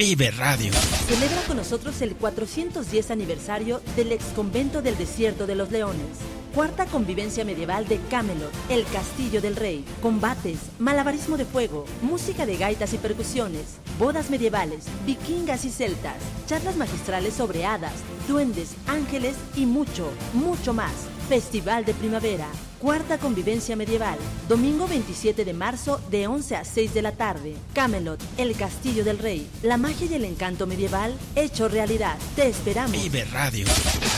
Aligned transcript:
Vive 0.00 0.30
Radio. 0.30 0.72
Celebra 1.08 1.42
con 1.46 1.58
nosotros 1.58 2.00
el 2.00 2.16
410 2.16 3.10
aniversario 3.10 3.82
del 3.96 4.12
ex 4.12 4.24
convento 4.34 4.80
del 4.80 4.96
desierto 4.96 5.46
de 5.46 5.54
los 5.54 5.70
leones. 5.70 6.06
Cuarta 6.54 6.86
convivencia 6.86 7.44
medieval 7.44 7.86
de 7.86 8.00
Camelot, 8.08 8.50
el 8.70 8.86
castillo 8.86 9.42
del 9.42 9.56
rey. 9.56 9.84
Combates, 10.00 10.56
malabarismo 10.78 11.36
de 11.36 11.44
fuego, 11.44 11.84
música 12.00 12.46
de 12.46 12.56
gaitas 12.56 12.94
y 12.94 12.96
percusiones, 12.96 13.76
bodas 13.98 14.30
medievales, 14.30 14.86
vikingas 15.04 15.66
y 15.66 15.70
celtas, 15.70 16.16
charlas 16.46 16.76
magistrales 16.76 17.34
sobre 17.34 17.66
hadas, 17.66 17.92
duendes, 18.26 18.76
ángeles 18.86 19.36
y 19.54 19.66
mucho, 19.66 20.10
mucho 20.32 20.72
más. 20.72 20.94
Festival 21.30 21.84
de 21.84 21.94
Primavera. 21.94 22.48
Cuarta 22.80 23.16
convivencia 23.16 23.76
medieval. 23.76 24.18
Domingo 24.48 24.88
27 24.88 25.44
de 25.44 25.54
marzo 25.54 26.00
de 26.10 26.26
11 26.26 26.56
a 26.56 26.64
6 26.64 26.92
de 26.92 27.02
la 27.02 27.12
tarde. 27.12 27.54
Camelot, 27.72 28.20
el 28.36 28.56
castillo 28.56 29.04
del 29.04 29.20
rey. 29.20 29.48
La 29.62 29.76
magia 29.76 30.08
y 30.10 30.14
el 30.14 30.24
encanto 30.24 30.66
medieval 30.66 31.14
hecho 31.36 31.68
realidad. 31.68 32.18
Te 32.34 32.48
esperamos. 32.48 33.00
Vive 33.00 33.24
Radio. 33.26 33.64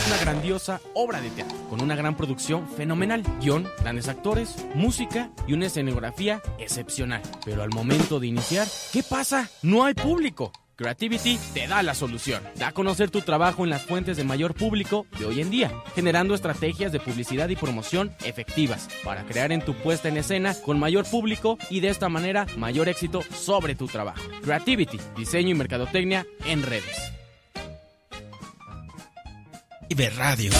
Una 0.07 0.17
grandiosa 0.17 0.81
obra 0.95 1.21
de 1.21 1.29
teatro 1.29 1.55
con 1.69 1.83
una 1.83 1.95
gran 1.95 2.17
producción 2.17 2.67
fenomenal, 2.67 3.21
guion, 3.39 3.69
grandes 3.81 4.07
actores, 4.07 4.55
música 4.73 5.29
y 5.45 5.53
una 5.53 5.67
escenografía 5.67 6.41
excepcional. 6.57 7.21
Pero 7.45 7.61
al 7.61 7.69
momento 7.69 8.19
de 8.19 8.25
iniciar, 8.25 8.67
¿qué 8.91 9.03
pasa? 9.03 9.51
No 9.61 9.85
hay 9.85 9.93
público. 9.93 10.51
Creativity 10.75 11.37
te 11.53 11.67
da 11.67 11.83
la 11.83 11.93
solución. 11.93 12.41
Da 12.55 12.69
a 12.69 12.71
conocer 12.71 13.11
tu 13.11 13.21
trabajo 13.21 13.63
en 13.63 13.69
las 13.69 13.83
fuentes 13.83 14.17
de 14.17 14.23
mayor 14.23 14.55
público 14.55 15.05
de 15.19 15.25
hoy 15.25 15.39
en 15.39 15.51
día, 15.51 15.71
generando 15.93 16.33
estrategias 16.33 16.91
de 16.91 16.99
publicidad 16.99 17.47
y 17.49 17.55
promoción 17.55 18.11
efectivas 18.25 18.89
para 19.03 19.23
crear 19.23 19.51
en 19.51 19.61
tu 19.61 19.75
puesta 19.75 20.09
en 20.09 20.17
escena 20.17 20.55
con 20.65 20.79
mayor 20.79 21.05
público 21.05 21.59
y 21.69 21.79
de 21.79 21.89
esta 21.89 22.09
manera 22.09 22.47
mayor 22.57 22.89
éxito 22.89 23.21
sobre 23.21 23.75
tu 23.75 23.87
trabajo. 23.87 24.21
Creativity, 24.41 24.99
diseño 25.15 25.49
y 25.49 25.53
mercadotecnia 25.53 26.25
en 26.45 26.63
redes. 26.63 27.13
Vive 29.89 30.09
Radio. 30.09 30.51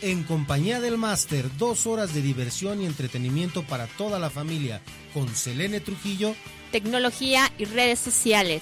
En 0.06 0.22
compañía 0.22 0.80
del 0.82 1.00
máster, 1.00 1.50
dos 1.58 1.88
horas 1.88 2.14
de 2.14 2.22
diversión 2.22 2.80
y 2.80 2.86
entretenimiento 2.86 3.64
para 3.64 3.88
toda 3.88 4.20
la 4.20 4.30
familia 4.30 4.80
con 5.16 5.28
Selene 5.36 5.80
Trujillo, 5.80 6.36
tecnología 6.72 7.52
y 7.58 7.66
redes 7.66 7.98
sociales. 8.02 8.62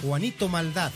Juanito 0.00 0.48
Maldad, 0.48 0.90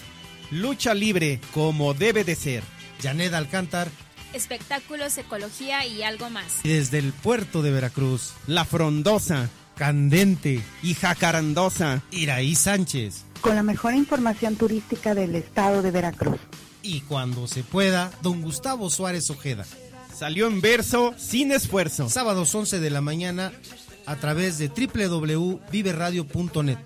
Lucha 0.51 0.95
libre 0.95 1.39
como 1.53 1.93
debe 1.93 2.25
de 2.25 2.35
ser. 2.35 2.63
Janet 3.03 3.35
Alcántar 3.35 3.91
Espectáculos, 4.33 5.19
ecología 5.19 5.85
y 5.85 6.03
algo 6.03 6.31
más. 6.31 6.65
y 6.65 6.69
desde 6.71 6.97
el 6.99 7.13
puerto 7.13 7.61
de 7.61 7.71
Veracruz, 7.71 8.33
La 8.47 8.65
frondosa 8.65 9.51
Candente, 9.77 10.63
y 10.83 10.95
jacarandosa. 10.95 12.01
Iraí 12.11 12.55
Sánchez 12.55 13.25
con 13.45 13.57
la 13.57 13.63
mejor 13.63 13.93
información 13.93 14.57
turística 14.57 15.15
del 15.15 15.35
estado 15.35 15.83
de 15.83 15.91
Veracruz. 15.91 16.41
Y 16.85 17.01
cuando 17.01 17.49
se 17.49 17.65
pueda, 17.65 18.13
don 18.23 18.43
Gustavo 18.43 18.91
Suárez 18.91 19.29
Ojeda. 19.31 19.67
Salió 20.17 20.47
en 20.47 20.61
verso 20.61 21.13
sin 21.17 21.51
esfuerzo. 21.51 22.09
Sábados 22.09 22.55
11 22.55 22.79
de 22.79 22.91
la 22.91 23.01
mañana 23.01 23.51
a 24.07 24.15
través 24.17 24.59
de 24.59 24.69
www.viveradio.net. 24.69 26.79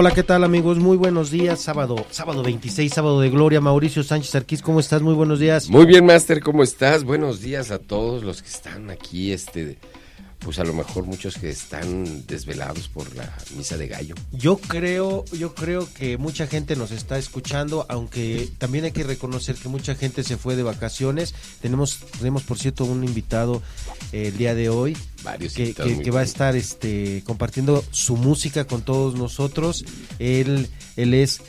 Hola, 0.00 0.12
¿qué 0.12 0.22
tal 0.22 0.44
amigos? 0.44 0.78
Muy 0.78 0.96
buenos 0.96 1.32
días. 1.32 1.60
Sábado, 1.60 1.96
sábado 2.10 2.44
26, 2.44 2.94
sábado 2.94 3.20
de 3.20 3.30
gloria. 3.30 3.60
Mauricio 3.60 4.04
Sánchez 4.04 4.32
Arquís, 4.36 4.62
¿cómo 4.62 4.78
estás? 4.78 5.02
Muy 5.02 5.12
buenos 5.14 5.40
días. 5.40 5.68
Muy 5.68 5.86
bien, 5.86 6.06
Master, 6.06 6.40
¿cómo 6.40 6.62
estás? 6.62 7.02
Buenos 7.02 7.40
días 7.40 7.72
a 7.72 7.80
todos 7.80 8.22
los 8.22 8.40
que 8.40 8.48
están 8.48 8.90
aquí, 8.90 9.32
este, 9.32 9.76
pues 10.40 10.58
a 10.58 10.64
lo 10.64 10.72
mejor 10.72 11.04
muchos 11.04 11.34
que 11.36 11.50
están 11.50 12.26
desvelados 12.26 12.88
por 12.88 13.14
la 13.16 13.36
misa 13.56 13.76
de 13.76 13.88
gallo. 13.88 14.14
Yo 14.32 14.56
creo, 14.58 15.24
yo 15.32 15.54
creo 15.54 15.88
que 15.94 16.16
mucha 16.16 16.46
gente 16.46 16.76
nos 16.76 16.90
está 16.90 17.18
escuchando, 17.18 17.84
aunque 17.88 18.48
también 18.58 18.84
hay 18.84 18.92
que 18.92 19.02
reconocer 19.02 19.56
que 19.56 19.68
mucha 19.68 19.94
gente 19.94 20.22
se 20.22 20.36
fue 20.36 20.56
de 20.56 20.62
vacaciones. 20.62 21.34
Tenemos, 21.60 21.98
tenemos 22.18 22.44
por 22.44 22.58
cierto 22.58 22.84
un 22.84 23.04
invitado 23.04 23.62
eh, 24.12 24.28
el 24.28 24.38
día 24.38 24.54
de 24.54 24.68
hoy 24.68 24.96
Varios 25.24 25.52
que, 25.54 25.74
va 26.12 26.20
a 26.20 26.24
estar 26.24 26.54
este 26.56 27.22
compartiendo 27.26 27.84
su 27.90 28.16
música 28.16 28.64
con 28.66 28.82
todos 28.82 29.16
nosotros. 29.16 29.84
Él, 30.20 30.68
él 30.96 31.14
es 31.14 31.40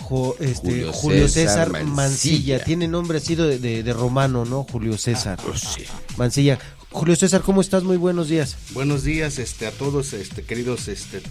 Jo- 0.00 0.34
este, 0.40 0.54
Julio, 0.70 0.92
Julio 0.94 1.28
César, 1.28 1.68
César 1.68 1.70
Mancilla. 1.84 1.94
Mancilla. 1.94 2.64
Tiene 2.64 2.88
nombre 2.88 3.18
así 3.18 3.34
de, 3.34 3.58
de- 3.58 3.82
de 3.82 3.92
romano, 3.92 4.46
¿no? 4.46 4.64
Julio 4.64 4.96
César 4.96 5.38
Pues 5.44 5.60
sí. 5.60 5.82
Mancilla. 6.16 6.58
Julio 6.92 7.14
César, 7.14 7.42
¿cómo 7.42 7.60
estás? 7.60 7.84
Muy 7.84 7.96
buenos 7.96 8.28
días. 8.28 8.56
Buenos 8.72 9.04
días 9.04 9.38
este, 9.38 9.66
a 9.66 9.70
todos, 9.70 10.12
este, 10.12 10.42
queridos 10.42 10.88
este, 10.88 11.22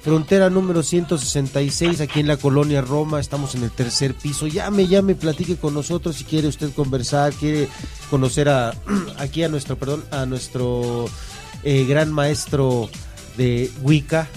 frontera 0.02 0.50
número 0.50 0.82
166 0.84 2.02
aquí 2.02 2.20
en 2.22 2.28
la 2.28 2.38
colonia 2.38 2.82
Roma, 2.82 3.20
estamos 3.20 3.56
en 3.56 3.64
el 3.64 3.72
tercer 3.72 4.14
piso. 4.16 4.48
Llame, 4.48 4.88
llame, 4.88 5.16
platique 5.16 5.58
con 5.58 5.74
nosotros 5.74 6.16
si 6.16 6.24
quiere 6.24 6.48
usted 6.48 6.72
conversar, 6.74 7.34
quiere 7.34 7.68
conocer 8.10 8.50
a 8.50 8.74
aquí 9.18 9.44
a 9.44 9.50
nuestro, 9.50 9.78
perdón, 9.78 10.04
a 10.12 10.26
nuestro 10.26 11.06
eh, 11.64 11.86
gran 11.86 12.12
maestro 12.12 12.90
de 13.38 13.72
Wicca, 13.82 14.28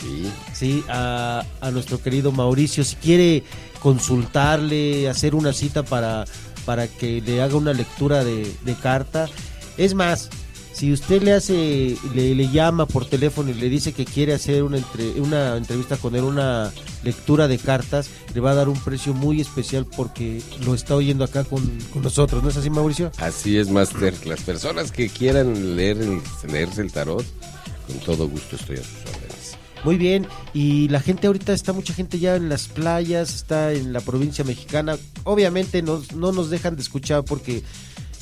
Sí. 0.00 0.30
sí, 0.54 0.84
a, 0.88 1.44
a 1.60 1.70
nuestro 1.72 2.00
querido 2.00 2.30
Mauricio. 2.30 2.84
Si 2.84 2.94
quiere 2.94 3.42
consultarle, 3.80 5.08
hacer 5.08 5.34
una 5.34 5.52
cita 5.52 5.82
para, 5.82 6.24
para 6.64 6.86
que 6.86 7.20
le 7.20 7.42
haga 7.42 7.56
una 7.56 7.72
lectura 7.72 8.22
de, 8.22 8.54
de 8.64 8.74
carta. 8.74 9.28
Es 9.76 9.94
más, 9.94 10.30
si 10.78 10.92
usted 10.92 11.22
le 11.22 11.32
hace, 11.32 11.96
le, 12.14 12.34
le 12.36 12.48
llama 12.50 12.86
por 12.86 13.04
teléfono 13.04 13.50
y 13.50 13.54
le 13.54 13.68
dice 13.68 13.92
que 13.92 14.04
quiere 14.04 14.32
hacer 14.32 14.62
una, 14.62 14.78
entre- 14.78 15.20
una 15.20 15.56
entrevista 15.56 15.96
con 15.96 16.14
él, 16.14 16.22
una 16.22 16.72
lectura 17.02 17.48
de 17.48 17.58
cartas, 17.58 18.10
le 18.32 18.40
va 18.40 18.52
a 18.52 18.54
dar 18.54 18.68
un 18.68 18.78
precio 18.78 19.12
muy 19.12 19.40
especial 19.40 19.86
porque 19.96 20.40
lo 20.64 20.74
está 20.76 20.94
oyendo 20.94 21.24
acá 21.24 21.42
con, 21.42 21.60
con 21.92 22.02
nosotros. 22.02 22.42
¿No 22.44 22.48
es 22.48 22.56
así, 22.56 22.70
Mauricio? 22.70 23.10
Así 23.18 23.56
es, 23.58 23.68
Master. 23.70 24.14
Las 24.24 24.42
personas 24.42 24.92
que 24.92 25.08
quieran 25.08 25.74
leer 25.76 25.98
el, 26.00 26.20
leerse 26.50 26.82
el 26.82 26.92
tarot, 26.92 27.24
con 27.88 27.96
todo 27.98 28.28
gusto 28.28 28.54
estoy 28.54 28.76
a 28.76 28.82
sus 28.84 29.00
órdenes. 29.00 29.56
Muy 29.84 29.96
bien, 29.96 30.26
y 30.54 30.88
la 30.88 31.00
gente 31.00 31.26
ahorita 31.28 31.52
está 31.52 31.72
mucha 31.72 31.94
gente 31.94 32.18
ya 32.18 32.36
en 32.36 32.48
las 32.48 32.66
playas, 32.68 33.34
está 33.34 33.72
en 33.72 33.92
la 33.92 34.00
provincia 34.00 34.44
mexicana. 34.44 34.96
Obviamente 35.24 35.82
nos, 35.82 36.12
no 36.14 36.30
nos 36.32 36.50
dejan 36.50 36.76
de 36.76 36.82
escuchar 36.82 37.24
porque 37.24 37.62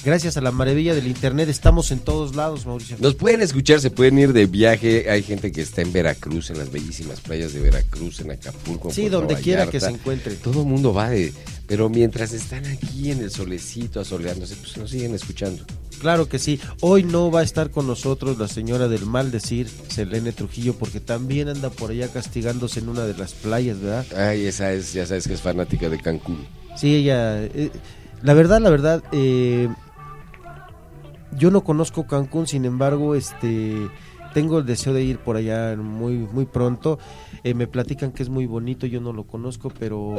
gracias 0.06 0.36
a 0.36 0.40
la 0.40 0.52
maravilla 0.52 0.94
del 0.94 1.06
internet 1.08 1.48
estamos 1.48 1.90
en 1.90 1.98
todos 1.98 2.34
lados, 2.36 2.64
Mauricio. 2.64 2.96
Nos 3.00 3.14
pueden 3.16 3.42
escuchar, 3.42 3.80
se 3.80 3.90
pueden 3.90 4.18
ir 4.18 4.32
de 4.32 4.46
viaje. 4.46 5.10
Hay 5.10 5.22
gente 5.22 5.50
que 5.52 5.60
está 5.60 5.82
en 5.82 5.92
Veracruz, 5.92 6.48
en 6.50 6.58
las 6.58 6.70
bellísimas 6.70 7.20
playas 7.20 7.52
de 7.52 7.60
Veracruz, 7.60 8.20
en 8.20 8.30
Acapulco. 8.30 8.88
en 8.88 8.94
Sí, 8.94 9.02
Puerto 9.02 9.18
donde 9.18 9.34
quiera 9.36 9.66
que 9.68 9.80
se 9.80 9.90
encuentre. 9.90 10.34
Todo 10.36 10.62
el 10.62 10.66
mundo 10.68 10.94
va 10.94 11.10
de. 11.10 11.32
Pero 11.66 11.88
mientras 11.88 12.32
están 12.32 12.64
aquí 12.66 13.10
en 13.10 13.18
el 13.18 13.30
solecito, 13.30 13.98
asoleándose, 14.00 14.54
pues 14.54 14.76
nos 14.76 14.88
siguen 14.88 15.14
escuchando. 15.14 15.64
Claro 16.00 16.28
que 16.28 16.38
sí. 16.38 16.60
Hoy 16.80 17.02
no 17.02 17.30
va 17.32 17.40
a 17.40 17.42
estar 17.42 17.70
con 17.70 17.88
nosotros 17.88 18.38
la 18.38 18.46
señora 18.46 18.86
del 18.86 19.04
mal 19.06 19.32
decir, 19.32 19.68
Selene 19.88 20.30
Trujillo, 20.32 20.74
porque 20.74 21.00
también 21.00 21.48
anda 21.48 21.70
por 21.70 21.90
allá 21.90 22.06
castigándose 22.08 22.78
en 22.80 22.88
una 22.88 23.04
de 23.04 23.14
las 23.18 23.32
playas, 23.32 23.80
¿verdad? 23.80 24.06
Ay, 24.16 24.46
esa 24.46 24.72
es, 24.72 24.92
ya 24.92 25.04
sabes 25.06 25.26
que 25.26 25.34
es 25.34 25.40
fanática 25.40 25.88
de 25.88 25.98
Cancún. 25.98 26.46
Sí, 26.76 26.94
ella. 26.94 27.42
eh, 27.42 27.70
la 28.22 28.34
verdad, 28.34 28.60
la 28.60 28.70
verdad, 28.70 29.02
eh, 29.10 29.68
yo 31.36 31.50
no 31.50 31.64
conozco 31.64 32.06
Cancún, 32.06 32.46
sin 32.46 32.64
embargo, 32.64 33.14
este. 33.14 33.88
Tengo 34.34 34.58
el 34.58 34.66
deseo 34.66 34.92
de 34.92 35.02
ir 35.02 35.18
por 35.18 35.36
allá 35.36 35.76
muy 35.76 36.14
muy 36.14 36.44
pronto. 36.44 36.98
Eh, 37.42 37.54
me 37.54 37.66
platican 37.66 38.12
que 38.12 38.22
es 38.22 38.28
muy 38.28 38.44
bonito, 38.44 38.86
yo 38.86 39.00
no 39.00 39.14
lo 39.14 39.24
conozco, 39.24 39.72
pero 39.78 40.16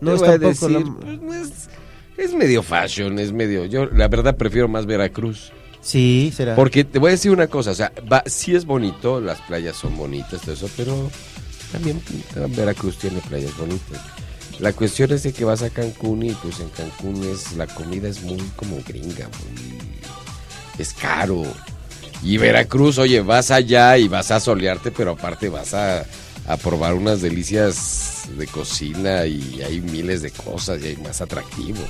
no 0.00 0.10
Te 0.10 0.16
es 0.16 0.22
tampoco 0.22 0.48
decir, 0.48 0.84
pues, 1.00 1.20
no 1.20 1.34
es, 1.34 1.68
es 2.16 2.34
medio 2.34 2.62
fashion, 2.62 3.18
es 3.18 3.32
medio. 3.32 3.66
Yo, 3.66 3.86
la 3.86 4.08
verdad, 4.08 4.36
prefiero 4.36 4.68
más 4.68 4.86
Veracruz. 4.86 5.52
Sí, 5.80 6.32
será. 6.34 6.54
Porque 6.54 6.84
te 6.84 6.98
voy 6.98 7.08
a 7.08 7.12
decir 7.12 7.30
una 7.30 7.46
cosa, 7.46 7.70
o 7.70 7.74
sea, 7.74 7.92
va, 8.10 8.22
sí 8.26 8.54
es 8.54 8.64
bonito, 8.64 9.20
las 9.20 9.40
playas 9.42 9.76
son 9.76 9.96
bonitas, 9.96 10.40
todo 10.42 10.52
eso, 10.52 10.68
pero 10.76 11.10
también 11.72 12.00
eh, 12.36 12.46
Veracruz 12.56 12.98
tiene 12.98 13.20
playas 13.20 13.56
bonitas. 13.56 14.00
La 14.60 14.72
cuestión 14.74 15.10
es 15.12 15.22
de 15.22 15.32
que 15.32 15.44
vas 15.44 15.62
a 15.62 15.70
Cancún 15.70 16.22
y 16.22 16.32
pues 16.32 16.60
en 16.60 16.68
Cancún 16.68 17.24
es 17.24 17.56
la 17.56 17.66
comida 17.66 18.08
es 18.08 18.22
muy 18.22 18.38
como 18.56 18.76
gringa, 18.86 19.28
muy 19.28 19.78
es 20.78 20.92
caro. 20.92 21.42
Y 22.22 22.36
Veracruz, 22.36 22.98
oye, 22.98 23.20
vas 23.22 23.50
allá 23.50 23.96
y 23.96 24.06
vas 24.08 24.30
a 24.30 24.40
solearte, 24.40 24.90
pero 24.90 25.12
aparte 25.12 25.48
vas 25.48 25.72
a, 25.72 26.04
a 26.46 26.56
probar 26.58 26.94
unas 26.94 27.22
delicias 27.22 28.24
de 28.36 28.46
cocina 28.46 29.24
y 29.24 29.62
hay 29.62 29.80
miles 29.80 30.20
de 30.22 30.30
cosas 30.30 30.82
y 30.82 30.88
hay 30.88 30.96
más 30.98 31.20
atractivos. 31.22 31.88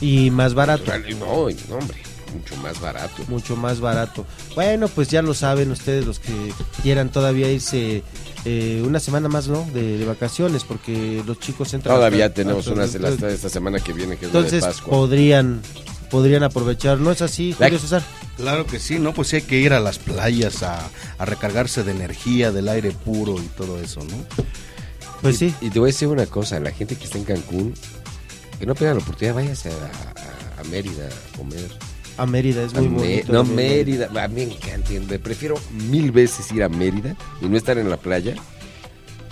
y 0.00 0.30
más 0.30 0.54
barato. 0.54 0.90
No, 1.18 1.26
no, 1.26 1.74
hombre, 1.76 1.98
mucho 2.32 2.56
más 2.62 2.80
barato. 2.80 3.22
mucho 3.28 3.56
más 3.56 3.80
barato. 3.80 4.24
Bueno, 4.54 4.88
pues 4.88 5.08
ya 5.08 5.20
lo 5.20 5.34
saben 5.34 5.70
ustedes 5.70 6.06
los 6.06 6.18
que 6.18 6.32
quieran 6.82 7.10
todavía 7.10 7.50
irse 7.50 8.02
eh, 8.44 8.82
una 8.86 9.00
semana 9.00 9.28
más, 9.28 9.48
¿no? 9.48 9.68
De, 9.72 9.98
de 9.98 10.04
vacaciones, 10.04 10.64
porque 10.64 11.22
los 11.26 11.38
chicos 11.40 11.72
entran. 11.74 11.96
Todavía 11.96 12.26
hasta- 12.26 12.34
tenemos 12.36 12.60
hasta- 12.66 12.72
una 12.72 12.84
esta, 12.84 13.28
esta 13.30 13.48
semana 13.48 13.80
que 13.80 13.92
viene 13.92 14.16
que 14.16 14.26
es 14.26 14.32
la 14.32 14.38
Entonces 14.38 14.62
de 14.62 14.66
Pascua. 14.68 14.90
podrían 14.90 15.60
podrían 16.10 16.42
aprovechar, 16.42 16.98
¿no 16.98 17.10
es 17.10 17.20
así, 17.20 17.50
La- 17.58 17.66
Julio 17.66 17.78
César? 17.80 18.02
Claro 18.38 18.64
que 18.64 18.78
sí, 18.78 18.98
¿no? 18.98 19.12
Pues 19.12 19.28
sí 19.28 19.36
hay 19.36 19.42
que 19.42 19.58
ir 19.58 19.74
a 19.74 19.80
las 19.80 19.98
playas 19.98 20.62
a, 20.62 20.88
a 21.18 21.24
recargarse 21.26 21.82
de 21.82 21.90
energía, 21.90 22.50
del 22.50 22.68
aire 22.68 22.92
puro 22.92 23.36
y 23.38 23.46
todo 23.48 23.78
eso, 23.78 24.00
¿no? 24.04 24.16
Pues 25.20 25.34
y, 25.42 25.50
sí. 25.50 25.54
Y 25.60 25.68
te 25.70 25.78
voy 25.80 25.88
a 25.88 25.92
decir 25.92 26.08
una 26.08 26.24
cosa, 26.24 26.58
la 26.60 26.70
gente 26.70 26.96
que 26.96 27.04
está 27.04 27.18
en 27.18 27.24
Cancún, 27.24 27.74
que 28.58 28.64
no 28.64 28.74
pierdan 28.74 28.96
la 28.98 29.02
oportunidad, 29.02 29.34
váyase 29.34 29.68
a, 29.70 29.74
a- 29.74 30.60
a 30.60 30.64
Mérida 30.70 31.08
a 31.08 31.36
comer. 31.36 31.68
A 32.18 32.26
Mérida 32.26 32.62
es 32.64 32.74
A 32.74 32.80
muy 32.80 32.88
Me- 32.88 32.96
bonito. 32.96 33.32
no. 33.32 33.44
Mérida, 33.44 34.10
a 34.22 34.28
mí 34.28 34.44
me 34.46 34.52
encanta, 34.54 34.90
me 35.08 35.18
prefiero 35.18 35.54
mil 35.90 36.10
veces 36.12 36.50
ir 36.52 36.62
a 36.62 36.68
Mérida 36.68 37.16
y 37.40 37.46
no 37.46 37.56
estar 37.56 37.78
en 37.78 37.88
la 37.88 37.96
playa 37.96 38.34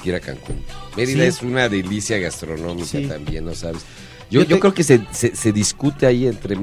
que 0.03 0.09
ir 0.11 0.15
a 0.15 0.21
Cancún. 0.21 0.63
Mérida 0.97 1.23
Sí. 1.25 1.29
es 1.29 1.43
una 1.43 1.69
delicia 1.69 2.19
gastronómica 2.19 2.87
Sí. 2.87 3.07
también, 3.07 3.45
¿no 3.45 3.55
sabes? 3.55 3.83
Yo, 4.31 4.43
Yo 4.45 4.59
creo 4.59 4.75
que 4.75 4.83
se, 4.85 5.03
se, 5.13 5.37
se 5.37 5.53
discute 5.53 6.05
ahí 6.07 6.27
entre 6.27 6.57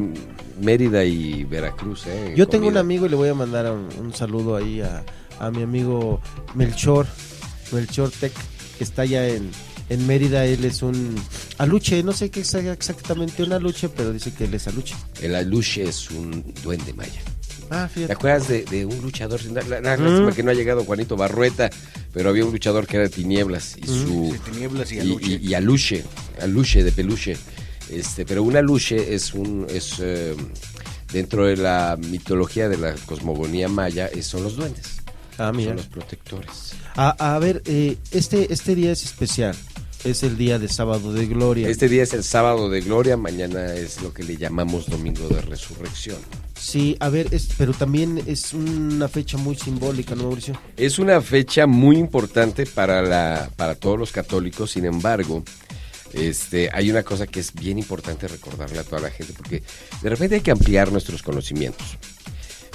Mérida 0.61 1.03
y 1.05 1.43
Veracruz. 1.45 2.05
¿eh? 2.07 2.33
Yo 2.35 2.47
tengo 2.47 2.67
un 2.67 2.77
amigo 2.77 3.05
y 3.05 3.09
le 3.09 3.15
voy 3.15 3.29
a 3.29 3.33
mandar 3.33 3.71
un, 3.71 3.87
un 3.99 4.13
saludo 4.13 4.55
ahí 4.57 4.81
a, 4.81 5.03
a 5.39 5.49
mi 5.51 5.61
amigo 5.63 6.19
Melchor, 6.55 7.05
Melchor 7.71 8.11
Tech, 8.11 8.33
que 8.77 8.83
está 8.83 9.03
allá 9.03 9.27
en, 9.29 9.49
en 9.89 10.05
Mérida. 10.07 10.45
Él 10.45 10.65
es 10.65 10.81
un 10.81 11.15
aluche, 11.57 12.01
no 12.03 12.13
sé 12.13 12.29
qué 12.29 12.41
es 12.41 12.53
exactamente 12.53 13.43
un 13.43 13.53
aluche, 13.53 13.89
pero 13.89 14.11
dice 14.13 14.31
que 14.33 14.45
él 14.45 14.53
es 14.53 14.67
aluche. 14.67 14.95
El 15.21 15.35
aluche 15.35 15.83
es 15.83 16.09
un 16.11 16.43
duende 16.63 16.93
maya. 16.93 17.21
Ah, 17.69 17.87
¿Te 17.87 17.93
fíjate. 17.95 18.13
acuerdas 18.13 18.47
de, 18.49 18.65
de 18.65 18.85
un 18.85 19.01
luchador? 19.01 19.41
La, 19.45 19.61
la- 19.63 19.81
la 19.81 19.97
Mm. 19.97 20.03
lástima 20.03 20.31
que 20.33 20.43
no 20.43 20.51
ha 20.51 20.53
llegado 20.53 20.83
Juanito 20.83 21.15
Barrueta, 21.15 21.69
pero 22.13 22.29
había 22.29 22.45
un 22.45 22.51
luchador 22.51 22.85
que 22.85 22.97
era 22.97 23.03
de 23.05 23.09
Tinieblas 23.09 23.77
y 23.77 23.81
Mm. 23.81 23.85
su 24.05 24.31
Sí, 24.33 24.51
Tinieblas 24.51 24.91
y 24.91 24.95
y, 24.95 24.99
Aluche. 24.99 25.39
y- 25.41 25.47
y 25.47 25.53
aluche, 25.53 26.03
aluche 26.41 26.83
de 26.83 26.91
peluche. 26.91 27.37
Este, 27.89 28.25
pero 28.25 28.43
un 28.43 28.55
aluche 28.57 29.13
es 29.15 29.33
un 29.33 29.65
es 29.69 29.95
eh, 29.99 30.35
dentro 31.11 31.45
de 31.45 31.57
la 31.57 31.97
mitología 31.99 32.69
de 32.69 32.77
la 32.77 32.93
cosmogonía 33.05 33.67
maya 33.69 34.07
es- 34.07 34.25
son 34.27 34.43
los 34.43 34.55
duendes, 34.55 34.97
Ah, 35.37 35.51
mira. 35.51 35.69
son 35.69 35.77
los 35.77 35.87
protectores. 35.87 36.73
A, 36.95 37.35
a 37.35 37.39
ver, 37.39 37.61
eh, 37.65 37.97
este, 38.11 38.53
este 38.53 38.75
día 38.75 38.91
es 38.91 39.03
especial. 39.03 39.55
Es 40.03 40.21
el 40.21 40.37
día 40.37 40.59
de 40.59 40.67
sábado 40.67 41.13
de 41.13 41.25
gloria. 41.27 41.69
Este 41.69 41.87
día 41.87 42.03
es 42.03 42.13
el 42.13 42.25
sábado 42.25 42.69
de 42.69 42.81
gloria, 42.81 43.15
mañana 43.15 43.73
es 43.73 44.01
lo 44.01 44.13
que 44.13 44.23
le 44.23 44.35
llamamos 44.35 44.87
domingo 44.87 45.29
de 45.29 45.39
resurrección. 45.41 46.17
Sí, 46.59 46.97
a 46.99 47.07
ver, 47.07 47.27
es, 47.31 47.47
pero 47.57 47.71
también 47.71 48.21
es 48.27 48.53
una 48.53 49.07
fecha 49.07 49.37
muy 49.37 49.55
simbólica, 49.55 50.13
¿no, 50.13 50.23
Mauricio? 50.23 50.59
Es 50.75 50.99
una 50.99 51.21
fecha 51.21 51.67
muy 51.67 51.97
importante 51.97 52.65
para 52.65 53.01
la 53.01 53.49
para 53.55 53.75
todos 53.75 53.97
los 53.97 54.11
católicos, 54.11 54.71
sin 54.71 54.85
embargo, 54.85 55.41
este 56.11 56.69
hay 56.73 56.91
una 56.91 57.03
cosa 57.03 57.25
que 57.25 57.39
es 57.39 57.53
bien 57.53 57.79
importante 57.79 58.27
recordarle 58.27 58.79
a 58.79 58.83
toda 58.83 59.01
la 59.01 59.09
gente 59.09 59.31
porque 59.31 59.63
de 60.01 60.09
repente 60.09 60.35
hay 60.35 60.41
que 60.41 60.51
ampliar 60.51 60.91
nuestros 60.91 61.23
conocimientos. 61.23 61.97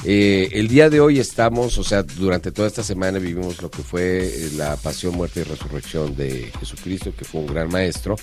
Eh, 0.05 0.51
el 0.53 0.69
día 0.69 0.89
de 0.91 1.01
hoy 1.01 1.19
estamos, 1.19 1.77
o 1.79 1.85
sea, 1.85 2.03
durante 2.05 2.53
toda 2.53 2.69
esta 2.69 2.85
semana 2.85 3.19
vivimos 3.19 3.61
lo 3.61 3.71
que 3.71 3.83
fue 3.83 4.27
eh, 4.27 4.51
la 4.57 4.77
pasión, 4.77 5.15
muerte 5.17 5.41
y 5.41 5.43
resurrección 5.43 6.15
de 6.17 6.53
Jesucristo, 6.61 7.13
que 7.17 7.25
fue 7.25 7.41
un 7.41 7.49
gran 7.49 7.69
maestro. 7.69 8.17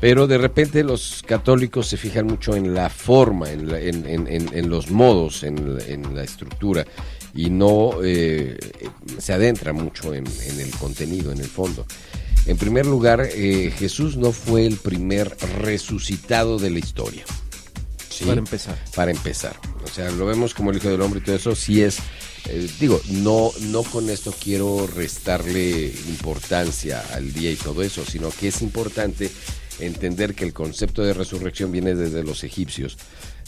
Pero 0.00 0.26
de 0.26 0.38
repente 0.38 0.82
los 0.82 1.22
católicos 1.26 1.86
se 1.86 1.96
fijan 1.96 2.26
mucho 2.26 2.56
en 2.56 2.74
la 2.74 2.88
forma, 2.90 3.50
en, 3.50 3.68
la- 3.70 3.80
en- 3.80 4.68
los 4.68 4.90
modos, 4.90 5.44
en, 5.44 5.76
la- 6.14 6.24
estructura, 6.24 6.84
y 7.34 7.48
no 7.50 7.92
eh, 8.02 8.56
se 9.18 9.32
adentra 9.32 9.72
mucho 9.72 10.14
en, 10.14 10.24
en 10.26 10.60
el 10.60 10.70
contenido, 10.72 11.32
en 11.32 11.38
el 11.38 11.46
fondo. 11.46 11.86
En 12.46 12.56
primer 12.56 12.86
lugar, 12.86 13.26
eh, 13.32 13.72
Jesús 13.78 14.16
no 14.16 14.32
fue 14.32 14.66
el 14.66 14.76
primer 14.76 15.34
resucitado 15.60 16.58
de 16.58 16.70
la 16.70 16.78
historia. 16.80 17.24
¿Sí? 18.14 18.24
Para 18.24 18.38
empezar. 18.38 18.78
Para 18.94 19.10
empezar. 19.10 19.56
O 19.84 19.88
sea, 19.88 20.10
lo 20.10 20.26
vemos 20.26 20.54
como 20.54 20.70
el 20.70 20.76
Hijo 20.76 20.88
del 20.88 21.00
Hombre 21.00 21.20
y 21.20 21.24
todo 21.24 21.36
eso, 21.36 21.54
sí 21.54 21.82
es, 21.82 21.98
eh, 22.48 22.68
digo, 22.80 23.00
no, 23.08 23.50
no 23.62 23.82
con 23.82 24.08
esto 24.10 24.34
quiero 24.42 24.86
restarle 24.86 25.86
importancia 26.08 27.02
al 27.12 27.32
día 27.32 27.50
y 27.50 27.56
todo 27.56 27.82
eso, 27.82 28.04
sino 28.04 28.30
que 28.30 28.48
es 28.48 28.62
importante 28.62 29.30
entender 29.80 30.34
que 30.34 30.44
el 30.44 30.52
concepto 30.52 31.02
de 31.02 31.14
resurrección 31.14 31.72
viene 31.72 31.94
desde 31.94 32.22
los 32.22 32.44
egipcios, 32.44 32.96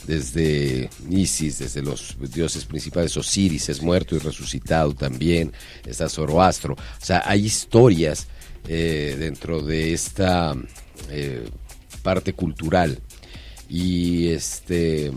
desde 0.07 0.91
Isis, 1.11 1.59
desde 1.59 1.83
los 1.83 2.17
dioses 2.33 2.65
principales, 2.65 3.17
Osiris 3.17 3.69
es 3.69 3.83
muerto 3.83 4.15
y 4.15 4.19
resucitado 4.19 4.95
también, 4.95 5.53
está 5.85 6.09
Zoroastro, 6.09 6.75
o 6.75 7.05
sea, 7.05 7.23
hay 7.25 7.47
historias 7.47 8.27
eh, 8.69 9.17
dentro 9.19 9.63
de 9.63 9.93
esta 9.93 10.55
eh, 11.11 11.49
parte 12.03 12.33
cultural 12.33 13.01
y 13.69 14.29
este 14.29 15.13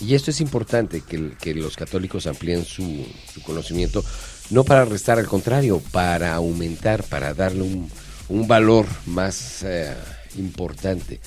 y 0.00 0.14
esto 0.14 0.30
es 0.30 0.40
importante 0.40 1.00
que, 1.00 1.32
que 1.40 1.54
los 1.54 1.76
católicos 1.76 2.26
amplíen 2.26 2.64
su, 2.64 3.06
su, 3.32 3.42
conocimiento 3.42 4.04
no 4.50 4.64
para 4.64 4.84
restar 4.84 5.18
al 5.18 5.26
contrario 5.26 5.80
para 5.92 6.34
aumentar 6.34 7.04
para 7.04 7.32
darle 7.32 7.62
un, 7.62 7.90
un 8.28 8.48
valor 8.48 8.86
más 9.06 9.62
eh, 9.62 9.94
importante 10.36 11.20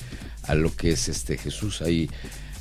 a 0.44 0.56
lo 0.56 0.76
que 0.76 0.92
es 0.92 1.08
este 1.10 1.38
Jesús. 1.38 1.82
Ahí 1.82 2.10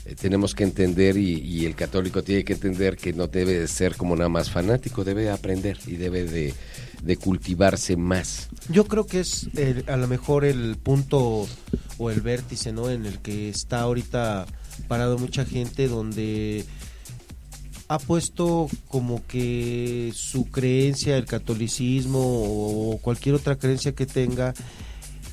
eh, 0.04 0.14
tenemos 0.14 0.54
que 0.54 0.64
entender 0.64 1.16
y, 1.16 1.40
y, 1.40 1.66
el 1.66 1.74
católico 1.74 2.22
tiene 2.22 2.44
que 2.44 2.52
entender 2.52 2.96
que 2.96 3.12
no 3.12 3.26
debe 3.26 3.58
de 3.60 3.68
ser 3.68 3.96
como 3.96 4.16
nada 4.16 4.28
más 4.28 4.50
fanático 4.50 5.04
debe 5.04 5.30
aprender 5.30 5.78
y 5.86 5.96
debe 5.96 6.24
de, 6.24 6.54
de 7.02 7.16
cultivarse 7.16 7.96
más. 7.96 8.48
Yo 8.68 8.86
creo 8.86 9.06
que 9.06 9.20
es 9.20 9.48
el, 9.56 9.84
a 9.88 9.96
lo 9.96 10.08
mejor 10.08 10.44
el 10.44 10.76
punto 10.76 11.46
o 11.98 12.10
el 12.10 12.20
vértice 12.20 12.72
no 12.72 12.90
en 12.90 13.06
el 13.06 13.18
que 13.20 13.48
está 13.48 13.80
ahorita 13.80 14.46
parado 14.88 15.18
mucha 15.18 15.44
gente 15.44 15.88
donde 15.88 16.64
ha 17.88 17.98
puesto 17.98 18.68
como 18.88 19.24
que 19.26 20.12
su 20.14 20.46
creencia, 20.46 21.16
el 21.16 21.26
catolicismo 21.26 22.20
o 22.20 22.98
cualquier 22.98 23.36
otra 23.36 23.56
creencia 23.56 23.92
que 23.92 24.06
tenga 24.06 24.54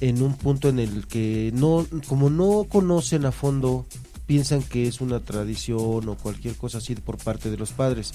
en 0.01 0.21
un 0.21 0.35
punto 0.35 0.69
en 0.69 0.79
el 0.79 1.07
que 1.07 1.51
no, 1.53 1.85
como 2.07 2.29
no 2.29 2.65
conocen 2.69 3.25
a 3.25 3.31
fondo, 3.31 3.85
piensan 4.25 4.61
que 4.61 4.87
es 4.87 5.01
una 5.01 5.19
tradición 5.19 6.07
o 6.09 6.15
cualquier 6.15 6.55
cosa 6.55 6.77
así 6.79 6.95
por 6.95 7.17
parte 7.17 7.49
de 7.49 7.57
los 7.57 7.71
padres. 7.71 8.13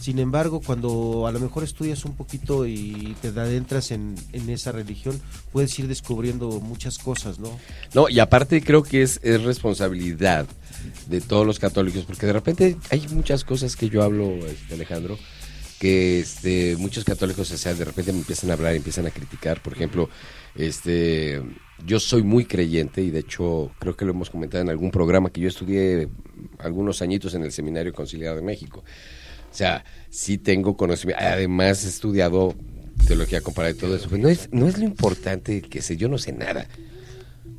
Sin 0.00 0.18
embargo, 0.18 0.60
cuando 0.64 1.26
a 1.26 1.32
lo 1.32 1.40
mejor 1.40 1.64
estudias 1.64 2.04
un 2.04 2.14
poquito 2.14 2.66
y 2.66 3.16
te 3.20 3.28
adentras 3.28 3.90
en, 3.90 4.14
en, 4.32 4.48
esa 4.48 4.70
religión, 4.70 5.20
puedes 5.52 5.76
ir 5.78 5.88
descubriendo 5.88 6.48
muchas 6.60 6.98
cosas, 6.98 7.38
¿no? 7.38 7.58
No, 7.94 8.08
y 8.08 8.20
aparte 8.20 8.62
creo 8.62 8.82
que 8.82 9.02
es, 9.02 9.18
es 9.22 9.42
responsabilidad 9.42 10.46
de 11.08 11.20
todos 11.20 11.44
los 11.46 11.58
católicos, 11.58 12.04
porque 12.04 12.26
de 12.26 12.32
repente 12.32 12.76
hay 12.90 13.06
muchas 13.08 13.44
cosas 13.44 13.74
que 13.74 13.88
yo 13.88 14.02
hablo, 14.02 14.28
este, 14.46 14.74
Alejandro, 14.74 15.18
que 15.78 16.20
este, 16.20 16.76
muchos 16.76 17.04
católicos, 17.04 17.50
o 17.50 17.56
sea, 17.56 17.74
de 17.74 17.84
repente 17.84 18.12
me 18.12 18.18
empiezan 18.18 18.50
a 18.50 18.54
hablar, 18.54 18.74
empiezan 18.74 19.06
a 19.06 19.10
criticar, 19.10 19.62
por 19.62 19.72
ejemplo, 19.72 20.08
este, 20.54 21.42
yo 21.86 22.00
soy 22.00 22.22
muy 22.22 22.44
creyente 22.44 23.02
y 23.02 23.10
de 23.10 23.20
hecho 23.20 23.70
creo 23.78 23.96
que 23.96 24.04
lo 24.04 24.10
hemos 24.12 24.30
comentado 24.30 24.62
en 24.62 24.70
algún 24.70 24.90
programa 24.90 25.30
que 25.30 25.40
yo 25.40 25.48
estudié 25.48 26.08
algunos 26.58 27.00
añitos 27.02 27.34
en 27.34 27.44
el 27.44 27.52
Seminario 27.52 27.92
Conciliar 27.92 28.34
de 28.34 28.42
México. 28.42 28.84
O 29.50 29.54
sea, 29.54 29.84
sí 30.10 30.38
tengo 30.38 30.76
conocimiento, 30.76 31.24
además 31.24 31.84
he 31.84 31.88
estudiado 31.88 32.54
teología 33.06 33.40
comparada 33.40 33.74
y 33.74 33.78
todo 33.78 33.96
eso, 33.96 34.08
pero 34.10 34.22
no 34.22 34.28
es, 34.28 34.48
no 34.52 34.68
es 34.68 34.78
lo 34.78 34.84
importante 34.84 35.62
que 35.62 35.82
sé, 35.82 35.96
yo 35.96 36.08
no 36.08 36.18
sé 36.18 36.32
nada. 36.32 36.66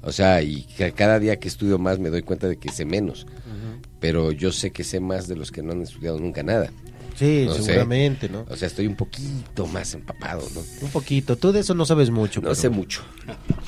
O 0.01 0.11
sea, 0.11 0.41
y 0.41 0.65
cada 0.95 1.19
día 1.19 1.39
que 1.39 1.47
estudio 1.47 1.77
más 1.77 1.99
me 1.99 2.09
doy 2.09 2.21
cuenta 2.21 2.47
de 2.47 2.57
que 2.57 2.71
sé 2.71 2.85
menos. 2.85 3.23
Uh 3.23 3.27
-huh. 3.27 3.87
Pero 3.99 4.31
yo 4.31 4.51
sé 4.51 4.71
que 4.71 4.83
sé 4.83 4.99
más 4.99 5.27
de 5.27 5.35
los 5.35 5.51
que 5.51 5.61
no 5.61 5.73
han 5.73 5.81
estudiado 5.81 6.19
nunca 6.19 6.41
nada. 6.41 6.71
Sí, 7.15 7.43
no 7.47 7.53
seguramente, 7.55 8.27
sé. 8.27 8.33
¿no? 8.33 8.45
O 8.49 8.55
sea, 8.55 8.69
estoy 8.69 8.87
un 8.87 8.95
poquito 8.95 9.67
más 9.67 9.93
empapado, 9.93 10.47
¿no? 10.55 10.61
Un 10.81 10.89
poquito. 10.89 11.35
Tú 11.35 11.51
de 11.51 11.59
eso 11.59 11.75
no 11.75 11.85
sabes 11.85 12.11
mucho. 12.11 12.39
No 12.39 12.45
pero, 12.45 12.55
sé 12.55 12.69
mucho. 12.69 13.01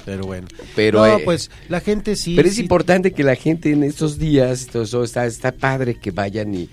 Pero 0.06 0.24
bueno. 0.24 0.48
Pero, 0.74 1.00
no, 1.00 1.18
eh, 1.18 1.22
pues 1.26 1.52
la 1.68 1.82
gente 1.82 2.16
sí. 2.16 2.36
Pero 2.38 2.48
es 2.48 2.56
sí. 2.56 2.62
importante 2.62 3.12
que 3.12 3.26
la 3.26 3.36
gente 3.36 3.74
en 3.74 3.84
estos 3.84 4.18
días, 4.18 4.68
todo 4.68 4.84
eso, 4.84 5.04
está, 5.04 5.26
está 5.26 5.52
padre 5.52 5.96
que 5.96 6.12
vayan 6.12 6.56
y, 6.56 6.70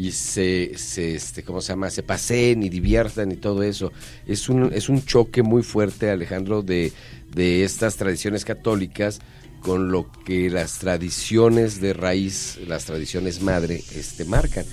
y 0.00 0.12
se, 0.12 0.72
se 0.78 1.14
este, 1.14 1.42
¿cómo 1.42 1.60
se 1.60 1.74
llama? 1.74 1.90
Se 1.90 2.02
paseen 2.02 2.62
y 2.62 2.70
diviertan 2.70 3.32
y 3.32 3.36
todo 3.36 3.62
eso. 3.62 3.92
Es 4.26 4.48
un, 4.48 4.72
es 4.72 4.88
un 4.88 5.04
choque 5.04 5.42
muy 5.42 5.62
fuerte, 5.62 6.08
Alejandro, 6.08 6.62
de, 6.62 6.90
de 7.34 7.64
estas 7.64 7.96
tradiciones 7.96 8.46
católicas 8.46 9.20
con 9.60 9.92
lo 9.92 10.10
que 10.24 10.48
las 10.48 10.78
tradiciones 10.78 11.82
de 11.82 11.92
raíz, 11.92 12.58
las 12.66 12.86
tradiciones 12.86 13.42
madre, 13.42 13.84
este, 13.94 14.24
marcan. 14.24 14.64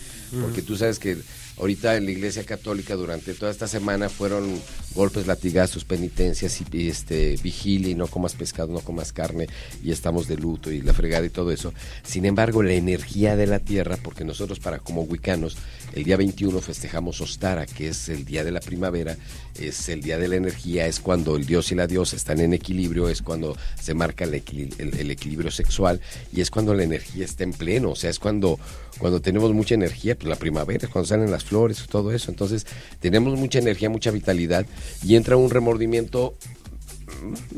Porque 0.42 0.62
tú 0.62 0.78
sabes 0.78 0.98
que 0.98 1.18
ahorita 1.60 1.96
en 1.96 2.06
la 2.06 2.12
Iglesia 2.12 2.44
Católica 2.44 2.96
durante 2.96 3.34
toda 3.34 3.52
esta 3.52 3.68
semana 3.68 4.10
fueron 4.10 4.62
golpes, 4.96 5.28
latigazos, 5.28 5.86
penitencias 5.86 6.60
y 6.72 6.88
este 6.88 7.38
vigilia 7.44 7.92
y 7.92 7.96
no 7.96 8.08
comas 8.08 8.34
pescado, 8.34 8.74
no 8.74 8.80
comas 8.80 9.14
carne 9.14 9.48
y 9.84 9.92
estamos 9.92 10.28
de 10.28 10.38
luto 10.38 10.72
y 10.72 10.82
la 10.82 10.94
fregada 10.94 11.26
y 11.26 11.30
todo 11.30 11.52
eso. 11.52 11.74
Sin 12.04 12.26
embargo, 12.26 12.64
la 12.64 12.74
energía 12.74 13.36
de 13.36 13.48
la 13.48 13.60
tierra, 13.60 13.98
porque 14.02 14.26
nosotros 14.26 14.60
para 14.60 14.80
como 14.80 15.04
huicanos, 15.04 15.58
el 15.94 16.04
día 16.04 16.18
21 16.18 16.60
festejamos 16.62 17.22
Ostara, 17.22 17.66
que 17.66 17.90
es 17.90 18.10
el 18.10 18.26
día 18.26 18.44
de 18.44 18.52
la 18.52 18.60
primavera, 18.60 19.18
es 19.60 19.90
el 19.90 20.02
día 20.02 20.18
de 20.18 20.28
la 20.28 20.36
energía, 20.36 20.88
es 20.88 21.00
cuando 21.00 21.36
el 21.36 21.46
dios 21.46 21.72
y 21.72 21.76
la 21.76 21.88
diosa 21.88 22.16
están 22.16 22.40
en 22.40 22.54
equilibrio, 22.54 23.10
es 23.10 23.22
cuando 23.22 23.56
se 23.80 23.94
marca 23.94 24.26
el, 24.26 24.34
el 24.34 25.12
equilibrio 25.12 25.52
sexual 25.52 26.02
y 26.34 26.42
es 26.42 26.52
cuando 26.52 26.74
la 26.74 26.84
energía 26.84 27.26
está 27.26 27.44
en 27.44 27.54
pleno, 27.54 27.92
o 27.92 27.96
sea, 27.96 28.10
es 28.10 28.20
cuando, 28.20 28.60
cuando 28.98 29.22
tenemos 29.22 29.54
mucha 29.54 29.76
energía, 29.76 30.16
pues 30.16 30.28
la 30.28 30.36
primavera 30.36 30.86
es 30.86 30.92
cuando 30.92 31.08
salen 31.08 31.32
las 31.32 31.44
flores, 31.44 31.86
todo 31.90 32.12
eso. 32.12 32.32
Entonces, 32.32 32.66
tenemos 33.00 33.38
mucha 33.38 33.60
energía, 33.60 33.90
mucha 33.90 34.12
vitalidad 34.12 34.66
y 35.04 35.16
entra 35.16 35.38
un 35.38 35.50
remordimiento 35.50 36.36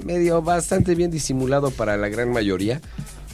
medio 0.05 0.41
bastante 0.41 0.95
bien 0.95 1.11
disimulado 1.11 1.71
para 1.71 1.97
la 1.97 2.09
gran 2.09 2.31
mayoría, 2.31 2.81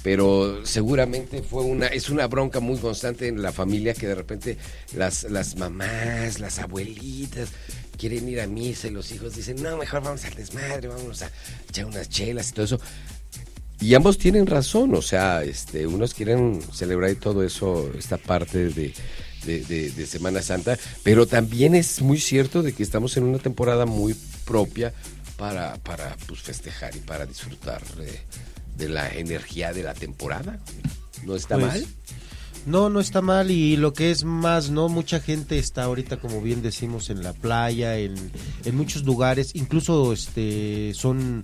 pero 0.04 0.66
seguramente 0.66 1.42
fue 1.42 1.64
una 1.64 1.88
es 1.88 2.10
una 2.10 2.28
bronca 2.28 2.60
muy 2.60 2.78
constante 2.78 3.28
en 3.28 3.42
la 3.42 3.52
familia 3.52 3.94
que 3.94 4.08
de 4.08 4.16
repente 4.16 4.58
las 4.96 5.24
las 5.24 5.56
mamás, 5.58 6.40
las 6.40 6.60
abuelitas 6.60 7.50
quieren 7.98 8.28
ir 8.30 8.42
a 8.42 8.48
misa 8.48 8.88
y 8.88 8.92
los 8.92 9.12
hijos 9.12 9.36
dicen, 9.36 9.62
"No, 9.62 9.78
mejor 9.78 10.04
vamos 10.04 10.24
al 10.26 10.36
desmadre, 10.36 10.88
vamos 10.88 11.22
a 11.22 11.32
echar 11.70 11.86
unas 11.86 12.10
chelas 12.10 12.50
y 12.50 12.54
todo 12.54 12.66
eso." 12.66 12.80
Y 13.82 13.94
ambos 13.94 14.18
tienen 14.18 14.48
razón, 14.48 14.96
o 14.96 15.02
sea, 15.02 15.44
este, 15.44 15.86
unos 15.86 16.14
quieren 16.14 16.62
celebrar 16.74 17.12
y 17.12 17.16
todo 17.16 17.44
eso, 17.44 17.92
esta 17.98 18.18
parte 18.18 18.70
de, 18.70 18.94
de, 19.46 19.60
de, 19.66 19.92
de, 19.92 20.06
Semana 20.06 20.42
Santa, 20.42 20.78
pero 21.04 21.28
también 21.28 21.76
es 21.76 22.02
muy 22.02 22.20
cierto 22.20 22.64
de 22.64 22.74
que 22.74 22.84
estamos 22.84 23.18
en 23.18 23.26
una 23.26 23.38
temporada 23.38 23.86
muy 23.86 24.16
propia 24.46 24.94
para, 25.36 25.76
para 25.78 26.16
pues, 26.28 26.42
festejar 26.42 26.96
y 26.96 27.00
para 27.00 27.26
disfrutar 27.26 27.82
de, 28.78 28.90
la 28.90 29.10
energía 29.10 29.74
de 29.74 29.84
la 29.84 29.94
temporada. 29.94 30.60
¿No 31.24 31.36
está 31.36 31.56
pues, 31.56 31.68
mal? 31.68 31.86
No, 32.66 32.90
no 32.90 33.00
está 33.00 33.22
mal 33.22 33.52
y 33.52 33.78
lo 33.78 33.94
que 33.94 34.10
es 34.10 34.24
más, 34.24 34.70
¿no? 34.70 34.90
Mucha 34.90 35.20
gente 35.20 35.60
está 35.60 35.84
ahorita, 35.84 36.18
como 36.18 36.42
bien 36.42 36.62
decimos, 36.62 37.10
en 37.10 37.24
la 37.24 37.34
playa, 37.34 37.98
en, 37.98 38.16
en 38.64 38.76
muchos 38.76 39.04
lugares, 39.04 39.52
incluso 39.54 40.14
este 40.14 40.94
son 40.94 41.44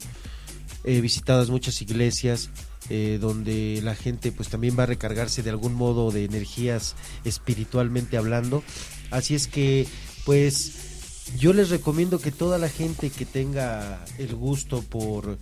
eh, 0.83 1.01
visitadas 1.01 1.49
muchas 1.49 1.81
iglesias 1.81 2.49
eh, 2.89 3.19
donde 3.21 3.79
la 3.83 3.95
gente 3.95 4.31
pues 4.31 4.49
también 4.49 4.77
va 4.77 4.83
a 4.83 4.87
recargarse 4.87 5.43
de 5.43 5.49
algún 5.49 5.73
modo 5.73 6.11
de 6.11 6.25
energías 6.25 6.95
espiritualmente 7.23 8.17
hablando. 8.17 8.63
Así 9.11 9.35
es 9.35 9.47
que 9.47 9.87
pues 10.25 10.73
yo 11.37 11.53
les 11.53 11.69
recomiendo 11.69 12.19
que 12.19 12.31
toda 12.31 12.57
la 12.57 12.69
gente 12.69 13.09
que 13.09 13.25
tenga 13.25 14.03
el 14.17 14.35
gusto 14.35 14.81
por 14.81 15.37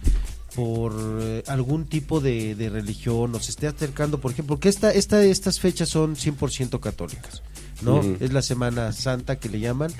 por 0.55 0.93
eh, 1.22 1.43
algún 1.48 1.86
tipo 1.86 2.19
de, 2.19 2.55
de, 2.55 2.69
religión 2.69 3.34
o 3.36 3.39
se 3.39 3.51
esté 3.51 3.67
acercando, 3.67 4.19
por 4.19 4.31
ejemplo, 4.31 4.55
porque 4.55 4.69
esta, 4.69 4.91
esta, 4.91 5.24
estas 5.24 5.60
fechas 5.60 5.89
son 5.89 6.15
100% 6.15 6.79
católicas, 6.79 7.43
¿no? 7.81 7.98
Uh 7.98 8.03
-huh. 8.03 8.17
Es 8.19 8.34
la 8.34 8.41
Semana 8.41 8.91
Santa 8.91 9.38
que 9.38 9.48
le 9.48 9.60
llaman. 9.60 9.91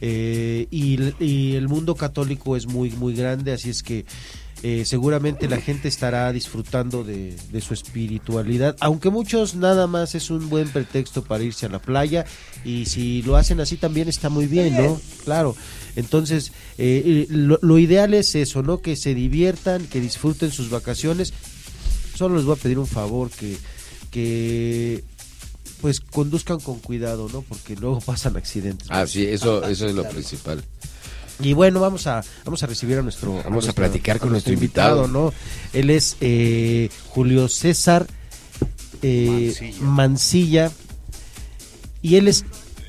Eh, 0.00 0.66
y, 0.70 0.98
y, 1.22 1.54
el 1.56 1.68
mundo 1.68 1.94
católico 1.94 2.56
es 2.56 2.66
muy, 2.66 2.90
muy 2.92 3.14
grande, 3.14 3.52
así 3.52 3.68
es 3.68 3.82
que 3.82 4.06
eh, 4.62 4.84
seguramente 4.84 5.48
la 5.48 5.58
gente 5.58 5.88
estará 5.88 6.30
disfrutando 6.32 7.02
de, 7.02 7.34
de, 7.50 7.60
su 7.60 7.72
espiritualidad, 7.72 8.76
aunque 8.80 9.08
muchos 9.08 9.54
nada 9.54 9.86
más 9.86 10.14
es 10.14 10.30
un 10.30 10.50
buen 10.50 10.68
pretexto 10.68 11.24
para 11.24 11.42
irse 11.42 11.66
a 11.66 11.70
la 11.70 11.78
playa 11.78 12.26
y 12.64 12.84
si 12.86 13.22
lo 13.22 13.36
hacen 13.36 13.60
así 13.60 13.76
también 13.76 14.08
está 14.08 14.28
muy 14.28 14.46
bien, 14.46 14.76
¿no? 14.76 15.00
Claro. 15.24 15.56
Entonces, 15.96 16.52
eh, 16.78 17.26
lo, 17.30 17.58
lo, 17.62 17.78
ideal 17.78 18.14
es 18.14 18.34
eso, 18.34 18.62
¿no? 18.62 18.80
Que 18.80 18.96
se 18.96 19.14
diviertan, 19.14 19.86
que 19.86 20.00
disfruten 20.00 20.50
sus 20.50 20.70
vacaciones. 20.70 21.32
Solo 22.14 22.36
les 22.36 22.44
voy 22.44 22.56
a 22.56 22.62
pedir 22.62 22.78
un 22.78 22.86
favor, 22.86 23.30
que, 23.30 23.56
que 24.10 25.02
pues 25.80 26.00
conduzcan 26.00 26.60
con 26.60 26.78
cuidado, 26.78 27.28
¿no? 27.32 27.42
Porque 27.42 27.76
luego 27.76 28.00
pasan 28.04 28.36
accidentes. 28.36 28.88
Ah, 28.90 29.06
sí, 29.06 29.26
eso, 29.26 29.64
eso 29.68 29.86
es 29.86 29.94
lo 29.94 30.08
principal. 30.08 30.62
Y 31.40 31.52
bueno, 31.52 31.80
vamos 31.80 32.06
a 32.06 32.22
vamos 32.44 32.62
a 32.62 32.66
recibir 32.66 32.98
a 32.98 33.02
nuestro 33.02 33.32
vamos 33.32 33.46
a, 33.46 33.50
nuestro, 33.50 33.74
platicar 33.74 34.18
con 34.18 34.30
nuestro 34.30 34.52
invitado. 34.52 35.04
invitado, 35.04 35.30
¿no? 35.30 35.34
Él 35.72 35.90
es 35.90 36.16
eh, 36.20 36.90
Julio 37.08 37.48
César 37.48 38.06
eh, 39.02 39.54
Mancilla. 39.80 39.84
Mancilla 39.84 40.72
y 42.02 42.16
él 42.16 42.28
es 42.28 42.44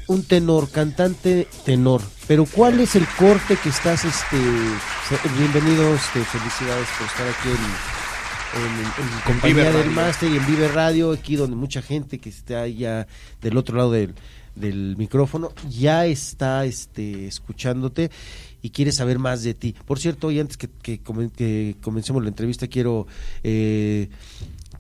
un 0.08 0.24
tenor, 0.24 0.70
cantante 0.70 1.48
tenor. 1.66 2.02
Pero 2.28 2.46
¿cuál 2.46 2.80
es 2.80 2.96
el 2.96 3.08
corte 3.08 3.58
que 3.58 3.70
estás 3.70 4.06
este 4.06 4.38
bienvenido, 5.38 5.94
este, 5.94 6.24
felicidades 6.24 6.88
por 6.98 7.08
estar 7.08 7.28
aquí 7.28 7.50
en, 7.50 8.62
en 8.64 9.22
compañía 9.26 9.56
Vive 9.56 9.64
del 9.64 9.74
Radio. 9.74 9.92
máster 9.92 10.32
y 10.32 10.38
en 10.38 10.46
Vive 10.46 10.68
Radio, 10.70 11.12
aquí 11.12 11.36
donde 11.36 11.56
mucha 11.56 11.82
gente 11.82 12.20
que 12.20 12.30
está 12.30 12.68
ya 12.68 13.08
del 13.42 13.58
otro 13.58 13.78
lado 13.78 13.92
del, 13.92 14.14
del 14.56 14.96
micrófono 14.98 15.52
ya 15.70 16.06
está 16.06 16.66
este, 16.66 17.28
escuchándote 17.28 18.12
y 18.62 18.70
quiere 18.72 18.92
saber 18.92 19.18
más 19.20 19.44
de 19.44 19.54
ti. 19.54 19.76
Por 19.86 20.00
cierto, 20.00 20.30
y 20.32 20.40
antes 20.40 20.58
que, 20.58 20.68
que, 20.82 21.02
comen- 21.04 21.32
que 21.32 21.76
comencemos 21.82 22.22
la 22.22 22.30
entrevista, 22.30 22.68
quiero 22.68 23.08
eh, 23.44 24.10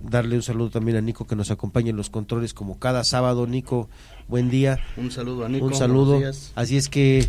darle 0.03 0.35
un 0.35 0.43
saludo 0.43 0.69
también 0.69 0.97
a 0.97 1.01
Nico 1.01 1.25
que 1.25 1.35
nos 1.35 1.51
acompaña 1.51 1.89
en 1.89 1.97
los 1.97 2.09
controles 2.09 2.53
como 2.53 2.79
cada 2.79 3.03
sábado. 3.03 3.47
Nico, 3.47 3.89
buen 4.27 4.49
día. 4.49 4.79
Un 4.97 5.09
saludo 5.11 5.45
a 5.45 5.49
Nico. 5.49 5.65
Un 5.65 5.73
saludo. 5.75 6.19
días. 6.19 6.51
Así 6.55 6.77
es 6.77 6.89
que 6.89 7.27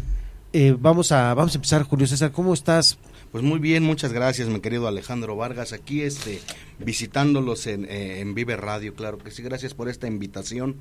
eh, 0.53 0.77
vamos 0.79 1.13
a 1.13 1.33
vamos 1.35 1.55
a 1.55 1.59
empezar, 1.59 1.85
Julio 1.85 2.07
César. 2.07 2.33
¿Cómo 2.33 2.53
estás? 2.53 2.99
Pues 3.31 3.43
muy 3.43 3.59
bien, 3.61 3.83
muchas 3.83 4.13
gracias, 4.13 4.49
mi 4.49 4.61
querido 4.61 4.87
Alejandro 4.87 5.35
Vargas. 5.37 5.73
Aquí 5.73 6.03
este, 6.03 6.43
visitándolos 6.79 7.67
en, 7.67 7.87
eh, 7.87 8.21
en 8.21 8.35
Vive 8.35 8.57
Radio, 8.59 8.95
claro 8.95 9.17
que 9.17 9.31
sí. 9.31 9.43
Gracias 9.43 9.73
por 9.73 9.89
esta 9.89 10.07
invitación. 10.07 10.77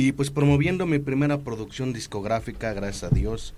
Y 0.00 0.12
pues 0.12 0.30
promoviendo 0.30 0.86
mi 0.86 1.00
primera 1.00 1.38
producción 1.38 1.92
discográfica, 1.92 2.72
gracias 2.72 3.10
a 3.10 3.12
Dios. 3.12 3.52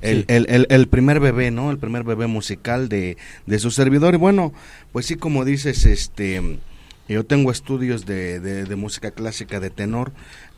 El, 0.00 0.20
Sí. 0.20 0.24
el, 0.28 0.46
el, 0.48 0.66
el 0.70 0.88
primer 0.88 1.20
bebé, 1.20 1.50
¿no? 1.50 1.70
El 1.70 1.76
primer 1.78 2.04
bebé 2.04 2.26
musical 2.26 2.88
de, 2.88 3.18
de 3.44 3.58
su 3.58 3.70
servidor. 3.70 4.14
Y 4.14 4.16
bueno, 4.16 4.54
pues 4.92 5.04
sí, 5.04 5.16
como 5.16 5.44
dices, 5.44 5.84
este, 5.84 6.58
yo 7.06 7.24
tengo 7.26 7.50
estudios 7.50 8.06
de, 8.06 8.40
de, 8.40 8.64
de 8.64 8.76
música 8.76 9.10
clásica 9.10 9.60
de 9.60 9.68
tenor, 9.68 10.12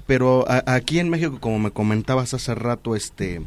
pero 0.07 0.49
a- 0.49 0.63
aquí 0.73 1.01
en 1.01 1.09
México, 1.11 1.39
como 1.41 1.59
me 1.59 1.73
comentabas 1.73 2.35
hace 2.35 2.55
rato, 2.55 2.95
este, 2.95 3.43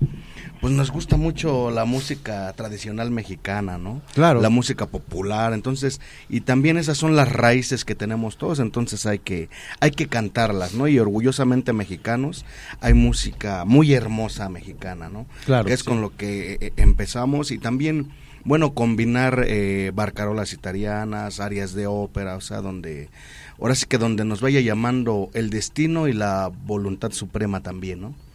pues 0.59 0.73
nos 0.73 0.91
gusta 0.91 1.15
mucho 1.15 1.71
la 1.71 1.85
música 1.85 2.51
tradicional 2.53 3.11
mexicana, 3.11 3.77
¿no? 3.77 4.01
Claro. 4.13 4.41
La 4.41 4.49
música 4.49 4.87
popular, 4.87 5.53
entonces, 5.53 6.01
y 6.27 6.41
también 6.41 6.77
esas 6.77 6.97
son 6.97 7.15
las 7.15 7.31
raíces 7.31 7.85
que 7.85 7.95
tenemos 7.95 8.37
todos, 8.37 8.59
entonces 8.59 9.05
hay 9.05 9.19
que, 9.19 9.49
hay 9.79 9.91
que 9.91 10.07
cantarlas, 10.07 10.73
¿no? 10.73 10.87
Y 10.87 10.99
orgullosamente 10.99 11.71
mexicanos, 11.71 12.45
hay 12.81 12.93
música 12.93 13.63
muy 13.63 13.93
hermosa 13.93 14.49
mexicana, 14.49 15.07
¿no? 15.09 15.25
Claro, 15.45 15.65
Que 15.65 15.73
es 15.73 15.79
sí. 15.81 15.85
con 15.85 16.01
lo 16.01 16.15
que 16.15 16.57
eh, 16.59 16.73
empezamos 16.75 17.51
y 17.51 17.57
también, 17.57 18.09
bueno, 18.43 18.73
combinar 18.73 19.45
eh, 19.47 19.91
barcarolas 19.93 20.51
italianas, 20.51 21.39
áreas 21.39 21.73
de 21.73 21.87
ópera, 21.87 22.35
o 22.35 22.41
sea, 22.41 22.61
donde, 22.61 23.09
ahora 23.61 23.75
sí 23.75 23.85
que 23.85 23.97
donde 23.97 24.25
nos 24.25 24.41
vaya 24.41 24.59
llamando 24.59 25.29
el 25.33 25.49
destino 25.49 26.09
y 26.09 26.13
la 26.13 26.51
voluntad 26.65 27.11
suprema 27.11 27.61
también, 27.61 28.01
¿no? 28.01 28.28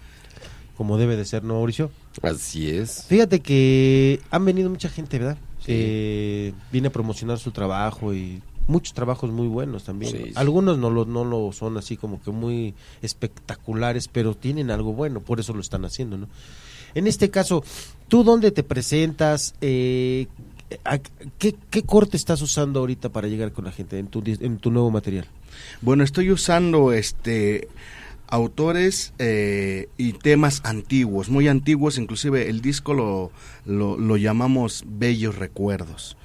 Como 0.76 0.98
debe 0.98 1.16
de 1.16 1.24
ser, 1.24 1.44
¿no, 1.44 1.54
Mauricio? 1.54 1.90
Así 2.22 2.68
es. 2.70 3.04
Fíjate 3.08 3.40
que 3.40 4.20
han 4.30 4.44
venido 4.44 4.68
mucha 4.70 4.88
gente, 4.88 5.18
¿verdad? 5.18 5.38
Eh, 5.66 6.52
viene 6.72 6.88
a 6.88 6.92
promocionar 6.92 7.38
su 7.38 7.50
trabajo 7.52 8.12
y 8.12 8.42
muchos 8.66 8.92
trabajos 8.92 9.30
muy 9.30 9.46
buenos 9.46 9.84
también. 9.84 10.12
Sí, 10.12 10.18
sí. 10.26 10.32
Algunos 10.34 10.76
no 10.78 10.90
lo, 10.90 11.04
no 11.04 11.24
lo 11.24 11.52
son 11.52 11.76
así 11.78 11.96
como 11.96 12.20
que 12.22 12.30
muy 12.32 12.74
espectaculares, 13.02 14.08
pero 14.08 14.34
tienen 14.34 14.70
algo 14.70 14.92
bueno, 14.92 15.20
por 15.20 15.40
eso 15.40 15.52
lo 15.54 15.60
están 15.60 15.84
haciendo, 15.84 16.16
¿no? 16.18 16.28
En 16.94 17.06
este 17.06 17.30
caso, 17.30 17.64
¿tú 18.08 18.22
dónde 18.24 18.50
te 18.50 18.62
presentas? 18.62 19.54
Eh, 19.60 20.26
a- 20.84 20.98
¿qué, 21.38 21.54
¿Qué 21.70 21.82
corte 21.82 22.16
estás 22.16 22.40
usando 22.42 22.80
ahorita 22.80 23.08
para 23.10 23.28
llegar 23.28 23.52
con 23.52 23.64
la 23.64 23.72
gente 23.72 23.98
en 23.98 24.06
tu, 24.08 24.22
dis- 24.22 24.42
en 24.42 24.58
tu 24.58 24.70
nuevo 24.70 24.90
material? 24.90 25.26
Bueno, 25.82 26.04
estoy 26.04 26.30
usando 26.30 26.92
este 26.92 27.68
autores 28.28 29.12
eh, 29.18 29.88
y 29.96 30.14
temas 30.14 30.60
antiguos, 30.64 31.28
muy 31.28 31.48
antiguos, 31.48 31.98
inclusive 31.98 32.48
el 32.48 32.60
disco 32.60 32.94
lo, 32.94 33.30
lo, 33.64 33.98
lo 33.98 34.16
llamamos 34.16 34.84
Bellos 34.86 35.36
Recuerdos. 35.36 36.16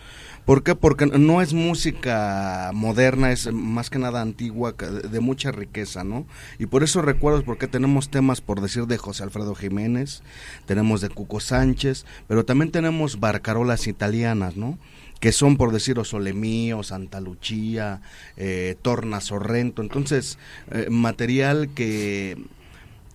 ¿Por 0.49 0.63
qué? 0.63 0.73
Porque 0.73 1.05
no 1.05 1.43
es 1.43 1.53
música 1.53 2.71
moderna, 2.73 3.31
es 3.31 3.53
más 3.53 3.91
que 3.91 3.99
nada 3.99 4.21
antigua, 4.21 4.71
de 4.73 5.19
mucha 5.19 5.51
riqueza, 5.51 6.03
¿no? 6.03 6.25
Y 6.57 6.65
por 6.65 6.81
eso 6.81 7.03
recuerdos, 7.03 7.43
porque 7.43 7.67
tenemos 7.67 8.09
temas, 8.09 8.41
por 8.41 8.59
decir, 8.59 8.87
de 8.87 8.97
José 8.97 9.21
Alfredo 9.21 9.53
Jiménez, 9.53 10.23
tenemos 10.65 11.01
de 11.01 11.09
Cuco 11.09 11.39
Sánchez, 11.39 12.03
pero 12.27 12.45
también 12.45 12.71
tenemos 12.71 13.19
barcarolas 13.19 13.85
italianas, 13.85 14.57
¿no? 14.57 14.79
Que 15.19 15.31
son 15.31 15.57
por 15.57 15.71
decir 15.71 15.99
Osolemío, 15.99 16.83
Santa 16.83 17.19
Lucía, 17.19 18.01
eh, 18.37 18.75
Torna 18.81 19.19
Sorrento, 19.21 19.81
entonces 19.81 20.37
eh, 20.71 20.87
material 20.89 21.69
que 21.75 22.37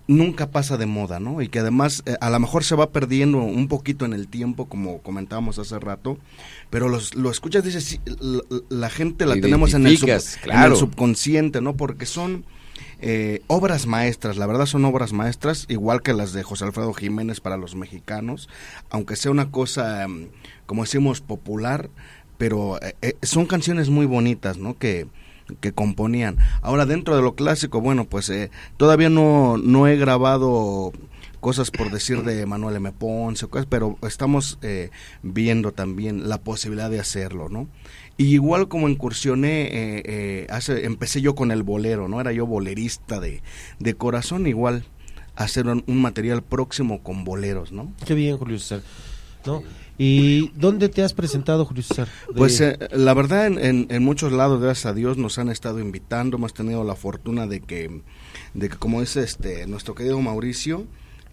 nunca 0.06 0.50
pasa 0.50 0.76
de 0.76 0.84
moda, 0.84 1.18
¿no? 1.18 1.40
Y 1.40 1.48
que 1.48 1.60
además 1.60 2.02
eh, 2.04 2.16
a 2.20 2.28
lo 2.28 2.38
mejor 2.38 2.62
se 2.62 2.74
va 2.74 2.90
perdiendo 2.90 3.38
un 3.38 3.68
poquito 3.68 4.04
en 4.04 4.12
el 4.12 4.28
tiempo, 4.28 4.66
como 4.66 4.98
comentábamos 4.98 5.58
hace 5.58 5.78
rato, 5.78 6.18
pero 6.68 6.88
los, 6.90 7.14
lo 7.14 7.30
escuchas, 7.30 7.64
dices, 7.64 7.84
sí, 7.84 8.00
la, 8.20 8.42
la 8.68 8.90
gente 8.90 9.24
la 9.24 9.34
tenemos 9.40 9.72
en 9.72 9.86
el, 9.86 9.96
sub- 9.96 10.08
en 10.44 10.50
el 10.72 10.76
subconsciente, 10.76 11.62
¿no? 11.62 11.74
Porque 11.74 12.04
son 12.04 12.44
eh, 13.00 13.40
obras 13.46 13.86
maestras, 13.86 14.36
la 14.36 14.46
verdad 14.46 14.66
son 14.66 14.84
obras 14.84 15.14
maestras, 15.14 15.64
igual 15.68 16.02
que 16.02 16.12
las 16.12 16.34
de 16.34 16.42
José 16.42 16.64
Alfredo 16.66 16.92
Jiménez 16.92 17.40
para 17.40 17.56
los 17.56 17.74
mexicanos, 17.74 18.50
aunque 18.90 19.16
sea 19.16 19.30
una 19.30 19.50
cosa, 19.50 20.04
em, 20.04 20.28
como 20.66 20.82
decimos, 20.82 21.20
popular, 21.20 21.90
pero 22.38 22.80
eh, 22.82 22.94
eh, 23.02 23.14
son 23.22 23.46
canciones 23.46 23.90
muy 23.90 24.06
bonitas, 24.06 24.58
¿no? 24.58 24.76
Que, 24.76 25.06
que 25.60 25.72
componían. 25.72 26.38
Ahora, 26.62 26.86
dentro 26.86 27.16
de 27.16 27.22
lo 27.22 27.34
clásico, 27.34 27.80
bueno, 27.80 28.04
pues 28.04 28.28
eh, 28.30 28.50
todavía 28.76 29.10
no, 29.10 29.56
no 29.58 29.86
he 29.86 29.96
grabado 29.96 30.92
cosas 31.44 31.70
por 31.70 31.90
decir 31.90 32.22
de 32.22 32.46
Manuel 32.46 32.76
M. 32.76 32.90
Ponce, 32.92 33.44
o 33.44 33.50
cosas, 33.50 33.66
pero 33.68 33.98
estamos 34.00 34.58
eh, 34.62 34.88
viendo 35.22 35.72
también 35.72 36.26
la 36.26 36.38
posibilidad 36.38 36.88
de 36.88 37.00
hacerlo, 37.00 37.50
¿no? 37.50 37.68
Y 38.16 38.28
igual 38.32 38.68
como 38.68 38.88
incursioné, 38.88 39.64
eh, 39.64 40.02
eh, 40.06 40.46
hace, 40.48 40.86
empecé 40.86 41.20
yo 41.20 41.34
con 41.34 41.50
el 41.50 41.62
bolero, 41.62 42.08
¿no? 42.08 42.18
Era 42.18 42.32
yo 42.32 42.46
bolerista 42.46 43.20
de, 43.20 43.42
de 43.78 43.94
corazón, 43.94 44.46
igual 44.46 44.84
hacer 45.36 45.66
un, 45.66 45.84
un 45.86 46.00
material 46.00 46.42
próximo 46.42 47.02
con 47.02 47.24
boleros, 47.24 47.72
¿no? 47.72 47.92
Qué 48.06 48.14
bien, 48.14 48.38
Julio 48.38 48.58
César. 48.58 48.80
¿No? 49.44 49.62
¿Y 49.96 50.48
dónde 50.56 50.88
te 50.88 51.02
has 51.02 51.12
presentado, 51.12 51.64
Julio 51.64 51.82
César? 51.84 52.08
Pues 52.36 52.60
eh, 52.60 52.78
la 52.92 53.14
verdad 53.14 53.46
en, 53.46 53.86
en- 53.88 54.02
muchos 54.04 54.32
lados, 54.32 54.60
gracias 54.60 54.86
a 54.86 54.92
Dios, 54.94 55.16
nos 55.18 55.38
han 55.38 55.48
estado 55.50 55.78
invitando, 55.80 56.36
hemos 56.36 56.52
tenido 56.52 56.82
la 56.82 56.96
fortuna 56.96 57.46
de 57.46 57.60
que, 57.60 58.00
de 58.54 58.68
que 58.68 58.76
como 58.76 59.00
dice 59.00 59.22
este 59.22 59.66
nuestro 59.68 59.94
querido 59.94 60.20
Mauricio, 60.20 60.84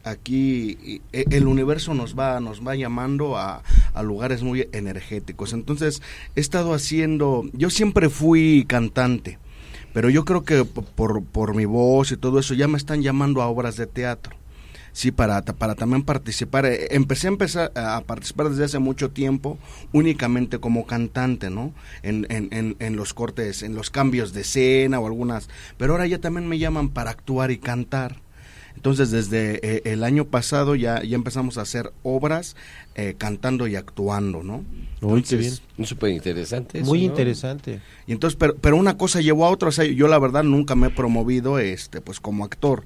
aquí 0.03 1.01
e- 1.11 1.25
el 1.31 1.47
universo 1.47 1.93
nos 1.95 2.17
va, 2.17 2.39
nos 2.39 2.65
va 2.65 2.75
llamando 2.75 3.35
a, 3.37 3.63
a 3.93 4.03
lugares 4.03 4.43
muy 4.43 4.67
energéticos. 4.73 5.53
Entonces 5.53 6.01
he 6.35 6.39
estado 6.41 6.73
haciendo, 6.75 7.43
yo 7.53 7.71
siempre 7.71 8.09
fui 8.09 8.65
cantante, 8.67 9.39
pero 9.93 10.09
yo 10.11 10.23
creo 10.23 10.43
que 10.43 10.65
por, 10.65 11.23
por 11.23 11.55
mi 11.55 11.65
voz 11.65 12.11
y 12.11 12.17
todo 12.17 12.37
eso 12.39 12.53
ya 12.53 12.67
me 12.67 12.77
están 12.77 13.01
llamando 13.01 13.41
a 13.41 13.47
obras 13.47 13.75
de 13.75 13.87
teatro. 13.87 14.35
Sí, 14.93 15.11
para, 15.11 15.41
para 15.41 15.75
también 15.75 16.03
participar. 16.03 16.65
Eh, 16.65 16.87
Empecé 16.91 17.27
a 17.27 17.29
empezar 17.29 17.71
a 17.75 18.01
participar 18.01 18.49
desde 18.49 18.65
hace 18.65 18.79
mucho 18.79 19.09
tiempo 19.11 19.57
únicamente 19.93 20.59
como 20.59 20.85
cantante, 20.85 21.49
¿no? 21.49 21.73
En, 22.03 22.27
en, 22.29 22.49
en, 22.51 22.75
en 22.79 22.95
los 22.95 23.13
cortes, 23.13 23.63
en 23.63 23.73
los 23.75 23.89
cambios 23.89 24.33
de 24.33 24.41
escena 24.41 24.99
o 24.99 25.07
algunas. 25.07 25.49
Pero 25.77 25.93
ahora 25.93 26.07
ya 26.07 26.19
también 26.19 26.47
me 26.47 26.59
llaman 26.59 26.89
para 26.89 27.11
actuar 27.11 27.51
y 27.51 27.57
cantar. 27.57 28.17
Entonces, 28.75 29.11
desde 29.11 29.59
eh, 29.67 29.81
el 29.85 30.03
año 30.03 30.25
pasado 30.25 30.75
ya, 30.75 31.03
ya 31.03 31.15
empezamos 31.15 31.57
a 31.57 31.61
hacer 31.61 31.91
obras 32.03 32.55
eh, 32.95 33.15
cantando 33.17 33.67
y 33.67 33.75
actuando, 33.75 34.43
¿no? 34.43 34.63
Uy, 35.01 35.23
qué 35.23 35.35
bien. 35.35 35.53
Súper 35.83 36.11
interesante. 36.11 36.79
eso, 36.79 36.87
Muy 36.87 36.99
¿no? 36.99 37.05
interesante. 37.05 37.81
Y 38.07 38.13
entonces, 38.13 38.37
pero, 38.39 38.55
pero 38.55 38.77
una 38.77 38.97
cosa 38.97 39.19
llevó 39.19 39.45
a 39.45 39.49
otra, 39.49 39.69
o 39.69 39.71
sea, 39.73 39.83
yo 39.85 40.07
la 40.07 40.19
verdad 40.19 40.43
nunca 40.43 40.75
me 40.75 40.87
he 40.87 40.89
promovido, 40.89 41.59
este, 41.59 41.99
pues 41.99 42.19
como 42.21 42.45
actor, 42.45 42.85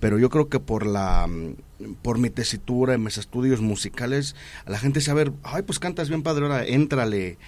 pero 0.00 0.18
yo 0.18 0.30
creo 0.30 0.48
que 0.48 0.58
por 0.58 0.86
la, 0.86 1.26
mm, 1.26 1.94
por 2.02 2.18
mi 2.18 2.30
tesitura 2.30 2.94
en 2.94 3.04
mis 3.04 3.18
estudios 3.18 3.60
musicales, 3.60 4.34
la 4.66 4.78
gente 4.78 5.00
sabe, 5.00 5.30
ay, 5.42 5.62
pues 5.62 5.78
cantas 5.78 6.08
bien 6.08 6.22
padre, 6.22 6.44
ahora 6.44 6.64
éntrale, 6.66 7.38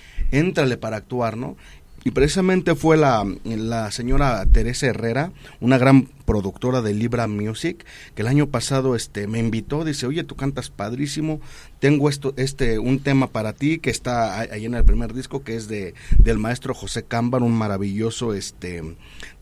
para 0.81 0.99
actuar, 0.99 1.37
¿no? 1.37 1.57
Y 2.05 2.11
precisamente 2.11 2.75
fue 2.75 2.97
la, 2.97 3.25
la 3.45 3.93
señora 3.93 4.45
Teresa 4.47 4.87
Herrera, 4.87 5.31
una 5.61 5.79
gran 5.79 6.09
productora 6.25 6.83
de 6.83 6.95
Libra 6.95 7.29
Music, 7.29 7.85
que 8.17 8.23
el 8.23 8.29
año 8.29 8.49
pasado 8.49 8.97
este 8.97 9.29
me 9.29 9.39
invitó, 9.39 9.85
dice, 9.85 10.07
oye, 10.07 10.25
tú 10.25 10.35
cantas 10.35 10.69
padrísimo, 10.69 11.41
tengo 11.79 12.09
esto, 12.09 12.35
este, 12.37 12.81
un 12.81 12.99
tema 12.99 13.29
para 13.29 13.53
ti 13.53 13.79
que 13.79 13.91
está 13.91 14.41
ahí 14.41 14.49
ahí 14.51 14.65
en 14.65 14.75
el 14.75 14.85
primer 14.85 15.15
disco, 15.15 15.45
que 15.45 15.55
es 15.55 15.69
de, 15.69 15.95
del 16.19 16.39
maestro 16.39 16.75
José 16.75 17.05
Cámbar, 17.05 17.43
un 17.43 17.53
maravilloso 17.53 18.35
este 18.35 18.83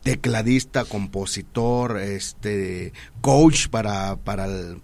tecladista, 0.02 0.84
compositor, 0.84 1.98
este 1.98 2.92
coach 3.20 3.68
para, 3.68 4.16
para 4.16 4.46
el- 4.46 4.80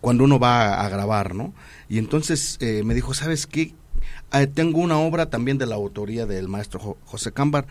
cuando 0.00 0.24
uno 0.24 0.38
va 0.38 0.80
a, 0.84 0.88
grabar, 0.88 1.34
¿no? 1.34 1.52
Y 1.88 1.98
entonces 1.98 2.56
eh, 2.60 2.82
me 2.84 2.94
dijo, 2.94 3.14
¿sabes 3.14 3.46
qué? 3.46 3.74
Eh, 4.32 4.46
tengo 4.46 4.78
una 4.80 4.98
obra 4.98 5.30
también 5.30 5.58
de 5.58 5.66
la 5.66 5.74
autoría 5.74 6.26
del 6.26 6.48
maestro 6.48 6.78
Jo- 6.80 6.98
José 7.04 7.32
Cámbar. 7.32 7.66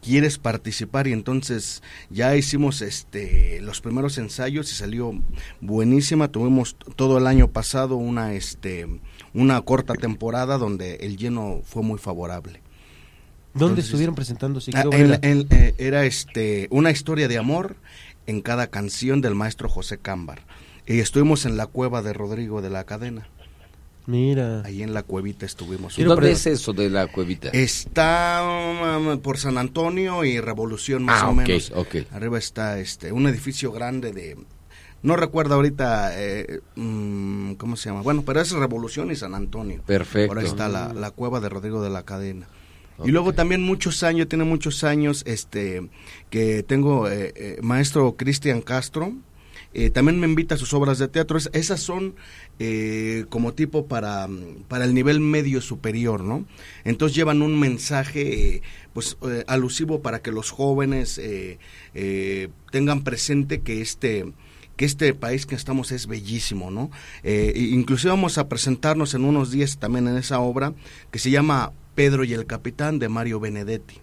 ¿Quieres 0.00 0.38
participar? 0.38 1.08
Y 1.08 1.12
entonces 1.12 1.82
ya 2.08 2.36
hicimos 2.36 2.80
este 2.80 3.60
los 3.60 3.80
primeros 3.80 4.18
ensayos 4.18 4.70
y 4.70 4.76
salió 4.76 5.12
buenísima. 5.60 6.28
Tuvimos 6.28 6.76
todo 6.94 7.18
el 7.18 7.26
año 7.26 7.48
pasado 7.50 7.96
una 7.96 8.34
este 8.34 8.86
una 9.32 9.60
corta 9.62 9.94
temporada 9.94 10.58
donde 10.58 10.96
el 10.96 11.16
lleno 11.16 11.60
fue 11.64 11.82
muy 11.82 11.98
favorable. 11.98 12.62
¿Dónde 13.54 13.66
Entonces, 13.72 13.84
estuvieron 13.86 14.14
presentándose? 14.14 14.72
Ah, 14.74 14.84
eh, 14.92 15.74
era 15.78 16.04
este 16.04 16.66
una 16.70 16.90
historia 16.90 17.28
de 17.28 17.38
amor 17.38 17.76
en 18.26 18.40
cada 18.40 18.66
canción 18.66 19.20
del 19.20 19.34
maestro 19.34 19.68
José 19.68 19.98
Cámbar. 19.98 20.40
Y 20.86 20.98
estuvimos 20.98 21.46
en 21.46 21.56
la 21.56 21.66
cueva 21.66 22.02
de 22.02 22.12
Rodrigo 22.12 22.60
de 22.62 22.70
la 22.70 22.84
Cadena. 22.84 23.28
Mira. 24.06 24.62
Ahí 24.64 24.82
en 24.82 24.92
la 24.92 25.02
cuevita 25.02 25.46
estuvimos. 25.46 25.96
¿Dónde 25.96 26.32
es 26.32 26.46
eso 26.46 26.72
de 26.74 26.90
la 26.90 27.06
cuevita? 27.06 27.48
Está 27.50 28.42
um, 28.98 29.18
por 29.20 29.38
San 29.38 29.56
Antonio 29.56 30.24
y 30.24 30.40
Revolución 30.40 31.04
más 31.04 31.22
Ah, 31.22 31.28
o 31.28 31.32
ok, 31.32 31.36
menos. 31.38 31.72
ok. 31.74 31.94
Arriba 32.12 32.38
está 32.38 32.78
este 32.80 33.12
un 33.12 33.26
edificio 33.28 33.72
grande 33.72 34.12
de 34.12 34.36
no 35.02 35.16
recuerdo 35.16 35.54
ahorita 35.54 36.12
eh, 36.20 36.60
mm, 36.76 37.52
cómo 37.54 37.76
se 37.76 37.88
llama. 37.88 38.02
Bueno, 38.02 38.24
pero 38.26 38.40
es 38.40 38.50
Revolución 38.52 39.10
y 39.10 39.16
San 39.16 39.34
Antonio. 39.34 39.80
Perfecto. 39.86 40.28
Por 40.28 40.38
ahí 40.38 40.46
está 40.46 40.68
la, 40.68 40.92
la 40.92 41.10
cueva 41.10 41.40
de 41.40 41.48
Rodrigo 41.48 41.82
de 41.82 41.90
la 41.90 42.02
Cadena. 42.02 42.46
Y 43.04 43.10
luego 43.10 43.32
también 43.32 43.62
muchos 43.62 44.02
años, 44.02 44.28
tiene 44.28 44.44
muchos 44.44 44.84
años, 44.84 45.22
este, 45.26 45.88
que 46.30 46.62
tengo 46.62 47.08
eh, 47.08 47.32
eh, 47.34 47.58
maestro 47.62 48.14
Cristian 48.16 48.60
Castro, 48.60 49.12
eh, 49.76 49.90
también 49.90 50.20
me 50.20 50.28
invita 50.28 50.54
a 50.54 50.58
sus 50.58 50.72
obras 50.74 50.98
de 51.00 51.08
teatro. 51.08 51.36
Es- 51.36 51.50
esas 51.52 51.80
son 51.80 52.14
eh, 52.60 53.24
como 53.30 53.52
tipo 53.54 53.86
para, 53.86 54.28
para 54.68 54.84
el 54.84 54.94
nivel 54.94 55.18
medio 55.18 55.60
superior, 55.60 56.22
¿no? 56.22 56.44
Entonces 56.84 57.16
llevan 57.16 57.42
un 57.42 57.58
mensaje, 57.58 58.54
eh, 58.56 58.62
pues, 58.92 59.16
eh, 59.28 59.42
alusivo 59.48 60.00
para 60.00 60.20
que 60.22 60.30
los 60.30 60.50
jóvenes 60.52 61.18
eh, 61.20 61.58
tengan 62.70 63.02
presente 63.02 63.62
que 63.62 63.80
este 63.80 64.32
que 64.76 64.84
este 64.84 65.14
país 65.14 65.46
que 65.46 65.54
estamos 65.54 65.92
es 65.92 66.08
bellísimo, 66.08 66.68
¿no? 66.72 66.90
Inclusive 67.24 68.10
vamos 68.10 68.38
a 68.38 68.48
presentarnos 68.48 69.14
en 69.14 69.24
unos 69.24 69.52
días 69.52 69.78
también 69.78 70.08
en 70.08 70.16
esa 70.16 70.40
obra 70.40 70.72
que 71.12 71.20
se 71.20 71.30
llama 71.30 71.72
Pedro 71.94 72.24
y 72.24 72.32
el 72.32 72.46
Capitán 72.46 72.98
de 72.98 73.08
Mario 73.08 73.40
Benedetti. 73.40 74.00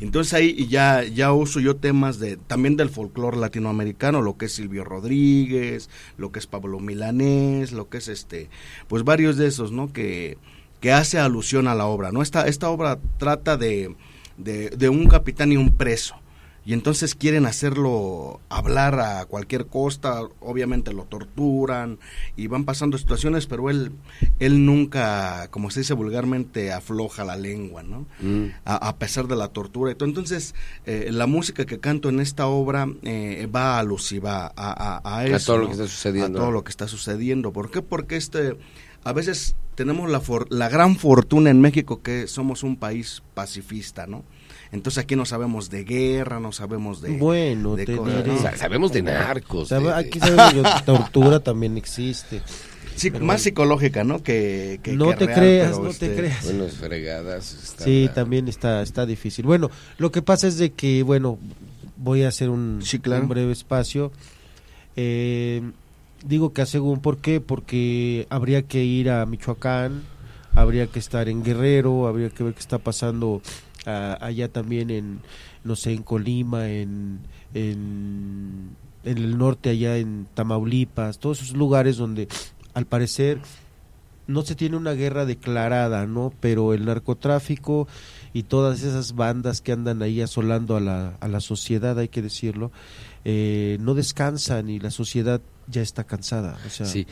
Entonces 0.00 0.32
ahí 0.32 0.66
ya, 0.68 1.02
ya 1.02 1.32
uso 1.32 1.58
yo 1.58 1.76
temas 1.76 2.20
de 2.20 2.36
también 2.36 2.76
del 2.76 2.88
folclore 2.88 3.36
latinoamericano, 3.36 4.22
lo 4.22 4.36
que 4.36 4.46
es 4.46 4.52
Silvio 4.52 4.84
Rodríguez, 4.84 5.90
lo 6.16 6.30
que 6.30 6.38
es 6.38 6.46
Pablo 6.46 6.78
Milanés, 6.78 7.72
lo 7.72 7.88
que 7.88 7.98
es 7.98 8.08
este, 8.08 8.48
pues 8.86 9.02
varios 9.02 9.36
de 9.36 9.48
esos, 9.48 9.72
¿no? 9.72 9.92
Que, 9.92 10.38
que 10.80 10.92
hace 10.92 11.18
alusión 11.18 11.66
a 11.66 11.74
la 11.74 11.86
obra, 11.86 12.12
¿no? 12.12 12.22
Esta, 12.22 12.46
esta 12.46 12.70
obra 12.70 12.98
trata 13.18 13.56
de, 13.56 13.96
de, 14.36 14.70
de 14.70 14.88
un 14.88 15.08
capitán 15.08 15.50
y 15.50 15.56
un 15.56 15.76
preso. 15.76 16.14
Y 16.64 16.74
entonces 16.74 17.16
quieren 17.16 17.44
hacerlo 17.46 18.40
hablar 18.48 19.00
a 19.00 19.24
cualquier 19.26 19.66
costa, 19.66 20.20
obviamente 20.38 20.92
lo 20.92 21.04
torturan 21.06 21.98
y 22.36 22.46
van 22.46 22.64
pasando 22.64 22.98
situaciones, 22.98 23.46
pero 23.46 23.68
él, 23.68 23.90
él 24.38 24.64
nunca, 24.64 25.48
como 25.50 25.70
se 25.72 25.80
dice 25.80 25.94
vulgarmente, 25.94 26.72
afloja 26.72 27.24
la 27.24 27.36
lengua, 27.36 27.82
¿no? 27.82 28.06
Mm. 28.20 28.50
a, 28.64 28.76
a 28.76 28.96
pesar 28.96 29.26
de 29.26 29.34
la 29.34 29.48
tortura. 29.48 29.90
y 29.90 29.94
todo. 29.96 30.08
Entonces, 30.08 30.54
eh, 30.86 31.08
la 31.10 31.26
música 31.26 31.64
que 31.66 31.80
canto 31.80 32.08
en 32.08 32.20
esta 32.20 32.46
obra 32.46 32.86
eh, 33.02 33.48
va 33.52 33.80
alusiva 33.80 34.46
a, 34.56 35.00
a, 35.02 35.16
a 35.18 35.26
eso. 35.26 35.52
todo 35.54 35.58
lo 35.58 35.66
que 35.66 35.72
está 35.72 35.86
sucediendo. 35.88 36.38
A 36.38 36.42
todo 36.42 36.50
lo 36.52 36.62
que 36.64 36.70
está 36.70 36.86
sucediendo. 36.86 37.52
¿Por 37.52 37.72
qué? 37.72 37.82
Porque 37.82 38.14
este, 38.16 38.56
a 39.02 39.12
veces 39.12 39.56
tenemos 39.74 40.08
la, 40.10 40.20
for- 40.20 40.46
la 40.50 40.68
gran 40.68 40.94
fortuna 40.96 41.50
en 41.50 41.60
México 41.60 42.02
que 42.02 42.28
somos 42.28 42.62
un 42.62 42.76
país 42.76 43.22
pacifista, 43.34 44.06
¿no? 44.06 44.22
Entonces 44.72 45.04
aquí 45.04 45.14
no 45.16 45.26
sabemos 45.26 45.68
de 45.70 45.84
guerra, 45.84 46.40
no 46.40 46.50
sabemos 46.50 47.02
de... 47.02 47.16
Bueno, 47.18 47.76
de 47.76 47.84
te 47.84 47.96
cosas, 47.96 48.24
diré. 48.24 48.56
sabemos 48.56 48.90
de 48.92 49.02
narcos. 49.02 49.68
De- 49.68 49.92
Aquí 49.92 50.18
sabemos 50.18 50.52
que 50.74 50.82
tortura 50.86 51.40
también 51.40 51.76
existe. 51.76 52.40
Sí, 52.96 53.10
Pero 53.10 53.24
más 53.24 53.42
psicológica, 53.42 54.02
¿no? 54.04 54.22
Que, 54.22 54.80
que- 54.82 54.92
No 54.94 55.10
que 55.10 55.16
te 55.16 55.26
real, 55.26 55.38
creas, 55.38 55.78
no 55.78 55.90
te 55.92 56.14
creas. 56.14 56.44
Bueno, 56.44 56.64
es 56.64 56.74
fregadas. 56.74 57.52
está 57.52 57.84
Sí, 57.84 58.06
la- 58.06 58.14
también 58.14 58.48
está, 58.48 58.82
está 58.82 59.04
difícil. 59.06 59.44
Bueno, 59.44 59.70
lo 59.98 60.10
que 60.10 60.22
pasa 60.22 60.48
es 60.48 60.56
de 60.58 60.72
que, 60.72 61.02
bueno, 61.02 61.38
voy 61.98 62.22
a 62.22 62.28
hacer 62.28 62.48
un, 62.48 62.80
Sí, 62.82 62.98
claro. 62.98 63.22
un 63.24 63.28
breve 63.28 63.52
espacio. 63.52 64.10
Eh, 64.96 65.62
digo 66.24 66.52
que 66.52 66.62
a 66.62 66.66
según, 66.66 67.00
¿por 67.00 67.18
qué? 67.18 67.40
Porque 67.40 68.26
habría 68.30 68.62
que 68.62 68.84
ir 68.84 69.10
a 69.10 69.24
Michoacán, 69.26 70.02
habría 70.54 70.86
que 70.86 70.98
estar 70.98 71.28
en 71.28 71.42
Guerrero, 71.42 72.06
habría 72.06 72.30
que 72.30 72.42
ver 72.44 72.54
qué 72.54 72.60
está 72.60 72.78
pasando 72.78 73.40
ah, 73.86 74.18
allá 74.20 74.48
también 74.48 74.90
en, 74.90 75.20
no 75.64 75.76
sé, 75.76 75.92
en 75.92 76.02
Colima, 76.02 76.68
en, 76.68 77.20
en, 77.54 78.70
en 79.04 79.18
el 79.18 79.38
norte, 79.38 79.70
allá 79.70 79.96
en 79.98 80.26
Tamaulipas, 80.34 81.18
todos 81.18 81.42
esos 81.42 81.56
lugares 81.56 81.96
donde 81.96 82.28
al 82.74 82.86
parecer 82.86 83.40
no 84.26 84.42
se 84.42 84.54
tiene 84.54 84.76
una 84.76 84.92
guerra 84.92 85.24
declarada, 85.26 86.06
¿no? 86.06 86.32
Pero 86.40 86.74
el 86.74 86.84
narcotráfico 86.84 87.88
y 88.32 88.44
todas 88.44 88.82
esas 88.82 89.14
bandas 89.14 89.60
que 89.60 89.72
andan 89.72 90.00
ahí 90.00 90.20
asolando 90.22 90.76
a 90.76 90.80
la, 90.80 91.16
a 91.20 91.28
la 91.28 91.40
sociedad, 91.40 91.98
hay 91.98 92.08
que 92.08 92.22
decirlo, 92.22 92.70
eh, 93.24 93.76
no 93.80 93.94
descansan 93.94 94.70
y 94.70 94.78
la 94.78 94.90
sociedad 94.90 95.40
ya 95.66 95.82
está 95.82 96.04
cansada. 96.04 96.56
O 96.66 96.70
sea, 96.70 96.86
Sí. 96.86 97.06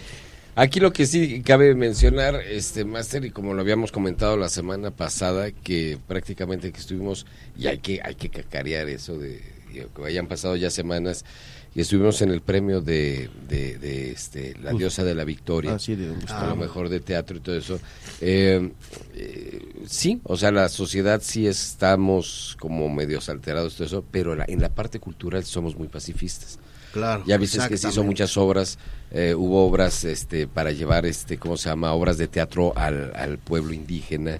Aquí 0.56 0.80
lo 0.80 0.92
que 0.92 1.06
sí 1.06 1.42
cabe 1.42 1.74
mencionar, 1.74 2.34
este 2.36 2.84
Master, 2.84 3.24
y 3.24 3.30
como 3.30 3.54
lo 3.54 3.60
habíamos 3.62 3.92
comentado 3.92 4.36
la 4.36 4.48
semana 4.48 4.90
pasada, 4.90 5.50
que 5.52 5.98
prácticamente 6.08 6.72
que 6.72 6.80
estuvimos, 6.80 7.24
y 7.56 7.66
hay 7.68 7.78
que, 7.78 8.00
hay 8.02 8.14
que 8.14 8.28
cacarear 8.28 8.88
eso 8.88 9.16
de 9.18 9.40
que 9.72 9.86
hayan 10.04 10.26
pasado 10.26 10.56
ya 10.56 10.68
semanas, 10.70 11.24
y 11.72 11.80
estuvimos 11.82 12.20
en 12.22 12.30
el 12.30 12.40
premio 12.40 12.80
de, 12.80 13.30
de, 13.48 13.78
de, 13.78 14.10
este, 14.10 14.56
la 14.60 14.72
diosa 14.72 15.04
de 15.04 15.14
la 15.14 15.24
victoria, 15.24 15.74
Ah, 15.74 15.78
sí, 15.78 15.94
de- 15.94 16.12
a 16.28 16.46
lo 16.46 16.56
mejor 16.56 16.88
de 16.88 16.98
teatro 16.98 17.36
y 17.36 17.40
todo 17.40 17.56
eso. 17.56 17.78
Eh, 18.20 18.72
eh, 19.14 19.62
sí, 19.86 20.20
o 20.24 20.36
sea, 20.36 20.50
la 20.50 20.68
sociedad 20.68 21.22
sí 21.24 21.46
estamos 21.46 22.56
como 22.58 22.88
medios 22.88 23.28
alterados, 23.28 23.76
todo 23.76 23.86
eso, 23.86 24.04
pero 24.10 24.34
la- 24.34 24.44
en 24.48 24.60
la 24.60 24.68
parte 24.70 24.98
cultural 24.98 25.44
somos 25.44 25.76
muy 25.76 25.86
pacifistas. 25.86 26.58
Claro. 26.92 27.22
Ya 27.26 27.36
viste 27.38 27.58
que 27.68 27.76
se 27.76 27.88
hizo 27.88 28.02
muchas 28.04 28.36
obras, 28.36 28.78
eh, 29.12 29.34
hubo 29.34 29.66
obras 29.66 30.04
este, 30.04 30.46
para 30.48 30.72
llevar, 30.72 31.06
este, 31.06 31.38
¿cómo 31.38 31.56
se 31.56 31.68
llama? 31.68 31.92
Obras 31.92 32.18
de 32.18 32.26
teatro 32.28 32.72
al, 32.76 33.12
al 33.14 33.38
pueblo 33.38 33.72
indígena 33.72 34.38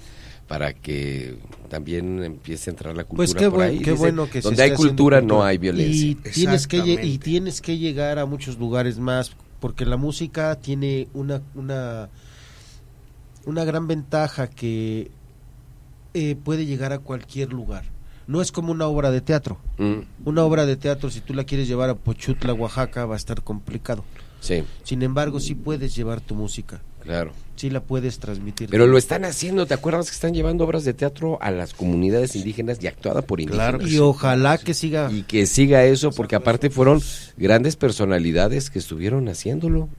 para 0.48 0.72
que 0.72 1.36
también 1.68 2.24
empiece 2.24 2.70
a 2.70 2.72
entrar 2.72 2.96
la 2.96 3.04
cultura 3.04 3.16
Pues 3.24 3.34
qué, 3.34 3.44
por 3.48 3.58
buen- 3.60 3.68
ahí. 3.70 3.78
qué 3.78 3.92
Dice, 3.92 4.02
bueno 4.02 4.28
que 4.28 4.42
se 4.42 4.48
Donde 4.48 4.62
hay 4.64 4.74
cultura 4.74 5.20
no 5.20 5.44
hay 5.44 5.58
violencia. 5.58 6.06
Y 6.08 6.14
tienes, 6.16 6.66
que, 6.66 6.78
y 6.78 7.18
tienes 7.18 7.60
que 7.60 7.78
llegar 7.78 8.18
a 8.18 8.26
muchos 8.26 8.58
lugares 8.58 8.98
más, 8.98 9.30
porque 9.60 9.86
la 9.86 9.96
música 9.96 10.56
tiene 10.56 11.06
una, 11.14 11.40
una, 11.54 12.08
una 13.46 13.64
gran 13.64 13.86
ventaja 13.86 14.48
que 14.50 15.12
eh, 16.14 16.36
puede 16.42 16.66
llegar 16.66 16.92
a 16.92 16.98
cualquier 16.98 17.52
lugar. 17.52 17.84
No 18.30 18.40
es 18.40 18.52
como 18.52 18.70
una 18.70 18.86
obra 18.86 19.10
de 19.10 19.20
teatro. 19.20 19.58
Mm, 19.78 20.02
Una 20.24 20.44
obra 20.44 20.64
de 20.64 20.76
teatro, 20.76 21.10
si 21.10 21.20
tú 21.20 21.34
la 21.34 21.42
quieres 21.42 21.66
llevar 21.66 21.90
a 21.90 21.96
Pochutla, 21.96 22.52
Oaxaca, 22.54 23.04
va 23.04 23.14
a 23.14 23.16
estar 23.16 23.42
complicado. 23.42 24.04
sí, 24.40 24.62
Sin 24.84 25.02
embargo, 25.02 25.40
sí 25.40 25.56
puedes 25.56 25.96
llevar 25.96 26.20
tu 26.20 26.36
música. 26.36 26.80
claro. 27.02 27.32
Sí 27.56 27.68
la 27.68 27.80
puedes 27.82 28.18
transmitir. 28.20 28.70
Pero 28.70 28.86
lo 28.86 28.96
están 28.96 29.24
haciendo, 29.26 29.66
¿te 29.66 29.74
acuerdas 29.74 30.08
que 30.08 30.14
están 30.14 30.32
llevando 30.32 30.64
obras 30.64 30.82
de 30.84 30.94
teatro 30.94 31.36
a 31.42 31.50
las 31.50 31.74
comunidades 31.74 32.34
indígenas 32.36 32.78
y 32.82 32.86
actuada 32.86 33.20
por 33.20 33.38
indígenas? 33.40 33.70
Claro. 33.74 33.86
Y 33.86 33.98
ojalá 33.98 34.56
que 34.56 34.72
siga. 34.74 35.10
Y 35.12 35.24
que 35.24 35.44
siga 35.44 35.84
eso, 35.84 36.10
porque 36.12 36.36
aparte 36.36 36.70
fueron 36.70 37.02
grandes 37.36 37.74
personalidades 37.76 38.70
que 38.70 38.78
estuvieron 38.78 39.28
haciéndolo. 39.28 39.90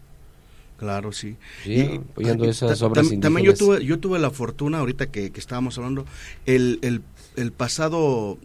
Claro, 0.81 1.11
sí. 1.11 1.37
Sí, 1.63 1.99
apoyando 2.11 2.45
ah, 2.45 2.49
esas 2.49 2.81
obras 2.81 3.05
tam- 3.05 3.21
También 3.21 3.45
yo 3.45 3.53
tuve, 3.53 3.85
yo 3.85 3.99
tuve 3.99 4.17
la 4.17 4.31
fortuna, 4.31 4.79
ahorita 4.79 5.11
que, 5.11 5.31
que 5.31 5.39
estábamos 5.39 5.77
hablando, 5.77 6.07
el, 6.47 6.79
el, 6.81 7.03
el 7.35 7.51
pasado 7.51 8.39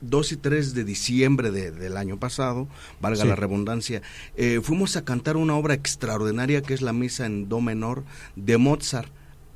2 0.00 0.32
y 0.32 0.36
3 0.38 0.72
de 0.72 0.84
diciembre 0.84 1.50
de- 1.50 1.70
del 1.72 1.98
año 1.98 2.18
pasado, 2.18 2.66
valga 3.02 3.24
Sí. 3.24 3.28
la 3.28 3.36
redundancia, 3.36 4.00
eh, 4.38 4.60
fuimos 4.62 4.96
a 4.96 5.04
cantar 5.04 5.36
una 5.36 5.54
obra 5.54 5.74
extraordinaria 5.74 6.62
que 6.62 6.72
es 6.72 6.80
la 6.80 6.94
misa 6.94 7.26
en 7.26 7.46
do 7.50 7.60
menor 7.60 8.04
de 8.36 8.56
Mozart, 8.56 9.10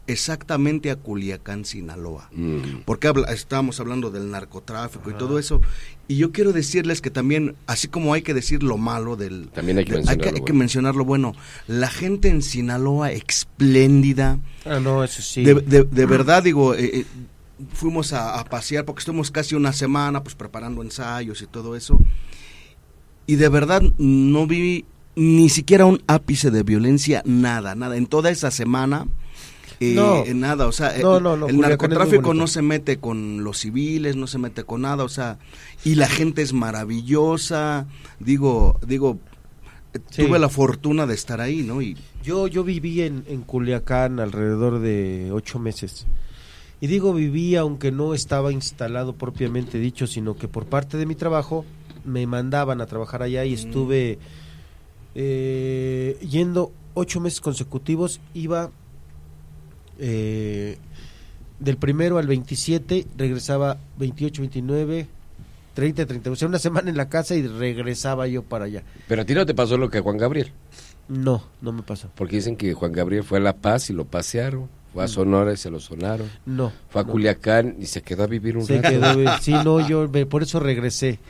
exactamente 0.07 0.91
a 0.91 0.97
Culiacán, 0.97 1.65
Sinaloa. 1.65 2.29
Mm. 2.33 2.83
Porque 2.85 3.07
habla, 3.09 3.33
estábamos 3.33 3.79
hablando 3.81 4.11
del 4.11 4.31
narcotráfico 4.31 5.11
y 5.11 5.15
todo 5.15 5.39
eso. 5.39 5.61
Y 6.09 6.17
yo 6.17 6.33
quiero 6.33 6.53
decirles 6.53 7.01
que 7.01 7.11
también, 7.11 7.55
así 7.67 7.87
como 7.87 8.13
hay 8.13 8.23
que 8.23 8.35
decir 8.35 8.63
lo 8.65 8.77
malo 8.77 9.15
del... 9.17 9.49
También 9.49 9.79
hay 9.79 9.85
que 9.85 9.93
de- 9.93 9.99
mencionar 9.99 10.25
hay 10.27 10.31
lo 10.41 10.45
que 10.45 10.53
bueno. 10.53 10.59
mencionar 10.59 10.97
lo 10.97 11.05
bueno. 11.05 11.33
La 11.69 11.89
gente 11.89 12.29
en 12.29 12.43
Sinaloa 12.43 13.13
espléndida. 13.13 14.41
Ah, 14.65 14.81
no, 14.81 15.05
eso 15.05 15.23
sí. 15.23 15.45
De, 15.45 15.55
de- 15.55 15.85
de 15.85 16.07
verdad, 16.07 16.43
digo, 16.43 16.75
eh, 16.75 16.91
eh, 17.01 17.05
fuimos 17.73 18.13
a, 18.13 18.41
a 18.41 18.45
pasear 18.45 18.85
porque 18.85 19.01
estuvimos 19.01 19.31
casi 19.31 19.55
una 19.55 19.73
semana 19.73 20.23
pues 20.25 20.35
preparando 20.35 20.83
ensayos 20.83 21.41
y 21.43 21.47
todo 21.47 21.77
eso. 21.77 21.97
Y 23.27 23.37
de 23.37 23.49
verdad 23.49 23.81
no 23.99 24.47
vi 24.49 24.85
ni 25.15 25.49
siquiera 25.49 25.85
un 25.87 26.03
ápice 26.09 26.51
de 26.51 26.65
violencia, 26.65 27.23
nada, 27.25 27.77
nada. 27.77 27.97
En 27.97 28.07
toda 28.07 28.31
esa 28.31 28.51
semana... 28.51 29.07
eh, 29.81 29.95
No. 29.95 30.25
eh, 30.25 30.35
nada, 30.35 30.67
o 30.67 30.73
sea, 30.73 30.95
No, 31.01 31.17
el- 31.17 31.23
no, 31.23 31.31
Culiacán 31.47 31.61
narcotráfico 31.61 32.35
no 32.35 32.47
se 32.47 32.63
mete 32.63 32.99
con 32.99 33.43
los 33.43 33.59
civiles, 33.59 34.15
no 34.17 34.27
se 34.27 34.39
mete 34.39 34.65
con 34.65 34.83
nada, 34.83 35.05
o 35.05 35.09
sea, 35.09 35.39
y 35.85 35.95
la 35.95 36.07
gente 36.09 36.43
es 36.43 36.53
maravillosa, 36.53 37.87
digo, 38.19 38.79
digo, 38.87 39.19
eh, 39.95 39.99
Sí. 40.11 40.27
tuve 40.27 40.39
la 40.39 40.49
fortuna 40.49 41.07
de 41.07 41.15
estar 41.15 41.41
ahí, 41.41 41.63
¿no? 41.63 41.81
Y 41.83 41.97
Yo, 42.23 42.47
yo 42.47 42.63
viví 42.65 43.01
en, 43.01 43.25
en 43.29 43.41
Culiacán 43.41 44.21
alrededor 44.21 44.79
de 44.81 45.31
ocho 45.33 45.59
meses. 45.59 46.07
Y 46.83 46.87
digo 46.87 47.15
viví 47.15 47.57
aunque 47.57 47.91
no 47.93 48.13
estaba 48.13 48.53
instalado 48.53 49.15
propiamente 49.15 49.79
dicho, 49.79 50.07
sino 50.07 50.37
que 50.37 50.47
por 50.47 50.67
parte 50.67 50.99
de 50.99 51.07
mi 51.07 51.15
trabajo 51.15 51.65
me 52.05 52.27
mandaban 52.27 52.83
a 52.83 52.87
trabajar 52.87 53.23
allá 53.23 53.47
y 53.47 53.55
estuve 53.55 54.19
eh, 55.15 56.19
yendo 56.21 56.73
ocho 56.95 57.21
meses 57.21 57.41
consecutivos. 57.41 58.21
Iba 58.35 58.71
eh, 60.01 60.79
del 61.61 61.77
primero 61.77 62.19
al 62.19 62.27
27, 62.27 63.07
regresaba 63.17 63.79
28, 63.99 64.43
29, 64.43 65.07
30, 65.75 66.07
30. 66.07 66.31
O 66.31 66.37
sea, 66.37 66.49
una 66.49 66.59
semana 66.59 66.91
en 66.91 66.97
la 66.97 67.09
casa 67.09 67.35
y 67.37 67.47
regresaba 67.47 68.27
yo 68.27 68.43
para 68.43 68.65
allá. 68.65 68.83
Pero 69.07 69.23
a 69.23 69.25
ti 69.25 69.35
no 69.35 69.47
te 69.47 69.55
pasó 69.55 69.77
lo 69.77 69.91
que 69.91 69.99
a 69.99 70.03
Juan 70.03 70.17
Gabriel. 70.19 70.53
No, 71.09 71.45
no 71.61 71.73
me 71.73 71.83
pasó. 71.83 72.09
Porque 72.15 72.37
dicen 72.37 72.57
que 72.57 72.73
Juan 72.73 72.93
Gabriel 72.93 73.25
fue 73.25 73.39
a 73.39 73.41
La 73.43 73.57
Paz 73.57 73.91
y 73.91 73.93
lo 73.93 74.05
pasearon. 74.05 74.69
Fue 74.93 75.05
a 75.05 75.09
Sonora 75.09 75.53
y 75.53 75.57
se 75.57 75.71
lo 75.71 75.79
sonaron. 75.79 76.29
No. 76.47 76.73
Fue 76.89 77.03
a 77.03 77.05
no. 77.05 77.13
Culiacán 77.13 77.77
y 77.79 77.87
se 77.87 78.03
quedó 78.03 78.25
a 78.25 78.27
vivir 78.27 78.57
un 78.57 78.65
Se 78.67 78.81
rato. 78.83 78.89
quedó, 78.91 79.39
sí, 79.41 79.53
no, 79.53 79.87
yo 79.87 80.09
me- 80.13 80.27
por 80.27 80.43
eso 80.43 80.59
regresé. 80.59 81.21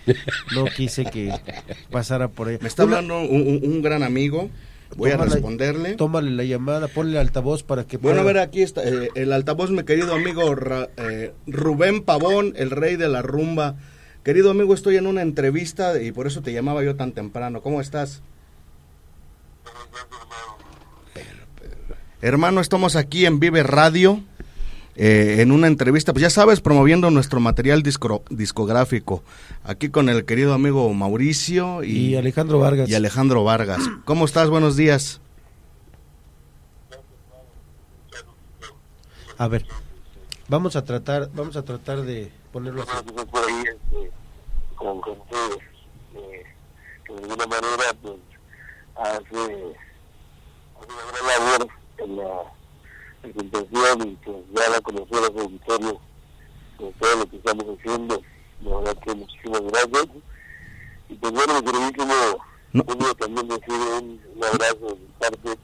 No 0.55 0.65
quise 0.65 1.05
que 1.05 1.31
pasara 1.91 2.29
por 2.29 2.49
ahí. 2.49 2.59
Me 2.63 2.69
está 2.69 2.85
Una- 2.87 2.99
hablando 2.99 3.21
un 3.21 3.83
gran 3.83 4.03
amigo. 4.03 4.49
Voy 4.97 5.11
a 5.13 5.17
responderle. 5.17 5.95
Tómale 5.95 6.31
la 6.31 6.45
llamada, 6.45 6.89
ponle 6.89 7.19
altavoz 7.19 7.63
para 7.63 7.85
que 7.85 7.97
Bueno, 7.97 8.21
a 8.21 8.25
ver, 8.25 8.39
aquí 8.39 8.63
está 8.63 8.83
eh, 8.83 9.09
el 9.15 9.33
altavoz, 9.33 9.71
mi 9.71 9.85
querido 9.85 10.15
amigo 10.15 10.55
Ra- 10.55 10.89
eh, 10.97 11.33
Rubén 11.47 12.03
Pavón, 12.03 12.55
el 12.57 12.71
rey 12.71 12.97
de 12.97 13.09
la 13.09 13.23
rumba. 13.23 13.77
Querido 14.25 14.51
amigo, 14.51 14.75
estoy 14.75 14.97
en 14.97 15.07
una 15.07 15.23
entrevista 15.23 16.01
y 16.03 16.13
por 16.13 16.27
eso 16.27 16.43
te 16.43 16.53
llamaba 16.53 16.83
yo 16.85 16.97
tan 16.97 17.13
temprano. 17.13 17.63
¿Cómo 17.63 17.81
estás? 17.81 18.23
Hermano, 22.23 22.61
estamos 22.61 22.97
aquí 22.97 23.25
en 23.25 23.41
Vive 23.41 23.63
Radio, 23.63 24.23
eh, 25.03 25.37
en 25.41 25.51
una 25.51 25.67
entrevista, 25.67 26.13
pues 26.13 26.21
ya 26.23 26.29
sabes, 26.31 26.61
promoviendo 26.61 27.11
nuestro 27.11 27.41
material 27.41 27.83
discro- 27.83 28.23
discográfico. 28.29 29.23
Aquí 29.65 29.89
con 29.89 30.09
el 30.11 30.27
querido 30.27 30.53
amigo 30.53 30.93
Mauricio 30.93 31.83
y, 31.83 32.11
Y 32.11 32.17
Alejandro 32.17 32.59
Vargas. 32.59 32.89
y 32.89 32.95
Alejandro 32.95 33.43
Vargas. 33.43 33.81
¿Cómo 34.05 34.27
estás? 34.27 34.51
Buenos 34.51 34.77
días. 34.77 35.21
A 39.39 39.49
ver, 39.49 39.65
vamos 40.49 40.77
a 40.77 40.85
tratar, 40.85 41.31
vamos 41.33 41.57
a 41.57 41.63
tratar 41.65 42.03
de 42.03 42.31
ponerlo 42.53 42.83
así. 42.83 42.91
por 43.31 43.43
ahí 43.43 43.63
este, 43.67 44.11
con 44.77 45.03
gente 45.03 45.37
eh, 46.15 46.43
que 47.07 47.13
de 47.15 47.23
alguna 47.23 47.47
manera 47.47 47.95
pues 48.03 48.17
hace, 48.97 49.17
hace 49.19 50.93
una 50.93 51.05
gran 51.11 51.27
labor 51.27 51.69
en 51.99 52.17
la 52.17 52.53
presentación 53.23 54.09
y 54.09 54.17
pues 54.25 54.37
dar 54.55 54.77
a 54.77 54.81
conocer 54.81 55.19
a 55.19 55.33
su 55.33 55.39
auditorio 55.41 56.01
pues, 56.79 56.95
todo 56.99 57.17
lo 57.17 57.31
que 57.31 57.37
estamos 57.37 57.65
haciendo. 57.79 58.23
La 58.65 58.77
verdad 58.77 58.97
que 59.05 59.15
muchísimas 59.15 59.63
gracias. 59.63 60.07
Y 61.09 61.15
pues 61.15 61.33
bueno, 61.33 61.63
queridísimo 61.63 62.15
No. 62.73 62.85
Julio, 62.85 63.15
también 63.15 63.49
recibe 63.49 63.99
un, 63.99 64.21
un 64.37 64.45
abrazo 64.45 64.87
de 64.87 64.95
mi 64.95 65.07
parte. 65.19 65.61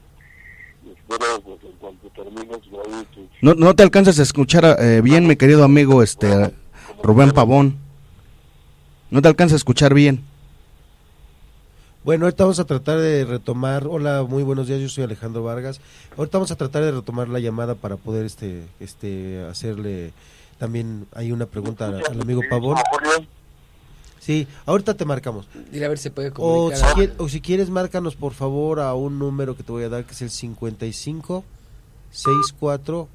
Espero 0.87 1.41
pues 1.41 1.63
en 1.63 1.71
cuanto 1.79 2.09
termines 2.09 2.49
ahí 2.51 3.07
pues, 3.13 3.27
No, 3.41 3.53
no 3.53 3.75
te 3.75 3.83
alcanzas 3.83 4.19
a 4.19 4.23
escuchar 4.23 4.77
eh, 4.79 5.01
bien, 5.01 5.27
mi 5.27 5.35
querido 5.35 5.63
amigo 5.63 6.03
este 6.03 6.53
Rubén 7.03 7.31
Pavón. 7.31 7.77
No 9.09 9.21
te 9.21 9.27
alcanzas 9.27 9.53
a 9.53 9.57
escuchar 9.57 9.93
bien. 9.93 10.23
Bueno, 12.07 12.23
ahorita 12.23 12.45
vamos 12.45 12.59
a 12.61 12.63
tratar 12.63 12.99
de 12.99 13.25
retomar. 13.25 13.85
Hola, 13.85 14.23
muy 14.23 14.41
buenos 14.41 14.65
días. 14.69 14.79
Yo 14.79 14.87
soy 14.87 15.03
Alejandro 15.03 15.43
Vargas. 15.43 15.81
Ahorita 16.15 16.37
vamos 16.37 16.51
a 16.51 16.55
tratar 16.55 16.81
de 16.85 16.93
retomar 16.93 17.27
la 17.27 17.41
llamada 17.41 17.75
para 17.75 17.97
poder 17.97 18.25
este 18.25 18.63
este 18.79 19.43
hacerle 19.43 20.13
también 20.57 21.05
hay 21.13 21.33
una 21.33 21.47
pregunta 21.47 21.87
al, 21.87 21.95
al 22.09 22.21
amigo 22.21 22.39
Pavón. 22.49 22.77
Sí, 24.21 24.47
ahorita 24.65 24.93
te 24.93 25.03
marcamos. 25.03 25.49
Dile 25.69 25.85
a 25.85 25.89
ver 25.89 25.97
si 25.97 26.09
puede 26.09 26.29
O 26.29 26.33
comunicar. 26.33 26.89
si, 26.91 26.95
quier- 26.95 27.13
o 27.17 27.27
si 27.27 27.41
quieres, 27.41 27.69
márcanos 27.69 28.15
por 28.15 28.31
favor 28.33 28.79
a 28.79 28.93
un 28.93 29.19
número 29.19 29.57
que 29.57 29.63
te 29.63 29.71
voy 29.73 29.83
a 29.83 29.89
dar, 29.89 30.05
que 30.05 30.13
es 30.13 30.21
el 30.21 30.29
55 30.29 31.43
64 32.11 33.09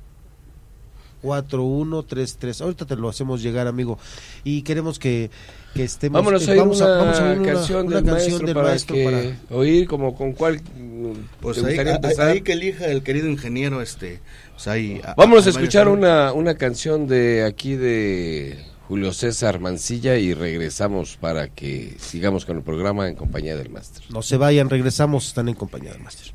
4133. 1.22 2.60
Ahorita 2.60 2.84
te 2.84 2.96
lo 2.96 3.08
hacemos 3.08 3.42
llegar, 3.42 3.66
amigo. 3.66 3.98
Y 4.44 4.62
queremos 4.62 4.98
que, 4.98 5.30
que 5.74 5.84
estemos. 5.84 6.18
Vámonos 6.20 6.46
eh, 6.48 6.52
a 6.52 6.56
vamos 6.56 6.80
una, 6.80 6.88
vamos 6.88 7.18
a 7.18 7.30
oír 7.30 7.38
una- 7.40 7.52
canción, 7.52 7.86
una 7.86 7.96
del, 7.96 8.04
canción 8.04 8.28
maestro 8.30 8.46
del 8.46 8.54
para 8.54 8.68
maestro 8.68 8.94
que 8.96 9.04
para- 9.48 9.56
oír 9.58 9.86
como 9.88 10.14
con 10.14 10.32
cuál 10.32 10.56
mm, 10.60 11.12
Pues 11.40 11.58
ahí, 11.64 11.78
ahí- 11.78 11.88
empezar. 11.88 12.28
ahí 12.28 12.40
que 12.42 12.52
elija 12.52 12.86
el 12.86 13.02
querido 13.02 13.28
ingeniero 13.28 13.80
este 13.80 14.20
pues 14.54 14.68
ahí, 14.68 15.00
a- 15.04 15.14
Vámonos 15.14 15.46
a 15.46 15.50
escuchar 15.50 15.88
una, 15.88 16.32
una 16.32 16.56
canción 16.56 17.06
de 17.06 17.44
aquí 17.44 17.74
de 17.76 18.58
Julio 18.88 19.12
César 19.12 19.58
Mancilla 19.60 20.16
y 20.16 20.34
regresamos 20.34 21.16
para 21.16 21.48
que 21.48 21.96
sigamos 21.98 22.44
con 22.44 22.56
el 22.58 22.62
programa 22.62 23.08
en 23.08 23.14
compañía 23.14 23.56
del 23.56 23.70
máster. 23.70 24.02
No 24.10 24.20
se 24.22 24.36
vayan, 24.36 24.68
regresamos, 24.68 25.26
están 25.28 25.48
en 25.48 25.54
compañía 25.54 25.92
del 25.92 26.02
máster. 26.02 26.32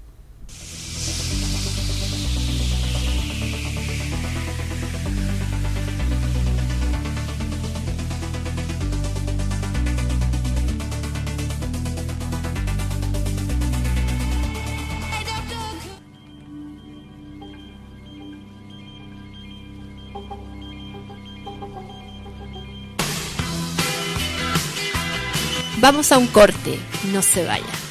Vamos 25.89 26.11
a 26.11 26.17
un 26.17 26.27
corte, 26.27 26.77
no 27.13 27.21
se 27.21 27.45
vaya. 27.45 27.86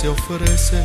Se 0.00 0.08
ofrece. 0.08 0.80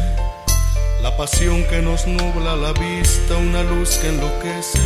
La 1.03 1.15
pasión 1.15 1.63
que 1.65 1.83
nos 1.83 2.07
nubla 2.07 2.55
la 2.55 2.73
vista. 2.73 3.37
Una 3.37 3.61
luz 3.61 3.97
que 3.97 4.07
enloquece. 4.09 4.79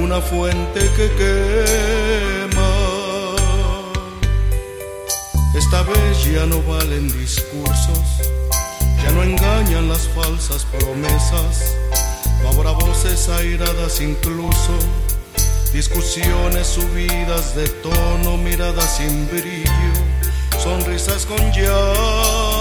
Una 0.00 0.20
fuente 0.20 0.80
que 0.96 1.08
quema. 1.20 2.70
Esta 5.54 5.82
vez 5.82 6.24
ya 6.24 6.44
no 6.46 6.60
valen 6.62 7.06
discursos. 7.20 8.06
Ya 9.04 9.12
no 9.12 9.22
engañan 9.22 9.88
las 9.88 10.08
falsas 10.08 10.64
promesas. 10.64 11.76
No 12.42 12.48
habrá 12.48 12.72
voces 12.72 13.28
airadas 13.28 14.00
incluso, 14.00 14.74
discusiones 15.72 16.66
subidas 16.66 17.54
de 17.54 17.68
tono, 17.68 18.36
miradas 18.36 18.96
sin 18.96 19.28
brillo, 19.28 19.92
sonrisas 20.62 21.24
con 21.26 21.38
llanto. 21.52 22.55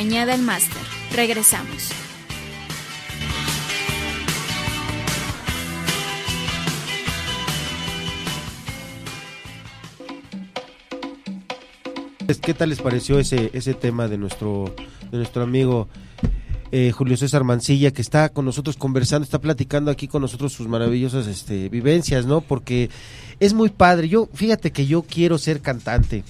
En 0.00 0.06
compañía 0.06 0.24
del 0.24 0.40
máster. 0.40 0.80
Regresamos. 1.14 1.90
¿Qué 12.40 12.54
tal 12.54 12.70
les 12.70 12.80
pareció 12.80 13.18
ese, 13.18 13.50
ese 13.52 13.74
tema 13.74 14.08
de 14.08 14.16
nuestro, 14.16 14.74
de 15.10 15.18
nuestro 15.18 15.42
amigo 15.42 15.88
eh, 16.72 16.92
Julio 16.92 17.18
César 17.18 17.44
Mancilla, 17.44 17.90
que 17.90 18.00
está 18.00 18.30
con 18.30 18.46
nosotros 18.46 18.78
conversando, 18.78 19.24
está 19.24 19.38
platicando 19.38 19.90
aquí 19.90 20.08
con 20.08 20.22
nosotros 20.22 20.54
sus 20.54 20.66
maravillosas 20.66 21.26
este, 21.26 21.68
vivencias, 21.68 22.24
¿no? 22.24 22.40
Porque 22.40 22.88
es 23.38 23.52
muy 23.52 23.68
padre. 23.68 24.08
Yo, 24.08 24.30
fíjate 24.32 24.72
que 24.72 24.86
yo 24.86 25.02
quiero 25.02 25.36
ser 25.36 25.60
cantante. 25.60 26.24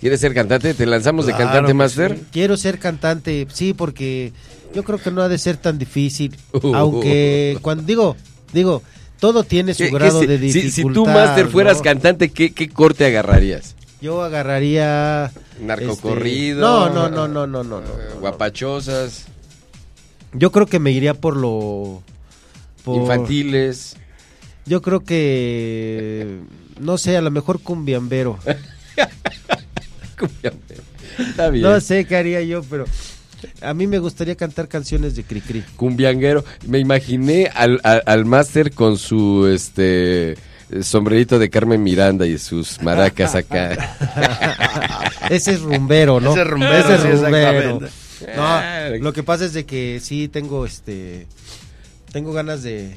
¿Quieres 0.00 0.20
ser 0.20 0.32
cantante? 0.34 0.74
¿Te 0.74 0.86
lanzamos 0.86 1.26
de 1.26 1.32
cantante, 1.32 1.74
Master? 1.74 2.16
sí. 2.16 2.24
Quiero 2.32 2.56
ser 2.56 2.78
cantante, 2.78 3.46
sí, 3.52 3.74
porque 3.74 4.32
yo 4.74 4.84
creo 4.84 4.98
que 4.98 5.10
no 5.10 5.22
ha 5.22 5.28
de 5.28 5.38
ser 5.38 5.56
tan 5.56 5.78
difícil. 5.78 6.36
Uh. 6.52 6.74
Aunque, 6.74 7.58
cuando 7.62 7.82
digo, 7.82 8.16
digo, 8.52 8.82
todo 9.18 9.42
tiene 9.42 9.74
su 9.74 9.78
¿Qué- 9.84 9.88
qué 9.90 9.94
grado 9.94 10.20
de 10.20 10.38
dificultad. 10.38 10.74
Si, 10.74 10.82
tú, 10.94 11.04
Master, 11.06 11.48
fueras 11.48 11.78
¿no? 11.78 11.82
cantante, 11.82 12.30
¿qué, 12.30 12.52
¿qué 12.52 12.68
corte 12.68 13.04
agarrarías? 13.06 13.74
Yo 14.00 14.22
agarraría. 14.22 15.32
Narcocorrido. 15.60 16.84
este, 16.84 16.94
No, 16.94 17.08
no, 17.08 17.08
no, 17.10 17.26
no, 17.26 17.46
no, 17.48 17.64
no, 17.64 17.80
no. 17.80 17.86
Guapachosas. 18.20 19.24
Yo 20.32 20.52
creo 20.52 20.66
que 20.66 20.78
me 20.78 20.92
iría 20.92 21.14
por 21.14 21.36
lo. 21.36 22.02
por- 22.84 22.96
Infantiles. 23.00 23.96
Yo 24.66 24.80
creo 24.82 25.00
que. 25.00 26.38
No 26.78 26.96
sé, 26.98 27.16
a 27.16 27.20
lo 27.22 27.32
mejor 27.32 27.60
cumbiambero. 27.60 28.38
Está 31.18 31.50
bien. 31.50 31.62
No 31.62 31.80
sé 31.80 32.04
qué 32.04 32.16
haría 32.16 32.42
yo, 32.42 32.62
pero. 32.62 32.84
A 33.62 33.72
mí 33.72 33.86
me 33.86 33.98
gustaría 34.00 34.34
cantar 34.34 34.66
canciones 34.66 35.14
de 35.14 35.22
Cricri. 35.22 35.62
Cumbianguero. 35.76 36.44
Me 36.66 36.80
imaginé 36.80 37.46
al, 37.54 37.80
al, 37.84 38.02
al 38.04 38.24
máster 38.24 38.72
con 38.72 38.98
su 38.98 39.46
este 39.46 40.36
sombrerito 40.82 41.38
de 41.38 41.48
Carmen 41.48 41.82
Miranda 41.82 42.26
y 42.26 42.38
sus 42.38 42.82
maracas 42.82 43.34
acá. 43.34 43.96
Ese 45.30 45.52
es 45.52 45.60
rumbero, 45.60 46.20
¿no? 46.20 46.32
Ese 46.32 46.42
es 46.42 46.46
rumbero, 46.46 46.78
Ese 46.78 46.94
es 46.94 47.20
rumbero. 47.20 47.80
No, 48.36 48.98
lo 48.98 49.12
que 49.12 49.22
pasa 49.22 49.44
es 49.44 49.52
de 49.52 49.64
que 49.64 50.00
sí 50.02 50.28
tengo 50.28 50.66
este 50.66 51.26
tengo 52.12 52.32
ganas 52.32 52.62
de 52.62 52.96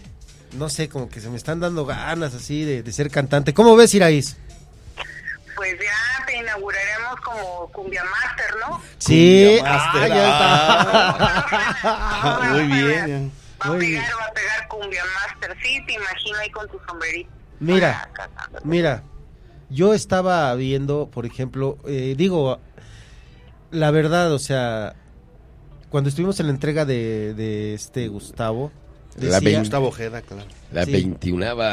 no 0.58 0.68
sé, 0.70 0.90
como 0.90 1.08
que 1.08 1.22
se 1.22 1.30
me 1.30 1.38
están 1.38 1.60
dando 1.60 1.86
ganas 1.86 2.34
así 2.34 2.64
de, 2.64 2.84
de 2.84 2.92
ser 2.92 3.10
cantante. 3.10 3.54
¿Cómo 3.54 3.76
ves, 3.76 3.94
Iraís? 3.94 4.36
Pues 5.62 5.78
ya 5.80 6.26
te 6.26 6.38
inauguraremos 6.38 7.22
como 7.24 7.68
Cumbia 7.72 8.04
Master, 8.04 8.56
¿no? 8.68 8.82
Sí, 8.98 9.58
Cumbia 9.60 9.74
Master. 9.74 10.02
ah, 10.02 10.08
ya 10.08 10.26
Ah, 11.84 12.40
está. 12.42 12.54
muy 12.54 12.64
bien. 12.64 13.32
Va 13.62 13.76
a 13.76 13.78
pegar, 13.78 14.12
va 14.20 14.26
a 14.26 14.32
pegar 14.34 14.68
Cumbia 14.70 15.04
Master. 15.06 15.56
Sí, 15.62 15.80
te 15.86 15.94
imagino 15.94 16.38
ahí 16.40 16.50
con 16.50 16.68
tu 16.68 16.80
sombrerito. 16.88 17.30
Mira, 17.60 18.10
mira, 18.64 19.04
yo 19.70 19.94
estaba 19.94 20.56
viendo, 20.56 21.12
por 21.12 21.28
ejemplo, 21.28 21.78
eh, 21.86 22.16
digo, 22.18 22.60
la 23.70 23.92
verdad, 23.92 24.34
o 24.34 24.40
sea, 24.40 24.96
cuando 25.92 26.10
estuvimos 26.10 26.40
en 26.40 26.48
la 26.48 26.54
entrega 26.54 26.86
de, 26.86 27.36
de 27.36 27.76
este 27.76 28.08
Gustavo, 28.08 28.72
decía- 29.16 29.60
Gustavo 29.60 29.90
Ojeda, 29.90 30.24
claro. 30.24 30.46
La 30.72 30.86
Sí. 30.86 30.92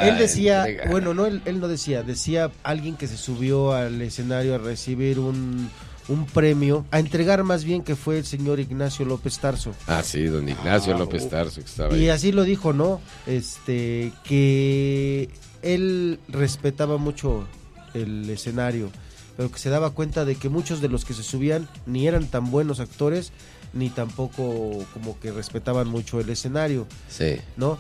Él 0.09 0.19
decía, 0.19 0.67
entrega. 0.69 0.91
bueno, 0.91 1.15
no, 1.15 1.27
él, 1.27 1.41
él 1.45 1.61
no 1.61 1.69
decía, 1.69 2.03
decía 2.03 2.51
alguien 2.63 2.97
que 2.97 3.07
se 3.07 3.17
subió 3.17 3.73
al 3.73 4.01
escenario 4.03 4.55
a 4.55 4.59
recibir 4.59 5.19
un, 5.21 5.71
un 6.09 6.27
premio, 6.27 6.85
a 6.91 6.99
entregar 6.99 7.45
más 7.45 7.65
bien 7.65 7.83
que 7.83 7.95
fue 7.97 8.19
el 8.19 8.25
señor 8.25 8.59
Ignacio 8.61 9.05
López 9.05 9.39
Tarso. 9.39 9.73
Ah, 9.87 10.03
sí, 10.03 10.25
don 10.25 10.49
Ignacio 10.49 10.95
Ah, 10.95 10.99
López 10.99 11.29
Tarso, 11.29 11.61
que 11.61 11.67
estaba 11.67 11.97
Y 11.97 12.09
así 12.09 12.33
lo 12.33 12.43
dijo, 12.45 12.73
¿no? 12.73 13.01
Este, 13.27 14.13
que 14.25 15.29
él 15.63 16.19
respetaba 16.29 16.99
mucho 16.99 17.47
el 17.95 18.29
escenario, 18.31 18.91
pero 19.37 19.51
que 19.51 19.59
se 19.59 19.71
daba 19.71 19.91
cuenta 19.91 20.25
de 20.25 20.35
que 20.35 20.49
muchos 20.49 20.81
de 20.81 20.89
los 20.89 21.05
que 21.05 21.15
se 21.15 21.23
subían 21.23 21.69
ni 21.87 22.07
eran 22.09 22.27
tan 22.27 22.51
buenos 22.51 22.81
actores, 22.81 23.33
ni 23.73 23.91
tampoco 23.91 24.85
como 24.95 25.19
que 25.21 25.31
respetaban 25.31 25.89
mucho 25.89 26.21
el 26.21 26.31
escenario. 26.31 26.87
Sí. 27.09 27.37
¿no? 27.57 27.79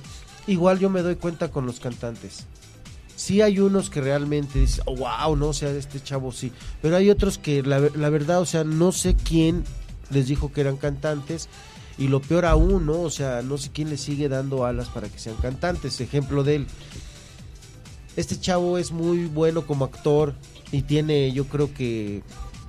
Igual 0.48 0.78
yo 0.78 0.88
me 0.88 1.02
doy 1.02 1.16
cuenta 1.16 1.50
con 1.50 1.66
los 1.66 1.78
cantantes. 1.78 2.46
Sí 3.14 3.42
hay 3.42 3.60
unos 3.60 3.90
que 3.90 4.00
realmente 4.00 4.58
dicen, 4.60 4.82
oh, 4.86 4.96
wow, 4.96 5.36
no, 5.36 5.48
o 5.48 5.52
sea, 5.52 5.70
este 5.70 6.00
chavo 6.02 6.32
sí. 6.32 6.52
Pero 6.80 6.96
hay 6.96 7.10
otros 7.10 7.36
que 7.36 7.62
la, 7.62 7.78
la 7.94 8.08
verdad, 8.08 8.40
o 8.40 8.46
sea, 8.46 8.64
no 8.64 8.90
sé 8.90 9.14
quién 9.14 9.62
les 10.10 10.26
dijo 10.26 10.50
que 10.50 10.62
eran 10.62 10.78
cantantes. 10.78 11.48
Y 11.98 12.08
lo 12.08 12.20
peor 12.20 12.46
aún, 12.46 12.86
¿no? 12.86 13.02
O 13.02 13.10
sea, 13.10 13.42
no 13.42 13.58
sé 13.58 13.70
quién 13.72 13.90
les 13.90 14.00
sigue 14.00 14.28
dando 14.28 14.64
alas 14.64 14.88
para 14.88 15.08
que 15.08 15.18
sean 15.18 15.36
cantantes. 15.36 16.00
Ejemplo 16.00 16.42
de 16.44 16.56
él. 16.56 16.66
Este 18.16 18.40
chavo 18.40 18.78
es 18.78 18.90
muy 18.90 19.26
bueno 19.26 19.66
como 19.66 19.84
actor 19.84 20.34
y 20.72 20.82
tiene, 20.82 21.30
yo 21.32 21.44
creo 21.44 21.74
que 21.74 22.22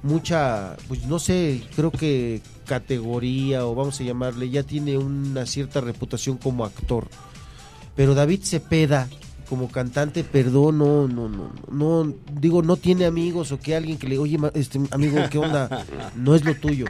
mucha, 0.03 0.75
pues 0.87 1.05
no 1.05 1.17
sé, 1.17 1.63
creo 1.75 1.91
que 1.91 2.41
categoría 2.65 3.65
o 3.65 3.73
vamos 3.73 3.99
a 3.99 4.03
llamarle, 4.03 4.49
ya 4.49 4.63
tiene 4.63 4.97
una 4.97 5.45
cierta 5.45 5.79
reputación 5.79 6.37
como 6.37 6.65
actor. 6.65 7.07
Pero 7.99 8.15
David 8.15 8.39
Cepeda, 8.43 9.09
como 9.49 9.69
cantante, 9.69 10.23
perdón, 10.23 10.77
no, 10.77 11.05
no, 11.09 11.27
no, 11.27 11.51
no, 11.69 12.13
digo, 12.39 12.61
no 12.61 12.77
tiene 12.77 13.03
amigos 13.03 13.51
o 13.51 13.59
que 13.59 13.75
alguien 13.75 13.97
que 13.97 14.07
le, 14.07 14.17
oye, 14.17 14.39
este 14.53 14.79
amigo, 14.91 15.17
¿qué 15.29 15.37
onda? 15.37 15.85
No 16.15 16.33
es 16.33 16.45
lo 16.45 16.55
tuyo. 16.55 16.85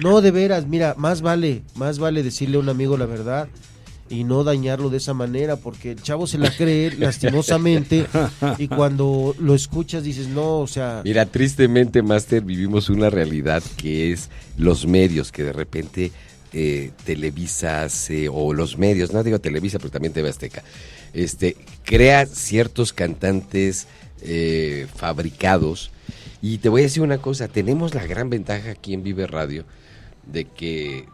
No, 0.00 0.20
de 0.20 0.32
veras, 0.32 0.66
mira, 0.66 0.96
más 0.98 1.22
vale, 1.22 1.62
más 1.76 1.98
vale 1.98 2.22
decirle 2.22 2.58
a 2.58 2.60
un 2.60 2.68
amigo 2.68 2.98
la 2.98 3.06
verdad 3.06 3.48
y 4.10 4.24
no 4.24 4.44
dañarlo 4.44 4.90
de 4.90 4.98
esa 4.98 5.14
manera, 5.14 5.56
porque 5.56 5.92
el 5.92 6.02
chavo 6.02 6.26
se 6.26 6.36
la 6.36 6.54
cree 6.54 6.90
lastimosamente 6.98 8.04
y 8.58 8.68
cuando 8.68 9.34
lo 9.38 9.54
escuchas 9.54 10.04
dices, 10.04 10.28
no, 10.28 10.58
o 10.58 10.66
sea, 10.66 11.00
Mira, 11.06 11.24
tristemente, 11.24 12.02
Master, 12.02 12.42
vivimos 12.42 12.90
una 12.90 13.08
realidad 13.08 13.62
que 13.78 14.12
es 14.12 14.28
los 14.58 14.86
medios, 14.86 15.32
que 15.32 15.42
de 15.42 15.54
repente 15.54 16.12
eh, 16.56 16.92
Televisa 17.04 17.82
hace, 17.82 18.28
o 18.28 18.52
los 18.52 18.78
medios, 18.78 19.12
no 19.12 19.24
digo 19.24 19.40
Televisa, 19.40 19.78
pero 19.78 19.90
también 19.90 20.12
TV 20.12 20.28
Azteca, 20.28 20.62
este, 21.12 21.56
crea 21.84 22.26
ciertos 22.26 22.92
cantantes 22.92 23.88
eh, 24.22 24.86
fabricados. 24.94 25.90
Y 26.40 26.58
te 26.58 26.68
voy 26.68 26.82
a 26.82 26.84
decir 26.84 27.02
una 27.02 27.18
cosa, 27.18 27.48
tenemos 27.48 27.94
la 27.94 28.06
gran 28.06 28.30
ventaja 28.30 28.70
aquí 28.70 28.94
en 28.94 29.02
Vive 29.02 29.26
Radio 29.26 29.64
de 30.32 30.44
que 30.44 31.06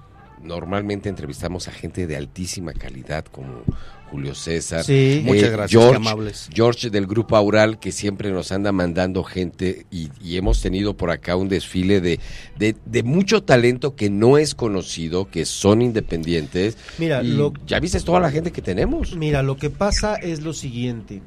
normalmente 0.43 1.09
entrevistamos 1.09 1.69
a 1.69 1.73
gente 1.73 2.07
de 2.07 2.17
altísima 2.17 2.73
calidad 2.73 3.25
como 3.25 3.63
Julio 4.11 4.35
César. 4.35 4.83
Sí. 4.85 5.23
Muchas 5.25 5.51
gracias, 5.53 5.71
George, 5.71 5.97
amables. 5.97 6.49
George 6.53 6.91
del 6.91 7.07
Grupo 7.07 7.37
Aural, 7.37 7.79
que 7.79 7.93
siempre 7.93 8.33
nos 8.33 8.51
anda 8.51 8.73
mandando 8.73 9.23
gente 9.23 9.87
y, 9.91 10.09
y 10.21 10.37
hemos 10.37 10.61
tenido 10.61 10.97
por 10.97 11.11
acá 11.13 11.37
un 11.37 11.49
desfile 11.49 12.01
de, 12.01 12.19
de, 12.59 12.75
de 12.87 13.03
mucho 13.05 13.43
talento 13.45 13.95
que 13.95 14.11
no 14.11 14.37
es 14.37 14.55
conocido, 14.57 15.29
que 15.31 15.45
son 15.45 15.81
independientes. 15.81 16.77
Mira, 16.99 17.23
lo- 17.23 17.53
ya 17.67 17.79
viste 17.79 18.01
toda 18.01 18.19
la 18.19 18.31
gente 18.33 18.51
que 18.51 18.63
tenemos. 18.63 19.15
Mira, 19.17 19.43
lo 19.45 19.57
que 19.57 19.71
pasa 19.71 20.17
es 20.17 20.41
lo 20.43 20.55
siguiente. 20.55 21.23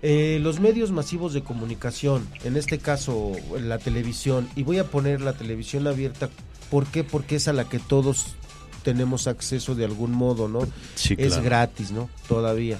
Eh, 0.00 0.38
los 0.40 0.60
medios 0.60 0.92
masivos 0.92 1.32
de 1.34 1.42
comunicación, 1.42 2.28
en 2.44 2.56
este 2.56 2.78
caso 2.78 3.32
la 3.60 3.78
televisión, 3.78 4.48
y 4.54 4.62
voy 4.62 4.78
a 4.78 4.84
poner 4.84 5.20
la 5.20 5.32
televisión 5.32 5.88
abierta, 5.88 6.30
¿por 6.70 6.86
qué? 6.86 7.04
Porque 7.04 7.36
es 7.36 7.48
a 7.48 7.52
la 7.52 7.68
que 7.68 7.78
todos 7.78 8.34
tenemos 8.82 9.26
acceso 9.26 9.74
de 9.74 9.84
algún 9.84 10.12
modo, 10.12 10.48
¿no? 10.48 10.60
Sí, 10.94 11.14
Es 11.18 11.28
claro. 11.34 11.42
gratis, 11.42 11.90
¿no? 11.90 12.08
Todavía. 12.28 12.78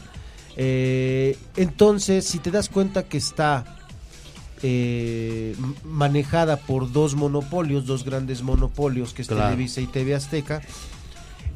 Eh, 0.56 1.36
entonces, 1.56 2.24
si 2.24 2.38
te 2.38 2.50
das 2.50 2.68
cuenta 2.68 3.04
que 3.04 3.18
está 3.18 3.76
eh, 4.62 5.54
manejada 5.84 6.56
por 6.56 6.90
dos 6.92 7.14
monopolios, 7.14 7.86
dos 7.86 8.04
grandes 8.04 8.42
monopolios, 8.42 9.12
que 9.14 9.22
es 9.22 9.28
Claro. 9.28 9.44
Televisa 9.44 9.80
y 9.80 9.86
TV 9.86 10.14
Azteca, 10.14 10.62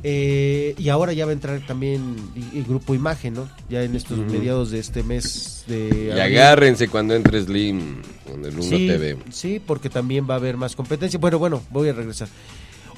eh, 0.04 0.74
y 0.78 0.88
ahora 0.88 1.12
ya 1.12 1.24
va 1.26 1.30
a 1.30 1.34
entrar 1.34 1.64
también 1.66 2.16
y 2.52 2.60
Grupo 2.62 2.94
Imagen, 2.94 3.34
¿no? 3.34 3.48
Ya 3.68 3.82
en 3.84 3.94
estos 3.94 4.18
mediados 4.18 4.70
de 4.70 4.80
este 4.80 5.02
mes 5.02 5.64
de 5.68 5.88
Y 5.88 6.10
abril. 6.10 6.20
agárrense 6.20 6.88
cuando 6.88 7.14
entre 7.14 7.40
Slim 7.42 8.02
con 8.28 8.44
el 8.44 8.52
1 8.54 8.62
Sí, 8.62 8.86
TV. 8.88 9.16
sí, 9.30 9.60
porque 9.64 9.88
también 9.90 10.26
va 10.28 10.34
a 10.34 10.36
haber 10.38 10.56
más 10.56 10.74
competencia. 10.74 11.18
Bueno, 11.20 11.38
bueno, 11.38 11.62
voy 11.70 11.88
a 11.88 11.92
regresar. 11.92 12.28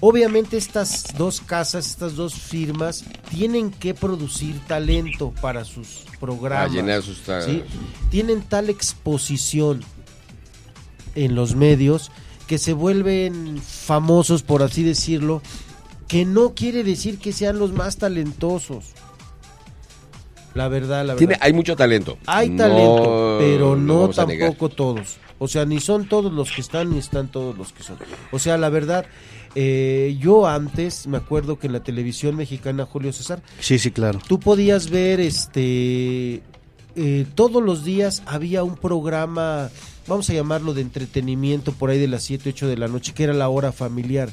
Obviamente 0.01 0.57
estas 0.57 1.15
dos 1.17 1.41
casas, 1.41 1.87
estas 1.87 2.15
dos 2.17 2.35
firmas 2.35 3.05
tienen 3.31 3.71
que 3.71 3.95
producir 3.95 4.59
talento 4.67 5.33
para 5.41 5.65
sus 5.65 6.03
programas. 6.21 6.71
A 6.71 6.75
llenar 6.75 7.03
sus. 7.03 7.23
Tienen 8.11 8.43
tal 8.43 8.71
exposición 8.71 9.83
en 11.15 11.35
los 11.35 11.55
medios 11.55 12.11
que 12.47 12.59
se 12.59 12.73
vuelven 12.73 13.59
famosos, 13.63 14.43
por 14.43 14.63
así 14.63 14.83
decirlo, 14.83 15.41
que 16.09 16.25
no 16.25 16.55
quiere 16.55 16.85
decir 16.85 17.19
que 17.19 17.33
sean 17.33 17.59
los 17.59 17.73
más 17.73 17.97
talentosos. 17.97 18.85
La 20.55 20.69
verdad, 20.69 20.99
la 21.05 21.15
verdad. 21.15 21.19
Tiene, 21.19 21.37
hay 21.41 21.53
mucho 21.53 21.75
talento. 21.75 22.17
Hay 22.27 22.49
No 22.51 22.57
talento, 22.57 23.37
pero 23.41 23.77
no 23.77 24.09
tampoco 24.11 24.69
todos. 24.69 25.17
O 25.39 25.49
sea, 25.49 25.65
ni 25.65 25.81
son 25.81 26.09
todos 26.09 26.33
los 26.33 26.53
que 26.53 26.61
están, 26.61 26.91
ni 26.91 26.99
están 26.99 27.29
todos 27.29 27.59
los 27.59 27.73
que 27.73 27.83
son. 27.83 27.97
O 28.31 28.39
sea, 28.39 28.57
la 28.57 28.69
verdad, 28.69 29.05
eh, 29.57 30.17
yo 30.21 30.47
antes, 30.47 31.09
me 31.09 31.17
acuerdo 31.17 31.59
que 31.59 31.67
en 31.67 31.73
la 31.73 31.83
televisión 31.83 32.37
mexicana, 32.37 32.87
Julio 32.87 33.13
César, 33.13 33.43
Sí, 33.59 33.79
sí, 33.81 33.91
claro. 33.91 34.21
tú 34.29 34.39
podías 34.39 34.91
ver, 34.91 35.19
este, 35.19 36.41
eh, 36.95 37.27
todos 37.35 37.63
los 37.63 37.85
días 37.85 38.23
había 38.27 38.63
un 38.63 38.77
programa, 38.77 39.71
vamos 40.07 40.31
a 40.31 40.35
llamarlo 40.35 40.73
de 40.73 40.83
entretenimiento, 40.83 41.73
por 41.73 41.91
ahí 41.91 41.99
de 41.99 42.09
las 42.09 42.23
7, 42.23 42.51
8 42.51 42.69
de 42.69 42.77
la 42.77 42.87
noche, 42.87 43.13
que 43.13 43.25
era 43.25 43.33
la 43.33 43.49
hora 43.49 43.73
familiar. 43.73 44.31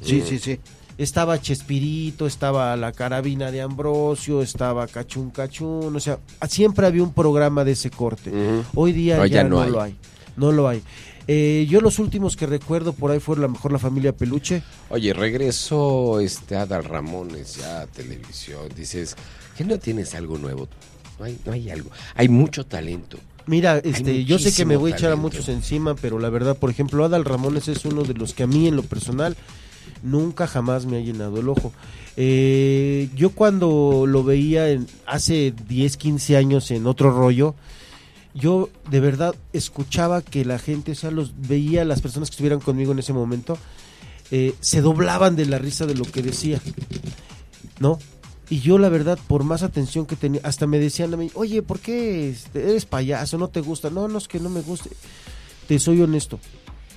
Sí, 0.00 0.22
sí, 0.26 0.38
sí. 0.38 0.58
Estaba 0.98 1.40
Chespirito, 1.40 2.26
estaba 2.26 2.76
la 2.76 2.92
carabina 2.92 3.50
de 3.50 3.62
Ambrosio, 3.62 4.42
estaba 4.42 4.86
Cachún 4.86 5.30
Cachún, 5.30 5.94
o 5.96 6.00
sea, 6.00 6.18
siempre 6.48 6.86
había 6.86 7.02
un 7.02 7.12
programa 7.12 7.64
de 7.64 7.72
ese 7.72 7.90
corte. 7.90 8.30
Hoy 8.74 8.92
día 8.92 9.16
No, 9.16 9.26
ya, 9.26 9.42
ya 9.42 9.44
no 9.48 9.64
lo 9.64 9.80
hay, 9.80 9.96
no 10.36 10.52
lo 10.52 10.68
hay. 10.68 10.82
Eh, 11.28 11.66
yo 11.68 11.80
los 11.80 11.98
últimos 11.98 12.36
que 12.36 12.46
recuerdo 12.46 12.92
por 12.92 13.10
ahí 13.10 13.20
fueron 13.20 13.44
a 13.44 13.46
lo 13.46 13.52
mejor 13.52 13.72
la 13.72 13.78
familia 13.78 14.12
Peluche. 14.12 14.62
Oye, 14.90 15.12
regresó 15.12 16.20
este 16.20 16.56
Adal 16.56 16.84
Ramones 16.84 17.56
ya 17.56 17.82
a 17.82 17.86
televisión. 17.86 18.68
Dices, 18.76 19.16
¿que 19.56 19.64
no 19.64 19.78
tienes 19.78 20.14
algo 20.14 20.38
nuevo? 20.38 20.68
No 21.18 21.26
hay, 21.26 21.38
no 21.44 21.52
hay 21.52 21.70
algo. 21.70 21.90
Hay 22.14 22.28
mucho 22.28 22.66
talento. 22.66 23.18
Mira, 23.46 23.78
este, 23.78 24.24
yo 24.24 24.38
sé 24.38 24.52
que 24.52 24.64
me 24.64 24.76
voy 24.76 24.92
a 24.92 24.94
echar 24.94 25.12
a 25.12 25.16
muchos 25.16 25.48
encima, 25.48 25.94
pero 25.94 26.18
la 26.18 26.30
verdad, 26.30 26.56
por 26.56 26.70
ejemplo, 26.70 27.04
Adal 27.04 27.24
Ramones 27.24 27.68
es 27.68 27.84
uno 27.84 28.02
de 28.02 28.14
los 28.14 28.34
que 28.34 28.44
a 28.44 28.46
mí 28.46 28.68
en 28.68 28.76
lo 28.76 28.82
personal 28.82 29.36
nunca 30.02 30.46
jamás 30.46 30.86
me 30.86 30.98
ha 30.98 31.00
llenado 31.00 31.38
el 31.38 31.48
ojo. 31.48 31.72
Eh, 32.16 33.08
yo 33.14 33.30
cuando 33.30 34.04
lo 34.06 34.24
veía 34.24 34.68
en, 34.68 34.86
hace 35.06 35.54
10, 35.68 35.96
15 35.96 36.36
años 36.36 36.70
en 36.70 36.86
otro 36.86 37.10
rollo, 37.10 37.54
yo 38.34 38.70
de 38.90 39.00
verdad 39.00 39.34
escuchaba 39.52 40.22
que 40.22 40.44
la 40.44 40.58
gente, 40.58 40.92
o 40.92 40.94
sea, 40.94 41.10
los 41.10 41.32
veía 41.48 41.84
las 41.84 42.00
personas 42.00 42.30
que 42.30 42.34
estuvieran 42.34 42.60
conmigo 42.60 42.92
en 42.92 42.98
ese 42.98 43.12
momento, 43.12 43.58
eh, 44.30 44.54
se 44.60 44.80
doblaban 44.80 45.36
de 45.36 45.46
la 45.46 45.58
risa 45.58 45.86
de 45.86 45.94
lo 45.94 46.04
que 46.04 46.22
decía, 46.22 46.60
¿no? 47.80 47.98
Y 48.48 48.60
yo 48.60 48.78
la 48.78 48.88
verdad, 48.88 49.18
por 49.28 49.44
más 49.44 49.62
atención 49.62 50.04
que 50.04 50.16
tenía, 50.16 50.40
hasta 50.44 50.66
me 50.66 50.78
decían 50.78 51.14
a 51.14 51.16
mí, 51.16 51.30
oye, 51.34 51.62
¿por 51.62 51.80
qué 51.80 52.30
este, 52.30 52.62
eres 52.62 52.84
payaso? 52.84 53.38
¿No 53.38 53.48
te 53.48 53.60
gusta? 53.60 53.88
No, 53.88 54.08
no 54.08 54.18
es 54.18 54.28
que 54.28 54.40
no 54.40 54.50
me 54.50 54.60
guste. 54.60 54.90
Te 55.68 55.78
soy 55.78 56.02
honesto, 56.02 56.38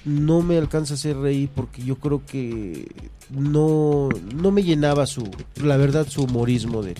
no 0.05 0.41
me 0.41 0.57
alcanza 0.57 0.93
a 0.93 0.95
hacer 0.95 1.17
reír 1.17 1.49
porque 1.53 1.83
yo 1.83 1.95
creo 1.97 2.23
que 2.25 2.87
no, 3.29 4.09
no 4.33 4.51
me 4.51 4.63
llenaba 4.63 5.07
su, 5.07 5.29
la 5.55 5.77
verdad, 5.77 6.07
su 6.07 6.23
humorismo 6.23 6.83
de 6.83 6.91
él. 6.91 6.97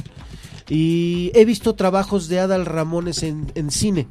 Y 0.68 1.32
he 1.36 1.46
visto 1.46 1.76
trabajos 1.76 2.28
de 2.28 2.40
Adal 2.40 2.66
Ramones 2.66 3.22
en, 3.24 3.52
en 3.54 3.70
cine 3.70 4.08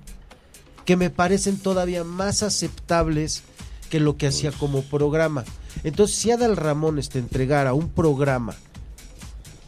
que 0.85 0.97
me 0.97 1.11
parecen 1.11 1.59
todavía 1.59 2.05
más 2.05 2.43
aceptables 2.43 3.43
que 3.91 4.01
lo 4.01 4.17
que 4.17 4.27
hacía 4.27 4.53
como 4.53 4.83
programa. 4.83 5.45
Entonces, 5.83 6.17
si 6.17 6.31
Adal 6.31 6.57
Ramones 6.57 7.09
te 7.09 7.19
entregara 7.19 7.75
un 7.75 7.89
programa, 7.89 8.55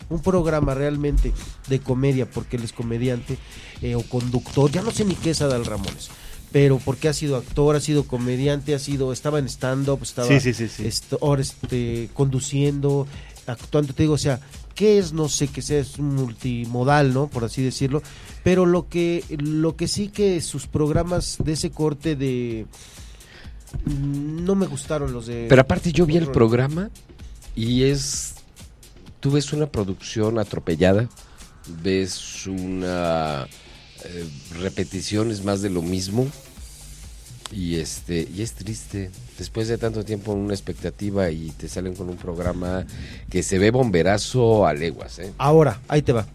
un 0.09 0.20
programa 0.20 0.74
realmente 0.74 1.33
de 1.68 1.81
comedia, 1.81 2.31
porque 2.31 2.57
él 2.57 2.64
es 2.64 2.72
comediante 2.72 3.39
eh, 3.83 3.97
o 3.97 4.03
conductor, 4.03 4.70
ya 4.70 4.83
no 4.83 4.91
sé 4.91 5.05
ni 5.05 5.14
qué 5.14 5.31
es 5.31 5.43
Adal 5.43 5.64
Ramones, 5.64 6.11
pero 6.53 6.78
porque 6.84 7.09
ha 7.09 7.12
sido 7.12 7.36
actor, 7.36 7.76
ha 7.76 7.80
sido 7.80 8.05
comediante, 8.05 8.74
ha 8.74 8.78
sido, 8.78 9.12
estaba 9.12 9.38
en 9.38 9.47
stand-up, 9.47 10.01
estaba 10.03 10.28
Sí, 10.28 10.40
sí, 10.40 10.68
sí, 10.68 10.90
ahora 11.20 11.42
este, 11.42 12.09
conduciendo, 12.14 13.07
actuando, 13.47 13.92
te 13.92 14.05
digo, 14.05 14.14
o 14.14 14.18
sea, 14.18 14.40
¿qué 14.74 14.99
es? 14.99 15.12
No 15.12 15.28
sé, 15.28 15.49
que 15.49 15.62
sea 15.62 15.80
es 15.80 15.99
un 15.99 16.14
multimodal, 16.14 17.12
¿no? 17.12 17.28
Por 17.28 17.44
así 17.44 17.62
decirlo, 17.62 18.03
pero 18.44 18.64
lo 18.66 18.88
que, 18.88 19.24
lo 19.38 19.76
que 19.76 19.88
sí 19.88 20.09
que 20.09 20.40
sus 20.40 20.66
programas 20.66 21.36
de 21.42 21.53
ese 21.53 21.70
corte 21.70 22.14
de... 22.16 22.66
mm, 23.84 24.44
No 24.44 24.55
me 24.55 24.66
gustaron 24.66 25.12
los 25.12 25.26
de... 25.26 25.47
Pero 25.49 25.62
aparte 25.62 25.92
yo 25.92 26.07
vi 26.07 26.16
el 26.16 26.28
programa 26.30 26.90
y 27.55 27.84
es... 27.84 28.34
Tú 29.20 29.32
ves 29.32 29.53
una 29.53 29.66
producción 29.66 30.38
atropellada, 30.38 31.09
ves 31.82 32.47
una... 32.47 33.49
eh, 34.07 34.25
repeticiones 34.61 35.45
más 35.45 35.63
de 35.63 35.71
lo 35.71 35.83
mismo 35.83 36.27
y 37.53 37.77
este 37.77 38.29
y 38.35 38.43
es 38.43 38.55
triste 38.55 39.11
después 39.39 39.69
de 39.69 39.79
tanto 39.79 40.05
tiempo 40.05 40.33
en 40.33 40.39
una 40.39 40.55
expectativa 40.55 41.31
y 41.31 41.51
te 41.51 41.69
salen 41.69 41.95
con 41.95 42.09
un 42.09 42.17
programa 42.17 42.87
que 43.31 43.43
se 43.43 43.59
ve 43.59 43.71
bomberazo 43.71 44.67
a 44.67 44.75
leguas 44.75 45.19
¿eh? 45.21 45.33
Ahora, 45.39 45.81
ahí 45.89 46.03
te 46.03 46.13
va. 46.13 46.27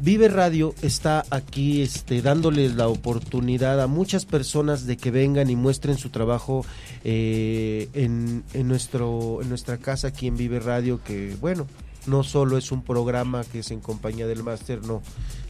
Vive 0.00 0.28
Radio 0.28 0.76
está 0.80 1.24
aquí 1.28 1.82
este, 1.82 2.22
dándoles 2.22 2.76
la 2.76 2.86
oportunidad 2.86 3.80
a 3.80 3.88
muchas 3.88 4.26
personas 4.26 4.86
de 4.86 4.96
que 4.96 5.10
vengan 5.10 5.50
y 5.50 5.56
muestren 5.56 5.98
su 5.98 6.10
trabajo 6.10 6.64
eh, 7.02 7.88
en, 7.94 8.44
en 8.54 8.68
nuestro, 8.68 9.42
en 9.42 9.48
nuestra 9.48 9.76
casa 9.78 10.08
aquí 10.08 10.28
en 10.28 10.36
Vive 10.36 10.60
Radio, 10.60 11.00
que 11.02 11.36
bueno, 11.40 11.66
no 12.06 12.22
solo 12.22 12.56
es 12.56 12.70
un 12.70 12.82
programa 12.84 13.44
que 13.44 13.58
es 13.58 13.72
en 13.72 13.80
compañía 13.80 14.28
del 14.28 14.44
máster, 14.44 14.84
no. 14.84 15.02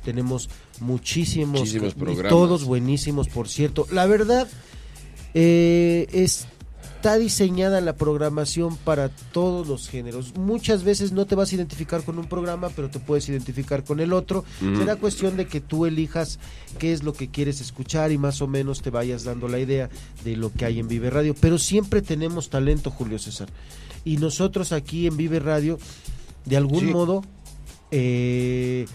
Tenemos 0.03 0.49
muchísimos, 0.81 1.95
programas. 1.95 2.29
todos 2.31 2.64
buenísimos, 2.64 3.29
por 3.29 3.49
cierto. 3.49 3.87
La 3.91 4.07
verdad, 4.07 4.49
eh, 5.35 6.07
está 6.12 7.16
diseñada 7.18 7.81
la 7.81 7.95
programación 7.97 8.76
para 8.76 9.09
todos 9.09 9.68
los 9.68 9.89
géneros. 9.89 10.35
Muchas 10.37 10.83
veces 10.83 11.12
no 11.12 11.26
te 11.26 11.35
vas 11.37 11.53
a 11.53 11.55
identificar 11.55 12.03
con 12.03 12.18
un 12.18 12.26
programa, 12.29 12.70
pero 12.74 12.91
te 12.91 12.99
puedes 12.99 13.29
identificar 13.29 13.85
con 13.85 14.01
el 14.01 14.12
otro. 14.12 14.45
Será 14.79 14.97
cuestión 14.97 15.37
de 15.37 15.47
que 15.47 15.61
tú 15.61 15.87
elijas 15.87 16.39
qué 16.79 16.93
es 16.93 17.03
lo 17.05 17.12
que 17.12 17.29
quieres 17.31 17.61
escuchar 17.61 18.11
y 18.11 18.18
más 18.18 18.43
o 18.43 18.49
menos 18.49 18.83
te 18.83 18.91
vayas 18.91 19.22
dando 19.24 19.47
la 19.49 19.61
idea 19.61 19.89
de 20.24 20.37
lo 20.37 20.53
que 20.53 20.64
hay 20.64 20.81
en 20.81 20.89
Vive 20.89 21.11
Radio. 21.11 21.35
Pero 21.41 21.59
siempre 21.59 22.03
tenemos 22.03 22.51
talento, 22.51 22.91
Julio 22.91 23.18
César. 23.18 23.49
Y 24.05 24.16
nosotros 24.16 24.72
aquí 24.72 25.07
en 25.07 25.16
Vive 25.16 25.39
Radio, 25.39 25.79
de 26.47 26.57
algún 26.57 26.81
Sí. 26.81 26.87
modo, 26.87 27.22
eh, 27.91 28.87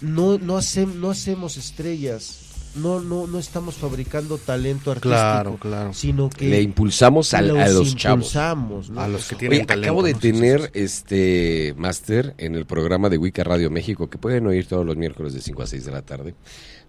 no, 0.00 0.38
no, 0.38 0.56
hacem- 0.58 0.94
no 0.94 1.10
hacemos 1.10 1.56
estrellas. 1.56 2.42
No, 2.76 3.00
no, 3.00 3.26
no 3.26 3.38
estamos 3.38 3.76
fabricando 3.76 4.36
talento 4.36 4.90
artístico, 4.90 5.08
Claro, 5.14 5.56
claro. 5.58 5.94
sino 5.94 6.28
que 6.28 6.46
le 6.50 6.60
impulsamos 6.60 7.32
al- 7.32 7.56
a 7.58 7.68
los 7.70 7.96
chavos 7.96 8.26
impulsamos, 8.26 8.90
¿no? 8.90 9.00
A 9.00 9.08
los 9.08 9.26
que 9.28 9.34
Oye, 9.36 9.48
tienen 9.48 9.66
talento. 9.66 9.86
acabo 9.88 10.02
de 10.02 10.12
tener 10.12 10.70
este 10.74 11.74
máster 11.78 12.34
en 12.36 12.54
el 12.54 12.66
programa 12.66 13.08
de 13.08 13.16
Wicca 13.16 13.44
Radio 13.44 13.70
México, 13.70 14.10
que 14.10 14.18
pueden 14.18 14.46
oír 14.46 14.66
todos 14.66 14.84
los 14.84 14.94
miércoles 14.96 15.32
de 15.32 15.40
5 15.40 15.62
a 15.62 15.66
6 15.66 15.86
de 15.86 15.90
la 15.92 16.02
tarde. 16.02 16.34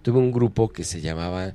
Tuve 0.01 0.17
un 0.19 0.33
grupo 0.33 0.67
que 0.67 0.83
se 0.83 0.99
llamaba 0.99 1.53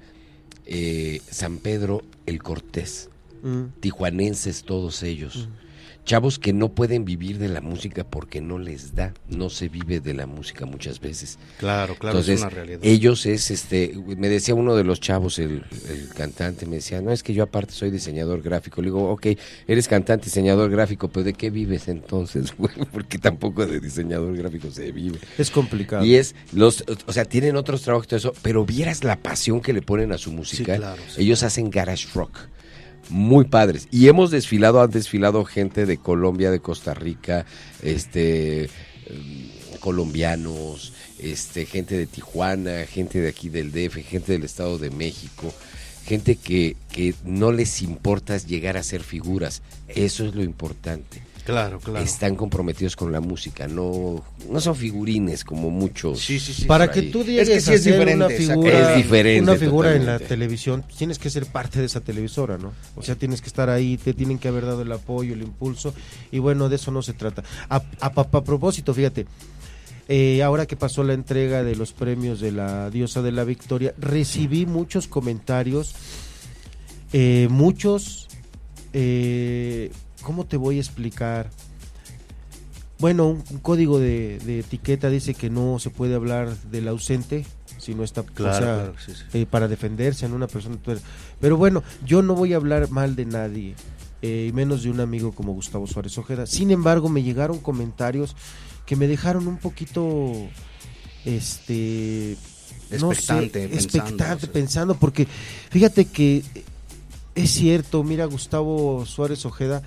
eh, 0.64 1.20
San 1.30 1.58
Pedro 1.58 2.02
el 2.24 2.42
Cortés, 2.42 3.10
Mm. 3.42 3.64
tijuanenses 3.80 4.62
todos 4.62 5.02
ellos. 5.02 5.48
Chavos 6.04 6.38
que 6.38 6.52
no 6.52 6.70
pueden 6.70 7.04
vivir 7.04 7.38
de 7.38 7.48
la 7.48 7.60
música 7.60 8.04
porque 8.04 8.40
no 8.40 8.58
les 8.58 8.94
da, 8.94 9.14
no 9.28 9.50
se 9.50 9.68
vive 9.68 10.00
de 10.00 10.14
la 10.14 10.26
música 10.26 10.66
muchas 10.66 11.00
veces. 11.00 11.38
Claro, 11.58 11.94
claro, 11.96 12.18
es 12.18 12.28
una 12.28 12.50
realidad. 12.50 12.80
ellos 12.82 13.26
es 13.26 13.50
este, 13.50 13.94
me 14.16 14.28
decía 14.28 14.54
uno 14.54 14.74
de 14.74 14.84
los 14.84 15.00
chavos, 15.00 15.38
el, 15.38 15.64
el 15.88 16.08
cantante, 16.14 16.66
me 16.66 16.76
decía, 16.76 17.00
no, 17.00 17.12
es 17.12 17.22
que 17.22 17.34
yo 17.34 17.42
aparte 17.42 17.72
soy 17.72 17.90
diseñador 17.90 18.42
gráfico. 18.42 18.80
Le 18.80 18.86
digo, 18.86 19.10
ok, 19.10 19.26
eres 19.66 19.88
cantante, 19.88 20.26
diseñador 20.26 20.70
gráfico, 20.70 21.08
pero 21.08 21.24
¿de 21.24 21.34
qué 21.34 21.50
vives 21.50 21.88
entonces? 21.88 22.54
güey? 22.58 22.74
porque 22.92 23.18
tampoco 23.18 23.66
de 23.66 23.80
diseñador 23.80 24.36
gráfico 24.36 24.70
se 24.70 24.92
vive. 24.92 25.18
Es 25.38 25.50
complicado. 25.50 26.04
Y 26.04 26.16
es, 26.16 26.34
los, 26.52 26.84
o 27.06 27.12
sea, 27.12 27.24
tienen 27.24 27.56
otros 27.56 27.82
trabajos 27.82 28.06
y 28.06 28.08
todo 28.08 28.18
eso, 28.18 28.34
pero 28.42 28.64
vieras 28.64 29.04
la 29.04 29.16
pasión 29.16 29.60
que 29.60 29.72
le 29.72 29.82
ponen 29.82 30.12
a 30.12 30.18
su 30.18 30.32
música. 30.32 30.76
claro, 30.76 31.02
sí. 31.08 31.22
Ellos 31.22 31.42
hacen 31.42 31.70
garage 31.70 32.08
rock. 32.14 32.51
Muy 33.12 33.44
padres. 33.44 33.88
Y 33.90 34.08
hemos 34.08 34.30
desfilado, 34.30 34.80
han 34.80 34.90
desfilado 34.90 35.44
gente 35.44 35.84
de 35.84 35.98
Colombia, 35.98 36.50
de 36.50 36.60
Costa 36.60 36.94
Rica, 36.94 37.44
este 37.82 38.64
em, 38.64 39.50
colombianos, 39.80 40.94
este, 41.18 41.66
gente 41.66 41.94
de 41.94 42.06
Tijuana, 42.06 42.86
gente 42.86 43.20
de 43.20 43.28
aquí 43.28 43.50
del 43.50 43.70
DF, 43.70 44.02
gente 44.02 44.32
del 44.32 44.44
Estado 44.44 44.78
de 44.78 44.90
México, 44.90 45.52
gente 46.06 46.36
que, 46.36 46.76
que 46.90 47.14
no 47.24 47.52
les 47.52 47.82
importa 47.82 48.38
llegar 48.38 48.78
a 48.78 48.82
ser 48.82 49.02
figuras. 49.02 49.60
Eso 49.88 50.24
es 50.24 50.34
lo 50.34 50.42
importante. 50.42 51.22
Claro, 51.44 51.80
claro. 51.80 52.04
Están 52.04 52.36
comprometidos 52.36 52.94
con 52.94 53.10
la 53.10 53.20
música, 53.20 53.66
no, 53.66 54.24
no 54.48 54.60
son 54.60 54.76
figurines 54.76 55.42
como 55.42 55.70
muchos. 55.70 56.24
Para 56.68 56.86
por 56.86 56.94
que 56.94 57.00
ahí. 57.00 57.10
tú 57.10 57.24
llegues 57.24 57.68
a 57.68 57.78
ser 57.78 58.14
una 58.14 58.28
figura, 58.28 58.90
Es 58.90 58.96
diferente 58.96 59.42
una 59.42 59.56
figura 59.56 59.96
en 59.96 60.06
la 60.06 60.18
televisión, 60.20 60.84
tienes 60.96 61.18
que 61.18 61.30
ser 61.30 61.46
parte 61.46 61.80
de 61.80 61.86
esa 61.86 62.00
televisora, 62.00 62.58
¿no? 62.58 62.72
O 62.94 63.02
sea, 63.02 63.16
tienes 63.16 63.40
que 63.40 63.48
estar 63.48 63.70
ahí, 63.70 63.96
te 63.96 64.14
tienen 64.14 64.38
que 64.38 64.46
haber 64.46 64.66
dado 64.66 64.82
el 64.82 64.92
apoyo, 64.92 65.34
el 65.34 65.42
impulso, 65.42 65.92
y 66.30 66.38
bueno, 66.38 66.68
de 66.68 66.76
eso 66.76 66.92
no 66.92 67.02
se 67.02 67.12
trata. 67.12 67.42
A, 67.68 67.82
a, 68.00 68.06
a 68.06 68.44
propósito, 68.44 68.94
fíjate, 68.94 69.26
eh, 70.08 70.42
ahora 70.42 70.66
que 70.66 70.76
pasó 70.76 71.04
la 71.04 71.14
entrega 71.14 71.62
de 71.62 71.76
los 71.76 71.92
premios 71.92 72.40
de 72.40 72.52
la 72.52 72.90
Diosa 72.90 73.22
de 73.22 73.32
la 73.32 73.44
Victoria, 73.44 73.94
recibí 73.98 74.66
muchos 74.66 75.08
comentarios, 75.08 75.94
eh, 77.12 77.46
muchos, 77.50 78.28
eh, 78.92 79.90
¿cómo 80.22 80.44
te 80.46 80.56
voy 80.56 80.78
a 80.78 80.80
explicar? 80.80 81.50
Bueno, 82.98 83.28
un, 83.28 83.42
un 83.50 83.58
código 83.58 83.98
de, 83.98 84.38
de 84.44 84.60
etiqueta 84.60 85.10
dice 85.10 85.34
que 85.34 85.50
no 85.50 85.78
se 85.78 85.90
puede 85.90 86.14
hablar 86.14 86.56
del 86.70 86.88
ausente 86.88 87.44
si 87.78 87.94
no 87.96 88.04
está 88.04 88.20
o 88.20 88.26
Claro, 88.26 88.52
sea, 88.64 88.74
claro, 88.76 88.94
sí, 89.04 89.12
sí. 89.12 89.38
eh, 89.40 89.44
para 89.46 89.66
defenderse 89.66 90.24
en 90.24 90.32
una 90.34 90.46
persona. 90.46 90.76
Pero 91.40 91.56
bueno, 91.56 91.82
yo 92.06 92.22
no 92.22 92.34
voy 92.36 92.52
a 92.52 92.56
hablar 92.56 92.88
mal 92.90 93.16
de 93.16 93.24
nadie, 93.24 93.74
eh, 94.22 94.46
y 94.48 94.52
menos 94.52 94.84
de 94.84 94.90
un 94.90 95.00
amigo 95.00 95.32
como 95.32 95.52
Gustavo 95.52 95.88
Suárez 95.88 96.16
Ojeda. 96.16 96.46
Sin 96.46 96.70
embargo, 96.70 97.08
me 97.08 97.24
llegaron 97.24 97.58
comentarios 97.58 98.36
que 98.86 98.94
me 98.94 99.08
dejaron 99.08 99.48
un 99.48 99.58
poquito, 99.58 100.32
este, 101.24 102.36
no 103.00 103.12
sé, 103.14 103.20
Expectante, 103.44 103.64
expectante, 103.64 104.46
pensando, 104.46 104.94
porque 104.94 105.26
fíjate 105.70 106.04
que 106.04 106.44
es 107.34 107.50
cierto, 107.50 108.04
mira, 108.04 108.26
Gustavo 108.26 109.04
Suárez 109.06 109.44
Ojeda 109.44 109.82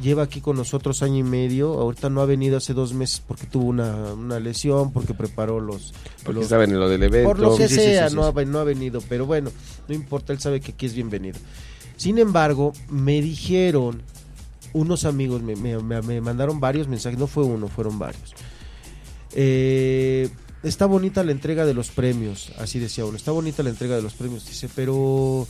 lleva 0.00 0.22
aquí 0.24 0.40
con 0.40 0.56
nosotros 0.56 1.02
año 1.02 1.18
y 1.18 1.22
medio, 1.22 1.72
ahorita 1.74 2.08
no 2.10 2.20
ha 2.20 2.26
venido 2.26 2.56
hace 2.56 2.72
dos 2.74 2.92
meses 2.92 3.22
porque 3.26 3.46
tuvo 3.46 3.66
una, 3.66 4.12
una 4.14 4.40
lesión, 4.40 4.92
porque 4.92 5.14
preparó 5.14 5.60
los... 5.60 5.92
Porque 6.22 6.34
los- 6.34 6.44
estaba 6.44 6.64
en 6.64 6.78
lo 6.78 6.88
del 6.88 7.02
evento. 7.02 7.28
Por 7.30 7.38
lo 7.38 7.56
que 7.56 7.68
Sí, 7.68 7.74
sí, 7.74 7.80
sí, 7.80 7.86
sea, 7.90 8.08
sí, 8.10 8.16
no. 8.16 8.24
Ha, 8.26 8.44
no 8.44 8.58
ha 8.58 8.64
venido, 8.64 9.00
pero 9.08 9.26
bueno, 9.26 9.50
no 9.88 9.94
importa, 9.94 10.32
él 10.32 10.40
sabe 10.40 10.60
que 10.60 10.72
aquí 10.72 10.86
es 10.86 10.94
bienvenido. 10.94 11.38
Sin 11.96 12.18
embargo, 12.18 12.72
me 12.90 13.20
dijeron, 13.22 14.02
unos 14.72 15.04
amigos 15.04 15.42
me, 15.42 15.56
me- 15.56 15.78
me- 15.82 16.02
me 16.02 16.20
mandaron 16.20 16.60
varios 16.60 16.88
mensajes, 16.88 17.18
no 17.18 17.26
fue 17.26 17.44
uno, 17.44 17.68
fueron 17.68 17.98
varios. 17.98 18.34
Eh, 19.34 20.28
está 20.62 20.86
bonita 20.86 21.22
la 21.24 21.32
entrega 21.32 21.64
de 21.66 21.74
los 21.74 21.90
premios, 21.90 22.52
así 22.58 22.78
decía 22.78 23.04
uno, 23.04 23.16
está 23.16 23.30
bonita 23.32 23.62
la 23.62 23.70
entrega 23.70 23.96
de 23.96 24.02
los 24.02 24.14
premios, 24.14 24.46
dice, 24.46 24.68
pero 24.74 25.46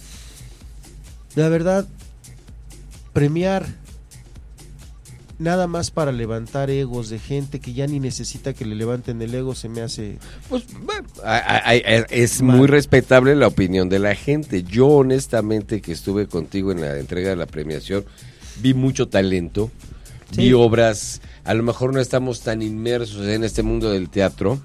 la 1.35 1.49
verdad, 1.49 1.87
premiar 3.13 3.67
nada 5.39 5.67
más 5.67 5.91
para 5.91 6.13
levantar 6.13 6.71
egos 6.71 7.11
de 7.11 7.19
gente 7.19 7.61
que 7.61 7.73
ya 7.75 7.87
ni 7.87 8.01
necesita 8.01 8.55
que 8.55 8.65
le 8.65 8.75
levanten 8.75 9.21
el 9.21 9.35
ego 9.35 9.55
se 9.55 9.69
me 9.69 9.83
hace 9.83 10.19
Pues, 10.49 10.65
ay, 11.25 11.83
Es 12.11 12.43
muy 12.43 12.67
respetable 12.67 13.35
la 13.35 13.47
opinión 13.49 13.89
de 13.89 13.99
la 13.99 14.15
gente. 14.15 14.63
Yo 14.63 14.87
honestamente 14.89 15.81
que 15.81 15.93
estuve 15.93 16.27
contigo 16.27 16.73
en 16.73 16.81
la 16.81 16.99
entrega 16.99 17.31
de 17.31 17.37
la 17.37 17.47
premiación, 17.47 18.05
vi 18.61 18.75
mucho 18.75 19.09
talento, 19.09 19.71
Sí. 20.33 20.43
vi 20.43 20.53
obras, 20.55 21.21
a 21.45 21.55
lo 21.55 21.63
mejor 21.63 21.93
no 21.95 22.01
estamos 22.01 22.41
tan 22.41 22.61
inmersos 22.63 23.27
en 23.29 23.45
este 23.45 23.63
mundo 23.63 23.91
del 23.93 24.09
teatro, 24.11 24.59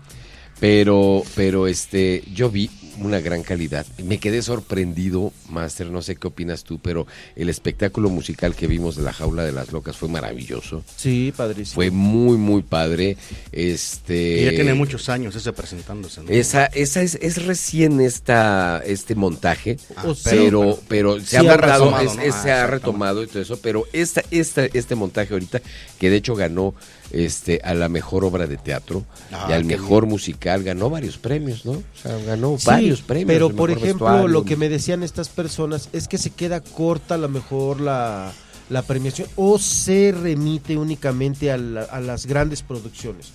pero, 0.59 1.23
pero 1.35 1.67
este, 1.67 2.23
yo 2.33 2.49
vi 2.49 2.69
una 2.99 3.19
gran 3.19 3.43
calidad. 3.43 3.85
Me 4.03 4.17
quedé 4.19 4.41
sorprendido, 4.41 5.31
Master, 5.49 5.87
no 5.87 6.01
sé 6.01 6.15
qué 6.15 6.27
opinas 6.27 6.63
tú, 6.63 6.79
pero 6.79 7.07
el 7.35 7.49
espectáculo 7.49 8.09
musical 8.09 8.55
que 8.55 8.67
vimos 8.67 8.95
de 8.95 9.03
la 9.03 9.13
jaula 9.13 9.43
de 9.43 9.51
las 9.51 9.71
locas 9.71 9.97
fue 9.97 10.09
maravilloso. 10.09 10.83
Sí, 10.95 11.33
padrísimo. 11.35 11.75
Fue 11.75 11.91
muy, 11.91 12.37
muy 12.37 12.61
padre. 12.61 13.17
Este 13.51 14.41
Y 14.41 14.45
ya 14.45 14.51
tiene 14.51 14.73
muchos 14.73 15.09
años 15.09 15.35
ese 15.35 15.53
presentándose. 15.53 16.21
¿no? 16.21 16.29
esa, 16.29 16.65
esa 16.65 17.01
es, 17.01 17.15
es 17.21 17.45
recién 17.45 18.01
esta, 18.01 18.81
este 18.85 19.15
montaje, 19.15 19.77
Ah, 19.95 20.13
pero, 20.23 20.79
pero, 20.87 21.19
se 21.19 21.25
sí 21.27 21.35
ha 21.37 21.41
guardado, 21.43 21.85
retomado, 21.85 22.09
es- 22.09 22.15
¿no? 22.15 22.21
es- 22.23 22.35
Ah, 22.35 22.43
se 22.43 22.51
ha 22.51 22.67
retomado 22.67 23.23
y 23.23 23.27
todo 23.27 23.41
eso, 23.41 23.57
pero 23.61 23.85
esta, 23.93 24.23
esta, 24.31 24.65
este 24.65 24.95
montaje 24.95 25.33
ahorita, 25.33 25.61
que 25.99 26.09
de 26.09 26.15
hecho 26.17 26.35
ganó 26.35 26.73
este 27.13 27.61
a 27.63 27.73
la 27.73 27.89
mejor 27.89 28.23
obra 28.25 28.47
de 28.47 28.57
teatro 28.57 29.03
Ah, 29.31 29.47
y 29.49 29.53
al 29.53 29.65
mejor 29.65 30.05
musical, 30.05 30.63
ganó 30.63 30.89
varios 30.89 31.17
premios, 31.17 31.65
¿no? 31.65 31.71
O 31.73 31.83
sea, 32.01 32.17
ganó 32.25 32.57
Sí, 32.57 32.67
varios 32.67 33.01
premios. 33.01 33.27
Pero 33.27 33.47
el 33.47 33.55
por 33.55 33.69
ejemplo, 33.71 34.05
vestuario. 34.07 34.27
lo 34.27 34.45
que 34.45 34.55
me 34.57 34.69
decían 34.69 35.03
estas 35.03 35.29
personas 35.29 35.89
es 35.93 36.07
que 36.07 36.17
se 36.17 36.29
queda 36.31 36.61
corta 36.61 37.15
a 37.15 37.17
lo 37.17 37.29
mejor 37.29 37.81
la, 37.81 38.31
la 38.69 38.81
premiación 38.83 39.27
o 39.35 39.59
se 39.59 40.13
remite 40.17 40.77
únicamente 40.77 41.51
a, 41.51 41.57
la- 41.57 41.83
a 41.83 41.99
las 41.99 42.25
grandes 42.25 42.61
producciones. 42.63 43.27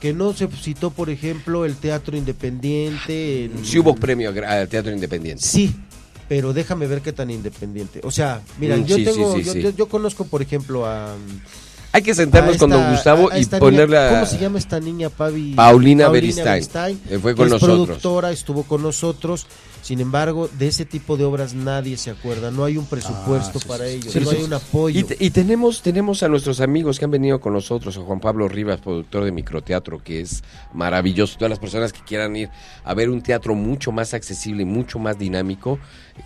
Que 0.00 0.12
no 0.12 0.34
se 0.34 0.46
citó, 0.48 0.90
por 0.90 1.08
ejemplo, 1.08 1.64
el 1.64 1.76
teatro 1.76 2.14
independiente. 2.16 3.44
en- 3.46 3.64
Sí 3.64 3.78
hubo 3.78 3.94
premio 3.94 4.30
al 4.46 4.68
Teatro 4.68 4.92
Independiente. 4.92 5.42
Sí, 5.42 5.74
pero 6.28 6.52
déjame 6.52 6.86
ver 6.86 7.00
qué 7.00 7.12
tan 7.12 7.30
independiente. 7.30 8.00
O 8.02 8.10
sea, 8.10 8.42
mira, 8.58 8.76
Mm, 8.76 8.84
yo 8.84 8.96
sí, 8.96 9.04
tengo, 9.04 9.34
sí, 9.36 9.42
yo, 9.42 9.52
sí. 9.54 9.62
yo- 9.62 9.70
yo 9.70 9.88
conozco, 9.88 10.24
por 10.26 10.42
ejemplo, 10.42 10.84
a 10.86 11.14
Hay 11.94 12.02
que 12.02 12.12
sentarnos 12.12 12.56
a 12.56 12.58
con 12.58 12.70
don 12.70 12.90
Gustavo 12.90 13.30
a- 13.30 13.34
a 13.34 13.38
y 13.38 13.46
ponerla... 13.46 14.08
niña- 14.08 14.14
¿Cómo 14.20 14.26
se 14.26 14.38
llama 14.38 14.58
esta 14.58 14.80
niña, 14.80 15.10
Pavi? 15.10 15.54
Paulina 15.54 16.08
Beristain. 16.08 17.00
Eh, 17.08 17.18
fue 17.22 17.36
con 17.36 17.46
es 17.46 17.52
nosotros. 17.52 17.86
productora, 17.86 18.32
estuvo 18.32 18.64
con 18.64 18.82
nosotros. 18.82 19.46
Sin 19.80 20.00
embargo, 20.00 20.48
de 20.58 20.66
ese 20.68 20.86
tipo 20.86 21.16
de 21.18 21.24
obras 21.24 21.52
nadie 21.54 21.96
se 21.98 22.10
acuerda. 22.10 22.50
No 22.50 22.64
hay 22.64 22.78
un 22.78 22.86
presupuesto 22.86 23.58
Ah, 23.58 23.60
sí, 23.62 23.68
para 23.68 23.84
sí, 23.86 23.90
ello. 23.92 24.10
sí, 24.10 24.20
no 24.20 24.30
hay 24.30 24.42
un 24.42 24.52
apoyo. 24.54 24.98
Y, 24.98 25.04
te- 25.04 25.16
y 25.20 25.30
tenemos, 25.30 25.82
tenemos 25.82 26.22
a 26.22 26.28
nuestros 26.28 26.60
amigos 26.60 26.98
que 26.98 27.04
han 27.04 27.10
venido 27.12 27.38
con 27.38 27.52
nosotros, 27.52 27.96
a 27.96 28.00
Juan 28.00 28.18
Pablo 28.18 28.48
Rivas, 28.48 28.80
productor 28.80 29.24
de 29.24 29.30
microteatro, 29.32 30.02
que 30.02 30.22
es 30.22 30.42
maravilloso. 30.72 31.36
Todas 31.36 31.50
las 31.50 31.58
personas 31.60 31.92
que 31.92 32.00
quieran 32.00 32.34
ir 32.34 32.48
a 32.82 32.94
ver 32.94 33.10
un 33.10 33.22
teatro 33.22 33.54
mucho 33.54 33.92
más 33.92 34.14
accesible 34.14 34.62
y 34.62 34.66
mucho 34.66 34.98
más 34.98 35.18
dinámico, 35.18 35.78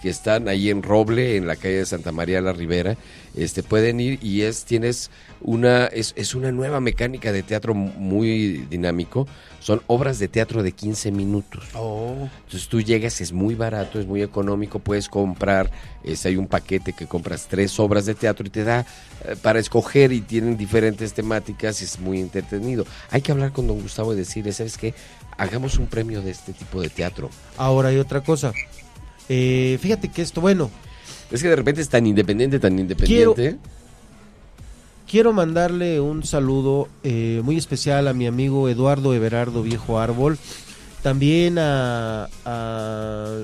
que 0.02 0.08
están 0.08 0.48
ahí 0.48 0.70
en 0.70 0.82
Roble, 0.82 1.36
en 1.36 1.46
la 1.48 1.56
calle 1.56 1.78
de 1.78 1.86
Santa 1.86 2.12
María 2.12 2.40
la 2.40 2.52
Ribera, 2.52 2.96
este, 3.34 3.62
pueden 3.64 3.98
ir 4.00 4.18
y 4.22 4.42
es, 4.42 4.64
tienes 4.66 5.10
una, 5.40 5.86
es, 5.86 6.14
es 6.16 6.34
una 6.34 6.52
nueva 6.52 6.80
mecánica 6.80 7.32
de 7.32 7.42
teatro 7.42 7.74
muy 7.74 8.66
dinámico. 8.70 9.26
Son 9.60 9.82
obras 9.86 10.18
de 10.18 10.28
teatro 10.28 10.62
de 10.62 10.72
15 10.72 11.10
minutos. 11.10 11.64
Oh. 11.74 12.28
Entonces 12.44 12.68
tú 12.68 12.80
llegas, 12.80 13.20
es 13.20 13.32
muy 13.32 13.54
barato, 13.54 13.98
es 14.00 14.06
muy 14.06 14.22
económico, 14.22 14.78
puedes 14.78 15.08
comprar, 15.08 15.70
es, 16.04 16.24
hay 16.26 16.36
un 16.36 16.46
paquete 16.46 16.92
que 16.92 17.06
compras 17.06 17.46
tres 17.48 17.78
obras 17.78 18.06
de 18.06 18.14
teatro 18.14 18.46
y 18.46 18.50
te 18.50 18.64
da 18.64 18.86
eh, 19.24 19.36
para 19.40 19.58
escoger 19.58 20.12
y 20.12 20.20
tienen 20.20 20.56
diferentes 20.56 21.12
temáticas, 21.12 21.82
es 21.82 21.98
muy 21.98 22.20
entretenido. 22.20 22.86
Hay 23.10 23.20
que 23.20 23.32
hablar 23.32 23.52
con 23.52 23.66
don 23.66 23.80
Gustavo 23.80 24.12
y 24.12 24.16
decirle, 24.16 24.52
¿sabes 24.52 24.78
qué? 24.78 24.94
Hagamos 25.36 25.78
un 25.78 25.86
premio 25.86 26.22
de 26.22 26.30
este 26.30 26.52
tipo 26.52 26.80
de 26.80 26.88
teatro. 26.88 27.30
Ahora 27.56 27.90
hay 27.90 27.98
otra 27.98 28.22
cosa. 28.22 28.52
Eh, 29.28 29.78
fíjate 29.80 30.08
que 30.08 30.22
esto, 30.22 30.40
bueno, 30.40 30.70
Es 31.30 31.42
que 31.42 31.48
de 31.48 31.56
repente 31.56 31.82
es 31.82 31.88
tan 31.88 32.06
independiente, 32.06 32.58
tan 32.58 32.78
independiente. 32.78 33.34
quiero 33.34 33.58
mandarle 35.32 36.00
un 36.00 36.22
saludo 36.24 36.88
eh, 37.02 37.40
muy 37.44 37.56
especial 37.56 38.08
a 38.08 38.12
mi 38.12 38.26
amigo 38.26 38.68
Eduardo 38.68 39.14
Everardo 39.14 39.62
Viejo 39.62 39.98
Árbol. 39.98 40.38
También 41.02 41.58
a, 41.58 42.28
a- 42.44 43.38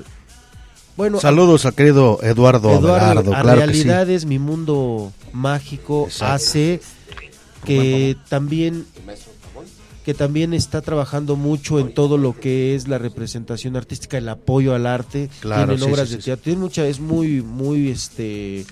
bueno, 0.97 1.17
a- 1.17 1.21
Saludos 1.21 1.65
al 1.65 1.73
querido 1.73 2.19
Eduardo, 2.21 2.69
Eduardo, 2.71 2.93
Abelardo, 2.95 3.35
a 3.35 3.41
claro 3.41 3.59
que 3.61 3.67
sí. 3.67 3.83
Realidades, 3.83 4.25
mi 4.25 4.39
mundo 4.39 5.11
mágico 5.33 6.05
Exacto. 6.05 6.33
hace 6.35 6.81
que 7.65 8.15
también 8.29 8.85
que 10.05 10.13
también 10.13 10.53
está 10.53 10.81
trabajando 10.83 11.35
mucho 11.35 11.79
en 11.79 11.91
todo 11.91 12.19
lo 12.19 12.39
que 12.39 12.75
es 12.75 12.87
la 12.87 12.99
representación 12.99 13.75
artística, 13.75 14.19
el 14.19 14.29
apoyo 14.29 14.75
al 14.75 14.85
arte, 14.85 15.31
Claro, 15.39 15.65
tienen 15.73 15.83
sí, 15.83 15.91
obras 15.91 16.09
sí, 16.09 16.17
de 16.17 16.21
teatro, 16.21 16.43
tiene 16.43 16.59
mucha, 16.59 16.85
es 16.87 16.99
muy, 16.99 17.41
muy 17.41 17.89
este 17.89 18.67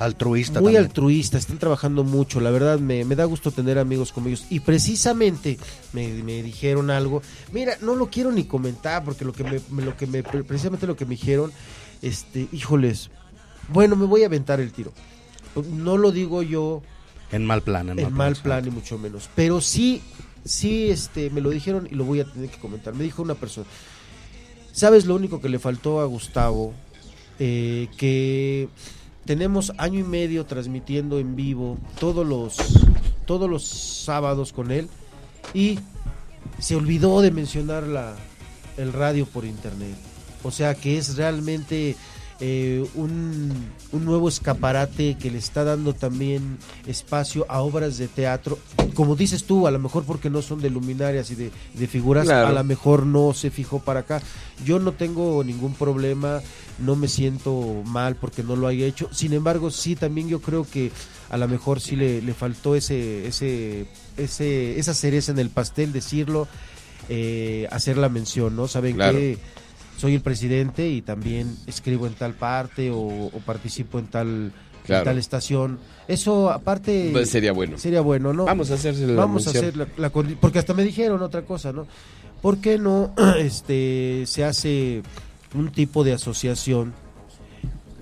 Altruista 0.00 0.60
muy 0.60 0.72
también. 0.72 0.84
altruista, 0.86 1.36
están 1.36 1.58
trabajando 1.58 2.04
mucho, 2.04 2.40
la 2.40 2.50
verdad 2.50 2.78
me, 2.78 3.04
me 3.04 3.16
da 3.16 3.26
gusto 3.26 3.50
tener 3.50 3.78
amigos 3.78 4.12
como 4.12 4.28
ellos. 4.28 4.46
Y 4.48 4.60
precisamente 4.60 5.58
me, 5.92 6.08
me 6.22 6.42
dijeron 6.42 6.90
algo, 6.90 7.20
mira, 7.52 7.76
no 7.82 7.94
lo 7.94 8.08
quiero 8.08 8.32
ni 8.32 8.44
comentar, 8.44 9.04
porque 9.04 9.26
lo 9.26 9.34
que 9.34 9.44
me, 9.44 9.82
lo 9.82 9.98
que 9.98 10.06
me, 10.06 10.22
precisamente 10.22 10.86
lo 10.86 10.96
que 10.96 11.04
me 11.04 11.10
dijeron, 11.10 11.52
este, 12.00 12.48
híjoles, 12.50 13.10
bueno, 13.68 13.94
me 13.94 14.06
voy 14.06 14.22
a 14.22 14.26
aventar 14.26 14.58
el 14.58 14.72
tiro. 14.72 14.90
No 15.70 15.98
lo 15.98 16.12
digo 16.12 16.42
yo 16.42 16.80
En 17.30 17.44
mal 17.44 17.60
plan, 17.60 17.90
en, 17.90 17.98
en 17.98 18.12
mal 18.14 18.36
plan 18.36 18.64
ni 18.64 18.70
mucho 18.70 18.96
menos. 18.96 19.28
Pero 19.34 19.60
sí, 19.60 20.00
sí, 20.46 20.90
este, 20.90 21.28
me 21.28 21.42
lo 21.42 21.50
dijeron 21.50 21.86
y 21.90 21.94
lo 21.94 22.04
voy 22.04 22.20
a 22.20 22.24
tener 22.24 22.48
que 22.48 22.58
comentar. 22.58 22.94
Me 22.94 23.04
dijo 23.04 23.20
una 23.20 23.34
persona, 23.34 23.66
¿sabes 24.72 25.04
lo 25.04 25.14
único 25.14 25.42
que 25.42 25.50
le 25.50 25.58
faltó 25.58 26.00
a 26.00 26.06
Gustavo? 26.06 26.72
Eh, 27.38 27.88
que 27.98 28.68
tenemos 29.30 29.72
año 29.76 30.00
y 30.00 30.02
medio 30.02 30.44
transmitiendo 30.44 31.20
en 31.20 31.36
vivo 31.36 31.78
todos 32.00 32.26
los, 32.26 32.56
todos 33.26 33.48
los 33.48 33.62
sábados 33.62 34.52
con 34.52 34.72
él 34.72 34.88
y 35.54 35.78
se 36.58 36.74
olvidó 36.74 37.20
de 37.20 37.30
mencionar 37.30 37.84
la, 37.84 38.16
el 38.76 38.92
radio 38.92 39.26
por 39.26 39.44
internet. 39.44 39.94
O 40.42 40.50
sea 40.50 40.74
que 40.74 40.98
es 40.98 41.16
realmente 41.16 41.94
eh, 42.40 42.84
un, 42.94 43.52
un 43.92 44.04
nuevo 44.04 44.28
escaparate 44.28 45.16
que 45.18 45.30
le 45.30 45.38
está 45.38 45.62
dando 45.64 45.92
también 45.94 46.56
espacio 46.86 47.44
a 47.48 47.60
obras 47.60 47.98
de 47.98 48.08
teatro. 48.08 48.58
Como 48.94 49.14
dices 49.16 49.44
tú, 49.44 49.66
a 49.66 49.70
lo 49.70 49.78
mejor 49.78 50.04
porque 50.04 50.30
no 50.30 50.40
son 50.42 50.60
de 50.60 50.70
luminarias 50.70 51.30
y 51.30 51.34
de, 51.34 51.50
de 51.74 51.86
figuras, 51.86 52.24
Claro. 52.24 52.48
a 52.48 52.52
lo 52.52 52.64
mejor 52.64 53.04
no 53.06 53.34
se 53.34 53.50
fijó 53.50 53.80
para 53.80 54.00
acá. 54.00 54.22
Yo 54.64 54.78
no 54.78 54.92
tengo 54.92 55.42
ningún 55.44 55.74
problema, 55.74 56.40
no 56.78 56.96
me 56.96 57.08
siento 57.08 57.82
mal 57.84 58.16
porque 58.16 58.42
no 58.42 58.56
lo 58.56 58.66
haya 58.68 58.86
hecho. 58.86 59.08
Sin 59.12 59.32
embargo, 59.32 59.70
sí, 59.70 59.94
también 59.96 60.28
yo 60.28 60.40
creo 60.40 60.66
que 60.70 60.90
a 61.30 61.36
lo 61.36 61.46
mejor 61.46 61.80
sí 61.80 61.94
le, 61.96 62.22
le 62.22 62.34
faltó 62.34 62.74
ese, 62.74 63.26
ese, 63.26 63.86
ese, 64.16 64.78
esa 64.78 64.94
cereza 64.94 65.30
en 65.32 65.38
el 65.38 65.50
pastel, 65.50 65.92
decirlo, 65.92 66.48
eh, 67.08 67.68
hacer 67.70 67.96
la 67.96 68.08
mención, 68.08 68.56
¿no? 68.56 68.66
Saben 68.68 68.96
Claro. 68.96 69.18
que 69.18 69.38
soy 70.00 70.14
el 70.14 70.22
presidente 70.22 70.88
y 70.88 71.02
también 71.02 71.54
escribo 71.66 72.06
en 72.06 72.14
tal 72.14 72.32
parte 72.32 72.90
o, 72.90 72.96
o 72.98 73.38
participo 73.44 73.98
en 73.98 74.06
tal, 74.06 74.52
Claro. 74.86 75.04
tal 75.04 75.18
estación. 75.18 75.78
Eso 76.08 76.50
aparte 76.50 77.10
Pues 77.12 77.28
sería 77.28 77.52
bueno. 77.52 77.76
Sería 77.78 78.00
bueno, 78.00 78.32
¿no? 78.32 78.46
Vamos 78.46 78.70
a 78.70 78.74
hacerse 78.74 79.06
la 79.06 79.12
Vamos 79.14 79.46
a 79.46 79.50
hacer 79.50 79.76
la, 79.76 79.86
la 79.98 80.10
porque 80.10 80.58
hasta 80.58 80.72
me 80.74 80.82
dijeron 80.84 81.20
otra 81.22 81.42
cosa, 81.42 81.70
¿no? 81.72 81.86
¿Por 82.40 82.58
qué 82.58 82.78
no 82.78 83.12
este 83.38 84.24
se 84.26 84.42
hace 84.44 85.02
un 85.54 85.70
tipo 85.70 86.02
de 86.02 86.14
asociación 86.14 86.94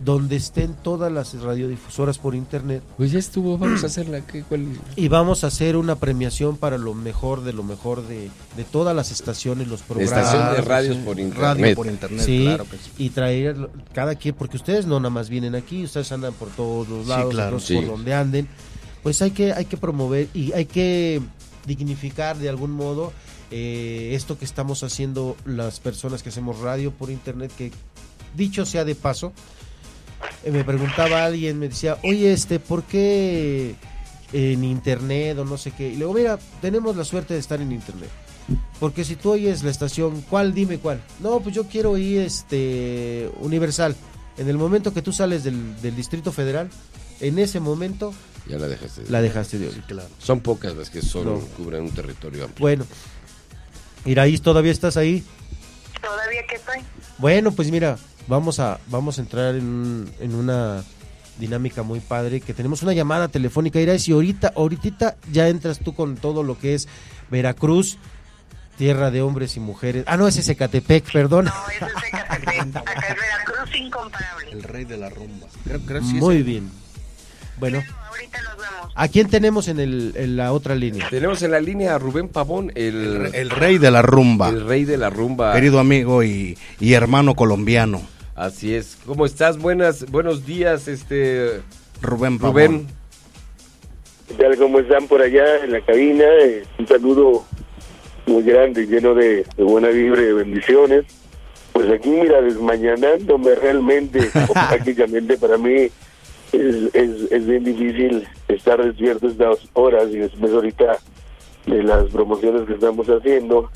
donde 0.05 0.37
estén 0.37 0.75
todas 0.75 1.11
las 1.11 1.35
radiodifusoras 1.41 2.19
por 2.19 2.35
internet? 2.35 2.83
Pues 2.97 3.11
ya 3.13 3.19
estuvo, 3.19 3.59
vamos 3.59 3.83
a 3.83 3.87
hacerla. 3.87 4.21
¿qué, 4.21 4.43
cuál? 4.43 4.67
Y 4.97 5.09
vamos 5.09 5.45
a 5.45 5.49
hacer 5.49 5.77
una 5.77 5.97
premiación 5.97 6.57
para 6.57 6.79
lo 6.79 6.95
mejor 6.95 7.43
de 7.43 7.53
lo 7.53 7.63
mejor 7.63 8.07
de, 8.07 8.31
de 8.57 8.65
todas 8.65 8.95
las 8.95 9.11
estaciones, 9.11 9.69
los 9.69 9.83
programas. 9.83 10.27
Estación 10.27 10.55
de 10.55 10.61
radios 10.63 10.97
por 10.99 11.19
internet. 11.19 11.43
Radio 11.43 11.75
por 11.75 11.87
internet, 11.87 12.21
Sí, 12.25 12.45
claro 12.45 12.65
que 12.65 12.77
sí. 12.77 12.91
y 12.99 13.11
traer 13.11 13.71
cada 13.93 14.15
quien, 14.15 14.35
porque 14.35 14.57
ustedes 14.57 14.87
no 14.87 15.01
nada 15.01 15.11
más 15.11 15.29
vienen 15.29 15.55
aquí, 15.55 15.85
ustedes 15.85 16.11
andan 16.13 16.33
por 16.35 16.49
todos 16.51 16.89
los 16.89 17.03
Sí, 17.05 17.09
lados, 17.11 17.31
claro. 17.35 17.49
otros 17.49 17.65
Sí. 17.65 17.75
por 17.77 17.87
donde 17.87 18.15
anden. 18.15 18.49
Pues 19.03 19.21
hay 19.23 19.31
que, 19.33 19.53
hay 19.53 19.65
que 19.65 19.77
promover 19.77 20.29
y 20.35 20.53
hay 20.53 20.67
que 20.67 21.21
dignificar 21.67 22.37
de 22.39 22.49
algún 22.49 22.71
modo 22.71 23.13
eh, 23.51 24.11
esto 24.15 24.39
que 24.39 24.45
estamos 24.45 24.83
haciendo 24.83 25.37
las 25.47 25.81
personas 25.81 26.23
que 26.23 26.29
hacemos 26.29 26.59
radio 26.61 26.91
por 26.93 27.11
internet, 27.11 27.51
que 27.57 27.73
dicho 28.37 28.67
sea 28.67 28.85
de 28.85 28.95
paso, 28.95 29.33
me 30.51 30.65
preguntaba 30.65 31.25
alguien, 31.25 31.59
me 31.59 31.69
decía, 31.69 31.99
oye, 32.03 32.33
este, 32.33 32.59
¿por 32.61 32.85
qué 32.85 33.75
en 34.33 34.65
internet 34.65 35.39
o 35.39 35.45
no 35.45 35.57
sé 35.59 35.71
qué? 35.73 35.89
Y 35.91 35.97
luego, 35.97 36.15
mira, 36.15 36.39
tenemos 36.61 36.97
la 36.97 37.05
suerte 37.05 37.35
de 37.35 37.41
estar 37.41 37.61
en 37.61 37.73
internet. 37.73 38.11
Porque 38.81 39.05
si 39.05 39.17
tú 39.17 39.33
oyes 39.33 39.63
la 39.63 39.71
estación, 39.71 40.23
¿cuál? 40.23 40.55
Dime 40.55 40.79
cuál. 40.79 41.03
No, 41.21 41.41
pues 41.41 41.55
yo 41.55 41.65
quiero 41.65 41.91
oír 41.93 42.21
este 42.21 43.31
Universal. 43.41 43.95
En 44.39 44.49
el 44.49 44.57
momento 44.57 44.95
que 44.95 45.03
tú 45.03 45.13
sales 45.13 45.45
del, 45.45 45.81
del 45.83 45.95
Distrito 45.97 46.33
Federal, 46.33 46.71
en 47.21 47.39
ese 47.39 47.61
momento 47.61 48.15
Ya 48.49 48.57
la 48.59 48.69
dejaste. 48.69 49.03
de- 49.03 49.11
la 49.11 49.21
dejaste 49.21 49.59
de 49.59 49.69
oír. 49.69 49.85
Son 50.19 50.41
pocas 50.41 50.75
las 50.77 50.89
que 50.89 51.03
solo 51.03 51.33
No. 51.33 51.41
cubren 51.63 51.83
un 51.83 51.91
territorio 51.91 52.45
amplio. 52.45 52.61
Bueno, 52.63 52.87
Iraís, 54.07 54.41
¿todavía 54.41 54.73
estás 54.73 54.97
ahí? 54.97 55.23
Todavía 56.01 56.47
que 56.49 56.57
estoy. 56.57 56.79
Bueno, 57.19 57.53
pues 57.53 57.71
mira, 57.71 57.99
vamos 58.27 58.61
a, 58.61 58.79
vamos 58.89 59.19
a 59.19 59.23
entrar 59.23 59.55
en, 59.55 59.65
un- 59.65 60.11
en 60.21 60.35
una 60.35 60.83
dinámica 61.39 61.83
muy 61.83 62.01
padre, 62.01 62.41
que 62.41 62.55
tenemos 62.55 62.83
una 62.83 62.93
llamada 62.93 63.29
telefónica, 63.29 63.81
y 63.81 64.13
ahorita, 64.13 64.53
ahorita 64.57 65.17
ya 65.33 65.49
entras 65.49 65.79
tú 65.79 65.95
con 65.95 66.17
todo 66.17 66.43
lo 66.43 66.59
que 66.59 66.75
es 66.75 66.89
Veracruz, 67.31 67.97
tierra 68.77 69.11
de 69.11 69.23
hombres 69.23 69.57
y 69.57 69.61
mujeres. 69.61 70.05
Ah, 70.07 70.17
no, 70.17 70.27
ese 70.29 70.41
es 70.41 70.49
Ecatepec, 70.49 71.13
perdón. 71.13 71.49
Acá 72.29 72.53
es 72.57 72.73
Veracruz 73.17 73.77
incomparable. 73.77 74.51
El 74.53 74.63
rey 74.63 74.85
de 74.85 74.97
la 74.97 75.11
rumba. 75.11 75.47
Creo, 75.65 75.81
creo 75.81 76.03
sí 76.03 76.17
es 76.17 76.23
Muy 76.23 76.37
el- 76.37 76.45
bien. 76.45 76.71
Bueno, 77.59 77.83
Ahorita 78.19 78.43
nos 78.43 78.57
vemos. 78.57 78.93
¿a 78.97 79.09
quién 79.09 79.29
tenemos 79.31 79.69
en, 79.69 79.79
el, 79.79 80.13
en 80.17 80.37
la 80.37 80.53
otra 80.53 80.75
línea? 80.75 81.07
Tenemos 81.09 81.41
en 81.43 81.53
la 81.53 81.61
línea 81.61 81.95
a 81.95 81.99
Rubén 81.99 82.29
Pavón, 82.29 82.73
el, 82.75 83.31
el 83.33 83.51
rey 83.51 83.79
de 83.79 83.93
la 83.93 84.03
rumba. 84.03 84.49
el 84.49 84.67
rey 84.67 84.85
de 84.85 84.97
la 84.97 85.09
rumba. 85.09 85.53
Querido 85.53 85.79
amigo 85.79 86.25
y, 86.25 86.59
y 86.81 86.95
hermano 86.95 87.37
colombiano. 87.37 88.03
Así 88.35 88.75
es. 88.75 88.99
¿Cómo 89.07 89.25
estás? 89.25 89.59
Buenas, 89.59 90.11
buenos 90.11 90.45
días, 90.45 90.89
este 90.89 91.61
Rubén 92.03 92.41
Pavón. 92.41 92.55
Rubén. 92.55 92.87
¿Qué 94.27 94.35
tal? 94.35 94.57
¿Cómo 94.57 94.81
están 94.81 95.07
por 95.07 95.23
allá 95.23 95.63
en 95.63 95.73
la 95.73 95.81
cabina? 95.81 96.25
Eh, 96.43 96.65
un 96.77 96.89
saludo 96.89 97.45
muy 98.27 98.43
grande, 98.43 98.85
lleno 98.87 99.15
de, 99.15 99.47
de 99.57 99.63
buena 99.63 99.89
vibra 99.89 100.21
y 100.23 100.25
de 100.25 100.33
bendiciones. 100.33 101.05
Pues 101.73 101.89
aquí, 101.89 102.09
mira, 102.09 102.43
desmañanándome 102.43 103.55
realmente, 103.55 104.29
prácticamente 104.53 105.37
para 105.37 105.57
mí 105.57 105.89
es, 106.53 106.95
es, 106.95 107.33
es 107.33 107.47
bien 107.47 107.65
difícil 107.65 108.27
estar 108.49 108.83
despierto 108.83 109.29
estas 109.29 109.59
horas 109.75 110.09
y 110.11 110.19
después 110.19 110.53
ahorita 110.53 110.99
de 111.67 111.83
las 111.83 112.05
promociones 112.11 112.67
que 112.67 112.75
estamos 112.75 113.07
haciendo. 113.09 113.71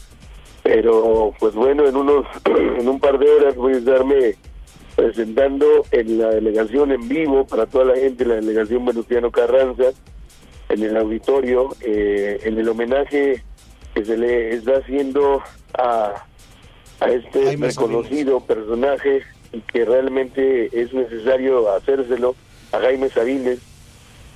Pero, 0.62 1.34
pues 1.38 1.54
bueno, 1.54 1.86
en, 1.86 1.96
unos, 1.96 2.26
en 2.78 2.88
un 2.88 3.00
par 3.00 3.18
de 3.18 3.30
horas 3.30 3.56
voy 3.56 3.74
a 3.74 3.78
estarme 3.78 4.36
presentando 4.96 5.66
en 5.90 6.18
la 6.18 6.28
delegación 6.28 6.92
en 6.92 7.08
vivo 7.08 7.46
para 7.46 7.66
toda 7.66 7.86
la 7.86 7.96
gente, 7.96 8.24
la 8.24 8.36
delegación 8.36 8.84
Venustiano 8.84 9.30
Carranza, 9.30 9.90
en 10.68 10.82
el 10.82 10.96
auditorio, 10.96 11.74
eh, 11.80 12.40
en 12.44 12.58
el 12.58 12.68
homenaje 12.68 13.42
que 13.94 14.04
se 14.04 14.16
le 14.16 14.54
está 14.54 14.78
haciendo 14.78 15.42
a, 15.76 16.24
a 17.00 17.10
este 17.10 17.56
reconocido 17.56 18.40
personaje 18.40 19.22
y 19.52 19.60
que 19.60 19.84
realmente 19.84 20.70
es 20.80 20.94
necesario 20.94 21.70
hacérselo 21.74 22.34
a 22.72 22.78
Jaime 22.78 23.08
Sabines. 23.10 23.60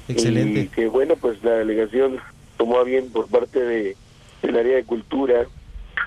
Excelente. 0.08 0.60
Y 0.60 0.68
que 0.68 0.86
bueno, 0.86 1.16
pues 1.16 1.42
la 1.42 1.52
delegación 1.52 2.18
tomó 2.56 2.78
a 2.78 2.84
bien 2.84 3.10
por 3.10 3.26
parte 3.28 3.60
de, 3.60 3.96
del 4.42 4.56
área 4.56 4.76
de 4.76 4.84
cultura 4.84 5.46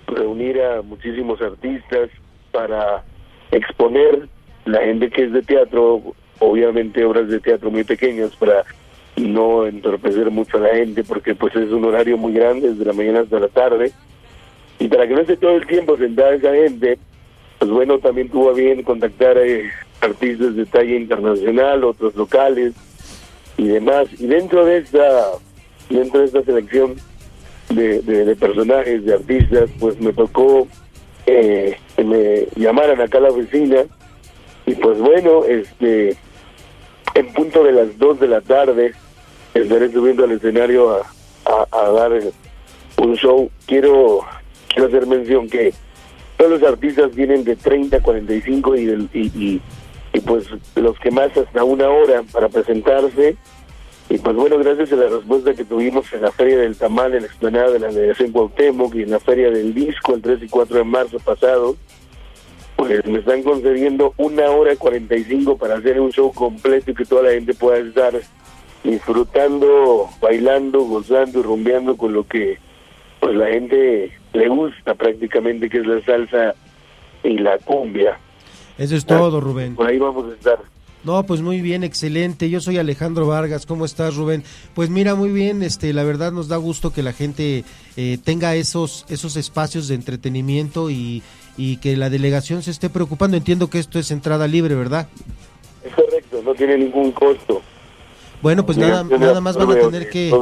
reunir 0.07 0.61
a 0.61 0.81
muchísimos 0.81 1.41
artistas 1.41 2.09
para 2.51 3.03
exponer 3.51 4.27
la 4.65 4.81
gente 4.81 5.09
que 5.09 5.25
es 5.25 5.33
de 5.33 5.41
teatro, 5.41 6.01
obviamente 6.39 7.03
obras 7.03 7.27
de 7.27 7.39
teatro 7.39 7.71
muy 7.71 7.83
pequeñas 7.83 8.35
para 8.35 8.63
no 9.17 9.67
entorpecer 9.67 10.31
mucho 10.31 10.57
a 10.57 10.61
la 10.61 10.75
gente 10.75 11.03
porque 11.03 11.35
pues 11.35 11.55
es 11.55 11.71
un 11.71 11.85
horario 11.85 12.17
muy 12.17 12.33
grande 12.33 12.69
desde 12.69 12.85
la 12.85 12.93
mañana 12.93 13.21
hasta 13.21 13.39
la 13.39 13.49
tarde 13.49 13.91
y 14.79 14.87
para 14.87 15.07
que 15.07 15.13
no 15.13 15.21
esté 15.21 15.35
todo 15.35 15.57
el 15.57 15.67
tiempo 15.67 15.97
sentada 15.97 16.35
esa 16.35 16.53
gente 16.53 16.97
pues 17.57 17.69
bueno 17.69 17.99
también 17.99 18.29
tuvo 18.29 18.51
a 18.51 18.53
bien 18.53 18.83
contactar 18.83 19.37
a 19.37 19.45
eh, 19.45 19.69
artistas 20.01 20.55
de 20.55 20.65
talla 20.65 20.95
internacional 20.95 21.83
otros 21.83 22.15
locales 22.15 22.73
y 23.57 23.67
demás 23.67 24.07
y 24.17 24.27
dentro 24.27 24.65
de 24.65 24.77
esta 24.77 25.25
dentro 25.89 26.19
de 26.21 26.25
esta 26.27 26.43
selección 26.43 26.95
de, 27.69 28.01
de- 28.01 28.25
de 28.25 28.35
personajes 28.35 29.03
de 29.05 29.13
artistas 29.13 29.69
pues 29.79 29.99
me 29.99 30.13
tocó 30.13 30.67
eh, 31.25 31.77
que 31.95 32.03
me 32.03 32.47
llamaran 32.55 33.01
acá 33.01 33.17
a 33.17 33.21
la 33.21 33.29
oficina 33.29 33.83
y 34.65 34.73
pues 34.75 34.99
bueno 34.99 35.43
este 35.45 36.15
en 37.15 37.33
punto 37.33 37.63
de 37.63 37.71
las 37.73 37.97
2 37.97 38.19
de 38.21 38.27
la 38.27 38.41
tarde 38.41 38.93
estaré 39.53 39.91
subiendo 39.91 40.23
al 40.23 40.31
escenario 40.31 40.91
a, 40.91 41.01
a- 41.45 41.67
a 41.85 41.91
dar 41.91 42.11
un 42.97 43.15
show. 43.15 43.49
Quiero, 43.65 44.19
quiero 44.67 44.87
hacer 44.87 45.07
mención 45.07 45.49
que 45.49 45.73
todos 46.37 46.51
los 46.59 46.63
artistas 46.63 47.13
vienen 47.15 47.43
de 47.43 47.55
30 47.55 47.97
a 47.97 48.01
45 48.01 48.75
y, 48.75 48.85
del- 48.85 49.09
y, 49.13 49.21
y, 49.27 49.61
y 50.13 50.19
pues 50.21 50.45
los 50.75 50.97
que 50.99 51.11
más 51.11 51.35
hasta 51.37 51.63
una 51.63 51.89
hora 51.89 52.23
para 52.31 52.49
presentarse. 52.49 53.35
Y 54.09 54.17
pues 54.17 54.35
bueno, 54.35 54.57
gracias 54.57 54.91
a 54.91 54.95
la 54.95 55.07
respuesta 55.07 55.53
que 55.53 55.63
tuvimos 55.63 56.11
en 56.13 56.23
la 56.23 56.31
Feria 56.31 56.57
del 56.57 56.75
Tamal, 56.75 57.13
en 57.13 57.21
la 57.21 57.27
explanada 57.27 57.71
de 57.71 57.79
la 57.79 57.87
delegación 57.89 58.31
Cuauhtémoc 58.31 58.95
y 58.95 59.03
en 59.03 59.11
la 59.11 59.19
Feria 59.19 59.51
del 59.51 59.73
Disco 59.73 60.15
el 60.15 60.21
3 60.21 60.43
y 60.43 60.47
4 60.47 60.77
de 60.77 60.83
marzo 60.83 61.19
pasado, 61.19 61.75
pues 62.75 63.05
me 63.05 63.19
están 63.19 63.43
concediendo 63.43 64.15
una 64.17 64.49
hora 64.49 64.73
y 64.73 64.77
45 64.77 65.57
para 65.57 65.75
hacer 65.75 65.99
un 65.99 66.11
show 66.11 66.33
completo 66.33 66.89
y 66.89 66.95
que 66.95 67.05
toda 67.05 67.23
la 67.23 67.31
gente 67.31 67.53
pueda 67.53 67.77
estar 67.77 68.13
disfrutando, 68.83 70.09
bailando, 70.19 70.81
gozando 70.81 71.39
y 71.39 71.43
rumbeando 71.43 71.95
con 71.95 72.13
lo 72.13 72.25
que 72.25 72.57
pues 73.19 73.35
la 73.35 73.47
gente 73.47 74.11
le 74.33 74.47
gusta 74.47 74.95
prácticamente, 74.95 75.69
que 75.69 75.79
es 75.79 75.85
la 75.85 76.01
salsa 76.03 76.55
y 77.23 77.37
la 77.37 77.57
cumbia. 77.59 78.17
Eso 78.79 78.95
es 78.95 79.05
todo, 79.05 79.41
Rubén. 79.41 79.75
Por 79.75 79.87
ahí 79.87 79.99
vamos 79.99 80.31
a 80.31 80.33
estar. 80.33 80.59
No, 81.03 81.23
pues 81.23 81.41
muy 81.41 81.61
bien, 81.61 81.83
excelente. 81.83 82.49
Yo 82.49 82.59
soy 82.59 82.77
Alejandro 82.77 83.27
Vargas. 83.27 83.65
¿Cómo 83.65 83.85
estás, 83.85 84.15
Rubén? 84.15 84.43
Pues 84.73 84.89
mira, 84.89 85.15
muy 85.15 85.29
bien. 85.31 85.63
Este, 85.63 85.93
la 85.93 86.03
verdad 86.03 86.31
nos 86.31 86.47
da 86.47 86.57
gusto 86.57 86.91
que 86.91 87.03
la 87.03 87.13
gente 87.13 87.63
eh, 87.95 88.17
tenga 88.23 88.55
esos 88.55 89.05
esos 89.09 89.35
espacios 89.35 89.87
de 89.87 89.95
entretenimiento 89.95 90.89
y, 90.89 91.23
y 91.57 91.77
que 91.77 91.95
la 91.97 92.09
delegación 92.09 92.63
se 92.63 92.71
esté 92.71 92.89
preocupando. 92.89 93.37
Entiendo 93.37 93.69
que 93.69 93.79
esto 93.79 93.99
es 93.99 94.11
entrada 94.11 94.47
libre, 94.47 94.75
¿verdad? 94.75 95.07
Es 95.83 95.93
correcto, 95.93 96.41
no 96.43 96.53
tiene 96.53 96.77
ningún 96.77 97.11
costo. 97.11 97.61
Bueno, 98.41 98.65
pues 98.65 98.77
nada, 98.77 99.03
nada 99.03 99.41
más 99.41 99.57
van 99.57 99.71
a 99.71 99.75
tener 99.75 100.09
que 100.09 100.33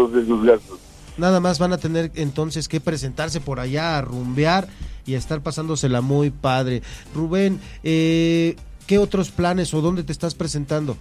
nada 1.17 1.39
más 1.39 1.57
van 1.57 1.73
a 1.73 1.77
tener 1.79 2.11
entonces 2.13 2.67
que 2.67 2.79
presentarse 2.79 3.41
por 3.41 3.59
allá 3.59 3.97
a 3.97 4.01
rumbear 4.01 4.67
y 5.07 5.15
a 5.15 5.17
estar 5.17 5.41
pasándosela 5.41 6.01
muy 6.01 6.29
padre. 6.29 6.83
Rubén, 7.15 7.59
eh, 7.83 8.55
¿qué 8.85 8.99
otros 8.99 9.31
planes 9.31 9.73
o 9.73 9.81
dónde 9.81 10.03
te 10.03 10.11
estás 10.11 10.35
presentando? 10.35 10.97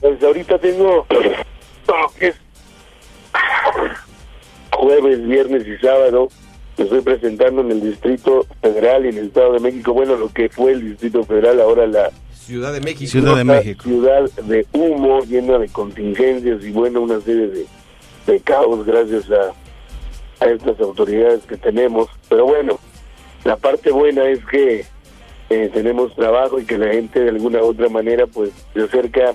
Pues 0.00 0.20
ahorita 0.22 0.58
tengo 0.58 1.06
lo 1.86 2.12
que 2.18 2.28
es 2.28 2.36
jueves, 4.72 5.28
viernes 5.28 5.64
y 5.66 5.76
sábado. 5.78 6.28
Me 6.78 6.84
estoy 6.84 7.02
presentando 7.02 7.60
en 7.60 7.70
el 7.70 7.80
Distrito 7.82 8.46
Federal 8.62 9.04
y 9.04 9.10
en 9.10 9.18
el 9.18 9.26
Estado 9.26 9.52
de 9.52 9.60
México. 9.60 9.92
Bueno, 9.92 10.16
lo 10.16 10.32
que 10.32 10.48
fue 10.48 10.72
el 10.72 10.90
Distrito 10.90 11.22
Federal, 11.24 11.60
ahora 11.60 11.86
la 11.86 12.10
Ciudad 12.34 12.72
de 12.72 12.80
México. 12.80 13.10
Ciudad 13.10 13.36
de 13.36 13.44
México. 13.44 13.84
Ciudad 13.84 14.28
de 14.30 14.66
humo, 14.72 15.20
llena 15.20 15.58
de 15.58 15.68
contingencias 15.68 16.64
y 16.64 16.72
bueno, 16.72 17.02
una 17.02 17.20
serie 17.20 17.48
de, 17.48 17.66
de 18.26 18.40
caos 18.40 18.84
gracias 18.84 19.30
a, 19.30 19.52
a 20.42 20.50
estas 20.50 20.80
autoridades 20.80 21.44
que 21.46 21.56
tenemos. 21.56 22.08
Pero 22.28 22.46
bueno, 22.46 22.78
la 23.44 23.56
parte 23.56 23.90
buena 23.90 24.28
es 24.28 24.44
que 24.46 24.84
eh, 25.50 25.70
tenemos 25.72 26.14
trabajo 26.14 26.58
y 26.58 26.64
que 26.64 26.78
la 26.78 26.92
gente 26.92 27.20
de 27.20 27.30
alguna 27.30 27.60
u 27.62 27.66
otra 27.66 27.88
manera 27.88 28.26
pues 28.26 28.50
se 28.74 28.82
acerca 28.82 29.34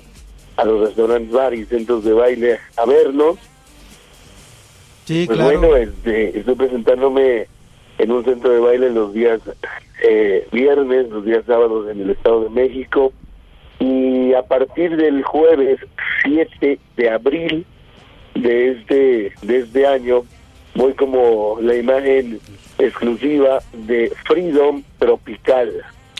a 0.57 0.65
los 0.65 0.87
restaurantes, 0.87 1.31
bar 1.31 1.53
y 1.53 1.65
centros 1.65 2.03
de 2.03 2.13
baile 2.13 2.59
a 2.77 2.85
vernos. 2.85 3.37
Sí, 5.05 5.25
Pues 5.25 5.37
claro. 5.37 5.59
bueno, 5.59 5.75
este, 5.77 6.39
estoy 6.39 6.55
presentándome 6.55 7.47
en 7.97 8.11
un 8.11 8.25
centro 8.25 8.51
de 8.51 8.59
baile 8.59 8.89
los 8.89 9.13
días 9.13 9.39
eh, 10.03 10.47
viernes, 10.51 11.09
los 11.09 11.23
días 11.23 11.43
sábados 11.45 11.89
en 11.89 12.01
el 12.01 12.09
Estado 12.11 12.43
de 12.43 12.49
México 12.49 13.13
y 13.79 14.33
a 14.33 14.41
partir 14.43 14.97
del 14.97 15.23
jueves 15.23 15.79
7 16.23 16.79
de 16.97 17.09
abril 17.09 17.65
de 18.35 18.71
este 18.71 19.33
de 19.41 19.57
este 19.59 19.87
año 19.87 20.23
voy 20.77 20.93
como 20.93 21.57
la 21.61 21.75
imagen 21.75 22.39
exclusiva 22.77 23.59
de 23.73 24.13
Freedom 24.25 24.81
Tropical. 24.99 25.71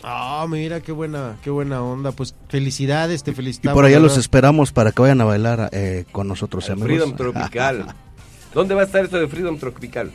Ah, 0.04 0.46
mira 0.48 0.80
qué 0.80 0.92
buena, 0.92 1.36
qué 1.42 1.50
buena 1.50 1.82
onda. 1.82 2.12
Pues 2.12 2.34
felicidades, 2.48 3.24
te 3.24 3.30
Y 3.32 3.34
felicitamos. 3.34 3.74
por 3.74 3.84
allá 3.84 3.96
¿verdad? 3.96 4.08
los 4.08 4.18
esperamos 4.18 4.70
para 4.72 4.92
que 4.92 5.02
vayan 5.02 5.20
a 5.20 5.24
bailar 5.24 5.70
eh, 5.72 6.04
con 6.12 6.28
nosotros, 6.28 6.68
amigos. 6.70 6.88
Freedom 6.88 7.16
Tropical. 7.16 7.86
¿Dónde 8.54 8.74
va 8.74 8.82
a 8.82 8.84
estar 8.84 9.04
esto 9.04 9.18
de 9.18 9.26
Freedom 9.28 9.58
Tropical? 9.58 10.10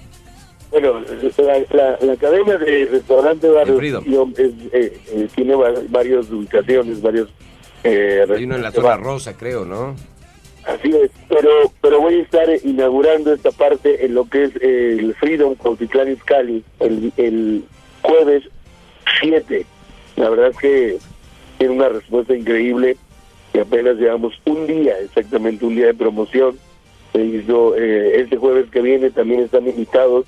Bueno, 0.71 1.01
la, 1.01 1.59
la, 1.71 1.97
la 2.01 2.15
cadena 2.17 2.57
de 2.57 2.85
restaurante 2.91 3.47
Barrio 3.49 3.79
es, 4.37 4.53
eh, 4.73 4.99
eh, 5.11 5.27
tiene 5.35 5.53
va- 5.55 5.71
varias 5.89 6.29
ubicaciones, 6.31 6.99
varios 6.99 7.29
eh, 7.83 8.25
Hay 8.35 8.45
uno 8.45 8.55
en 8.55 8.63
la 8.63 8.71
zona 8.71 8.97
rosa, 8.97 9.37
creo, 9.37 9.65
¿no? 9.65 9.95
Así 10.66 10.95
es, 10.95 11.11
pero 11.28 11.49
pero 11.82 11.99
voy 11.99 12.16
a 12.16 12.22
estar 12.22 12.47
inaugurando 12.64 13.34
esta 13.34 13.51
parte 13.51 14.05
en 14.05 14.14
lo 14.14 14.30
que 14.30 14.45
es 14.45 14.55
el 14.61 15.14
Freedom 15.16 15.55
Cuautitlán 15.55 16.11
Izcalli 16.11 16.64
el, 16.80 17.11
el 17.18 17.64
jueves 18.01 18.43
7. 19.22 19.66
La 20.16 20.30
verdad 20.30 20.49
es 20.51 20.57
que 20.57 20.97
tiene 21.57 21.74
una 21.74 21.89
respuesta 21.89 22.36
increíble 22.36 22.97
y 23.53 23.59
apenas 23.59 23.97
llevamos 23.97 24.34
un 24.45 24.66
día, 24.66 24.97
exactamente 24.99 25.66
un 25.66 25.76
día 25.76 25.88
de 25.88 25.93
promoción. 25.93 26.57
Se 27.11 27.24
hizo 27.24 27.76
eh, 27.76 28.22
este 28.22 28.38
jueves 28.38 28.70
que 28.72 28.82
viene, 28.82 29.11
también 29.11 29.41
están 29.41 29.68
invitados 29.68 30.26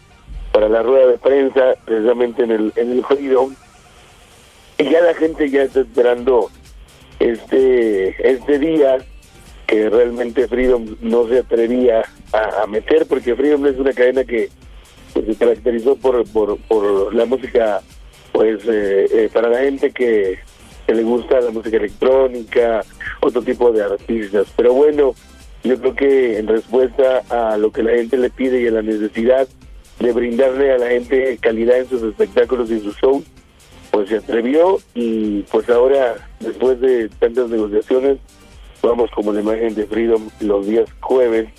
para 0.51 0.69
la 0.69 0.83
rueda 0.83 1.07
de 1.07 1.17
prensa, 1.17 1.75
precisamente 1.85 2.43
en 2.43 2.51
el, 2.51 2.73
en 2.75 2.91
el 2.91 3.05
Freedom. 3.05 3.55
Y 4.77 4.83
ya 4.89 5.01
la 5.01 5.13
gente 5.13 5.49
ya 5.49 5.63
está 5.63 5.81
esperando 5.81 6.49
este 7.19 8.29
este 8.29 8.59
día 8.59 8.97
que 9.65 9.89
realmente 9.89 10.47
Freedom 10.47 10.95
no 11.01 11.27
se 11.27 11.39
atrevía 11.39 12.03
a, 12.33 12.67
meter 12.67 13.05
porque 13.07 13.35
Freedom 13.35 13.65
es 13.65 13.77
una 13.77 13.93
cadena 13.93 14.23
que 14.23 14.49
se 15.13 15.35
caracterizó 15.35 15.95
por, 15.95 16.25
por, 16.27 17.15
la 17.15 17.25
música 17.25 17.81
pues 18.31 18.63
eh, 18.67 19.07
eh, 19.11 19.29
para 19.33 19.49
la 19.49 19.59
gente 19.59 19.91
que, 19.91 20.37
que 20.85 20.93
le 20.93 21.03
gusta 21.03 21.39
la 21.39 21.51
música 21.51 21.77
electrónica 21.77 22.83
otro 23.21 23.41
tipo 23.41 23.71
de 23.71 23.83
artistas. 23.83 24.47
Pero 24.55 24.73
bueno 24.73 25.15
yo 25.65 25.79
creo 25.79 25.95
que 25.95 26.37
en 26.37 26.47
respuesta 26.47 27.23
a 27.29 27.57
lo 27.57 27.71
que 27.71 27.81
la 27.81 27.93
gente 27.93 28.17
le 28.17 28.29
pide 28.29 28.61
y 28.61 28.67
a 28.67 28.71
la 28.71 28.81
necesidad 28.83 29.47
de 29.99 30.11
brindarle 30.11 30.71
a 30.71 30.77
la 30.77 30.89
gente 30.89 31.37
calidad 31.41 31.79
en 31.79 31.89
sus 31.89 32.03
espectáculos 32.03 32.69
y 32.69 32.79
sus 32.79 32.95
shows 32.97 33.23
pues 33.89 34.09
se 34.09 34.17
atrevió 34.17 34.77
y 34.93 35.41
pues 35.43 35.69
ahora 35.69 36.15
después 36.39 36.79
de 36.81 37.09
tantas 37.19 37.49
negociaciones 37.49 38.19
vamos 38.85 39.09
como 39.11 39.33
la 39.33 39.41
imagen 39.41 39.75
de 39.75 39.85
Freedom 39.85 40.29
los 40.39 40.65
días 40.67 40.87
jueves 41.01 41.49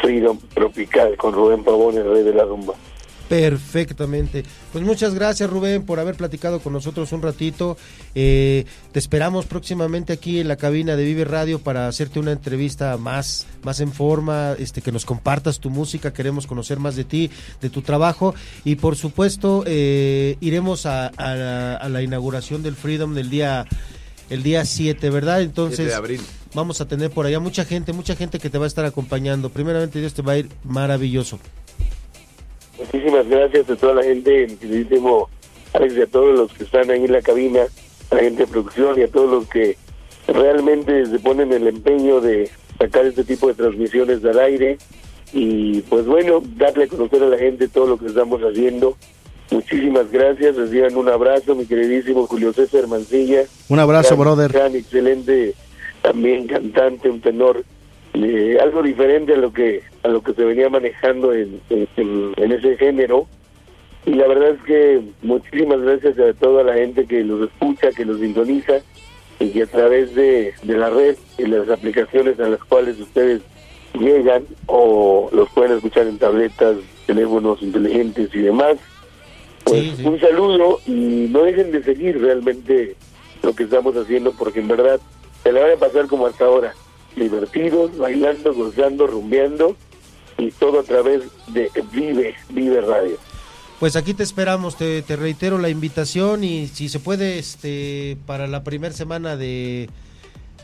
Freedom 0.00 0.38
Tropical 0.54 1.16
con 1.16 1.34
Rubén 1.34 1.64
Pavón 1.64 1.96
el 1.96 2.08
rey 2.08 2.22
de 2.22 2.34
la 2.34 2.44
rumba 2.44 2.74
Perfectamente. 3.28 4.44
Pues 4.72 4.84
muchas 4.84 5.14
gracias 5.14 5.48
Rubén 5.48 5.86
por 5.86 5.98
haber 5.98 6.16
platicado 6.16 6.60
con 6.60 6.74
nosotros 6.74 7.12
un 7.12 7.22
ratito. 7.22 7.78
Eh, 8.14 8.66
te 8.90 8.98
esperamos 8.98 9.46
próximamente 9.46 10.12
aquí 10.12 10.40
en 10.40 10.48
la 10.48 10.56
cabina 10.56 10.96
de 10.96 11.04
Vive 11.04 11.24
Radio 11.24 11.58
para 11.58 11.88
hacerte 11.88 12.18
una 12.18 12.32
entrevista 12.32 12.98
más, 12.98 13.46
más 13.62 13.80
en 13.80 13.90
forma, 13.90 14.54
este, 14.58 14.82
que 14.82 14.92
nos 14.92 15.06
compartas 15.06 15.60
tu 15.60 15.70
música, 15.70 16.12
queremos 16.12 16.46
conocer 16.46 16.78
más 16.78 16.94
de 16.94 17.04
ti, 17.04 17.30
de 17.62 17.70
tu 17.70 17.80
trabajo 17.80 18.34
y 18.66 18.74
por 18.74 18.96
supuesto 18.96 19.64
eh, 19.66 20.36
iremos 20.40 20.84
a, 20.84 21.06
a 21.06 21.34
la, 21.34 21.76
a 21.76 21.88
la 21.88 22.02
inauguración 22.02 22.62
del 22.62 22.74
Freedom 22.74 23.14
del 23.14 23.30
día 23.30 23.66
el 24.28 24.42
día 24.42 24.66
7, 24.66 25.08
¿verdad? 25.08 25.40
Entonces 25.40 25.76
7 25.76 25.90
de 25.90 25.94
abril. 25.94 26.20
Vamos 26.54 26.80
a 26.80 26.88
tener 26.88 27.10
por 27.10 27.26
allá 27.26 27.40
mucha 27.40 27.64
gente, 27.64 27.92
mucha 27.92 28.14
gente 28.16 28.38
que 28.38 28.50
te 28.50 28.58
va 28.58 28.64
a 28.64 28.68
estar 28.68 28.84
acompañando. 28.84 29.50
Primeramente 29.50 29.98
Dios 30.00 30.14
te 30.14 30.22
va 30.22 30.32
a 30.32 30.38
ir 30.38 30.48
maravilloso. 30.64 31.38
Muchísimas 32.78 33.28
gracias 33.28 33.68
a 33.70 33.76
toda 33.76 33.94
la 33.94 34.02
gente, 34.02 34.46
mi 34.48 34.56
queridísimo 34.56 35.28
Alex, 35.74 35.94
y 35.96 36.02
a 36.02 36.06
todos 36.06 36.36
los 36.38 36.52
que 36.52 36.64
están 36.64 36.90
ahí 36.90 37.04
en 37.04 37.12
la 37.12 37.22
cabina, 37.22 37.62
a 38.10 38.14
la 38.14 38.20
gente 38.22 38.42
de 38.42 38.46
producción 38.48 38.98
y 38.98 39.02
a 39.02 39.08
todos 39.08 39.30
los 39.30 39.48
que 39.48 39.76
realmente 40.28 41.06
se 41.06 41.18
ponen 41.18 41.52
el 41.52 41.66
empeño 41.68 42.20
de 42.20 42.50
sacar 42.78 43.06
este 43.06 43.24
tipo 43.24 43.48
de 43.48 43.54
transmisiones 43.54 44.24
al 44.24 44.38
aire. 44.40 44.78
Y 45.32 45.80
pues 45.82 46.04
bueno, 46.06 46.42
darle 46.56 46.84
a 46.84 46.88
conocer 46.88 47.22
a 47.22 47.26
la 47.28 47.38
gente 47.38 47.68
todo 47.68 47.86
lo 47.86 47.98
que 47.98 48.06
estamos 48.06 48.40
haciendo. 48.42 48.96
Muchísimas 49.50 50.10
gracias, 50.10 50.56
reciban 50.56 50.96
un 50.96 51.08
abrazo, 51.08 51.54
mi 51.54 51.66
queridísimo 51.66 52.26
Julio 52.26 52.52
César 52.52 52.86
Mancilla. 52.86 53.44
Un 53.68 53.78
abrazo, 53.78 54.10
Gran- 54.16 54.18
brother. 54.20 54.52
Gran, 54.52 54.74
excelente, 54.76 55.54
también 56.02 56.46
cantante, 56.46 57.08
un 57.08 57.20
tenor, 57.20 57.64
eh, 58.14 58.58
algo 58.60 58.82
diferente 58.82 59.34
a 59.34 59.38
lo 59.38 59.52
que 59.52 59.82
a 60.02 60.08
lo 60.08 60.22
que 60.22 60.34
se 60.34 60.44
venía 60.44 60.68
manejando 60.68 61.32
en, 61.32 61.60
en, 61.70 62.52
ese 62.52 62.76
género. 62.76 63.26
Y 64.04 64.14
la 64.14 64.26
verdad 64.26 64.50
es 64.50 64.62
que 64.62 65.00
muchísimas 65.22 65.80
gracias 65.80 66.18
a 66.18 66.34
toda 66.34 66.64
la 66.64 66.74
gente 66.74 67.06
que 67.06 67.22
los 67.22 67.48
escucha, 67.48 67.92
que 67.92 68.04
los 68.04 68.18
sintoniza 68.18 68.80
y 69.38 69.50
que 69.50 69.62
a 69.62 69.66
través 69.66 70.14
de, 70.14 70.52
de 70.64 70.76
la 70.76 70.90
red 70.90 71.16
y 71.38 71.46
las 71.46 71.68
aplicaciones 71.68 72.38
a 72.40 72.48
las 72.48 72.62
cuales 72.64 72.98
ustedes 72.98 73.42
llegan 73.98 74.44
o 74.66 75.30
los 75.32 75.48
pueden 75.50 75.76
escuchar 75.76 76.08
en 76.08 76.18
tabletas, 76.18 76.78
teléfonos 77.06 77.62
inteligentes 77.62 78.34
y 78.34 78.40
demás. 78.40 78.76
Pues 79.64 80.00
un 80.00 80.18
saludo 80.18 80.80
y 80.86 81.28
no 81.30 81.44
dejen 81.44 81.70
de 81.70 81.84
seguir 81.84 82.20
realmente 82.20 82.96
lo 83.42 83.54
que 83.54 83.64
estamos 83.64 83.96
haciendo 83.96 84.32
porque 84.32 84.60
en 84.60 84.68
verdad 84.68 85.00
se 85.42 85.52
la 85.52 85.62
van 85.62 85.72
a 85.72 85.76
pasar 85.76 86.06
como 86.06 86.26
hasta 86.26 86.44
ahora, 86.44 86.74
divertidos, 87.16 87.96
bailando, 87.96 88.54
gozando, 88.54 89.06
rumbeando 89.06 89.76
y 90.38 90.50
todo 90.52 90.80
a 90.80 90.82
través 90.82 91.22
de 91.48 91.70
Vive, 91.92 92.34
Vive 92.50 92.80
Radio. 92.80 93.16
Pues 93.80 93.96
aquí 93.96 94.14
te 94.14 94.22
esperamos, 94.22 94.76
te, 94.76 95.02
te 95.02 95.16
reitero 95.16 95.58
la 95.58 95.68
invitación 95.68 96.44
y 96.44 96.68
si 96.68 96.88
se 96.88 97.00
puede, 97.00 97.38
este, 97.38 98.16
para 98.26 98.46
la 98.46 98.62
primera 98.62 98.94
semana 98.94 99.36
de, 99.36 99.88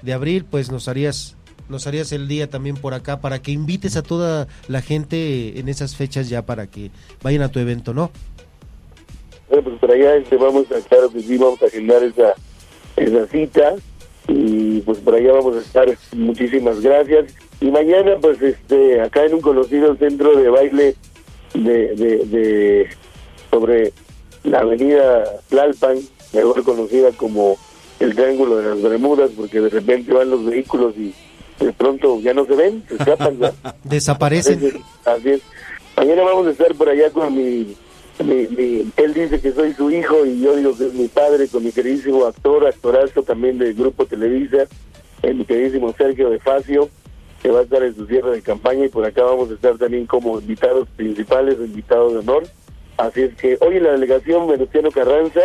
de 0.03 0.13
abril, 0.13 0.45
pues 0.49 0.71
nos 0.71 0.87
harías, 0.87 1.37
nos 1.69 1.89
harías 1.89 2.13
el 2.13 2.29
día 2.29 2.49
también 2.49 2.77
por 2.77 2.95
acá 2.95 3.21
para 3.21 3.43
que 3.43 3.51
invites 3.51 3.97
a 3.97 4.03
toda 4.03 4.47
la 4.69 4.83
gente 4.83 5.59
en 5.59 5.69
esas 5.69 5.97
fechas 5.97 6.29
ya 6.29 6.47
para 6.47 6.69
que 6.69 6.93
vayan 7.23 7.43
a 7.43 7.49
tu 7.49 7.59
evento, 7.59 7.93
¿no? 7.93 8.13
Bueno, 9.49 9.65
pues 9.65 9.79
por 9.81 9.91
allá 9.91 10.15
este, 10.15 10.37
vamos 10.37 10.67
a, 10.71 10.81
claro 10.89 11.11
que 11.11 11.21
sí, 11.21 11.37
vamos 11.37 11.61
a 11.63 11.67
agendar 11.67 12.05
esa, 12.05 12.35
esa 12.97 13.27
cita 13.27 13.75
y 14.29 14.81
pues 14.83 14.99
por 14.99 15.15
allá 15.15 15.33
vamos 15.33 15.57
a 15.57 15.61
estar. 15.61 15.89
Muchísimas 16.15 16.81
gracias. 16.81 17.35
Y 17.61 17.71
mañana 17.71 18.17
pues 18.21 18.41
este 18.41 19.01
acá 19.01 19.25
en 19.25 19.35
un 19.35 19.41
conocido 19.41 19.97
centro 19.97 20.37
de 20.37 20.49
baile 20.49 20.95
de, 21.55 21.95
de, 21.97 22.17
de 22.27 22.89
sobre 23.51 23.93
la 24.45 24.61
avenida 24.61 25.25
Tlalpan, 25.49 25.99
mejor 26.33 26.63
conocida 26.63 27.11
como 27.13 27.57
el 28.01 28.15
Triángulo 28.15 28.59
de 28.59 28.69
las 28.69 28.83
Bermudas, 28.83 29.31
porque 29.37 29.61
de 29.61 29.71
repente 29.71 30.13
van 30.13 30.31
los 30.31 30.45
vehículos 30.45 30.95
y 30.97 31.13
de 31.59 31.73
pronto 31.73 32.21
ya 32.21 32.35
no 32.35 32.45
se 32.45 32.55
ven, 32.55 32.85
se 32.87 32.95
escapan. 32.95 33.39
¿no? 33.39 33.51
Desaparecen. 33.85 34.83
Así 35.05 35.31
es. 35.31 35.43
Mañana 35.97 36.23
vamos 36.23 36.47
a 36.47 36.51
estar 36.51 36.73
por 36.77 36.89
allá 36.89 37.11
con 37.11 37.35
mi, 37.35 37.75
mi, 38.25 38.47
mi- 38.49 38.91
Él 38.97 39.15
dice 39.15 39.41
que 39.41 39.53
soy 39.53 39.73
su 39.75 39.91
hijo 39.91 40.25
y 40.27 40.41
yo 40.41 40.57
digo 40.57 40.77
que 40.77 40.87
es 40.87 40.95
mi 40.95 41.09
padre, 41.09 41.49
con 41.49 41.65
mi 41.65 41.73
queridísimo 41.73 42.25
actor, 42.27 42.67
actorazo 42.67 43.23
también 43.23 43.59
del 43.59 43.75
Grupo 43.75 44.07
Televisa, 44.07 44.67
el 45.23 45.35
mi 45.37 45.45
queridísimo 45.45 45.93
Sergio 45.97 46.31
de 46.31 46.39
Facio, 46.39 46.89
que 47.43 47.51
va 47.51 47.61
a 47.61 47.63
estar 47.63 47.83
en 47.83 47.95
su 47.95 48.07
cierre 48.07 48.33
de 48.33 48.43
campaña 48.43 48.85
y 48.87 48.89
por 48.89 49.05
acá 49.05 49.23
vamos 49.23 49.51
a 49.51 49.55
estar 49.55 49.79
también 49.79 50.07
como 50.07 50.39
invitados 50.41 50.89
principales, 50.97 51.57
invitados 51.59 52.13
de 52.13 52.19
honor. 52.21 52.45
Así 52.97 53.23
es 53.23 53.35
que 53.37 53.57
hoy 53.61 53.77
en 53.77 53.85
la 53.85 53.93
delegación 53.93 54.49
Venustiano 54.49 54.91
Carranza, 54.91 55.43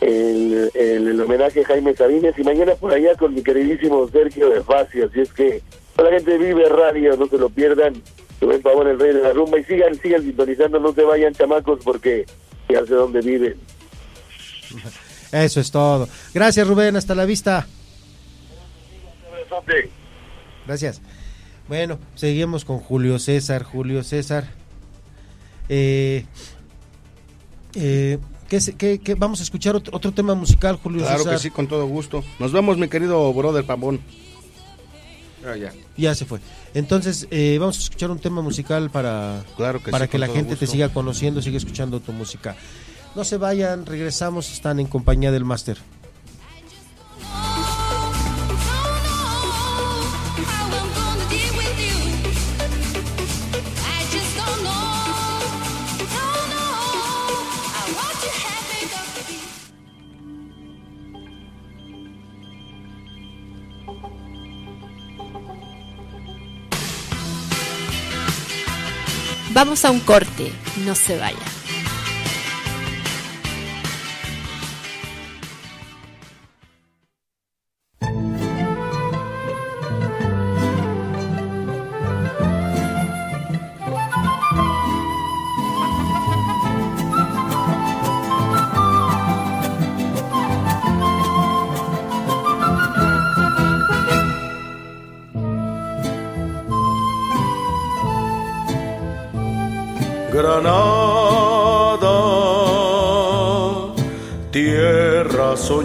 el, 0.00 0.70
el, 0.74 1.20
homenaje 1.20 1.60
a 1.60 1.64
Jaime 1.66 1.94
Sabines 1.94 2.38
y 2.38 2.42
mañana 2.44 2.74
por 2.76 2.92
allá 2.94 3.14
con 3.16 3.34
mi 3.34 3.42
queridísimo 3.42 4.08
Sergio 4.08 4.48
de 4.48 4.62
Facio. 4.62 5.06
Así 5.06 5.20
es 5.20 5.32
que 5.32 5.60
la 5.98 6.10
gente 6.10 6.38
Vive 6.38 6.68
Radio, 6.68 7.16
no 7.16 7.26
se 7.26 7.36
lo 7.36 7.50
pierdan. 7.50 7.94
Rubén 8.40 8.62
Pavón, 8.62 8.86
el 8.88 8.98
rey 9.00 9.12
de 9.14 9.22
la 9.22 9.32
rumba. 9.32 9.58
Y 9.58 9.64
sigan, 9.64 9.94
sigan 10.00 10.22
sintonizando, 10.22 10.78
no 10.78 10.92
se 10.92 11.02
vayan 11.02 11.32
chamacos 11.34 11.80
porque 11.84 12.24
ya 12.68 12.84
sé 12.86 12.94
dónde 12.94 13.20
viven. 13.20 13.56
Eso 15.32 15.60
es 15.60 15.70
todo. 15.70 16.08
Gracias, 16.34 16.66
Rubén. 16.66 16.96
Hasta 16.96 17.14
la 17.14 17.24
vista. 17.24 17.66
Gracias. 20.66 21.00
Bueno, 21.68 21.98
seguimos 22.14 22.64
con 22.64 22.78
Julio 22.78 23.18
César. 23.18 23.62
Julio 23.62 24.02
César. 24.04 24.48
Eh, 25.68 26.24
eh, 27.74 28.18
¿qué, 28.48 28.58
qué- 28.78 28.98
qué- 29.00 29.14
vamos 29.14 29.40
a 29.40 29.42
escuchar 29.42 29.76
otro, 29.76 29.94
otro 29.96 30.12
tema 30.12 30.34
musical, 30.34 30.76
Julio 30.76 31.00
Claro 31.02 31.18
César. 31.18 31.32
que 31.34 31.38
sí, 31.40 31.50
con 31.50 31.66
todo 31.68 31.86
gusto. 31.86 32.24
Nos 32.38 32.52
vemos, 32.52 32.78
mi 32.78 32.88
querido 32.88 33.32
brother 33.34 33.64
Pavón. 33.64 34.00
Ah, 35.46 35.56
ya. 35.56 35.72
Ya 35.96 36.14
se 36.14 36.24
fue. 36.24 36.40
Entonces, 36.74 37.26
eh, 37.30 37.56
vamos 37.58 37.78
a 37.78 37.80
escuchar 37.80 38.10
un 38.10 38.18
tema 38.18 38.42
musical 38.42 38.90
para, 38.90 39.42
Claro 39.56 39.82
que 39.82 39.90
para 39.90 40.04
sí, 40.04 40.10
que 40.10 40.18
la 40.18 40.28
gente 40.28 40.56
te 40.56 40.66
siga 40.66 40.90
conociendo, 40.90 41.42
siga 41.42 41.56
escuchando 41.56 42.00
tu 42.00 42.12
música. 42.12 42.56
No 43.14 43.24
se 43.24 43.36
vayan, 43.36 43.86
regresamos, 43.86 44.52
están 44.52 44.78
en 44.80 44.86
compañía 44.86 45.32
del 45.32 45.44
máster. 45.44 45.78
Vamos 69.60 69.84
a 69.84 69.90
un 69.90 69.98
corte, 69.98 70.52
no 70.86 70.94
se 70.94 71.18
vaya. 71.18 71.57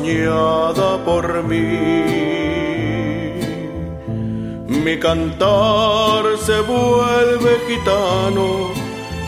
Soñada 0.04 1.04
por 1.06 1.44
mí. 1.44 1.64
Mi 4.68 4.98
cantar 5.00 6.24
se 6.38 6.60
vuelve 6.62 7.52
gitano 7.68 8.72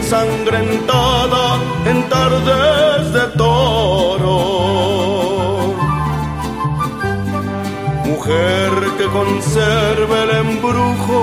ensangrentada 0.00 1.44
en 1.84 2.08
tardes 2.08 3.12
de 3.12 3.24
toro. 3.36 4.38
Mujer 8.04 8.70
que 8.98 9.06
conserve 9.18 10.16
el 10.24 10.30
embrujo 10.44 11.20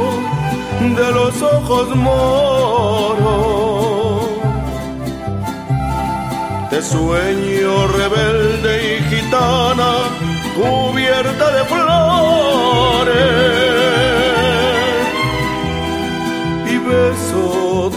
de 0.99 1.11
los 1.11 1.33
ojos 1.41 1.95
moros. 1.95 3.37
De 6.71 6.79
sueño 6.81 7.87
rebelde 7.99 8.73
y 8.93 8.97
gitana 9.09 9.91
cubierta 10.55 11.45
de 11.51 11.63
flores 11.65 12.87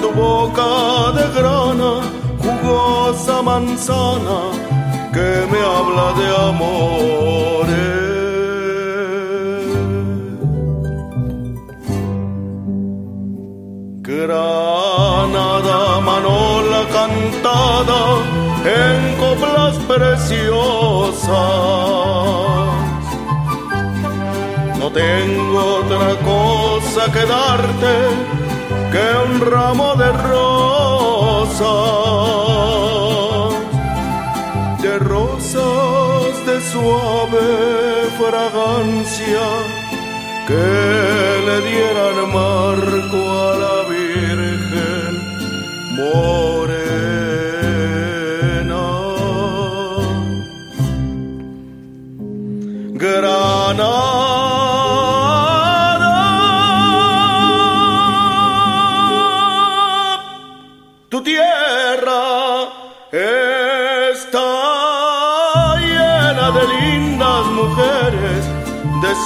tu 0.00 0.10
boca 0.12 0.70
de 1.16 1.24
grana, 1.36 1.92
jugosa 2.42 3.36
manzana 3.42 4.40
que 5.14 5.30
me 5.50 5.60
habla 5.74 6.06
de 6.20 6.26
amores. 6.50 7.80
Granada, 14.10 15.78
manola 16.08 16.82
cantada 16.96 18.00
en 18.80 18.98
coplas 19.22 19.74
preciosas. 19.92 21.30
No 24.78 24.86
tengo 25.02 25.58
otra 25.80 26.10
cosa 26.30 27.02
que 27.12 27.22
darte 27.34 27.92
un 29.24 29.40
ramo 29.40 29.94
de 29.96 30.12
rosas, 30.12 31.70
de 34.82 34.98
rosas 34.98 36.46
de 36.46 36.60
suave 36.72 37.46
fragancia 38.18 39.46
que 40.46 40.68
le 41.46 41.56
dieran 41.70 42.16
marco 42.32 43.20
a 43.46 43.50
la 43.64 43.76
Virgen 43.88 45.14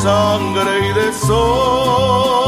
sangre 0.05 0.73
y 0.89 0.93
de 0.99 1.09
sol. 1.27 2.45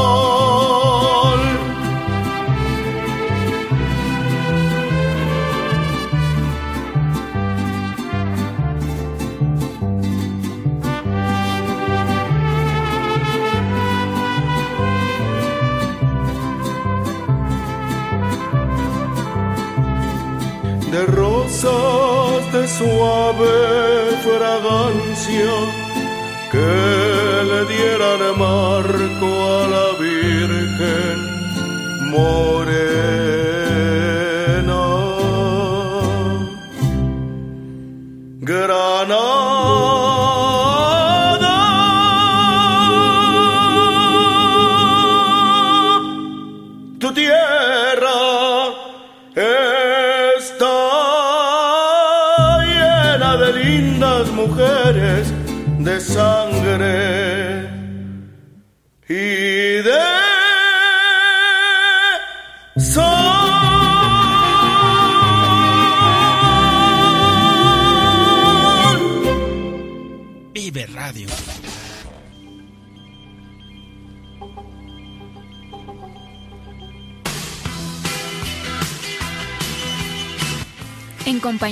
de 20.91 21.01
rosas 21.07 22.51
de 22.53 22.63
suave 22.67 23.55
fragancia 24.27 25.53
que 26.51 27.06
le 27.47 27.65
dieran 27.65 28.37
marco 28.37 29.29
a 29.55 29.67
la 29.67 29.87
Virgen 29.99 31.17
morena. 32.11 32.66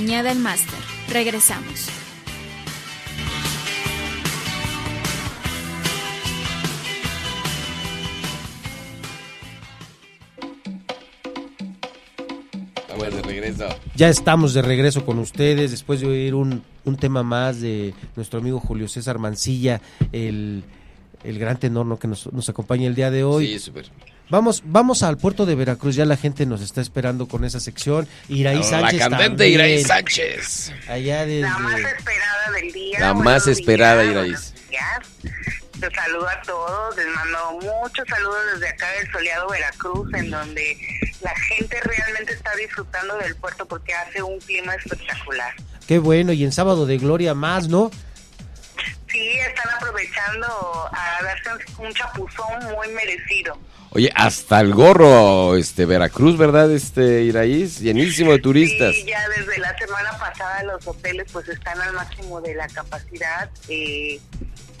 Compañía 0.06 0.22
del 0.22 0.38
máster. 0.38 0.78
Regresamos. 1.08 1.88
Estamos 12.78 13.14
de 13.16 13.22
regreso. 13.22 13.64
Ya 13.96 14.08
estamos 14.08 14.54
de 14.54 14.62
regreso 14.62 15.04
con 15.04 15.18
ustedes 15.18 15.72
después 15.72 16.00
de 16.00 16.06
oír 16.06 16.36
un, 16.36 16.62
un 16.84 16.96
tema 16.96 17.24
más 17.24 17.60
de 17.60 17.92
nuestro 18.14 18.38
amigo 18.38 18.60
Julio 18.60 18.86
César 18.86 19.18
Mancilla, 19.18 19.80
el, 20.12 20.62
el 21.24 21.38
gran 21.40 21.58
tenor 21.58 21.84
¿no? 21.84 21.98
que 21.98 22.06
nos, 22.06 22.32
nos 22.32 22.48
acompaña 22.48 22.86
el 22.86 22.94
día 22.94 23.10
de 23.10 23.24
hoy. 23.24 23.48
Sí, 23.48 23.58
súper. 23.58 23.86
Vamos, 24.28 24.62
vamos 24.64 25.02
al 25.04 25.18
puerto 25.18 25.46
de 25.46 25.54
Veracruz, 25.54 25.94
ya 25.94 26.04
la 26.04 26.16
gente 26.16 26.46
nos 26.46 26.60
está 26.60 26.80
esperando 26.80 27.28
con 27.28 27.44
esa 27.44 27.60
sección. 27.60 28.08
Iraí 28.28 28.56
La 28.58 28.62
Sánchez. 28.64 28.98
cantante 28.98 29.26
también. 29.28 29.52
Iraí 29.52 29.84
Sánchez. 29.84 30.72
Allá 30.88 31.24
desde... 31.26 31.42
La 31.42 31.58
más 31.58 31.78
esperada 31.80 32.50
del 32.52 32.72
día. 32.72 33.00
La 33.00 33.14
más 33.14 33.46
esperada, 33.46 34.02
días, 34.02 34.12
Iraí. 34.12 34.30
buenos 34.30 34.54
días. 34.70 35.32
Los 35.80 35.92
saludo 35.92 36.28
a 36.28 36.40
todos, 36.42 36.96
les 36.96 37.06
mando 37.06 37.52
muchos 37.82 38.08
saludos 38.08 38.38
desde 38.54 38.68
acá 38.68 38.90
del 38.92 39.12
soleado 39.12 39.48
Veracruz, 39.50 40.14
en 40.14 40.30
donde 40.30 40.76
la 41.20 41.34
gente 41.48 41.78
realmente 41.82 42.32
está 42.32 42.50
disfrutando 42.56 43.16
del 43.18 43.36
puerto 43.36 43.66
porque 43.68 43.92
hace 43.92 44.22
un 44.22 44.38
clima 44.40 44.74
espectacular. 44.74 45.52
Qué 45.86 45.98
bueno, 45.98 46.32
y 46.32 46.44
en 46.44 46.52
sábado 46.52 46.86
de 46.86 46.96
gloria 46.98 47.34
más, 47.34 47.68
¿no? 47.68 47.90
Sí, 49.08 49.28
están 49.46 49.68
aprovechando 49.76 50.46
a 50.92 51.22
darse 51.22 51.50
un 51.78 51.92
chapuzón 51.92 52.64
muy 52.74 52.88
merecido. 52.88 53.58
Oye, 53.90 54.10
hasta 54.14 54.60
el 54.60 54.74
gorro, 54.74 55.56
este, 55.56 55.86
Veracruz, 55.86 56.36
¿verdad, 56.36 56.70
este, 56.70 57.22
Iraíz? 57.22 57.80
Llenísimo 57.80 58.32
de 58.32 58.40
turistas. 58.40 58.94
Sí, 58.94 59.06
ya 59.06 59.26
desde 59.30 59.58
la 59.58 59.76
semana 59.78 60.10
pasada 60.18 60.62
los 60.64 60.86
hoteles 60.86 61.30
pues 61.32 61.48
están 61.48 61.80
al 61.80 61.94
máximo 61.94 62.40
de 62.40 62.54
la 62.54 62.66
capacidad. 62.68 63.50
eh, 63.68 64.20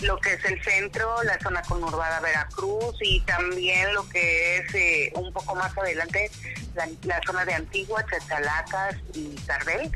lo 0.00 0.18
que 0.18 0.34
es 0.34 0.44
el 0.44 0.62
centro, 0.62 1.22
la 1.22 1.38
zona 1.40 1.62
conurbada 1.62 2.20
Veracruz 2.20 2.96
y 3.00 3.20
también 3.20 3.94
lo 3.94 4.06
que 4.08 4.58
es 4.58 4.74
eh, 4.74 5.12
un 5.14 5.32
poco 5.32 5.54
más 5.54 5.76
adelante 5.78 6.30
la, 6.74 6.88
la 7.04 7.20
zona 7.26 7.44
de 7.44 7.54
Antigua, 7.54 8.04
Chachalacas 8.10 8.96
y 9.14 9.34
Cardel. 9.46 9.90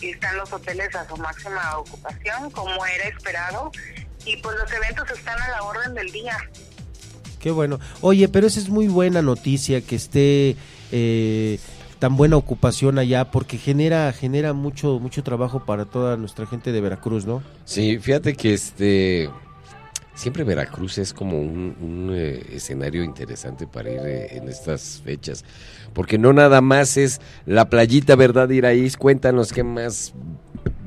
Y 0.00 0.10
están 0.10 0.36
los 0.36 0.52
hoteles 0.52 0.94
a 0.94 1.06
su 1.06 1.16
máxima 1.16 1.78
ocupación, 1.78 2.50
como 2.50 2.84
era 2.86 3.04
esperado. 3.04 3.70
Y 4.24 4.36
pues 4.38 4.56
los 4.58 4.70
eventos 4.72 5.10
están 5.10 5.40
a 5.40 5.48
la 5.48 5.62
orden 5.62 5.94
del 5.94 6.10
día. 6.12 6.36
Qué 7.40 7.50
bueno. 7.50 7.80
Oye, 8.02 8.28
pero 8.28 8.46
esa 8.46 8.60
es 8.60 8.68
muy 8.68 8.86
buena 8.86 9.22
noticia 9.22 9.80
que 9.80 9.96
esté 9.96 10.56
eh, 10.92 11.58
tan 11.98 12.16
buena 12.16 12.36
ocupación 12.36 12.98
allá 12.98 13.30
porque 13.30 13.58
genera 13.58 14.12
genera 14.12 14.52
mucho 14.52 15.00
mucho 15.00 15.22
trabajo 15.22 15.64
para 15.64 15.86
toda 15.86 16.16
nuestra 16.16 16.46
gente 16.46 16.70
de 16.70 16.80
Veracruz, 16.80 17.24
¿no? 17.26 17.42
Sí, 17.64 17.98
fíjate 17.98 18.34
que 18.34 18.52
este 18.54 19.30
siempre 20.14 20.44
Veracruz 20.44 20.98
es 20.98 21.14
como 21.14 21.40
un, 21.40 21.76
un, 21.80 22.10
eh, 22.14 22.42
escenario 22.52 23.02
interesante 23.02 23.66
para 23.66 23.90
ir 23.90 24.00
eh, 24.00 24.36
en 24.36 24.48
estas 24.48 25.00
fechas, 25.02 25.44
porque 25.94 26.18
no 26.18 26.34
nada 26.34 26.60
más 26.60 26.98
es 26.98 27.22
la 27.46 27.70
playita, 27.70 28.16
¿verdad, 28.16 28.50
Iraíz? 28.50 28.98
Cuéntanos 28.98 29.50
qué 29.50 29.64
más 29.64 30.12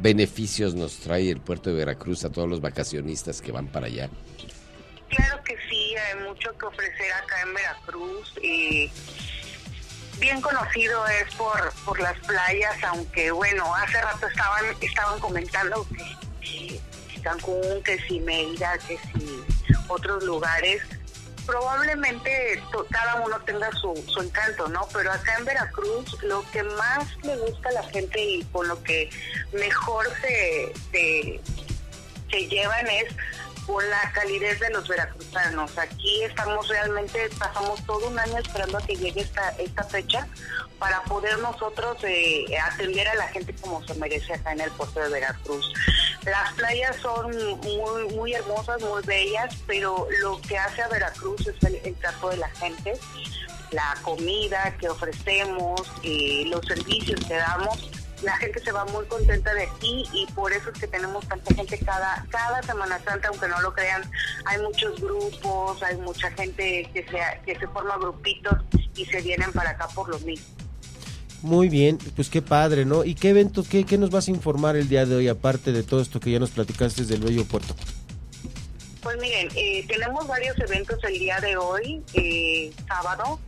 beneficios 0.04 0.76
nos 0.76 0.98
trae 0.98 1.32
el 1.32 1.40
puerto 1.40 1.72
de 1.72 1.78
Veracruz 1.78 2.26
a 2.26 2.30
todos 2.30 2.48
los 2.48 2.62
vacacionistas 2.62 3.42
que 3.42 3.52
van 3.52 3.68
para 3.68 3.88
allá. 3.88 4.10
Claro 5.10 5.44
que 5.44 5.58
sí, 5.70 5.96
hay 5.96 6.20
mucho 6.24 6.58
que 6.58 6.66
ofrecer 6.66 7.14
acá 7.14 7.42
en 7.42 7.54
Veracruz. 7.54 8.34
Y 8.42 8.92
bien 10.20 10.42
conocido 10.42 11.06
es 11.08 11.34
por, 11.36 11.74
por 11.86 12.00
las 12.00 12.18
playas, 12.20 12.84
aunque 12.84 13.32
bueno, 13.32 13.74
hace 13.76 14.02
rato 14.02 14.28
estaban 14.28 14.66
estaban 14.82 15.20
comentando 15.20 15.86
que, 16.42 16.80
que 17.12 17.22
Cancún, 17.22 17.84
que 17.84 18.00
si 18.08 18.20
Mérida, 18.20 18.78
que 18.80 18.98
si 18.98 19.44
otros 19.88 20.24
lugares. 20.24 20.82
Probablemente 21.46 22.64
cada 22.90 23.16
uno 23.16 23.38
tenga 23.42 23.70
su, 23.74 23.94
su 24.08 24.22
encanto, 24.22 24.70
¿no? 24.70 24.88
Pero 24.94 25.12
acá 25.12 25.36
en 25.38 25.44
Veracruz 25.44 26.24
lo 26.24 26.50
que 26.52 26.64
más 26.64 27.06
le 27.24 27.36
gusta 27.36 27.68
a 27.68 27.74
la 27.74 27.84
gente 27.90 28.24
y 28.24 28.44
con 28.46 28.66
lo 28.70 28.82
que 28.82 29.10
mejor 29.52 30.06
se, 30.22 30.72
se, 30.92 31.42
se 32.32 32.48
llevan 32.48 32.88
es 32.88 33.14
por 33.66 33.84
la 33.84 34.12
calidez 34.14 34.60
de 34.60 34.70
los 34.70 34.88
veracruzanos. 34.88 35.78
Aquí 35.78 36.24
estamos 36.24 36.68
realmente, 36.68 37.30
pasamos 37.38 37.84
todo 37.86 38.08
un 38.08 38.20
año 38.20 38.38
esperando 38.38 38.78
a 38.78 38.82
que 38.82 38.96
llegue 38.96 39.22
esta, 39.22 39.50
esta 39.58 39.84
fecha 39.84 40.28
para 40.80 41.02
poder 41.04 41.38
nosotros 41.40 41.98
eh, 42.04 42.46
atender 42.58 43.08
a 43.08 43.16
la 43.16 43.28
gente 43.30 43.56
como 43.56 43.86
se 43.88 43.94
merece 43.96 44.34
acá 44.34 44.52
en 44.52 44.62
el 44.62 44.72
puerto 44.72 45.00
de 45.00 45.10
Veracruz. 45.10 45.66
Las 46.26 46.54
playas 46.54 46.96
son 46.98 47.32
muy, 47.58 48.14
muy 48.16 48.34
hermosas, 48.34 48.82
muy 48.82 49.02
bellas, 49.04 49.56
pero 49.68 50.08
lo 50.22 50.42
que 50.42 50.58
hace 50.58 50.82
a 50.82 50.88
Veracruz 50.88 51.48
es 51.48 51.64
el, 51.64 51.96
trato 51.96 52.30
de 52.30 52.38
la 52.38 52.50
gente, 52.50 52.94
la 53.72 53.96
comida 54.02 54.76
que 54.80 54.90
ofrecemos, 54.90 55.82
eh, 56.04 56.44
los 56.48 56.66
servicios 56.66 57.20
que 57.26 57.36
damos 57.36 58.03
la 58.24 58.38
gente 58.38 58.60
se 58.60 58.72
va 58.72 58.86
muy 58.86 59.06
contenta 59.06 59.54
de 59.54 59.64
aquí 59.64 60.06
y 60.14 60.26
por 60.34 60.52
eso 60.52 60.70
es 60.70 60.80
que 60.80 60.88
tenemos 60.88 61.28
tanta 61.28 61.54
gente 61.54 61.78
cada 61.80 62.26
cada 62.30 62.62
Semana 62.64 63.00
Santa, 63.04 63.28
aunque 63.30 63.48
no 63.48 63.62
lo 63.62 63.74
crean, 63.74 64.04
hay 64.46 64.62
muchos 64.62 65.00
grupos, 65.00 65.82
hay 65.84 65.98
mucha 65.98 66.32
gente 66.32 66.90
que 66.94 67.06
se 67.06 67.20
que 67.46 67.60
se 67.60 67.68
forma 67.68 67.98
grupitos 67.98 68.58
y 68.96 69.06
se 69.06 69.22
vienen 69.22 69.52
para 69.52 69.72
acá 69.72 69.88
por 69.90 70.10
lo 70.10 70.20
mismo. 70.20 70.46
Muy 71.42 71.68
bien, 71.68 71.98
pues 72.16 72.30
qué 72.30 72.42
padre, 72.42 72.86
¿no? 72.86 73.04
¿Y 73.04 73.16
qué 73.16 73.30
eventos, 73.30 73.68
qué, 73.68 73.86
qué 73.86 73.98
nos 73.98 74.12
vas 74.12 74.30
a 74.30 74.32
informar 74.32 74.78
el 74.78 74.88
día 74.88 75.06
de 75.06 75.16
hoy, 75.16 75.28
aparte 75.28 75.74
de 75.74 75.84
todo 75.84 76.02
esto 76.02 76.22
que 76.22 76.32
ya 76.32 76.40
nos 76.40 76.52
platicaste 76.52 77.04
del 77.04 77.20
bello 77.20 77.44
puerto? 77.44 77.76
Pues 79.02 79.18
miren, 79.20 79.50
eh, 79.54 79.86
tenemos 79.86 80.26
varios 80.26 80.58
eventos 80.58 80.98
el 81.04 81.20
día 81.20 81.38
de 81.42 81.58
hoy, 81.58 82.02
eh, 82.14 82.72
sábado. 82.88 83.42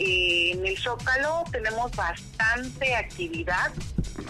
Eh, 0.00 0.52
en 0.52 0.66
el 0.66 0.78
Zócalo 0.78 1.44
tenemos 1.52 1.94
bastante 1.94 2.96
actividad. 2.96 3.70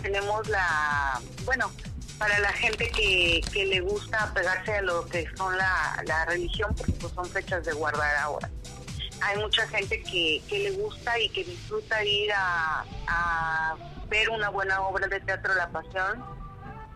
Tenemos 0.02 0.48
la, 0.48 1.20
bueno, 1.44 1.70
para 2.18 2.40
la 2.40 2.52
gente 2.52 2.90
que, 2.90 3.40
que 3.52 3.66
le 3.66 3.80
gusta 3.80 4.32
pegarse 4.34 4.78
a 4.78 4.82
lo 4.82 5.06
que 5.06 5.28
son 5.36 5.56
la, 5.56 6.02
la 6.06 6.24
religión, 6.24 6.74
porque 6.76 6.92
pues 6.92 7.12
son 7.12 7.24
fechas 7.26 7.64
de 7.64 7.72
guardar 7.72 8.16
ahora. 8.16 8.50
Hay 9.22 9.38
mucha 9.38 9.66
gente 9.68 10.02
que, 10.02 10.42
que 10.48 10.58
le 10.58 10.70
gusta 10.72 11.16
y 11.20 11.28
que 11.28 11.44
disfruta 11.44 12.02
ir 12.04 12.32
a, 12.34 12.84
ver 14.08 14.28
una 14.28 14.48
buena 14.48 14.80
obra 14.80 15.06
de 15.06 15.20
teatro 15.20 15.54
La 15.54 15.68
Pasión 15.68 16.24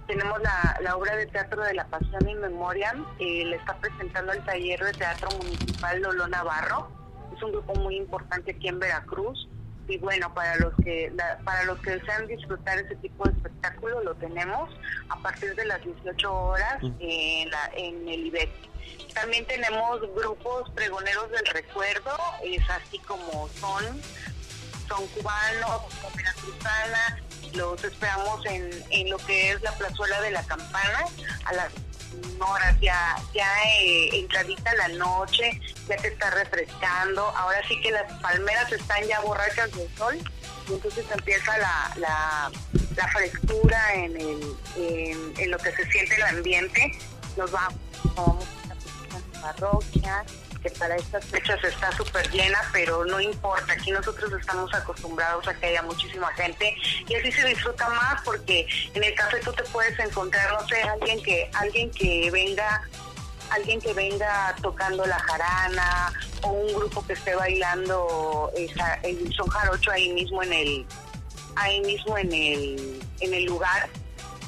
tenemos 0.09 0.43
la, 0.43 0.77
la 0.83 0.97
obra 0.97 1.15
de 1.15 1.27
teatro 1.27 1.63
de 1.63 1.75
la 1.75 1.87
Pasión 1.87 2.29
y 2.29 2.35
Memoria, 2.35 2.93
eh, 3.21 3.45
le 3.47 3.57
está 3.57 3.77
presentando 3.77 4.33
el 4.33 4.45
taller 4.45 4.85
de 4.85 4.93
teatro 4.93 5.29
municipal 5.39 6.03
Lolo 6.03 6.27
Navarro, 6.29 7.04
un 7.45 7.53
grupo 7.53 7.75
muy 7.77 7.97
importante 7.97 8.53
aquí 8.53 8.69
en 8.69 8.79
Veracruz 8.79 9.49
y 9.87 9.99
bueno 9.99 10.33
para 10.33 10.57
los 10.57 10.73
que 10.83 11.11
la- 11.15 11.39
para 11.45 11.65
los 11.65 11.79
que 11.81 11.91
desean 11.99 12.27
disfrutar 12.27 12.79
ese 12.79 12.97
tipo 12.97 13.25
de 13.25 13.33
espectáculo 13.33 14.03
lo 14.03 14.15
tenemos 14.15 14.71
a 15.11 15.17
partir 15.19 15.55
de 15.55 15.65
las 15.67 15.83
18 15.85 16.33
horas 16.35 16.79
en, 17.01 17.51
la, 17.51 17.71
en 17.77 18.09
el 18.09 18.27
IBEC. 18.27 18.51
También 19.15 19.47
tenemos 19.47 20.01
grupos 20.15 20.71
pregoneros 20.71 21.31
del 21.31 21.47
recuerdo, 21.47 22.17
es 22.43 22.69
así 22.71 22.99
como 23.01 23.49
son, 23.61 24.01
son 24.89 25.07
cubanos, 25.09 25.83
son 26.01 26.13
veracruzana, 26.17 27.23
los 27.55 27.85
esperamos 27.85 28.45
en, 28.47 28.71
en 28.91 29.11
lo 29.11 29.19
que 29.19 29.51
es 29.53 29.63
la 29.63 29.73
plazuela 29.73 30.21
de 30.23 30.31
la 30.33 30.43
campana 30.45 31.05
a 31.45 31.53
las 31.53 31.73
horas 32.41 32.77
ya 32.81 33.17
ya 33.33 33.49
eh, 33.79 34.09
entradita 34.13 34.75
la 34.75 34.89
noche 34.89 35.61
ya 35.89 35.97
te 35.97 36.09
está 36.09 36.31
refrescando. 36.31 37.23
Ahora 37.37 37.61
sí 37.69 37.81
que 37.81 37.91
las 37.91 38.11
palmeras 38.21 38.71
están 38.73 39.05
ya 39.07 39.21
borrachas 39.21 39.71
del 39.73 39.89
sol. 39.97 40.19
Y 40.69 40.73
entonces 40.73 41.05
empieza 41.11 41.59
la, 41.59 41.93
la, 41.97 42.53
la 42.97 43.09
frescura 43.09 43.95
en, 43.95 44.17
el, 44.17 44.57
en, 44.77 45.51
lo 45.51 45.59
que 45.59 45.73
se 45.73 45.85
siente 45.91 46.15
el 46.17 46.23
ambiente. 46.23 46.93
Nos 47.37 47.51
vamos 47.51 47.79
vamos 48.17 48.45
a 48.65 48.69
la 48.69 49.41
parroquia 49.41 50.25
que 50.65 50.71
para 50.71 50.97
estas 50.97 51.25
fechas 51.27 51.63
está 51.63 51.93
súper 51.93 52.29
llena, 52.31 52.59
pero 52.73 53.05
no 53.05 53.21
importa, 53.21 53.75
aquí 53.75 53.91
nosotros 53.91 54.33
estamos 54.33 54.73
acostumbrados 54.73 55.47
a 55.47 55.55
que 55.55 55.67
haya 55.67 55.83
muchísima 55.83 56.33
gente 56.33 56.75
y 57.07 57.15
así 57.15 57.31
se 57.31 57.47
disfruta 57.47 57.87
más 57.91 58.23
porque 58.23 58.67
en 58.95 59.05
el 59.05 59.15
café 59.15 59.41
tú 59.41 59.53
te 59.53 59.63
puedes 59.65 59.99
encontrar, 59.99 60.51
no 60.55 60.67
sé, 60.67 60.83
alguien 60.83 61.23
que, 61.23 61.51
alguien 61.53 61.91
que 61.91 62.31
venga 62.31 62.83
alguien 63.51 63.79
que 63.79 63.93
venga 63.93 64.57
tocando 64.63 65.05
la 65.05 65.19
jarana 65.19 66.13
o 66.43 66.49
un 66.49 66.75
grupo 66.75 67.07
que 67.07 67.13
esté 67.13 67.35
bailando 67.35 68.51
el 68.57 69.35
son 69.35 69.47
jarocho 69.49 69.91
ahí 69.91 70.11
mismo 70.15 70.43
en 70.43 70.53
el 70.55 70.87
ahí 71.57 71.81
mismo 71.83 72.17
en 72.17 72.33
el 72.33 73.03
en 73.21 73.35
el 73.35 73.45
lugar 73.45 73.91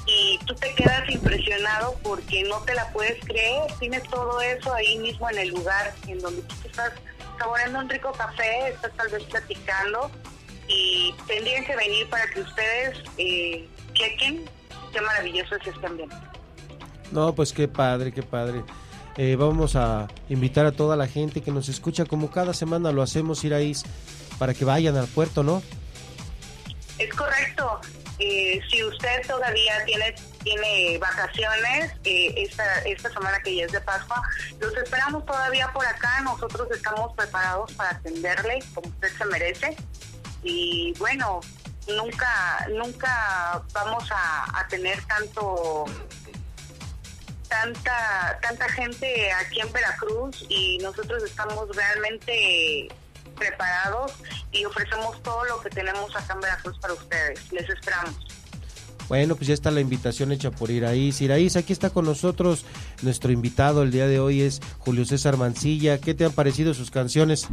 y 0.06 0.38
tú 0.46 0.54
te 0.54 0.74
quedas 0.74 1.08
impresionado 1.10 1.96
porque 2.02 2.44
no 2.44 2.60
te 2.62 2.74
la 2.74 2.88
puedes 2.92 3.22
creer, 3.24 3.62
tienes 3.80 4.02
todo 4.04 4.40
eso 4.40 4.72
ahí 4.72 4.98
mismo 4.98 5.28
en 5.30 5.38
el 5.38 5.48
lugar 5.48 5.94
en 6.06 6.20
donde 6.20 6.42
tú 6.42 6.54
estás 6.64 6.92
saboreando 7.38 7.80
un 7.80 7.88
rico 7.88 8.12
café, 8.12 8.68
estás 8.68 8.92
tal 8.96 9.08
vez 9.08 9.24
platicando 9.24 10.10
y 10.68 11.14
tendrían 11.26 11.64
que 11.64 11.76
venir 11.76 12.08
para 12.08 12.26
que 12.30 12.40
ustedes 12.40 12.98
eh, 13.18 13.68
chequen 13.94 14.44
qué 14.92 15.00
maravilloso 15.00 15.56
es 15.56 15.66
este 15.66 15.86
ambiente. 15.86 16.16
No, 17.10 17.34
pues 17.34 17.52
qué 17.52 17.68
padre, 17.68 18.12
qué 18.12 18.22
padre. 18.22 18.62
Eh, 19.16 19.36
vamos 19.36 19.76
a 19.76 20.08
invitar 20.28 20.66
a 20.66 20.72
toda 20.72 20.96
la 20.96 21.06
gente 21.06 21.40
que 21.40 21.50
nos 21.50 21.68
escucha, 21.68 22.04
como 22.04 22.30
cada 22.30 22.52
semana 22.52 22.92
lo 22.92 23.02
hacemos, 23.02 23.44
Iraís, 23.44 23.84
para 24.38 24.54
que 24.54 24.64
vayan 24.64 24.96
al 24.96 25.06
puerto, 25.06 25.42
¿no? 25.42 25.62
Es 26.98 27.14
correcto. 27.14 27.80
Eh, 28.18 28.60
si 28.70 28.82
usted 28.82 29.26
todavía 29.26 29.84
tiene 29.84 30.14
tiene 30.42 30.98
vacaciones, 30.98 31.92
eh, 32.04 32.32
esta, 32.36 32.78
esta 32.80 33.10
semana 33.10 33.38
que 33.42 33.56
ya 33.56 33.64
es 33.64 33.72
de 33.72 33.80
Pascua, 33.80 34.22
los 34.60 34.74
esperamos 34.76 35.26
todavía 35.26 35.70
por 35.72 35.84
acá. 35.84 36.20
Nosotros 36.22 36.68
estamos 36.70 37.12
preparados 37.14 37.72
para 37.72 37.90
atenderle 37.90 38.60
como 38.74 38.88
usted 38.88 39.08
se 39.18 39.24
merece. 39.26 39.76
Y 40.42 40.94
bueno, 40.98 41.40
nunca 41.88 42.66
nunca 42.70 43.62
vamos 43.72 44.10
a, 44.10 44.60
a 44.60 44.68
tener 44.68 45.02
tanto 45.04 45.84
tanta 47.48 48.38
tanta 48.40 48.68
gente 48.70 49.32
aquí 49.32 49.60
en 49.60 49.72
Veracruz 49.72 50.44
y 50.48 50.78
nosotros 50.78 51.22
estamos 51.22 51.74
realmente 51.76 52.88
preparados 53.36 54.12
y 54.52 54.64
ofrecemos 54.64 55.22
todo 55.22 55.44
lo 55.44 55.60
que 55.60 55.70
tenemos 55.70 56.14
acá 56.16 56.34
en 56.34 56.40
Veracruz 56.40 56.78
para 56.78 56.94
ustedes. 56.94 57.52
Les 57.52 57.68
esperamos. 57.68 58.16
Bueno, 59.08 59.36
pues 59.36 59.46
ya 59.46 59.54
está 59.54 59.70
la 59.70 59.80
invitación 59.80 60.32
hecha 60.32 60.50
por 60.50 60.70
Iraís. 60.70 61.20
Iraís, 61.20 61.56
aquí 61.56 61.72
está 61.72 61.90
con 61.90 62.04
nosotros 62.04 62.64
nuestro 63.02 63.30
invitado 63.30 63.82
el 63.82 63.92
día 63.92 64.08
de 64.08 64.18
hoy 64.18 64.42
es 64.42 64.60
Julio 64.78 65.04
César 65.04 65.36
Mancilla. 65.36 65.98
¿Qué 65.98 66.14
te 66.14 66.24
han 66.24 66.32
parecido 66.32 66.74
sus 66.74 66.90
canciones? 66.90 67.46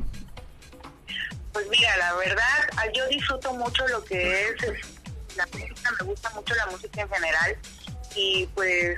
Pues 1.52 1.68
mira, 1.70 1.96
la 1.98 2.14
verdad, 2.16 2.44
ah, 2.78 2.86
yo 2.96 3.08
disfruto 3.08 3.54
mucho 3.54 3.88
lo 3.88 4.04
que 4.04 4.50
es 4.50 4.64
es 4.64 5.38
la 5.38 5.46
música, 5.48 5.92
me 6.00 6.06
gusta 6.08 6.30
mucho 6.32 6.56
la 6.56 6.66
música 6.68 7.02
en 7.02 7.10
general 7.10 7.58
y 8.16 8.48
pues 8.56 8.98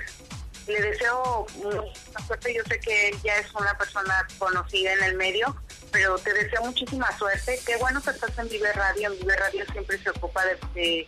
le 0.66 0.80
deseo 0.80 1.46
mucha 1.56 2.26
suerte. 2.26 2.54
Yo 2.54 2.62
sé 2.68 2.80
que 2.80 3.08
él 3.10 3.18
ya 3.22 3.36
es 3.36 3.54
una 3.54 3.76
persona 3.76 4.26
conocida 4.38 4.92
en 4.94 5.04
el 5.04 5.16
medio, 5.16 5.54
pero 5.92 6.16
te 6.18 6.32
deseo 6.32 6.62
muchísima 6.62 7.06
suerte. 7.18 7.58
Qué 7.66 7.76
bueno 7.76 8.02
que 8.02 8.10
estás 8.10 8.38
en 8.38 8.48
Vive 8.48 8.72
Radio. 8.72 9.12
En 9.12 9.18
Vive 9.18 9.36
Radio 9.36 9.64
siempre 9.72 9.98
se 10.02 10.10
ocupa 10.10 10.44
de, 10.44 10.56
de, 10.74 11.06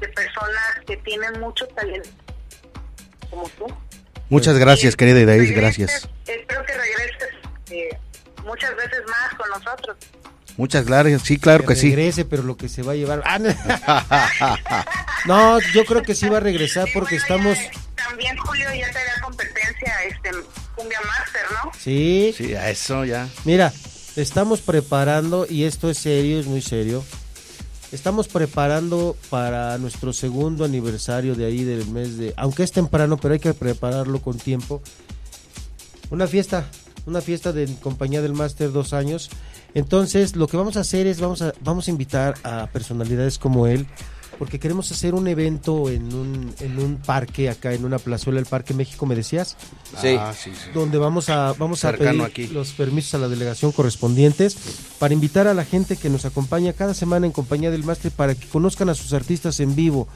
de 0.00 0.08
personas 0.08 0.80
que 0.86 0.96
tienen 0.98 1.40
mucho 1.40 1.66
talento, 1.68 2.08
como 3.30 3.48
tú. 3.50 3.66
Muchas 4.30 4.58
gracias, 4.58 4.96
querida 4.96 5.20
Iraís, 5.20 5.54
gracias. 5.54 6.08
Espero 6.26 6.64
que 6.64 6.72
regreses 6.72 7.28
eh, 7.70 7.96
muchas 8.44 8.74
veces 8.76 9.00
más 9.06 9.34
con 9.34 9.48
nosotros. 9.50 9.96
Muchas 10.56 10.86
gracias, 10.86 11.22
sí, 11.22 11.38
claro 11.38 11.64
que 11.66 11.74
sí. 11.74 11.90
regrese, 11.90 12.24
pero 12.24 12.42
lo 12.44 12.56
que 12.56 12.68
se 12.68 12.82
va 12.82 12.92
a 12.92 12.94
llevar. 12.94 13.22
Ah, 13.24 13.38
no. 13.38 13.50
No, 15.24 15.58
yo 15.72 15.86
creo 15.86 16.02
que 16.02 16.14
sí 16.14 16.28
va 16.28 16.36
a 16.36 16.40
regresar 16.40 16.86
porque 16.92 17.16
estamos. 17.16 17.56
También 17.96 18.36
Julio 18.36 18.66
ya 18.74 18.88
te 18.88 18.98
da 18.98 19.20
competencia 19.22 19.94
este 20.06 20.30
Cumbia 20.76 21.00
Master, 21.00 21.42
¿no? 21.52 21.72
Sí. 21.78 22.34
Sí, 22.36 22.54
a 22.54 22.68
eso 22.68 23.06
ya. 23.06 23.26
Mira, 23.44 23.72
estamos 24.16 24.60
preparando, 24.60 25.46
y 25.48 25.64
esto 25.64 25.90
es 25.90 25.98
serio, 25.98 26.38
es 26.38 26.46
muy 26.46 26.60
serio. 26.60 27.02
Estamos 27.92 28.26
preparando 28.26 29.16
para 29.30 29.78
nuestro 29.78 30.12
segundo 30.12 30.64
aniversario 30.64 31.34
de 31.36 31.44
ahí 31.44 31.62
del 31.62 31.86
mes 31.88 32.16
de. 32.16 32.34
Aunque 32.36 32.64
es 32.64 32.72
temprano, 32.72 33.18
pero 33.18 33.34
hay 33.34 33.40
que 33.40 33.54
prepararlo 33.54 34.20
con 34.20 34.36
tiempo. 34.36 34.82
Una 36.10 36.26
fiesta, 36.26 36.66
una 37.06 37.20
fiesta 37.20 37.52
de 37.52 37.72
compañía 37.80 38.20
del 38.20 38.32
Máster 38.32 38.72
dos 38.72 38.92
años. 38.92 39.30
Entonces, 39.74 40.34
lo 40.34 40.48
que 40.48 40.56
vamos 40.56 40.76
a 40.76 40.80
hacer 40.80 41.06
es 41.06 41.20
vamos 41.20 41.42
a 41.42 41.52
vamos 41.60 41.86
a 41.86 41.90
invitar 41.92 42.34
a 42.42 42.66
personalidades 42.66 43.38
como 43.38 43.68
él, 43.68 43.86
porque 44.38 44.58
queremos 44.58 44.90
hacer 44.92 45.14
un 45.14 45.26
evento 45.28 45.88
en 45.90 46.12
un 46.14 46.54
en 46.60 46.78
un 46.78 46.96
parque 46.96 47.48
acá 47.48 47.72
en 47.72 47.84
una 47.84 47.98
plazuela, 47.98 48.38
el 48.40 48.46
Parque 48.46 48.74
México, 48.74 49.06
me 49.06 49.14
decías. 49.14 49.56
Sí. 50.00 50.16
Ah, 50.18 50.32
sí, 50.36 50.50
sí. 50.54 50.70
Donde 50.74 50.98
vamos 50.98 51.28
a 51.28 51.52
vamos 51.54 51.84
a 51.84 51.92
pedir 51.92 52.20
aquí. 52.22 52.46
los 52.48 52.72
permisos 52.72 53.14
a 53.14 53.18
la 53.18 53.28
delegación 53.28 53.72
correspondientes 53.72 54.56
para 54.98 55.14
invitar 55.14 55.46
a 55.46 55.54
la 55.54 55.64
gente 55.64 55.96
que 55.96 56.10
nos 56.10 56.24
acompaña 56.24 56.72
cada 56.72 56.94
semana 56.94 57.26
en 57.26 57.32
compañía 57.32 57.70
del 57.70 57.84
Máster 57.84 58.10
para 58.12 58.34
que 58.34 58.46
conozcan 58.48 58.88
a 58.88 58.94
sus 58.94 59.12
artistas 59.12 59.60
en 59.60 59.74
vivo, 59.74 60.08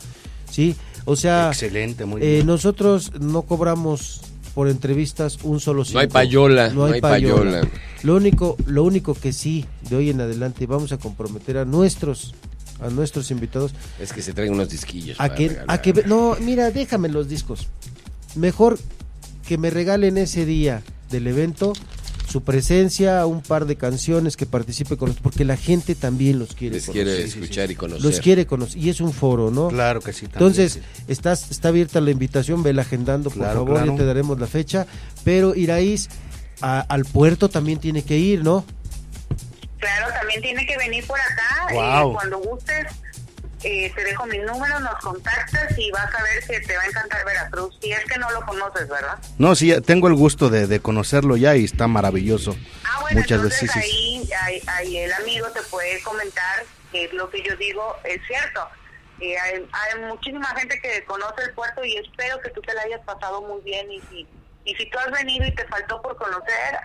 ¿sí? 0.51 0.77
O 1.05 1.17
sea, 1.17 1.49
Excelente, 1.49 2.05
muy 2.05 2.23
eh, 2.23 2.35
bien. 2.37 2.47
nosotros 2.47 3.13
no 3.21 3.43
cobramos 3.43 4.21
por 4.55 4.69
entrevistas 4.69 5.39
un 5.45 5.61
solo 5.61 5.85
No 5.93 6.01
hay 6.01 6.07
cinco. 6.07 6.13
payola, 6.15 6.69
no 6.71 6.85
hay 6.87 7.01
payola. 7.01 7.67
Lo 8.03 8.17
único, 8.17 8.57
lo 8.67 8.83
único 8.85 9.15
que 9.15 9.33
sí, 9.33 9.65
de 9.89 9.97
hoy 9.97 10.11
en 10.11 10.21
adelante 10.21 10.67
vamos 10.67 10.91
a 10.93 10.99
comprometer 10.99 11.59
a 11.59 11.65
nuestros, 11.65 12.35
a 12.81 12.89
nuestros 12.91 13.31
invitados 13.31 13.73
Es 14.01 14.13
que 14.13 14.23
se 14.23 14.33
traen 14.33 14.53
unos 14.53 14.69
disquillos. 14.69 15.19
a 15.21 15.25
para 15.29 15.35
que, 15.35 15.59
a 15.67 15.83
que, 15.83 15.93
no, 16.07 16.37
mira, 16.41 16.71
déjame 16.71 17.09
los 17.09 17.29
discos. 17.29 17.69
Mejor 18.35 18.79
que 19.47 19.59
me 19.59 19.71
regalen 19.71 20.19
ese 20.19 20.45
día 20.45 20.83
del 21.11 21.27
evento 21.27 21.73
su 22.31 22.43
presencia, 22.43 23.25
un 23.25 23.41
par 23.41 23.65
de 23.65 23.77
canciones 23.77 24.37
que 24.37 24.45
participe 24.45 24.99
con 24.99 25.09
nosotros, 25.09 25.23
porque 25.33 25.47
la 25.47 25.57
gente 25.57 25.95
también 25.95 26.39
los 26.39 26.55
quiere 26.55 26.75
Les 26.77 26.85
conocer. 26.85 27.05
quiere 27.07 27.25
escuchar 27.25 27.71
y 27.71 27.75
conocer. 27.75 28.05
Los 28.05 28.21
quiere 28.21 28.47
conocer, 28.47 28.77
y 28.83 28.91
es 28.91 29.01
un 29.01 29.15
foro, 29.15 29.51
¿no? 29.51 29.69
Claro 29.69 30.01
que 30.03 30.13
sí. 30.13 30.27
también, 30.27 30.35
Entonces, 30.37 30.73
sí. 30.75 30.81
estás, 31.09 31.51
está 31.51 31.69
abierta 31.69 32.03
la 32.03 32.11
invitación, 32.11 32.63
vela 32.63 32.83
agendando, 32.83 33.31
por 33.31 33.39
Claro, 33.39 33.61
favor, 33.61 33.77
claro. 33.77 33.93
ya 33.93 33.97
te 33.99 34.05
daremos 34.05 34.39
la 34.39 34.47
fecha. 34.47 34.87
Pero 35.25 35.55
Iraís, 35.55 36.11
a- 36.61 36.81
al 36.81 37.07
puerto 37.07 37.49
también 37.49 37.79
tiene 37.79 38.03
que 38.03 38.19
ir, 38.19 38.45
¿no? 38.45 38.63
Claro, 39.79 40.13
también 40.13 40.43
tiene 40.43 40.67
que 40.67 40.77
venir 40.77 41.07
por 41.07 41.21
acá. 41.21 41.67
Eh, 41.71 42.11
cuando 42.13 42.39
gustes, 42.39 42.87
eh, 43.63 43.93
te 43.95 44.05
dejo 44.05 44.27
mi 44.27 44.39
número, 44.39 44.81
nos 44.81 44.95
contactas 44.97 45.77
y 45.79 45.91
vas 45.91 46.13
a 46.15 46.23
ver 46.23 46.45
que 46.47 46.61
te 46.61 46.77
va 46.77 46.83
a 46.83 46.87
encantar 46.87 47.25
Veracruz. 47.25 47.79
Si 47.81 47.93
es 47.93 48.05
que 48.05 48.19
no 48.19 48.31
lo 48.31 48.45
conoces, 48.47 48.89
¿verdad? 48.89 49.19
No, 49.39 49.55
sí, 49.55 49.75
tengo 49.83 50.09
el 50.09 50.15
gusto 50.15 50.49
de, 50.51 50.67
de 50.67 50.81
conocerlo 50.81 51.37
ya 51.37 51.57
y 51.57 51.65
está 51.65 51.87
maravilloso. 51.87 52.57
Ah, 52.85 53.01
bueno, 53.01 53.21
Muchas 53.21 53.37
entonces 53.37 53.63
veces. 53.63 53.77
ahí, 53.77 54.29
ahí, 54.43 54.63
ahí 54.67 54.97
el 54.99 55.13
amigo 55.13 55.49
te 55.51 55.63
puede 55.63 56.01
comentar 56.03 56.65
que 56.93 57.09
lo 57.13 57.29
que 57.31 57.43
yo 57.43 57.55
digo 57.57 57.97
es 58.05 58.21
cierto. 58.27 58.61
Eh, 59.21 59.37
hay, 59.37 59.55
hay 59.73 60.01
muchísima 60.03 60.47
gente 60.57 60.81
que 60.81 61.05
conoce 61.05 61.43
el 61.43 61.53
puerto 61.53 61.85
y 61.85 61.97
espero 61.97 62.41
que 62.41 62.51
tú 62.51 62.61
te 62.63 62.73
la 62.75 62.83
hayas 62.83 63.01
pasado 63.05 63.43
muy 63.43 63.61
bien 63.63 63.91
y 63.91 64.01
si, 64.11 64.27
y 64.71 64.75
si 64.75 64.89
tú 64.91 64.99
has 64.99 65.11
venido 65.13 65.47
y 65.47 65.55
te 65.55 65.65
faltó 65.67 66.01
por 66.03 66.17
conocer, 66.17 66.45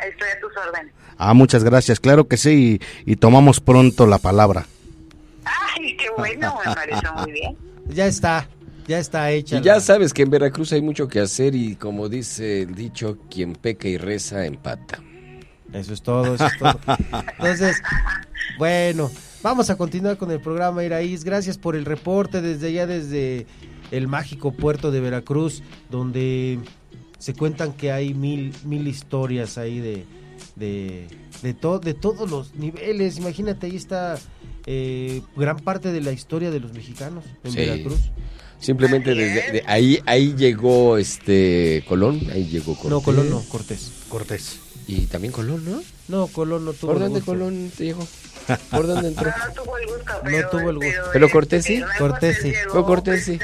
estoy 0.10 0.30
a 0.30 0.40
tus 0.40 0.52
órdenes. 0.58 0.94
Ah, 1.18 1.34
muchas 1.34 1.64
gracias. 1.64 2.00
Claro 2.00 2.28
que 2.28 2.38
sí 2.38 2.80
y, 3.06 3.12
y 3.12 3.16
tomamos 3.18 3.60
pronto 3.60 4.08
la 4.08 4.18
palabra. 4.20 4.66
Ay, 5.46 5.96
qué 5.98 6.08
bueno, 6.18 6.58
me 6.66 6.74
pareció 6.74 7.14
muy 7.14 7.32
bien. 7.32 7.58
Ya 7.90 8.06
está. 8.06 8.48
Ya 8.88 8.98
está 9.00 9.30
hecha. 9.32 9.58
Y 9.58 9.62
ya 9.62 9.76
la- 9.76 9.80
sabes 9.82 10.14
que 10.14 10.22
en 10.24 10.30
Veracruz 10.30 10.72
hay 10.72 10.82
mucho 10.82 11.08
que 11.10 11.20
hacer 11.20 11.54
y 11.56 11.76
como 11.76 12.08
dice 12.08 12.62
el 12.62 12.76
dicho, 12.76 13.18
quien 13.30 13.54
peca 13.54 13.88
y 13.90 13.98
reza 13.98 14.46
empata. 14.46 15.00
Eso 15.74 15.94
es 15.94 16.02
todo, 16.02 16.36
eso 16.36 16.46
es 16.46 16.58
todo. 16.58 16.80
Entonces, 17.40 17.82
bueno, 18.58 19.12
vamos 19.42 19.70
a 19.70 19.76
continuar 19.76 20.18
con 20.18 20.32
el 20.32 20.40
programa 20.40 20.84
Iraíz. 20.84 21.24
Gracias 21.26 21.58
por 21.58 21.76
el 21.76 21.84
reporte 21.86 22.42
desde 22.42 22.68
allá, 22.68 22.88
desde 22.88 23.48
el 23.92 24.08
mágico 24.08 24.52
puerto 24.54 24.92
de 24.92 25.02
Veracruz, 25.02 25.62
donde 25.90 26.60
se 27.24 27.34
cuentan 27.34 27.72
que 27.72 27.92
hay 27.94 28.14
mil, 28.14 28.54
mil 28.66 28.86
historias 28.86 29.58
ahí 29.58 29.80
de, 29.80 30.04
de, 30.58 31.08
de, 31.42 31.54
to- 31.54 31.80
de 31.80 31.94
todos 31.94 32.30
los 32.30 32.54
niveles. 32.56 33.18
Imagínate, 33.18 33.68
ahí 33.68 33.78
está 33.78 34.18
eh, 34.66 35.22
gran 35.38 35.58
parte 35.58 35.94
de 35.94 36.02
la 36.02 36.12
historia 36.12 36.52
de 36.52 36.60
los 36.60 36.74
mexicanos 36.74 37.24
en 37.46 37.52
Sí. 37.52 37.58
Veracruz. 37.60 38.00
Simplemente 38.60 39.16
desde 39.16 39.52
de 39.54 39.64
ahí 39.68 40.00
ahí 40.06 40.36
llegó 40.38 40.98
este 40.98 41.84
Colón, 41.88 42.20
ahí 42.34 42.46
llegó 42.48 42.74
Cortés. 42.76 42.90
No, 42.92 43.00
Colón 43.02 43.30
no, 43.30 43.42
Cortés. 43.50 43.92
Cortés. 44.10 44.60
Y 44.88 45.06
también 45.08 45.32
Colón, 45.32 45.64
¿no? 45.64 45.82
No, 46.10 46.28
Colón 46.28 46.66
no 46.66 46.74
tuvo 46.74 46.92
¿Por 46.94 46.98
el 46.98 47.04
dónde 47.04 47.20
gusto. 47.20 47.32
Colón 47.32 47.72
te 47.78 47.86
llegó? 47.86 48.06
¿Por 48.72 48.88
dónde 48.88 49.08
entró? 49.10 49.32
No 49.48 49.54
tuvo 49.64 49.78
el 49.78 49.86
gusto, 49.88 50.12
No 50.24 50.50
tuvo 50.50 50.70
el 50.72 50.76
gusto. 50.76 51.02
Pero 51.14 51.30
Cortés 51.30 51.64
sí. 51.66 51.82
Cortés 51.98 52.38
sí. 52.42 52.54
Cortés 52.70 53.24
sí. 53.26 53.40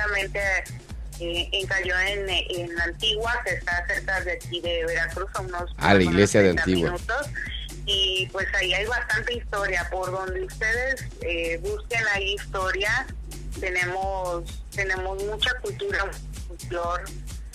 Eh, 1.20 1.50
encalló 1.52 1.98
en, 2.00 2.30
en 2.30 2.80
Antigua, 2.82 3.34
que 3.46 3.56
está 3.56 3.86
cerca 3.88 4.22
de 4.22 4.34
aquí 4.34 4.62
de 4.62 4.86
Veracruz, 4.86 5.30
a 5.36 5.42
unos 5.42 5.72
Ah, 5.78 5.94
la 5.94 6.04
iglesia 6.04 6.42
de 6.42 6.54
30 6.54 6.62
Antigua. 6.64 6.92
minutos. 6.92 7.28
Y 7.86 8.28
pues 8.32 8.48
ahí 8.56 8.74
hay 8.74 8.86
bastante 8.86 9.34
historia. 9.34 9.88
Por 9.90 10.12
donde 10.12 10.44
ustedes 10.46 11.06
eh, 11.22 11.58
busquen 11.62 12.02
ahí 12.14 12.36
historia, 12.36 13.06
tenemos 13.60 14.44
tenemos 14.76 15.24
mucha 15.24 15.54
cultura, 15.62 16.06
folclor, 16.48 17.04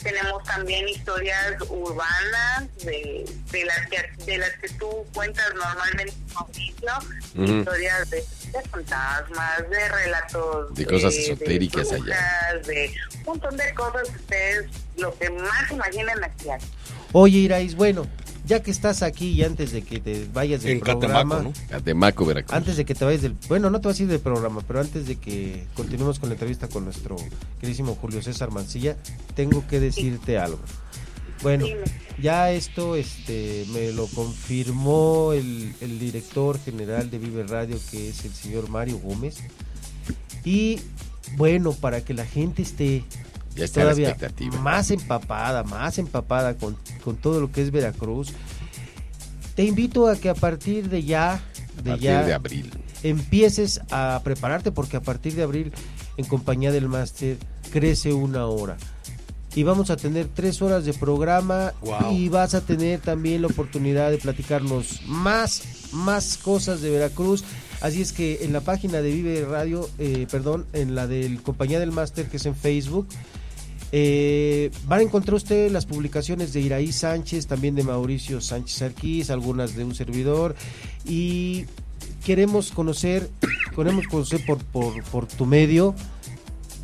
tenemos 0.05 0.45
también 0.45 0.89
historias 0.89 1.57
urbanas 1.69 2.69
de, 2.85 3.25
de 3.51 3.65
las 3.65 3.89
que 3.89 4.25
de 4.25 4.39
las 4.39 4.51
que 4.61 4.69
tú 4.79 5.05
cuentas 5.13 5.47
normalmente 5.55 6.15
Mauricio, 6.35 6.93
Ujú. 7.35 7.45
historias 7.59 8.11
de, 8.11 8.17
de 8.19 8.63
fantasmas, 8.71 9.71
de 9.71 9.89
relatos 9.89 10.75
De 10.75 10.87
cosas 10.87 11.15
esotéricas 11.15 11.89
de 11.91 11.97
allá. 11.97 12.61
de 12.67 12.95
un 13.19 13.25
montón 13.25 13.57
de 13.57 13.75
cosas 13.75 14.09
que 14.09 14.17
ustedes 14.17 14.67
lo 14.99 15.19
que 15.19 15.31
más 15.31 15.71
imaginen 15.71 16.23
aquí 16.23 16.51
hay. 16.51 16.61
Oye, 17.13 17.39
Iraíz, 17.39 17.75
bueno, 17.75 18.07
ya 18.47 18.63
que 18.63 18.71
estás 18.71 19.03
aquí 19.03 19.29
y 19.31 19.43
antes 19.43 19.73
de 19.73 19.83
que 19.83 20.01
te 20.01 20.27
vayas 20.33 20.63
del 20.63 20.73
En 20.73 20.81
programa, 20.81 21.37
Catemaco, 21.37 21.43
¿no? 21.43 21.53
Catemaco, 21.69 22.27
Veracruz. 22.27 22.55
antes 22.57 22.77
de 22.77 22.85
que 22.85 22.95
te 22.95 23.05
vayas 23.05 23.23
del, 23.23 23.37
bueno, 23.49 23.71
no 23.71 23.81
te 23.81 23.89
vas 23.89 23.99
a 23.99 24.03
ir 24.03 24.09
del 24.09 24.21
programa, 24.21 24.61
pero 24.67 24.81
antes 24.81 25.07
de 25.07 25.17
que 25.17 25.67
continuemos 25.75 26.19
con 26.19 26.29
la 26.29 26.35
entrevista 26.35 26.69
con 26.69 26.85
nuestro 26.85 27.17
queridísimo 27.61 27.95
Julio 27.95 28.23
César 28.23 28.51
Mancilla, 28.51 28.97
tengo 29.35 29.67
que 29.67 29.81
decirte 29.81 30.39
algo. 30.39 30.61
Bueno, 31.43 31.67
ya 32.23 32.53
esto 32.53 32.97
este 32.97 33.67
me 33.73 33.93
lo 33.93 34.07
confirmó 34.07 35.33
el, 35.33 35.75
el 35.81 35.99
director 35.99 36.59
general 36.59 37.11
de 37.11 37.19
Vive 37.19 37.43
Radio, 37.45 37.77
que 37.91 38.09
es 38.09 38.25
el 38.25 38.33
señor 38.33 38.71
Mario 38.71 38.99
Gómez. 38.99 39.37
Y 40.45 40.81
bueno, 41.37 41.73
para 41.73 42.03
que 42.03 42.15
la 42.15 42.25
gente 42.25 42.63
esté 42.63 43.05
Ya 43.55 43.65
está 43.65 43.81
la 43.81 43.87
todavía 43.87 44.09
expectativa. 44.11 44.59
más 44.61 44.91
empapada, 44.91 45.63
más 45.65 45.99
empapada 45.99 46.55
con, 46.55 46.77
con 47.05 47.17
todo 47.17 47.41
lo 47.41 47.51
que 47.53 47.63
es 47.63 47.71
Veracruz, 47.71 48.33
te 49.55 49.65
invito 49.65 50.09
a 50.09 50.17
que 50.17 50.29
a 50.29 50.35
partir 50.35 50.89
de 50.89 51.05
ya, 51.05 51.35
A 51.35 51.83
de 51.83 51.91
partir 51.91 52.01
ya, 52.05 52.25
de 52.25 52.35
abril. 52.35 52.71
empieces 53.03 53.81
a 53.91 54.21
prepararte 54.25 54.73
porque 54.73 54.97
a 54.97 55.01
partir 55.03 55.35
de 55.35 55.43
abril, 55.45 55.73
en 56.17 56.25
compañía 56.25 56.73
del 56.73 56.89
máster, 56.89 57.37
crece 57.73 58.13
una 58.13 58.47
hora. 58.47 58.77
Y 59.57 59.63
vamos 59.63 59.91
a 59.91 59.97
tener 59.97 60.27
tres 60.35 60.61
horas 60.63 60.85
de 60.85 60.93
programa 60.95 61.73
Wow. 61.83 62.13
y 62.13 62.29
vas 62.29 62.55
a 62.55 62.61
tener 62.63 62.99
también 62.99 63.43
la 63.43 63.47
oportunidad 63.49 64.11
de 64.11 64.19
platicarnos 64.19 65.03
más, 65.07 65.63
más 65.93 66.37
cosas 66.39 66.81
de 66.81 66.91
Veracruz. 66.91 67.45
Así 67.81 68.03
es 68.03 68.13
que 68.13 68.45
en 68.45 68.53
la 68.53 68.63
página 68.63 69.01
de 69.01 69.13
Vive 69.13 69.45
Radio, 69.49 69.89
eh, 69.99 70.27
perdón, 70.29 70.67
en 70.73 70.97
la 70.97 71.07
del 71.07 71.41
compañía 71.41 71.79
del 71.79 71.93
máster 71.93 72.27
que 72.27 72.39
es 72.39 72.47
en 72.47 72.57
Facebook, 72.57 73.07
eh, 73.97 74.73
van 74.89 74.99
a 74.99 75.03
encontrar 75.03 75.37
usted 75.37 75.71
las 75.71 75.87
publicaciones 75.87 76.53
de 76.53 76.61
Iraí 76.61 76.91
Sánchez, 76.91 77.47
también 77.47 77.77
de 77.77 77.85
Mauricio 77.85 78.41
Sánchez 78.41 78.83
Arquís, 78.83 79.31
algunas 79.31 79.77
de 79.77 79.85
un 79.85 79.95
servidor. 79.95 80.57
Y 81.05 81.67
queremos 82.27 82.73
conocer, 82.73 83.31
queremos 83.77 84.09
conocer 84.09 84.45
por, 84.45 84.59
por, 84.65 85.01
por 85.05 85.29
tu 85.29 85.47
medio 85.47 85.95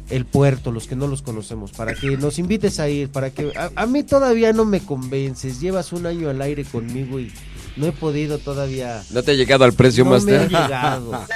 el 0.08 0.24
puerto, 0.24 0.70
los 0.70 0.86
que 0.86 0.94
no 0.94 1.08
los 1.08 1.22
conocemos, 1.22 1.72
para 1.72 1.94
que 1.94 2.16
nos 2.16 2.38
invites 2.38 2.78
a 2.78 2.88
ir, 2.88 3.08
para 3.08 3.30
que 3.30 3.52
a, 3.56 3.72
a 3.74 3.86
mí 3.86 4.04
todavía 4.04 4.52
no 4.52 4.64
me 4.64 4.78
convences, 4.78 5.60
llevas 5.60 5.92
un 5.92 6.06
año 6.06 6.30
al 6.30 6.40
aire 6.40 6.64
conmigo 6.64 7.18
y 7.18 7.32
no 7.74 7.86
he 7.86 7.92
podido 7.92 8.38
todavía. 8.38 9.02
¿No 9.10 9.24
te 9.24 9.32
ha 9.32 9.34
llegado 9.34 9.64
al 9.64 9.72
precio, 9.72 10.04
no 10.04 10.20
me 10.20 10.36
ha 10.36 10.46
llegado. 10.46 11.10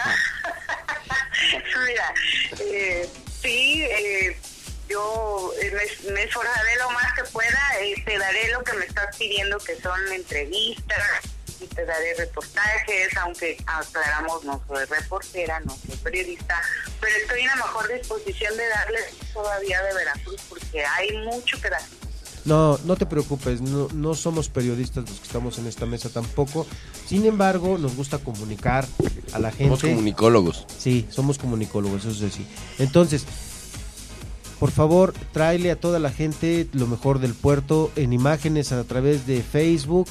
Mira, 1.87 2.15
eh, 2.61 3.09
sí, 3.43 3.83
eh, 3.83 4.37
yo 4.95 5.51
eh, 5.61 5.73
me, 5.73 6.13
me 6.13 6.23
esforzaré 6.23 6.77
lo 6.79 6.91
más 6.91 7.13
que 7.15 7.25
pueda, 7.33 7.61
eh, 7.81 8.01
te 8.07 8.17
daré 8.17 8.53
lo 8.53 8.63
que 8.63 8.75
me 8.75 8.85
estás 8.87 9.17
pidiendo, 9.17 9.59
que 9.59 9.75
son 9.81 10.01
entrevistas, 10.13 11.03
y 11.61 11.67
te 11.67 11.85
daré 11.85 12.15
reportajes, 12.15 13.17
aunque 13.17 13.57
aclaramos, 13.67 14.45
no 14.45 14.63
soy 14.69 14.85
reportera, 14.85 15.59
no 15.61 15.77
soy 15.87 15.97
periodista, 15.97 16.63
pero 17.01 17.17
estoy 17.17 17.41
en 17.41 17.49
la 17.49 17.57
mejor 17.57 17.93
disposición 17.93 18.57
de 18.57 18.69
darles 18.69 19.05
todavía 19.33 19.83
de 19.83 19.95
Veracruz, 19.95 20.41
porque 20.49 20.85
hay 20.85 21.17
mucho 21.19 21.61
que 21.61 21.71
dar. 21.71 21.83
No, 22.45 22.79
no 22.85 22.95
te 22.97 23.07
preocupes, 23.07 23.63
no, 23.63 23.89
no 23.95 24.15
somos 24.15 24.49
periodistas 24.49 25.09
los 25.09 25.19
que 25.19 25.27
estamos 25.27 25.59
en 25.59 25.67
esta 25.67 25.87
mesa 25.87 26.11
tampoco. 26.11 26.67
Sin 27.09 27.25
embargo, 27.25 27.79
nos 27.79 27.97
gusta 27.97 28.19
comunicar 28.19 28.87
a 29.33 29.39
la 29.39 29.51
gente. 29.51 29.65
Somos 29.65 29.81
comunicólogos. 29.81 30.67
Sí, 30.79 31.09
somos 31.11 31.39
comunicólogos, 31.39 32.03
eso 32.03 32.11
es 32.11 32.21
decir. 32.21 32.47
Entonces, 32.79 33.25
por 34.59 34.71
favor, 34.71 35.13
tráele 35.33 35.71
a 35.71 35.81
toda 35.81 35.99
la 35.99 36.11
gente 36.11 36.69
lo 36.73 36.87
mejor 36.87 37.19
del 37.19 37.35
puerto 37.35 37.91
en 37.97 38.13
imágenes 38.13 38.73
a 38.73 38.85
través 38.85 39.27
de 39.27 39.43
Facebook 39.43 40.07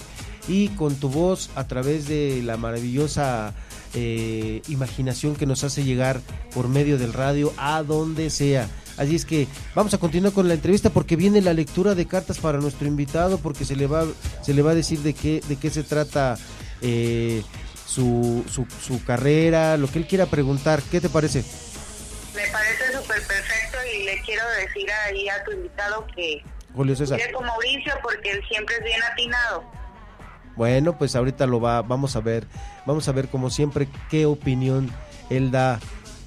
y 0.47 0.69
con 0.69 0.95
tu 0.95 1.09
voz 1.09 1.49
a 1.55 1.67
través 1.67 2.07
de 2.07 2.41
la 2.43 2.57
maravillosa 2.57 3.53
eh, 3.93 4.61
imaginación 4.67 5.35
que 5.35 5.45
nos 5.45 5.63
hace 5.63 5.83
llegar 5.83 6.19
por 6.53 6.67
medio 6.67 6.97
del 6.97 7.13
radio 7.13 7.53
a 7.57 7.83
donde 7.83 8.29
sea. 8.29 8.67
Así 8.97 9.15
es 9.15 9.25
que 9.25 9.47
vamos 9.73 9.93
a 9.93 9.97
continuar 9.97 10.33
con 10.33 10.47
la 10.47 10.53
entrevista 10.53 10.89
porque 10.89 11.15
viene 11.15 11.41
la 11.41 11.53
lectura 11.53 11.95
de 11.95 12.05
cartas 12.05 12.37
para 12.37 12.59
nuestro 12.59 12.87
invitado 12.87 13.39
porque 13.39 13.65
se 13.65 13.75
le 13.75 13.87
va 13.87 14.05
se 14.43 14.53
le 14.53 14.61
va 14.61 14.71
a 14.71 14.75
decir 14.75 14.99
de 14.99 15.13
qué 15.13 15.41
de 15.47 15.55
qué 15.55 15.69
se 15.71 15.83
trata 15.83 16.37
eh, 16.81 17.41
su, 17.87 18.43
su, 18.51 18.67
su 18.85 19.03
carrera, 19.03 19.77
lo 19.77 19.87
que 19.87 19.99
él 19.99 20.07
quiera 20.07 20.25
preguntar. 20.25 20.81
¿Qué 20.91 20.99
te 21.01 21.09
parece? 21.09 21.43
Me 22.35 22.47
parece 22.51 22.97
súper 22.97 23.21
perfecto 23.25 23.62
y 23.93 24.03
le 24.03 24.19
quiero 24.21 24.47
decir 24.49 24.89
ahí 25.05 25.29
a 25.29 25.43
tu 25.43 25.51
invitado 25.51 26.05
que 26.15 26.43
Julio 26.73 26.95
César. 26.95 27.19
con 27.31 27.45
Mauricio 27.45 27.93
porque 28.01 28.31
él 28.31 28.41
siempre 28.49 28.75
es 28.75 28.83
bien 28.83 29.01
atinado. 29.03 29.63
Bueno, 30.55 30.97
pues 30.97 31.15
ahorita 31.15 31.47
lo 31.47 31.59
va, 31.59 31.81
vamos 31.81 32.15
a 32.15 32.21
ver, 32.21 32.45
vamos 32.85 33.07
a 33.07 33.11
ver 33.11 33.27
como 33.29 33.49
siempre 33.49 33.87
qué 34.09 34.25
opinión 34.25 34.91
él 35.29 35.51
da 35.51 35.79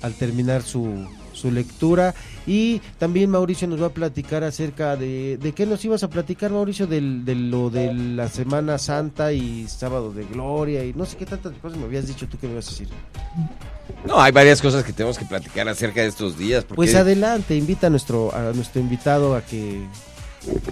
al 0.02 0.14
terminar 0.14 0.62
su, 0.62 1.08
su 1.36 1.50
lectura 1.50 2.14
y 2.46 2.80
también 2.98 3.30
Mauricio 3.30 3.68
nos 3.68 3.80
va 3.82 3.86
a 3.86 3.90
platicar 3.90 4.42
acerca 4.44 4.96
de, 4.96 5.36
de 5.36 5.52
qué 5.52 5.66
nos 5.66 5.84
ibas 5.84 6.02
a 6.02 6.08
platicar 6.08 6.50
Mauricio 6.50 6.86
del, 6.86 7.24
de 7.24 7.34
lo 7.34 7.70
de 7.70 7.92
la 7.94 8.28
Semana 8.28 8.78
Santa 8.78 9.32
y 9.32 9.66
Sábado 9.68 10.12
de 10.12 10.24
Gloria 10.24 10.84
y 10.84 10.92
no 10.94 11.04
sé 11.06 11.16
qué 11.16 11.26
tantas 11.26 11.52
cosas 11.62 11.78
me 11.78 11.84
habías 11.84 12.06
dicho 12.08 12.26
tú 12.28 12.38
que 12.38 12.46
me 12.46 12.54
ibas 12.54 12.66
a 12.68 12.70
decir. 12.70 12.88
No, 14.06 14.20
hay 14.20 14.32
varias 14.32 14.60
cosas 14.62 14.82
que 14.84 14.92
tenemos 14.92 15.18
que 15.18 15.24
platicar 15.24 15.68
acerca 15.68 16.00
de 16.00 16.08
estos 16.08 16.38
días. 16.38 16.64
Porque 16.64 16.76
Pues 16.76 16.94
adelante, 16.94 17.56
invita 17.56 17.86
a 17.86 17.90
nuestro 17.90 18.34
a 18.34 18.52
nuestro 18.52 18.80
invitado 18.80 19.34
a 19.36 19.42
que 19.42 19.80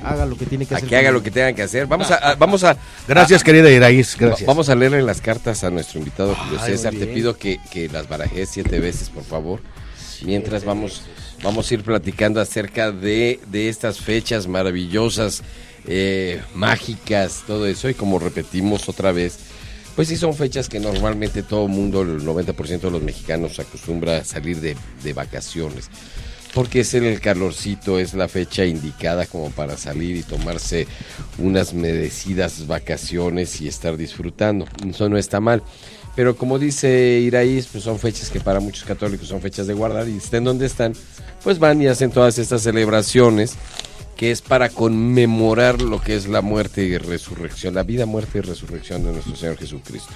haga 0.04 0.24
lo 0.26 0.36
que 0.36 0.46
tiene 0.46 0.66
que 0.66 0.74
a 0.74 0.76
hacer. 0.78 0.88
que 0.88 0.96
haga 0.96 1.10
lo 1.10 1.22
que 1.22 1.30
tengan 1.30 1.54
que 1.54 1.62
hacer. 1.62 1.86
Vamos 1.86 2.10
a, 2.10 2.14
a- 2.16 2.34
vamos 2.36 2.62
a 2.64 2.76
Gracias, 3.08 3.42
a- 3.42 3.44
querida 3.44 3.70
Iraíz, 3.70 4.16
gracias. 4.18 4.46
Vamos 4.46 4.68
a 4.68 4.74
leerle 4.74 5.02
las 5.02 5.20
cartas 5.20 5.64
a 5.64 5.70
nuestro 5.70 5.98
invitado 5.98 6.34
Julio 6.34 6.58
César. 6.60 6.92
Te 6.94 7.06
pido 7.06 7.36
que, 7.36 7.58
que 7.72 7.88
las 7.88 8.08
barajes 8.08 8.48
siete 8.50 8.78
veces, 8.78 9.10
por 9.10 9.24
favor. 9.24 9.60
Mientras 10.22 10.64
vamos, 10.64 11.02
vamos 11.42 11.70
a 11.70 11.74
ir 11.74 11.82
platicando 11.82 12.40
acerca 12.40 12.92
de, 12.92 13.40
de 13.50 13.68
estas 13.68 14.00
fechas 14.00 14.46
maravillosas, 14.46 15.42
eh, 15.86 16.40
mágicas, 16.54 17.44
todo 17.46 17.66
eso. 17.66 17.88
Y 17.88 17.94
como 17.94 18.18
repetimos 18.18 18.88
otra 18.88 19.12
vez, 19.12 19.38
pues 19.94 20.08
sí 20.08 20.16
son 20.16 20.34
fechas 20.34 20.68
que 20.68 20.80
normalmente 20.80 21.42
todo 21.42 21.66
el 21.66 21.72
mundo, 21.72 22.02
el 22.02 22.22
90% 22.22 22.80
de 22.80 22.90
los 22.90 23.02
mexicanos 23.02 23.58
acostumbra 23.58 24.18
a 24.18 24.24
salir 24.24 24.60
de, 24.60 24.76
de 25.02 25.12
vacaciones. 25.12 25.88
Porque 26.52 26.80
es 26.80 26.94
el 26.94 27.20
calorcito, 27.20 27.98
es 27.98 28.14
la 28.14 28.28
fecha 28.28 28.64
indicada 28.64 29.26
como 29.26 29.50
para 29.50 29.76
salir 29.76 30.16
y 30.16 30.22
tomarse 30.22 30.86
unas 31.38 31.74
merecidas 31.74 32.68
vacaciones 32.68 33.60
y 33.60 33.66
estar 33.66 33.96
disfrutando. 33.96 34.66
Eso 34.88 35.08
no 35.08 35.18
está 35.18 35.40
mal. 35.40 35.64
Pero 36.16 36.36
como 36.36 36.58
dice 36.58 37.20
Iraíz, 37.20 37.66
pues 37.66 37.84
son 37.84 37.98
fechas 37.98 38.30
que 38.30 38.40
para 38.40 38.60
muchos 38.60 38.84
católicos 38.84 39.28
son 39.28 39.40
fechas 39.40 39.66
de 39.66 39.74
guardar 39.74 40.08
y 40.08 40.16
estén 40.16 40.44
donde 40.44 40.66
están, 40.66 40.92
pues 41.42 41.58
van 41.58 41.82
y 41.82 41.88
hacen 41.88 42.10
todas 42.10 42.38
estas 42.38 42.62
celebraciones 42.62 43.56
que 44.16 44.30
es 44.30 44.40
para 44.40 44.68
conmemorar 44.68 45.82
lo 45.82 46.00
que 46.00 46.14
es 46.14 46.28
la 46.28 46.40
muerte 46.40 46.84
y 46.84 46.96
resurrección, 46.98 47.74
la 47.74 47.82
vida, 47.82 48.06
muerte 48.06 48.38
y 48.38 48.42
resurrección 48.42 49.04
de 49.04 49.12
nuestro 49.12 49.34
Señor 49.34 49.56
Jesucristo. 49.56 50.12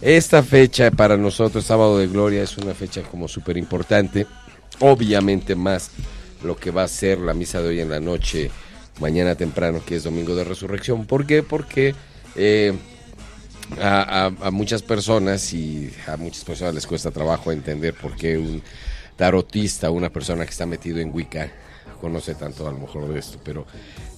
Esta 0.00 0.44
fecha 0.44 0.92
para 0.92 1.16
nosotros, 1.16 1.64
sábado 1.64 1.98
de 1.98 2.06
gloria, 2.06 2.42
es 2.42 2.56
una 2.56 2.74
fecha 2.74 3.02
como 3.02 3.26
súper 3.26 3.56
importante, 3.56 4.26
obviamente 4.78 5.56
más 5.56 5.90
lo 6.44 6.56
que 6.56 6.70
va 6.70 6.84
a 6.84 6.88
ser 6.88 7.18
la 7.18 7.34
misa 7.34 7.60
de 7.60 7.68
hoy 7.68 7.80
en 7.80 7.90
la 7.90 7.98
noche, 7.98 8.52
mañana 9.00 9.34
temprano, 9.34 9.80
que 9.84 9.96
es 9.96 10.04
domingo 10.04 10.36
de 10.36 10.44
resurrección. 10.44 11.04
¿Por 11.06 11.26
qué? 11.26 11.42
Porque 11.42 11.96
eh, 12.36 12.72
a, 13.80 14.50
muchas 14.50 14.82
personas 14.82 15.52
y 15.52 15.90
a 16.06 16.16
muchas 16.16 16.44
personas 16.44 16.74
les 16.74 16.86
cuesta 16.86 17.10
trabajo 17.10 17.52
entender 17.52 17.94
por 17.94 18.16
qué 18.16 18.38
un 18.38 18.62
tarotista, 19.16 19.90
una 19.90 20.10
persona 20.10 20.44
que 20.44 20.50
está 20.50 20.66
metido 20.66 20.98
en 20.98 21.14
Wicca, 21.14 21.50
conoce 22.00 22.34
tanto 22.34 22.66
a 22.68 22.72
lo 22.72 22.78
mejor 22.78 23.08
de 23.08 23.18
esto, 23.18 23.38
pero 23.44 23.66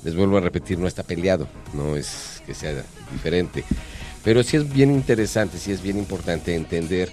les 0.05 0.14
vuelvo 0.14 0.36
a 0.36 0.40
repetir, 0.40 0.78
no 0.78 0.86
está 0.86 1.02
peleado, 1.02 1.48
no 1.72 1.97
es 1.97 2.43
que 2.47 2.55
sea 2.55 2.85
diferente. 3.12 3.64
Pero 4.22 4.43
sí 4.43 4.59
es 4.59 4.70
bien 4.70 4.90
interesante, 4.90 5.59
sí 5.59 5.72
es 5.72 5.82
bien 5.82 5.98
importante 5.98 6.55
entender 6.55 7.10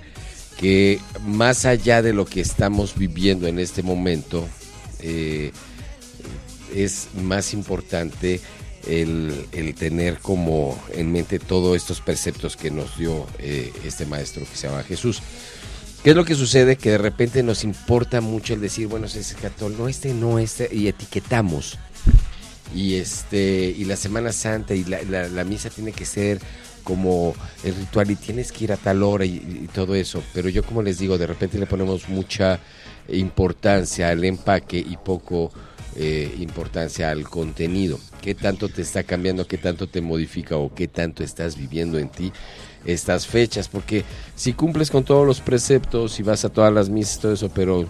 que 0.57 0.99
más 1.25 1.65
allá 1.65 2.01
de 2.01 2.13
lo 2.13 2.25
que 2.25 2.41
estamos 2.41 2.97
viviendo 2.97 3.47
en 3.47 3.59
este 3.59 3.83
momento, 3.83 4.45
eh, 4.99 5.51
es 6.75 7.07
más 7.15 7.53
importante 7.53 8.41
el, 8.87 9.75
tener 9.77 10.19
como 10.19 10.81
en 10.93 11.11
mente 11.11 11.39
todos 11.39 11.75
estos 11.75 12.01
preceptos 12.01 12.55
que 12.55 12.71
nos 12.71 12.97
dio 12.97 13.27
eh, 13.39 13.71
este 13.83 14.05
maestro 14.05 14.43
que 14.49 14.55
se 14.55 14.67
llama 14.67 14.83
Jesús. 14.83 15.21
¿Qué 16.03 16.11
es 16.11 16.15
lo 16.15 16.25
que 16.25 16.35
sucede? 16.35 16.77
Que 16.77 16.91
de 16.91 16.97
repente 16.97 17.43
nos 17.43 17.63
importa 17.63 18.21
mucho 18.21 18.53
el 18.53 18.61
decir, 18.61 18.87
bueno, 18.87 19.07
ese 19.07 19.19
es 19.19 19.33
católico, 19.35 19.87
este, 19.87 20.13
no 20.13 20.39
este, 20.39 20.69
y 20.73 20.87
etiquetamos. 20.87 21.77
Y 22.73 22.95
este, 22.95 23.73
y 23.77 23.85
la 23.85 23.95
Semana 23.95 24.31
Santa 24.31 24.73
y 24.73 24.83
la 24.83 25.43
misa 25.43 25.69
tiene 25.69 25.93
que 25.93 26.05
ser 26.05 26.39
como 26.83 27.35
el 27.65 27.75
ritual 27.75 28.09
y 28.11 28.15
tienes 28.15 28.53
que 28.53 28.63
ir 28.63 28.71
a 28.71 28.77
tal 28.77 29.03
hora 29.03 29.25
y, 29.25 29.35
y 29.63 29.69
todo 29.73 29.95
eso. 29.95 30.23
Pero 30.33 30.47
yo 30.47 30.63
como 30.63 30.81
les 30.81 30.99
digo, 30.99 31.17
de 31.17 31.27
repente 31.27 31.57
le 31.57 31.65
ponemos 31.65 32.07
mucha 32.07 32.59
importancia 33.09 34.09
al 34.09 34.23
empaque 34.23 34.77
y 34.77 34.95
poco 34.97 35.51
eh, 35.95 36.35
importancia 36.39 37.09
al 37.11 37.29
contenido. 37.29 37.99
¿Qué 38.21 38.35
tanto 38.35 38.69
te 38.69 38.81
está 38.81 39.03
cambiando, 39.03 39.47
qué 39.47 39.57
tanto 39.57 39.87
te 39.87 40.01
modifica 40.01 40.57
o 40.57 40.73
qué 40.73 40.87
tanto 40.87 41.23
estás 41.23 41.57
viviendo 41.57 41.97
en 41.97 42.09
ti 42.09 42.31
estas 42.85 43.27
fechas? 43.27 43.67
Porque 43.67 44.03
si 44.35 44.53
cumples 44.53 44.91
con 44.91 45.03
todos 45.03 45.25
los 45.25 45.39
preceptos 45.41 46.19
y 46.19 46.23
vas 46.23 46.45
a 46.45 46.49
todas 46.49 46.73
las 46.73 46.89
misas, 46.89 47.19
todo 47.19 47.33
eso, 47.33 47.49
pero 47.49 47.87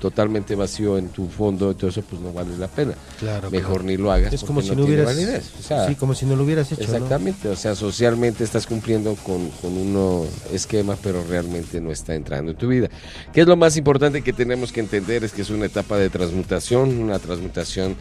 totalmente 0.00 0.54
vacío 0.54 0.98
en 0.98 1.08
tu 1.08 1.28
fondo 1.28 1.70
eso, 1.70 2.02
pues 2.02 2.20
no 2.22 2.32
vale 2.32 2.56
la 2.58 2.68
pena. 2.68 2.94
Claro, 3.18 3.50
Mejor 3.50 3.72
claro. 3.74 3.84
ni 3.84 3.96
lo 3.96 4.12
hagas. 4.12 4.32
Es 4.32 4.44
como 4.44 4.62
si 4.62 4.74
no 4.74 4.84
hubieras- 4.84 5.06
validez. 5.06 5.50
O 5.58 5.62
sea, 5.62 5.86
sí, 5.88 5.94
como 5.94 6.14
si 6.14 6.26
no 6.26 6.36
lo 6.36 6.44
hubieras 6.44 6.70
hecho, 6.72 6.82
¿no? 6.86 6.94
Exactamente, 6.94 7.48
o 7.48 7.56
sea, 7.56 7.74
socialmente 7.74 8.44
estás 8.44 8.66
cumpliendo 8.66 9.14
con, 9.16 9.50
con 9.62 9.72
un 9.76 10.26
esquema, 10.52 10.96
pero 11.02 11.24
realmente 11.28 11.80
no 11.80 11.90
está 11.92 12.14
entrando 12.14 12.50
en 12.52 12.56
tu 12.56 12.68
vida. 12.68 12.88
¿Qué 13.32 13.40
es 13.42 13.46
lo 13.46 13.56
más 13.56 13.76
importante 13.76 14.22
que 14.22 14.32
tenemos 14.32 14.72
que 14.72 14.80
entender? 14.80 15.24
Es 15.24 15.32
que 15.32 15.42
es 15.42 15.50
una 15.50 15.66
etapa 15.66 15.96
de 15.96 16.10
transmutación, 16.10 16.98
una 16.98 17.18
transmutación 17.18 17.96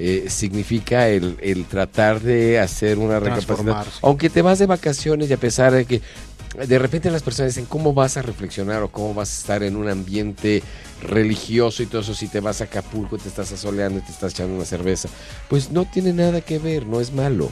eh, 0.00 0.26
significa 0.28 1.08
el, 1.08 1.36
el 1.40 1.64
tratar 1.64 2.20
de 2.20 2.60
hacer 2.60 2.98
una 2.98 3.18
recapacitación. 3.18 3.74
Aunque 4.02 4.30
te 4.30 4.42
vas 4.42 4.58
de 4.60 4.66
vacaciones 4.66 5.28
y 5.28 5.32
a 5.32 5.36
pesar 5.38 5.72
de 5.72 5.84
que 5.86 6.00
de 6.54 6.78
repente 6.78 7.10
las 7.10 7.22
personas 7.22 7.54
dicen, 7.54 7.66
¿cómo 7.66 7.92
vas 7.92 8.16
a 8.16 8.22
reflexionar 8.22 8.82
o 8.82 8.90
cómo 8.90 9.14
vas 9.14 9.30
a 9.30 9.40
estar 9.40 9.62
en 9.62 9.76
un 9.76 9.88
ambiente 9.88 10.62
religioso 11.02 11.82
y 11.82 11.86
todo 11.86 12.00
eso 12.00 12.14
si 12.14 12.28
te 12.28 12.40
vas 12.40 12.60
a 12.60 12.64
Acapulco, 12.64 13.18
te 13.18 13.28
estás 13.28 13.52
asoleando 13.52 13.98
y 13.98 14.02
te 14.02 14.12
estás 14.12 14.32
echando 14.32 14.56
una 14.56 14.64
cerveza? 14.64 15.08
Pues 15.48 15.70
no 15.70 15.84
tiene 15.84 16.12
nada 16.12 16.40
que 16.40 16.58
ver, 16.58 16.86
no 16.86 17.00
es 17.00 17.12
malo. 17.12 17.50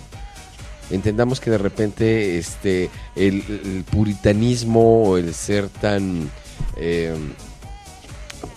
Entendamos 0.91 1.41
que 1.41 1.51
de 1.51 1.59
repente 1.59 2.39
este 2.39 2.91
el, 3.17 3.45
el 3.49 3.85
puritanismo 3.91 5.11
o 5.11 5.17
el 5.17 5.35
ser 5.35 5.69
tan 5.69 6.31
eh, 6.77 7.15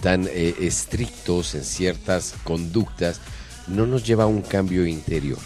tan 0.02 0.28
estrictos 0.32 1.56
en 1.56 1.64
ciertas 1.64 2.36
conductas 2.44 3.20
no 3.68 3.86
nos 3.86 4.06
lleva 4.06 4.26
a 4.26 4.28
un 4.28 4.42
cambio 4.42 4.86
interior. 4.86 5.40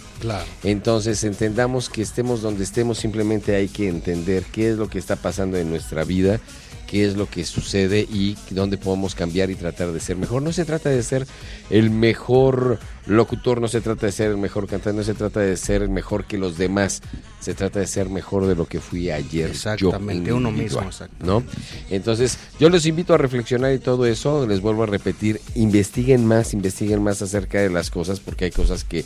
Entonces 0.63 1.23
entendamos 1.23 1.89
que 1.89 2.01
estemos 2.01 2.41
donde 2.41 2.63
estemos, 2.63 2.97
simplemente 2.97 3.55
hay 3.55 3.67
que 3.67 3.87
entender 3.89 4.43
qué 4.51 4.69
es 4.69 4.77
lo 4.77 4.89
que 4.89 4.99
está 4.99 5.15
pasando 5.15 5.57
en 5.57 5.69
nuestra 5.69 6.03
vida, 6.03 6.39
qué 6.87 7.05
es 7.05 7.15
lo 7.15 7.29
que 7.29 7.43
sucede 7.43 8.01
y 8.01 8.37
dónde 8.49 8.77
podemos 8.77 9.15
cambiar 9.15 9.49
y 9.49 9.55
tratar 9.55 9.91
de 9.91 9.99
ser 9.99 10.15
mejor. 10.15 10.41
No 10.41 10.53
se 10.53 10.65
trata 10.65 10.89
de 10.89 11.03
ser 11.03 11.25
el 11.69 11.89
mejor 11.89 12.79
locutor, 13.05 13.59
no 13.59 13.67
se 13.67 13.81
trata 13.81 14.05
de 14.05 14.11
ser 14.11 14.31
el 14.31 14.37
mejor 14.37 14.67
cantante, 14.67 14.97
no 14.97 15.03
se 15.03 15.13
trata 15.13 15.39
de 15.39 15.57
ser 15.57 15.89
mejor 15.89 16.25
que 16.25 16.37
los 16.37 16.57
demás, 16.57 17.01
se 17.43 17.53
trata 17.53 17.79
de 17.79 17.87
ser 17.87 18.09
mejor 18.09 18.47
de 18.47 18.55
lo 18.55 18.65
que 18.65 18.79
fui 18.79 19.11
ayer. 19.11 19.49
Exactamente, 19.49 20.29
yo 20.29 20.37
uno 20.37 20.49
mismo, 20.51 20.81
exactamente. 20.81 21.25
¿no? 21.25 21.43
Entonces, 21.89 22.37
yo 22.59 22.69
les 22.69 22.85
invito 22.85 23.13
a 23.13 23.17
reflexionar 23.17 23.73
y 23.73 23.79
todo 23.79 24.05
eso, 24.05 24.47
les 24.47 24.61
vuelvo 24.61 24.83
a 24.83 24.85
repetir, 24.87 25.41
investiguen 25.55 26.25
más, 26.25 26.53
investiguen 26.53 27.03
más 27.03 27.21
acerca 27.21 27.59
de 27.59 27.69
las 27.69 27.89
cosas, 27.91 28.19
porque 28.19 28.45
hay 28.45 28.51
cosas 28.51 28.83
que 28.83 29.03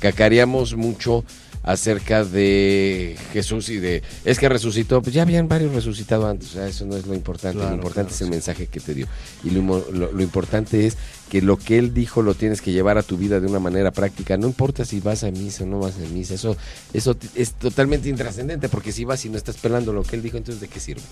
cacareamos 0.00 0.74
mucho 0.76 1.24
acerca 1.62 2.22
de 2.24 3.16
Jesús 3.32 3.68
y 3.70 3.78
de 3.78 4.02
es 4.24 4.38
que 4.38 4.48
resucitó, 4.48 5.02
pues 5.02 5.12
ya 5.14 5.22
habían 5.22 5.48
varios 5.48 5.74
resucitado 5.74 6.28
antes, 6.28 6.50
o 6.50 6.52
sea, 6.52 6.68
eso 6.68 6.86
no 6.86 6.96
es 6.96 7.06
lo 7.06 7.14
importante, 7.14 7.56
Claro, 7.58 7.70
lo 7.70 7.76
importante 7.76 8.10
claro, 8.10 8.14
es 8.14 8.20
el 8.20 8.26
sí. 8.28 8.30
mensaje 8.30 8.66
que 8.68 8.78
te 8.78 8.94
dio 8.94 9.08
y 9.42 9.50
lo- 9.50 9.90
lo 9.90 10.22
importante 10.22 10.86
es 10.86 10.96
que 11.30 11.42
lo 11.42 11.56
que 11.56 11.78
él 11.78 11.92
dijo 11.92 12.22
lo 12.22 12.34
tienes 12.34 12.60
que 12.60 12.72
llevar 12.72 12.98
a 12.98 13.02
tu 13.02 13.16
vida 13.16 13.40
de 13.40 13.46
una 13.46 13.58
manera 13.58 13.90
práctica, 13.90 14.36
no 14.36 14.46
importa 14.46 14.84
si 14.84 15.00
vas 15.00 15.24
a 15.24 15.30
misa 15.30 15.64
o 15.64 15.66
no 15.66 15.80
vas 15.80 15.96
a 15.96 16.08
misa, 16.12 16.34
eso 16.34 16.56
eso 16.92 17.16
es 17.34 17.52
totalmente 17.52 18.08
intrascendente 18.08 18.68
porque 18.68 18.92
si 18.92 19.04
vas 19.04 19.24
y 19.24 19.28
no 19.28 19.36
estás 19.36 19.56
pelando 19.56 19.92
lo 19.92 20.02
que 20.02 20.16
él 20.16 20.22
dijo, 20.22 20.36
entonces 20.36 20.60
de 20.60 20.68
qué 20.68 20.80
sirve? 20.80 21.02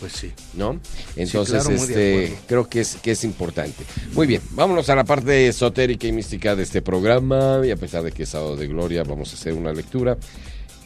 Pues 0.00 0.14
sí. 0.14 0.32
¿no? 0.54 0.80
Entonces, 1.14 1.62
claro, 1.62 1.76
este, 1.76 2.36
creo 2.48 2.68
que 2.68 2.80
es, 2.80 2.96
que 2.96 3.12
es 3.12 3.22
importante. 3.22 3.84
Muy 4.14 4.26
bien, 4.26 4.42
vámonos 4.50 4.90
a 4.90 4.96
la 4.96 5.04
parte 5.04 5.46
esotérica 5.46 6.08
y 6.08 6.12
mística 6.12 6.56
de 6.56 6.64
este 6.64 6.82
programa. 6.82 7.60
Y 7.64 7.70
a 7.70 7.76
pesar 7.76 8.02
de 8.02 8.10
que 8.10 8.24
es 8.24 8.28
sábado 8.28 8.56
de 8.56 8.66
gloria, 8.66 9.04
vamos 9.04 9.32
a 9.32 9.36
hacer 9.36 9.54
una 9.54 9.72
lectura 9.72 10.18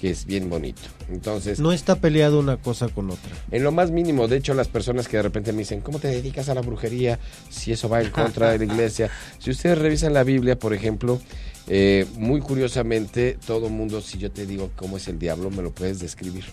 que 0.01 0.11
es 0.11 0.27
bien 0.27 0.51
bonito. 0.51 0.83
Entonces, 1.11 1.59
No 1.59 1.73
está 1.73 1.97
peleado 1.97 2.39
una 2.39 2.57
cosa 2.59 2.89
con 2.89 3.11
otra. 3.11 3.31
en 3.51 3.63
lo 3.63 3.73
más 3.73 3.91
mínimo, 3.91 4.29
de 4.29 4.37
hecho, 4.37 4.55
las 4.55 4.69
personas 4.69 5.09
que 5.09 5.17
de 5.17 5.23
repente 5.23 5.53
me 5.53 5.61
dicen, 5.61 5.81
¿cómo 5.81 5.99
te 5.99 6.09
dedicas 6.09 6.49
a 6.49 6.55
la 6.55 6.61
brujería? 6.61 7.19
Si 7.49 7.73
eso 7.73 7.89
va 7.89 8.03
en 8.03 8.11
contra 8.11 8.51
de 8.53 8.59
la 8.59 8.65
iglesia. 8.65 9.11
Si 9.39 9.51
ustedes 9.51 9.79
revisan 9.79 10.13
la 10.13 10.25
Biblia, 10.25 10.59
por 10.59 10.75
ejemplo, 10.75 11.21
eh, 11.69 12.07
muy 12.17 12.41
curiosamente, 12.41 13.39
todo 13.47 13.69
mundo, 13.69 14.01
si 14.01 14.19
yo 14.19 14.31
te 14.31 14.47
digo 14.47 14.71
cómo 14.77 14.97
es 14.97 15.09
el 15.09 15.19
diablo, 15.19 15.51
me 15.51 15.63
lo 15.63 15.73
puedes 15.73 15.99
describir. 16.01 16.45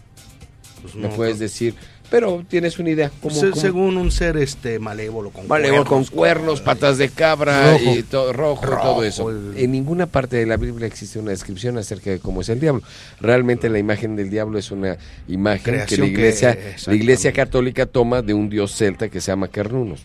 Pues 0.82 0.96
me 0.96 1.08
puedes 1.10 1.40
decir, 1.40 1.76
pero 2.14 2.44
tienes 2.48 2.78
una 2.78 2.92
idea. 2.92 3.10
¿Cómo, 3.24 3.34
Se- 3.34 3.50
cómo? 3.50 3.60
Según 3.60 3.98
un 3.98 4.12
ser 4.12 4.38
este 4.38 4.78
malévolo 4.78 5.32
con 5.32 5.48
Malévolo 5.48 5.84
con 5.84 6.04
cuernos, 6.06 6.12
cuernos, 6.12 6.62
patas 6.62 7.00
de 7.00 7.10
cabra 7.10 7.72
Rojo. 7.72 7.96
y 7.96 8.04
todo 8.04 8.32
rojo, 8.34 8.62
y 8.64 8.68
todo 8.68 8.76
Rojo, 8.76 9.04
eso. 9.04 9.30
el- 9.32 9.54
En 9.58 9.72
ninguna 9.72 10.06
parte 10.06 10.36
de 10.38 10.46
la 10.46 10.58
Biblia 10.58 10.86
existe 10.86 11.18
una 11.18 11.32
descripción 11.32 11.76
acerca 11.80 12.12
de 12.12 12.20
cómo 12.20 12.42
es 12.42 12.50
el 12.50 12.60
diablo. 12.60 12.84
Realmente 13.20 13.68
la 13.68 13.80
imagen 13.80 14.16
del 14.16 14.30
diablo 14.30 14.60
es 14.60 14.70
una 14.70 14.96
imagen 15.28 15.74
que 15.88 15.98
la 15.98 16.06
que- 16.06 16.12
iglesia, 16.12 16.50
la 16.50 16.54
exactamente. 16.54 17.04
iglesia 17.04 17.34
católica 17.34 17.88
toma 17.88 18.22
de 18.22 18.36
un 18.36 18.48
dios 18.48 18.76
celta 18.76 19.10
que 19.10 19.20
se 19.20 19.32
llama 19.32 19.48
Carnunos. 19.48 20.04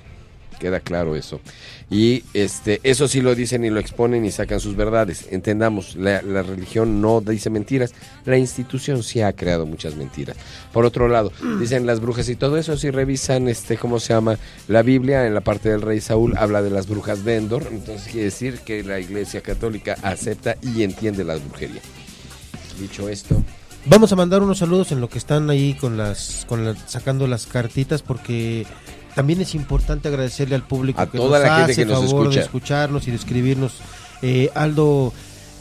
Queda 0.59 0.81
claro 0.81 1.15
eso. 1.17 1.41
Y 1.91 2.25
este, 2.35 2.81
eso 2.83 3.09
sí 3.09 3.21
lo 3.21 3.35
dicen 3.35 3.65
y 3.65 3.71
lo 3.71 3.79
exponen 3.81 4.25
y 4.25 4.31
sacan 4.31 4.61
sus 4.61 4.77
verdades. 4.77 5.27
Entendamos, 5.31 5.95
la, 5.97 6.21
la 6.23 6.43
religión 6.43 7.01
no 7.01 7.21
dice 7.21 7.49
mentiras, 7.49 7.93
la 8.25 8.37
institución 8.37 9.03
sí 9.03 9.21
ha 9.23 9.33
creado 9.33 9.67
muchas 9.67 9.95
mentiras. 9.97 10.37
Por 10.73 10.85
otro 10.85 11.09
lado, 11.09 11.33
dicen 11.61 11.87
las 11.87 12.01
brujas 12.01 12.29
y 12.29 12.37
todo 12.37 12.57
eso, 12.59 12.77
si 12.77 12.91
revisan 12.91 13.49
este, 13.49 13.77
¿cómo 13.77 14.01
se 14.01 14.13
llama? 14.13 14.39
La 14.67 14.83
Biblia, 14.83 15.27
en 15.27 15.35
la 15.35 15.41
parte 15.41 15.69
del 15.71 15.81
rey 15.83 16.01
Saúl, 16.01 16.37
habla 16.37 16.61
de 16.63 16.71
las 16.71 16.89
brujas 16.89 17.25
de 17.25 17.37
Endor, 17.37 17.67
entonces 17.71 18.09
quiere 18.11 18.25
decir 18.25 18.59
que 18.61 18.83
la 18.83 18.99
iglesia 19.01 19.41
católica 19.41 19.97
acepta 20.03 20.57
y 20.63 20.83
entiende 20.83 21.25
la 21.25 21.37
brujería. 21.37 21.81
Dicho 22.81 23.09
esto, 23.09 23.43
Vamos 23.85 24.13
a 24.13 24.17
mandar 24.17 24.43
unos 24.43 24.59
saludos 24.59 24.93
en 24.93 25.01
lo 25.01 25.09
que 25.09 25.17
están 25.19 25.49
ahí 25.49 25.73
con 25.73 25.97
las, 25.97 26.45
con 26.47 26.65
la- 26.65 26.75
sacando 26.89 27.27
las 27.27 27.47
cartitas 27.47 28.03
porque 28.03 28.67
también 29.19 29.41
es 29.41 29.57
importante 29.57 30.07
agradecerle 30.07 30.55
al 30.55 30.63
público 30.63 31.01
A 31.01 31.11
que 31.11 31.19
toda 31.19 31.41
nos 31.41 31.49
la 31.49 31.57
gente 31.57 31.73
hace 31.73 31.83
que 31.83 31.87
nos 31.91 32.05
favor 32.05 32.23
escucha. 32.23 32.39
de 32.39 32.45
escucharnos 32.47 33.09
y 33.09 33.11
de 33.11 33.17
escribirnos. 33.17 33.73
Eh, 34.23 34.49
Aldo 34.55 35.13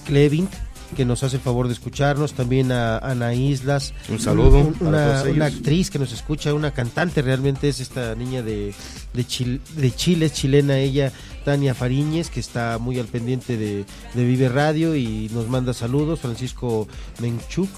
Clevin 0.05 0.47
que 0.95 1.03
nos 1.05 1.21
hace 1.23 1.35
el 1.37 1.41
favor 1.41 1.67
de 1.67 1.73
escucharnos, 1.73 2.31
también 2.33 2.71
a 2.71 2.99
Ana 2.99 3.33
Islas, 3.33 3.93
Un 4.09 4.19
saludo 4.19 4.59
un- 4.59 4.87
una, 4.87 5.19
actriz 5.45 5.89
que 5.89 5.99
nos 5.99 6.13
escucha, 6.13 6.53
una 6.53 6.71
cantante 6.71 7.21
realmente 7.21 7.67
es 7.67 7.81
esta 7.81 8.15
niña 8.15 8.41
de, 8.41 8.73
de, 9.13 9.23
Chil- 9.27 9.59
de 9.75 9.91
Chile, 9.93 10.27
es 10.27 10.33
chilena 10.33 10.77
ella, 10.77 11.11
Tania 11.43 11.73
Fariñez, 11.73 12.29
que 12.29 12.39
está 12.39 12.77
muy 12.79 12.99
al 12.99 13.07
pendiente 13.07 13.57
de, 13.57 13.83
de 14.13 14.23
Vive 14.25 14.47
Radio 14.47 14.95
y 14.95 15.29
nos 15.33 15.49
manda 15.49 15.73
saludos, 15.73 16.19
Francisco 16.21 16.87
Menchuk. 17.19 17.69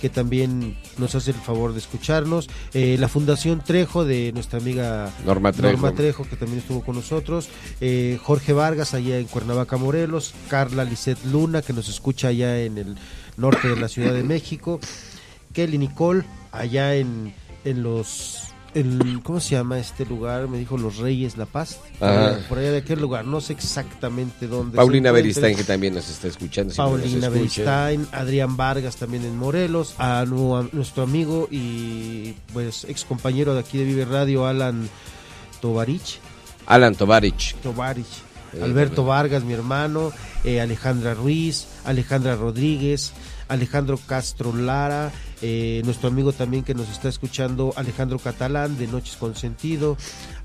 Que 0.00 0.08
también 0.08 0.76
nos 0.98 1.14
hace 1.14 1.30
el 1.30 1.36
favor 1.36 1.72
de 1.72 1.78
escucharnos. 1.78 2.48
Eh, 2.74 2.96
la 2.98 3.08
Fundación 3.08 3.62
Trejo 3.64 4.04
de 4.04 4.32
nuestra 4.32 4.58
amiga 4.58 5.12
Norma 5.24 5.52
Trejo. 5.52 6.24
que 6.24 6.36
también 6.36 6.60
estuvo 6.60 6.82
con 6.82 6.96
nosotros. 6.96 7.48
Eh, 7.80 8.18
Jorge 8.22 8.52
Vargas, 8.52 8.94
allá 8.94 9.18
en 9.18 9.26
Cuernavaca, 9.26 9.76
Morelos. 9.76 10.34
Carla 10.48 10.84
Lisset 10.84 11.22
Luna, 11.24 11.62
que 11.62 11.72
nos 11.72 11.88
escucha 11.88 12.28
allá 12.28 12.60
en 12.60 12.78
el 12.78 12.96
norte 13.36 13.68
de 13.68 13.76
la 13.76 13.88
Ciudad 13.88 14.12
de 14.12 14.22
México. 14.22 14.80
Kelly 15.52 15.78
Nicole, 15.78 16.24
allá 16.52 16.94
en, 16.94 17.34
en 17.64 17.82
los 17.82 18.47
el, 18.80 19.20
¿cómo 19.22 19.40
se 19.40 19.50
llama 19.56 19.78
este 19.78 20.04
lugar? 20.06 20.48
Me 20.48 20.58
dijo 20.58 20.76
Los 20.78 20.96
Reyes 20.98 21.36
La 21.36 21.46
Paz. 21.46 21.78
Ajá. 22.00 22.38
Por 22.48 22.58
allá 22.58 22.70
de 22.72 22.78
aquel 22.78 23.00
lugar, 23.00 23.24
no 23.24 23.40
sé 23.40 23.52
exactamente 23.52 24.46
dónde. 24.46 24.76
Paulina. 24.76 25.12
Beristain, 25.12 25.56
que 25.56 25.64
también 25.64 25.94
nos 25.94 26.08
está 26.08 26.28
escuchando. 26.28 26.74
Paulina. 26.74 27.28
Beristain, 27.28 28.06
Adrián 28.12 28.56
Vargas 28.56 28.96
también 28.96 29.24
en 29.24 29.36
Morelos, 29.36 29.94
a, 29.98 30.24
nu- 30.26 30.56
a 30.56 30.66
nuestro 30.72 31.02
amigo 31.02 31.48
y 31.50 32.34
pues 32.52 32.84
ex 32.84 33.04
compañero 33.04 33.54
de 33.54 33.60
aquí 33.60 33.78
de 33.78 33.84
Vive 33.84 34.04
Radio, 34.04 34.46
Alan 34.46 34.88
Tovarich. 35.60 36.18
Alan 36.66 36.94
Tovarich. 36.94 37.54
Tovarich. 37.62 38.06
Sí, 38.52 38.60
Alberto. 38.62 39.04
Vargas, 39.04 39.44
mi 39.44 39.52
hermano, 39.52 40.10
eh, 40.44 40.60
Alejandra 40.60 41.14
Ruiz, 41.14 41.66
Alejandra 41.84 42.34
Rodríguez, 42.36 43.12
Alejandro 43.48 43.98
Castro 44.06 44.54
Lara, 44.54 45.10
eh, 45.42 45.82
nuestro 45.84 46.08
amigo 46.08 46.32
también 46.32 46.64
que 46.64 46.74
nos 46.74 46.88
está 46.88 47.08
escuchando, 47.08 47.72
Alejandro 47.76 48.18
Catalán 48.18 48.78
de 48.78 48.86
Noches 48.86 49.16
con 49.16 49.34
Sentido. 49.34 49.96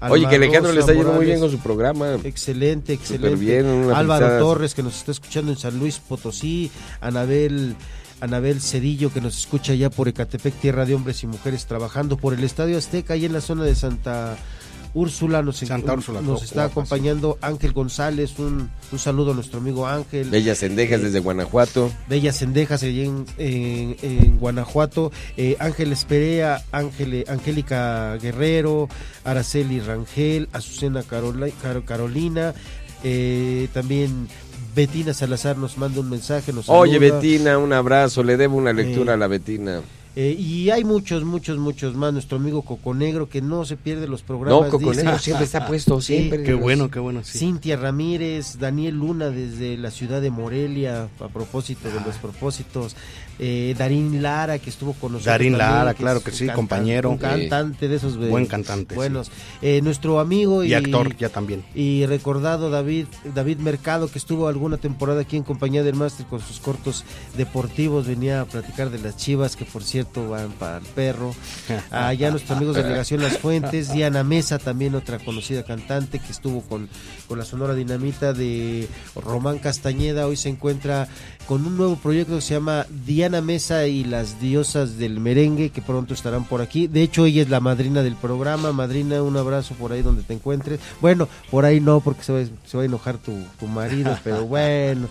Oye, 0.09 0.27
que 0.27 0.35
Alejandro 0.35 0.71
Rosa 0.71 0.73
le 0.73 0.79
está 0.79 0.93
yendo 0.93 1.13
muy 1.13 1.25
bien 1.25 1.39
con 1.39 1.51
su 1.51 1.59
programa. 1.59 2.15
Excelente, 2.23 2.93
excelente. 2.93 3.35
bien, 3.35 3.91
Álvaro. 3.93 4.39
Torres 4.39 4.73
que 4.73 4.83
nos 4.83 4.95
está 4.95 5.11
escuchando 5.11 5.51
en 5.51 5.57
San 5.57 5.77
Luis 5.79 5.99
Potosí, 5.99 6.71
Anabel 7.01 7.75
Anabel 8.23 8.61
Cedillo 8.61 9.11
que 9.11 9.19
nos 9.19 9.37
escucha 9.37 9.73
ya 9.73 9.89
por 9.89 10.07
Ecatepec, 10.07 10.53
tierra 10.53 10.85
de 10.85 10.95
hombres 10.95 11.23
y 11.23 11.27
mujeres 11.27 11.65
trabajando 11.65 12.15
por 12.15 12.33
el 12.33 12.43
Estadio 12.45 12.77
Azteca 12.77 13.17
y 13.17 13.25
en 13.25 13.33
la 13.33 13.41
zona 13.41 13.65
de 13.65 13.75
Santa 13.75 14.37
Úrsula 14.95 15.41
nos, 15.41 15.57
Santa 15.57 15.93
Úrsula, 15.93 16.21
nos 16.21 16.43
está 16.43 16.65
acompañando 16.65 17.37
Ángel 17.41 17.73
González, 17.73 18.37
un, 18.37 18.69
un 18.91 18.99
saludo 18.99 19.31
a 19.31 19.35
nuestro 19.35 19.59
amigo 19.59 19.87
Ángel. 19.87 20.29
Bellas 20.29 20.59
Cendejas 20.59 21.01
desde 21.01 21.19
Guanajuato. 21.19 21.91
Bellas 22.07 22.37
Cendejas 22.37 22.83
allí 22.83 23.05
en, 23.05 23.25
en- 23.37 23.95
en 24.01 24.37
Guanajuato, 24.39 25.11
eh, 25.37 25.55
Ángeles 25.59 26.05
Perea, 26.05 26.63
Ángel, 26.71 27.25
Angélica 27.27 28.15
Guerrero, 28.17 28.87
Araceli 29.23 29.79
Rangel, 29.79 30.47
Azucena 30.53 31.01
Carola- 31.01 31.49
Carolina, 31.85 32.53
eh, 33.03 33.67
también 33.73 34.27
Betina 34.75 35.13
Salazar 35.13 35.57
nos 35.57 35.77
manda 35.77 35.99
un 36.01 36.09
mensaje, 36.09 36.53
nos 36.53 36.69
Oye, 36.69 36.93
saluda. 36.99 37.15
Betina, 37.19 37.57
un 37.57 37.73
abrazo. 37.73 38.23
Le 38.23 38.37
debo 38.37 38.57
una 38.57 38.73
lectura 38.73 39.11
Eh, 39.11 39.15
a 39.15 39.17
la 39.17 39.27
Betina. 39.27 39.81
Eh, 40.15 40.35
y 40.37 40.69
hay 40.69 40.83
muchos, 40.83 41.23
muchos, 41.23 41.57
muchos 41.57 41.95
más. 41.95 42.13
Nuestro 42.13 42.37
amigo 42.37 42.61
Coco 42.61 42.93
Negro 42.93 43.27
que 43.29 43.41
no 43.41 43.65
se 43.65 43.77
pierde 43.77 44.07
los 44.07 44.21
programas. 44.21 44.65
No, 44.65 44.69
Coco 44.69 44.91
dice. 44.91 45.03
Negro 45.03 45.19
siempre 45.19 45.45
está 45.45 45.65
puesto, 45.65 46.01
siempre. 46.01 46.43
Qué 46.43 46.53
bueno, 46.53 46.91
qué 46.91 46.99
bueno, 46.99 47.23
sí. 47.23 47.39
Cintia 47.39 47.77
Ramírez, 47.77 48.59
Daniel 48.59 48.95
Luna 48.95 49.29
desde 49.29 49.75
la 49.77 49.89
ciudad 49.89 50.21
de 50.21 50.29
Morelia, 50.29 51.09
a 51.19 51.27
propósito 51.29 51.89
de 51.89 51.99
los 52.01 52.17
propósitos. 52.17 52.95
Eh, 53.39 53.73
Darín 53.77 54.21
Lara, 54.21 54.59
que 54.59 54.69
estuvo 54.69 54.93
con 54.93 55.13
nosotros. 55.13 55.25
Darín 55.25 55.53
también, 55.57 55.69
Lara, 55.75 55.93
claro 55.93 56.21
que 56.23 56.31
sí, 56.31 56.45
cantante- 56.45 56.55
compañero. 56.55 57.09
Un 57.09 57.17
cantante 57.17 57.87
de 57.87 57.95
esos. 57.95 58.13
eh, 58.15 58.29
Buen 58.29 58.45
cantante, 58.45 58.93
sí. 58.93 58.95
Buenos. 58.95 59.31
Eh, 59.61 59.81
nuestro 59.83 60.19
amigo 60.19 60.63
y, 60.63 60.69
Y 60.69 60.73
actor, 60.73 61.15
ya 61.17 61.29
también. 61.29 61.63
Y 61.73 62.05
recordado 62.05 62.69
David, 62.69 63.07
David 63.33 63.57
Mercado, 63.57 64.07
que 64.09 64.19
estuvo 64.19 64.47
alguna 64.47 64.77
temporada 64.77 65.21
aquí 65.21 65.35
en 65.37 65.43
compañía 65.43 65.83
del 65.83 65.95
máster 65.95 66.25
con 66.27 66.39
sus 66.41 66.59
cortos 66.59 67.05
deportivos, 67.37 68.07
venía 68.07 68.41
a 68.41 68.45
platicar 68.45 68.89
de 68.89 68.99
las 68.99 69.17
chivas, 69.17 69.55
que 69.55 69.65
por 69.65 69.83
cierto 69.83 70.29
van 70.29 70.51
para 70.51 70.77
el 70.77 70.83
perro. 70.85 71.33
Allá 71.91 72.29
nuestros 72.31 72.55
amigos 72.57 72.75
de 72.75 72.83
Delegación 72.83 73.21
Las 73.21 73.37
Fuentes, 73.37 73.91
Diana 73.91 74.23
Mesa, 74.23 74.59
también 74.59 74.95
otra 74.95 75.19
conocida 75.19 75.63
cantante 75.63 76.19
que 76.19 76.31
estuvo 76.31 76.61
con, 76.61 76.87
con 77.27 77.39
la 77.39 77.45
Sonora 77.45 77.73
Dinamita 77.73 78.33
de 78.33 78.87
Román 79.15 79.59
Castañeda, 79.59 80.27
hoy 80.27 80.35
se 80.37 80.49
encuentra 80.49 81.07
con 81.47 81.65
un 81.65 81.75
nuevo 81.77 81.95
proyecto 81.97 82.35
que 82.35 82.41
se 82.41 82.53
llama 82.53 82.85
Diana 83.05 83.41
Mesa 83.41 83.85
y 83.87 84.03
las 84.03 84.39
diosas 84.39 84.97
del 84.97 85.19
merengue, 85.19 85.69
que 85.69 85.81
pronto 85.81 86.13
estarán 86.13 86.45
por 86.45 86.61
aquí. 86.61 86.87
De 86.87 87.01
hecho, 87.03 87.25
ella 87.25 87.41
es 87.41 87.49
la 87.49 87.59
madrina 87.59 88.01
del 88.01 88.15
programa. 88.15 88.71
Madrina, 88.71 89.21
un 89.21 89.35
abrazo 89.37 89.73
por 89.75 89.91
ahí 89.91 90.01
donde 90.01 90.23
te 90.23 90.33
encuentres. 90.33 90.79
Bueno, 91.01 91.27
por 91.51 91.65
ahí 91.65 91.79
no, 91.79 91.99
porque 91.99 92.23
se 92.23 92.33
va, 92.33 92.39
se 92.65 92.77
va 92.77 92.83
a 92.83 92.85
enojar 92.85 93.17
tu, 93.17 93.33
tu 93.59 93.67
marido, 93.67 94.17
pero 94.23 94.45
bueno. 94.45 95.07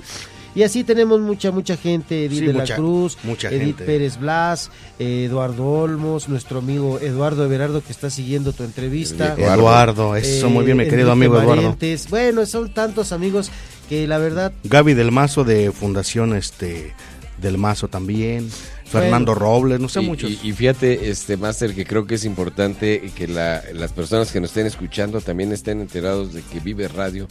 Y 0.55 0.65
así 0.65 0.85
tenemos 0.85 1.19
mucha, 1.19 1.51
mucha 1.51 1.79
gente, 1.79 2.27
Edith 2.27 2.41
Sí, 2.41 2.47
de 2.47 2.53
mucha- 2.53 2.75
la 2.75 2.77
Cruz, 2.77 3.17
mucha 3.25 3.49
Edith 3.49 3.63
gente. 3.79 3.85
Pérez 3.85 4.19
Blas, 4.19 4.71
eh, 4.99 5.25
Eduardo 5.27 5.65
Olmos, 5.67 6.29
nuestro 6.29 6.59
amigo 6.59 6.99
Eduardo 7.01 7.47
Everardo 7.47 7.83
que 7.83 7.91
está 7.91 8.11
siguiendo 8.11 8.53
tu 8.53 8.63
entrevista. 8.63 9.35
Eduardo, 9.39 10.15
eso, 10.15 10.51
muy 10.51 10.67
bien, 10.67 10.77
mi 10.77 10.85
querido 10.85 11.11
Enrique 11.13 11.27
amigo 11.37 11.41
Eduardo. 11.41 11.77
Bueno, 12.11 12.45
son 12.45 12.69
tantos 12.75 13.13
amigos 13.13 13.51
que 13.93 14.07
la 14.09 14.17
verdad 14.17 14.53
Gaby 14.65 14.95
del 14.95 15.13
Mazo 15.13 15.45
de 15.45 15.71
Fundación 15.71 16.35
este 16.35 16.95
del 17.43 17.59
Mazo 17.59 17.89
también. 17.89 18.49
Fernando 18.87 19.35
Robles, 19.35 19.81
no 19.81 19.89
sé, 19.89 20.01
y, 20.03 20.07
muchos. 20.07 20.31
Y, 20.31 20.39
y 20.43 20.53
fíjate, 20.53 21.11
este 21.11 21.37
Master, 21.39 21.75
que 21.75 21.85
creo 21.87 22.07
que 22.07 22.15
es 22.17 22.25
importante 22.27 23.11
que 23.17 23.27
la- 23.27 23.63
las 23.73 23.93
personas 23.93 24.31
que 24.33 24.41
nos 24.41 24.51
estén 24.51 24.67
escuchando 24.67 25.21
también 25.23 25.51
estén 25.53 25.81
enterados 25.81 26.33
de 26.35 26.43
que 26.43 26.61
Vive 26.61 26.89
Radio 26.89 27.27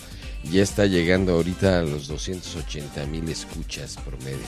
ya 0.52 0.64
está 0.64 0.86
llegando 0.88 1.34
ahorita 1.34 1.80
a 1.80 1.84
los 1.84 2.08
280 2.08 3.06
mil 3.06 3.28
escuchas 3.30 3.96
por 4.04 4.18
medio. 4.24 4.40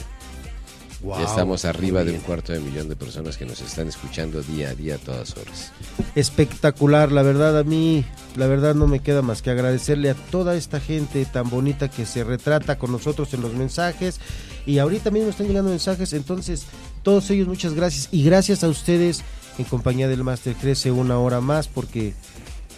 Wow, 1.04 1.18
ya 1.18 1.26
estamos 1.26 1.66
arriba 1.66 2.02
de 2.02 2.12
un 2.12 2.20
cuarto 2.20 2.54
de 2.54 2.60
millón 2.60 2.88
de 2.88 2.96
personas 2.96 3.36
que 3.36 3.44
nos 3.44 3.60
están 3.60 3.88
escuchando 3.88 4.40
día 4.42 4.70
a 4.70 4.74
día 4.74 4.94
a 4.94 4.98
todas 4.98 5.36
horas. 5.36 5.70
espectacular, 6.14 7.12
la 7.12 7.22
verdad 7.22 7.58
a 7.58 7.62
mí, 7.62 8.06
la 8.36 8.46
verdad 8.46 8.74
no 8.74 8.86
me 8.86 9.00
queda 9.00 9.20
más 9.20 9.42
que 9.42 9.50
agradecerle 9.50 10.08
a 10.08 10.14
toda 10.14 10.54
esta 10.56 10.80
gente 10.80 11.26
tan 11.26 11.50
bonita 11.50 11.90
que 11.90 12.06
se 12.06 12.24
retrata 12.24 12.78
con 12.78 12.90
nosotros 12.90 13.34
en 13.34 13.42
los 13.42 13.52
mensajes. 13.52 14.18
Y 14.64 14.78
ahorita 14.78 15.10
mismo 15.10 15.28
están 15.28 15.46
llegando 15.46 15.68
mensajes, 15.68 16.14
entonces 16.14 16.64
todos 17.02 17.28
ellos 17.30 17.48
muchas 17.48 17.74
gracias. 17.74 18.08
Y 18.10 18.24
gracias 18.24 18.64
a 18.64 18.68
ustedes 18.68 19.22
en 19.58 19.66
compañía 19.66 20.08
del 20.08 20.24
Master 20.24 20.54
crece 20.54 20.90
una 20.90 21.18
hora 21.18 21.42
más 21.42 21.68
porque 21.68 22.14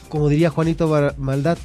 como 0.08 0.28
diría 0.28 0.50
Juanito 0.50 1.14
Maldad, 1.16 1.58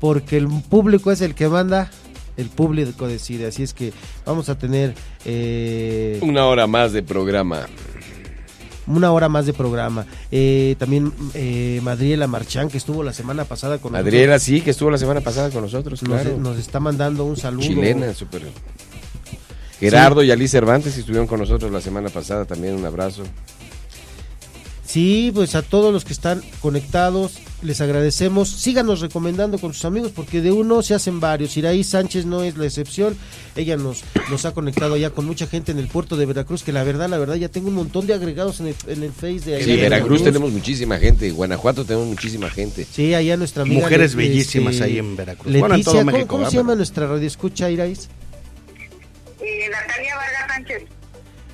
porque 0.00 0.36
el 0.36 0.48
público 0.48 1.12
es 1.12 1.20
el 1.20 1.34
que 1.34 1.48
manda, 1.48 1.90
el 2.36 2.48
público 2.48 3.06
decide, 3.06 3.46
así 3.46 3.62
es 3.62 3.74
que 3.74 3.92
vamos 4.24 4.48
a 4.48 4.58
tener 4.58 4.94
eh, 5.24 6.18
Una 6.22 6.46
hora 6.46 6.66
más 6.66 6.92
de 6.92 7.02
programa. 7.02 7.66
una 8.86 9.12
hora 9.12 9.28
más 9.28 9.46
de 9.46 9.52
programa. 9.52 10.06
Eh, 10.30 10.76
también 10.78 11.12
eh, 11.34 11.80
Madriela 11.82 12.26
Marchán, 12.26 12.68
que 12.68 12.78
estuvo 12.78 13.02
la 13.02 13.12
semana 13.12 13.44
pasada 13.44 13.78
con 13.78 13.96
Adriela, 13.96 14.38
sí, 14.38 14.60
que 14.60 14.70
estuvo 14.70 14.90
la 14.90 14.98
semana 14.98 15.20
pasada 15.20 15.50
con 15.50 15.62
nosotros, 15.62 16.02
nos, 16.02 16.22
claro. 16.22 16.36
nos 16.38 16.58
está 16.58 16.80
mandando 16.80 17.24
un 17.24 17.36
saludo. 17.36 17.62
Chilena, 17.66 18.12
súper. 18.14 18.42
Gerardo 19.80 20.22
y 20.22 20.30
Ali 20.30 20.48
Cervantes 20.48 20.96
estuvieron 20.96 21.26
con 21.26 21.40
nosotros 21.40 21.70
la 21.70 21.80
semana 21.80 22.08
pasada, 22.08 22.44
también 22.44 22.74
un 22.74 22.84
abrazo. 22.84 23.22
Sí, 24.94 25.32
pues 25.34 25.56
a 25.56 25.62
todos 25.62 25.92
los 25.92 26.04
que 26.04 26.12
están 26.12 26.40
conectados, 26.60 27.40
les 27.62 27.80
agradecemos. 27.80 28.48
Síganos 28.48 29.00
recomendando 29.00 29.58
con 29.58 29.74
sus 29.74 29.84
amigos, 29.86 30.12
porque 30.14 30.40
de 30.40 30.52
uno 30.52 30.82
se 30.84 30.94
hacen 30.94 31.18
varios. 31.18 31.56
Iraí 31.56 31.82
Sánchez 31.82 32.26
no 32.26 32.44
es 32.44 32.56
la 32.56 32.66
excepción. 32.66 33.16
Ella 33.56 33.76
nos, 33.76 34.04
nos 34.30 34.44
ha 34.44 34.54
conectado 34.54 34.96
ya 34.96 35.10
con 35.10 35.24
mucha 35.26 35.48
gente 35.48 35.72
en 35.72 35.80
el 35.80 35.88
puerto 35.88 36.16
de 36.16 36.26
Veracruz, 36.26 36.62
que 36.62 36.70
la 36.70 36.84
verdad, 36.84 37.08
la 37.08 37.18
verdad, 37.18 37.34
ya 37.34 37.48
tengo 37.48 37.70
un 37.70 37.74
montón 37.74 38.06
de 38.06 38.14
agregados 38.14 38.60
en 38.60 38.68
el, 38.68 38.76
en 38.86 39.02
el 39.02 39.10
Face 39.10 39.40
de 39.40 39.56
allá 39.56 39.64
Sí, 39.64 39.70
de 39.72 39.82
Veracruz 39.82 40.22
tenemos 40.22 40.52
muchísima 40.52 40.96
gente, 40.98 41.28
Guanajuato 41.32 41.84
tenemos 41.84 42.06
muchísima 42.06 42.48
gente. 42.48 42.86
Sí, 42.88 43.14
allá 43.14 43.36
nuestra 43.36 43.64
amiga. 43.64 43.80
Mujeres 43.80 44.14
Le- 44.14 44.28
bellísimas 44.28 44.74
este, 44.74 44.84
ahí 44.84 44.98
en 44.98 45.16
Veracruz. 45.16 45.46
Leticia, 45.46 45.60
Bueno, 45.60 45.74
en 45.74 45.82
todo 45.82 45.94
¿cómo- 45.94 46.04
México, 46.04 46.26
¿cómo, 46.28 46.38
¿verdad? 46.38 46.50
se 46.52 46.56
llama 46.58 46.74
nuestra 46.76 47.08
radio 47.08 47.26
escucha, 47.26 47.68
Irais? 47.68 48.08
Eh, 49.42 49.68
Natalia 49.72 50.14
Vargas 50.14 50.46
Sánchez. 50.54 50.82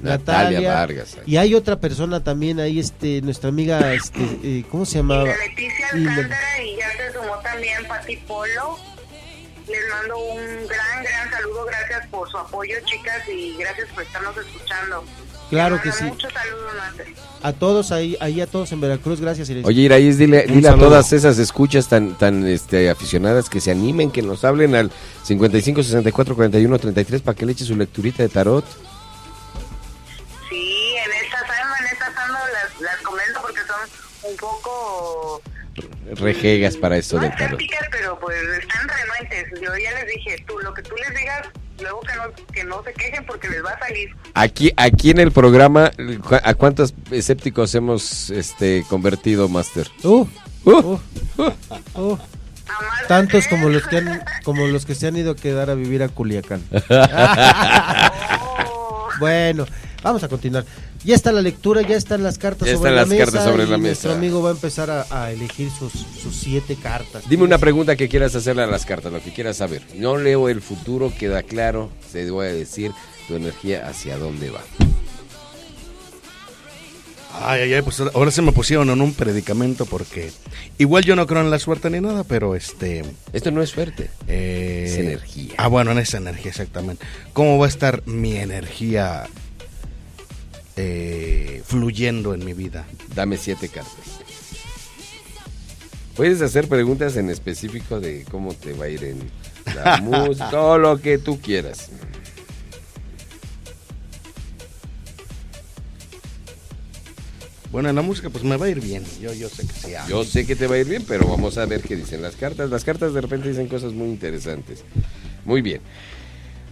Natalia 0.03 0.73
Vargas. 0.75 1.17
Y 1.27 1.37
hay 1.37 1.55
otra 1.55 1.79
persona 1.79 2.23
también 2.23 2.61
ahí, 2.61 2.79
este, 2.79 3.21
nuestra 3.23 3.49
amiga, 3.51 3.93
este, 3.95 4.21
eh, 4.43 4.65
¿cómo 4.71 4.85
se 4.87 4.99
llamaba? 4.99 5.25
La 5.25 5.37
Leticia 5.37 5.87
Y 5.95 5.99
la- 6.01 6.11
Alcántara 6.15 6.63
y 6.63 6.77
ya 6.77 6.91
se 6.97 7.13
sumó 7.13 7.37
también 7.43 7.87
Pati 7.89 8.17
Polo. 8.19 8.79
Les 9.69 9.79
mando 9.89 10.19
un 10.19 10.67
gran, 10.67 11.05
gran 11.05 11.31
saludo. 11.31 11.65
Gracias 11.67 12.07
por 12.09 12.29
su 12.29 12.37
apoyo, 12.39 12.75
chicas, 12.87 13.23
y 13.29 13.57
gracias 13.57 13.89
por 13.95 14.03
estarnos 14.03 14.37
escuchando. 14.37 15.05
Claro 15.49 15.81
que 15.83 15.93
sí. 15.93 16.05
Muchos 16.05 16.33
saludos. 16.33 16.71
A 17.43 17.53
todos 17.53 17.91
ahí, 17.93 18.17
ahí 18.21 18.41
a 18.41 18.47
todos 18.47 18.71
en 18.73 18.81
Veracruz, 18.81 19.21
gracias. 19.21 19.49
Irais. 19.49 19.67
Oye, 19.67 19.83
Iraíz, 19.83 20.19
dile, 20.19 20.45
dile 20.47 20.69
a 20.69 20.77
todas 20.77 21.13
esas 21.13 21.39
escuchas 21.39 21.89
tan, 21.89 22.17
tan 22.19 22.47
este, 22.47 22.91
aficionadas 22.91 23.49
que 23.49 23.61
se 23.61 23.71
animen, 23.71 24.11
que 24.11 24.23
nos 24.23 24.45
hablen 24.45 24.75
al 24.75 24.91
55 25.25 25.83
64 25.83 26.35
41 26.35 26.79
33 26.79 27.23
para 27.23 27.37
que 27.37 27.47
le 27.47 27.53
eche 27.53 27.65
su 27.65 27.77
lecturita 27.77 28.23
de 28.23 28.29
tarot. 28.29 28.65
Un 34.31 34.37
poco 34.37 35.43
Rejegas 36.17 36.77
para 36.77 36.97
eso 36.99 37.17
no 37.17 37.23
del 37.23 37.31
tarot. 37.33 37.59
escépticas, 37.61 37.89
pero 37.91 38.19
pues 38.19 38.37
están 38.61 38.89
renuentes. 38.89 39.61
Yo 39.61 39.71
ya 39.77 39.93
les 39.99 40.07
dije, 40.15 40.45
tú 40.47 40.59
lo 40.59 40.75
que 40.75 40.83
tú 40.83 40.95
les 40.97 41.19
digas 41.19 41.49
luego 41.81 42.01
que 42.01 42.15
no, 42.17 42.23
que 42.53 42.65
no 42.65 42.83
se 42.85 42.93
quejen 42.93 43.25
porque 43.25 43.49
les 43.49 43.65
va 43.65 43.71
a 43.71 43.79
salir. 43.79 44.11
Aquí, 44.35 44.73
aquí 44.77 45.11
en 45.11 45.21
el 45.21 45.33
programa, 45.33 45.91
¿cu- 46.29 46.37
¿a 46.43 46.55
cuántos 46.55 46.93
escépticos 47.11 47.75
hemos 47.75 48.29
este, 48.31 48.85
convertido, 48.89 49.49
Master? 49.49 49.89
Uh, 50.03 50.27
Uh, 50.63 50.99
uh, 51.39 51.53
uh. 51.95 52.19
Tantos 53.09 53.47
como 53.49 53.71
los 53.71 53.87
que 53.87 53.97
han, 53.97 54.23
como 54.45 54.67
los 54.67 54.85
que 54.85 54.95
se 54.95 55.07
han 55.07 55.17
ido 55.17 55.33
a 55.33 55.37
quedar 55.37 55.71
a 55.71 55.75
vivir 55.75 56.03
a 56.03 56.09
Culiacán. 56.09 56.63
bueno, 59.19 59.67
vamos 60.03 60.23
a 60.23 60.29
continuar. 60.29 60.65
Ya 61.03 61.15
está 61.15 61.33
la 61.33 61.41
lectura, 61.41 61.81
ya 61.81 61.97
están 61.97 62.23
las 62.23 62.37
cartas 62.37 62.69
Ya 62.69 62.75
sobre 62.77 62.91
están 62.91 62.95
la 62.95 63.01
las 63.03 63.09
mesa. 63.09 63.25
cartas 63.25 63.45
sobre 63.45 63.65
y 63.65 63.67
la 63.69 63.79
Nuestro 63.79 64.11
mesa. 64.11 64.19
amigo 64.19 64.43
va 64.43 64.51
a 64.51 64.53
empezar 64.53 64.91
a, 64.91 65.07
a 65.11 65.33
elegir 65.33 65.71
sus, 65.71 65.93
sus 65.93 66.37
siete 66.37 66.77
cartas. 66.77 67.25
Dime 67.29 67.45
una 67.45 67.57
pregunta 67.59 67.97
que 67.97 68.09
quieras 68.09 68.35
hacerle 68.35 68.65
a 68.65 68.67
las 68.67 68.85
cartas, 68.85 69.11
lo 69.11 69.23
que 69.23 69.33
quieras 69.33 69.57
saber. 69.57 69.83
No 69.95 70.19
leo 70.19 70.49
el 70.51 70.61
futuro, 70.61 71.11
queda 71.19 71.43
claro, 71.43 71.89
se 72.13 72.31
voy 72.31 72.49
a 72.49 72.53
decir 72.53 72.93
tu 73.29 73.35
energía 73.37 73.89
hacia 73.89 74.19
dónde 74.19 74.51
va. 74.51 74.61
Ay, 77.43 77.63
ay, 77.63 77.75
ay, 77.75 77.83
pues 77.83 78.01
ahora 78.01 78.31
se 78.31 78.43
me 78.43 78.53
pusieron 78.53 78.91
en 78.91 79.01
un 79.01 79.15
predicamento 79.15 79.87
porque 79.87 80.31
igual 80.79 81.05
yo 81.05 81.17
no 81.17 81.27
creo 81.27 81.41
en 81.41 81.51
la 81.51 81.59
suerte 81.61 81.89
ni 81.89 82.01
nada, 82.01 82.25
pero 82.25 82.55
este... 82.57 83.05
Esto 83.33 83.51
no 83.53 83.63
es 83.63 83.71
suerte, 83.71 84.11
eh, 84.29 84.85
es 84.87 84.99
energía. 84.99 85.55
Ah, 85.57 85.69
bueno, 85.69 85.93
en 85.93 85.99
esa 85.99 86.19
energía, 86.19 86.51
exactamente. 86.51 87.07
¿Cómo 87.33 87.57
va 87.57 87.67
a 87.67 87.69
estar 87.69 88.03
mi 88.07 88.37
energía 88.37 89.27
eh, 90.83 91.63
fluyendo 91.65 92.33
en 92.33 92.45
mi 92.45 92.55
vida? 92.55 92.87
Dame 93.15 93.37
siete 93.37 93.69
cartas. 93.69 94.21
Puedes 96.17 96.41
hacer 96.43 96.69
preguntas 96.69 97.17
en 97.17 97.31
específico 97.31 98.01
de 98.01 98.25
cómo 98.31 98.55
te 98.55 98.73
va 98.73 98.87
a 98.87 98.89
ir 98.89 99.05
en 99.05 99.31
la 99.75 99.97
música, 100.03 100.51
todo 100.51 100.79
lo 100.79 101.01
que 101.01 101.19
tú 101.19 101.39
quieras. 101.41 101.91
Bueno, 107.71 107.89
en 107.89 107.95
la 107.95 108.03
música 108.03 108.31
pues 108.31 108.43
me 108.43 108.57
va 108.57 108.67
a 108.67 108.69
ir 108.69 108.81
bien, 108.81 109.05
yo, 109.21 109.33
yo 109.33 109.49
sé 109.49 109.67
que 109.67 109.73
sí. 109.73 109.93
Yo 110.09 110.25
sé 110.25 110.45
que 110.45 110.57
te 110.57 110.67
va 110.67 110.75
a 110.75 110.79
ir 110.79 110.89
bien, 110.89 111.05
pero 111.07 111.29
vamos 111.29 111.57
a 111.57 111.67
ver 111.67 111.83
qué 111.83 111.95
dicen 111.95 112.21
las 112.21 112.35
cartas. 112.37 112.69
Las 112.71 112.85
cartas 112.85 113.15
de 113.15 113.21
repente 113.21 113.49
dicen 113.49 113.69
cosas 113.69 113.93
muy 113.93 114.09
interesantes. 114.09 114.83
Muy 115.45 115.63
bien. 115.63 115.81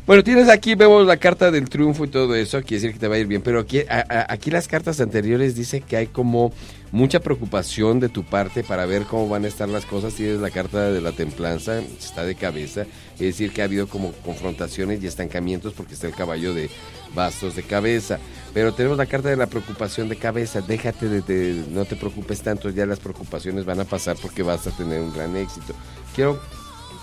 Bueno, 0.08 0.24
tienes 0.24 0.48
aquí, 0.48 0.74
vemos 0.74 1.06
la 1.06 1.18
carta 1.18 1.50
del 1.50 1.68
triunfo 1.68 2.06
y 2.06 2.08
todo 2.08 2.34
eso, 2.34 2.62
quiere 2.62 2.76
decir 2.76 2.92
que 2.94 2.98
te 2.98 3.08
va 3.08 3.16
a 3.16 3.18
ir 3.18 3.26
bien, 3.26 3.42
pero 3.42 3.60
aquí, 3.60 3.80
a- 3.80 4.24
aquí 4.32 4.50
las 4.50 4.66
cartas 4.66 4.98
anteriores 5.02 5.54
dicen 5.54 5.82
que 5.82 5.98
hay 5.98 6.06
como 6.06 6.50
mucha 6.92 7.20
preocupación 7.20 8.00
de 8.00 8.08
tu 8.08 8.24
parte 8.24 8.64
para 8.64 8.86
ver 8.86 9.02
cómo 9.02 9.28
van 9.28 9.44
a 9.44 9.48
estar 9.48 9.68
las 9.68 9.84
cosas. 9.84 10.14
Tienes 10.14 10.40
la 10.40 10.48
carta 10.48 10.90
de 10.90 11.02
la 11.02 11.12
templanza, 11.12 11.80
está 11.80 12.24
de 12.24 12.34
cabeza, 12.36 12.86
es 13.16 13.20
decir 13.20 13.52
que 13.52 13.60
ha 13.60 13.66
habido 13.66 13.86
como 13.86 14.12
confrontaciones 14.24 15.02
y 15.02 15.06
estancamientos 15.06 15.74
porque 15.74 15.92
está 15.92 16.06
el 16.06 16.14
caballo 16.14 16.54
de 16.54 16.70
bastos 17.14 17.54
de 17.54 17.64
cabeza. 17.64 18.18
Pero 18.54 18.72
tenemos 18.72 18.96
la 18.96 19.04
carta 19.04 19.28
de 19.28 19.36
la 19.36 19.46
preocupación 19.46 20.08
de 20.08 20.16
cabeza, 20.16 20.62
déjate 20.62 21.06
de, 21.10 21.20
de- 21.20 21.64
no 21.70 21.84
te 21.84 21.96
preocupes 21.96 22.40
tanto, 22.40 22.70
ya 22.70 22.86
las 22.86 22.98
preocupaciones 22.98 23.66
van 23.66 23.80
a 23.80 23.84
pasar 23.84 24.16
porque 24.22 24.42
vas 24.42 24.66
a 24.66 24.70
tener 24.70 25.02
un 25.02 25.12
gran 25.12 25.36
éxito. 25.36 25.74
Quiero 26.14 26.40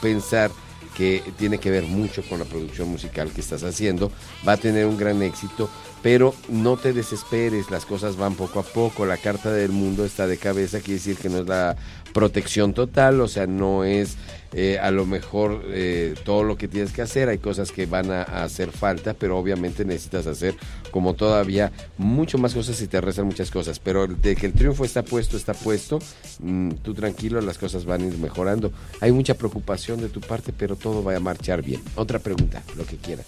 pensar 0.02 0.50
que 0.96 1.22
tiene 1.38 1.60
que 1.60 1.70
ver 1.70 1.84
mucho 1.84 2.24
con 2.28 2.40
la 2.40 2.46
producción 2.46 2.90
musical 2.90 3.32
que 3.32 3.42
estás 3.42 3.64
haciendo, 3.64 4.12
va 4.48 4.54
a 4.54 4.58
tener 4.58 4.86
un 4.86 4.98
gran 4.98 5.22
éxito, 5.22 5.70
pero 6.02 6.34
no 6.50 6.78
te 6.78 6.94
desesperes, 6.94 7.70
las 7.70 7.86
cosas 7.86 8.16
van 8.16 8.36
poco 8.36 8.60
a 8.60 8.64
poco, 8.64 9.06
la 9.06 9.18
carta 9.18 9.52
del 9.52 9.72
mundo 9.72 10.06
está 10.06 10.28
de 10.28 10.38
cabeza, 10.38 10.80
quiere 10.80 10.96
decir 10.96 11.18
que 11.18 11.30
no 11.30 11.40
es 11.40 11.48
la 11.48 11.76
protección 12.16 12.74
total, 12.74 13.20
o 13.20 13.28
sea, 13.28 13.46
no 13.46 13.84
es 13.84 14.16
eh, 14.54 14.80
a 14.80 14.90
lo 14.90 15.06
mejor 15.06 15.66
eh, 15.68 16.16
todo 16.24 16.46
lo 16.46 16.58
que 16.58 16.70
tienes 16.70 16.94
que 16.94 17.02
hacer, 17.02 17.28
hay 17.28 17.40
cosas 17.40 17.74
que 17.74 17.88
van 17.88 18.10
a, 18.10 18.22
hacer 18.22 18.72
falta, 18.72 19.14
pero 19.14 19.38
obviamente 19.38 19.84
necesitas 19.84 20.26
hacer 20.26 20.56
como 20.92 21.14
todavía 21.14 21.74
mucho 21.98 22.38
más 22.38 22.54
cosas 22.54 22.82
y 22.82 22.88
te 22.88 23.02
restan 23.02 23.26
muchas 23.26 23.52
cosas, 23.52 23.80
pero 23.80 24.08
de 24.08 24.38
que 24.38 24.46
el 24.46 24.54
triunfo 24.54 24.86
está 24.86 25.04
puesto, 25.04 25.36
está 25.36 25.54
puesto, 25.54 26.00
mm, 26.40 26.70
tú 26.84 26.94
tranquilo, 26.94 27.42
las 27.42 27.58
cosas 27.58 27.84
van 27.84 28.04
a 28.04 28.06
ir 28.06 28.18
mejorando. 28.18 28.72
Hay 29.02 29.12
mucha 29.12 29.34
preocupación 29.34 30.00
de 30.00 30.08
tu 30.08 30.22
parte, 30.22 30.54
pero 30.58 30.78
todo 30.78 31.04
va 31.04 31.18
a 31.18 31.20
marchar 31.20 31.64
bien. 31.64 31.82
Otra 31.96 32.20
pregunta, 32.20 32.64
lo 32.78 32.86
que 32.86 32.96
quieras. 32.96 33.26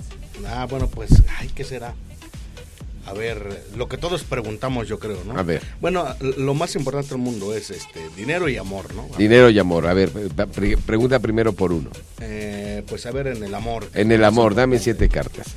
Ah, 0.47 0.65
bueno, 0.65 0.87
pues, 0.87 1.11
ay, 1.39 1.49
¿qué 1.53 1.65
será? 1.65 1.93
A 3.07 3.13
ver, 3.13 3.63
lo 3.75 3.87
que 3.87 3.97
todos 3.97 4.23
preguntamos, 4.23 4.87
yo 4.87 4.99
creo, 4.99 5.23
¿no? 5.23 5.39
A 5.39 5.43
ver. 5.43 5.61
Bueno, 5.79 6.05
lo 6.19 6.53
más 6.53 6.75
importante 6.75 7.09
del 7.11 7.19
mundo 7.19 7.53
es 7.55 7.69
este 7.69 8.01
dinero 8.17 8.49
y 8.49 8.57
amor, 8.57 8.93
¿no? 8.93 9.07
Dinero 9.17 9.49
y 9.49 9.57
amor. 9.57 9.87
A 9.87 9.93
ver, 9.93 10.11
pre- 10.11 10.75
pregunta 10.77 11.19
primero 11.19 11.53
por 11.53 11.71
uno. 11.71 11.89
Eh, 12.19 12.83
pues 12.87 13.05
a 13.05 13.11
ver, 13.11 13.27
en 13.27 13.43
el 13.43 13.55
amor. 13.55 13.87
En 13.93 14.11
el 14.11 14.23
amor, 14.25 14.55
dame 14.55 14.77
siete 14.77 15.07
cartas. 15.07 15.47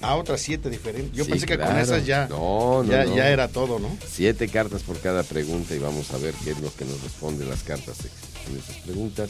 Ah, 0.00 0.14
otras 0.16 0.40
siete 0.40 0.70
diferentes. 0.70 1.12
Yo 1.12 1.24
Sí, 1.24 1.30
pensé 1.32 1.44
que 1.46 1.58
con 1.58 1.76
esas 1.76 2.06
ya, 2.06 2.26
No, 2.28 2.82
no, 2.82 2.90
ya, 2.90 3.04
no. 3.04 3.16
ya 3.16 3.28
era 3.30 3.48
todo, 3.48 3.78
¿no? 3.78 3.88
Siete 4.08 4.48
cartas 4.48 4.82
por 4.82 4.98
cada 5.00 5.24
pregunta 5.24 5.74
y 5.74 5.78
vamos 5.78 6.10
a 6.12 6.18
ver 6.18 6.32
qué 6.44 6.52
es 6.52 6.60
lo 6.60 6.72
que 6.74 6.84
nos 6.86 7.02
responden 7.02 7.50
las 7.50 7.62
cartas 7.64 7.96
en 8.48 8.56
esas 8.58 8.76
preguntas. 8.84 9.28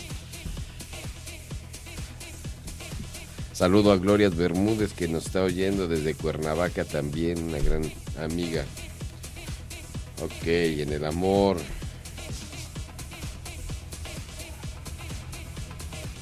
Saludo 3.61 3.93
a 3.93 3.99
Gloria 3.99 4.31
Bermúdez 4.31 4.95
que 4.95 5.07
nos 5.07 5.27
está 5.27 5.43
oyendo 5.43 5.87
desde 5.87 6.15
Cuernavaca 6.15 6.83
también, 6.87 7.43
una 7.45 7.59
gran 7.59 7.83
amiga. 8.19 8.65
Ok, 10.23 10.47
en 10.47 10.91
el 10.95 11.05
amor. 11.05 11.59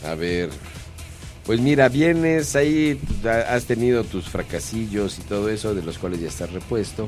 A 0.05 0.16
ver. 0.16 0.51
Pues 1.47 1.60
mira, 1.60 1.89
vienes 1.89 2.56
ahí, 2.56 3.01
ha- 3.24 3.55
has 3.55 3.66
tenido 3.66 4.02
tus 4.02 4.28
fracasillos 4.28 5.20
y 5.20 5.23
todo 5.23 5.48
eso, 5.48 5.77
de 5.77 5.82
los 5.82 5.97
cuales 5.97 6.20
ya 6.20 6.27
estás 6.27 6.51
repuesto. 6.52 7.06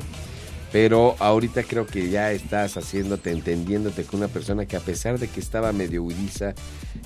Pero 0.71 1.15
ahorita 1.19 1.63
creo 1.63 1.85
que 1.85 2.09
ya 2.09 2.31
estás 2.31 2.77
haciéndote, 2.77 3.31
entendiéndote 3.31 4.05
con 4.05 4.19
una 4.19 4.29
persona 4.29 4.65
que 4.65 4.77
a 4.77 4.79
pesar 4.79 5.19
de 5.19 5.27
que 5.27 5.41
estaba 5.41 5.73
medio 5.73 6.03
huidiza 6.03 6.53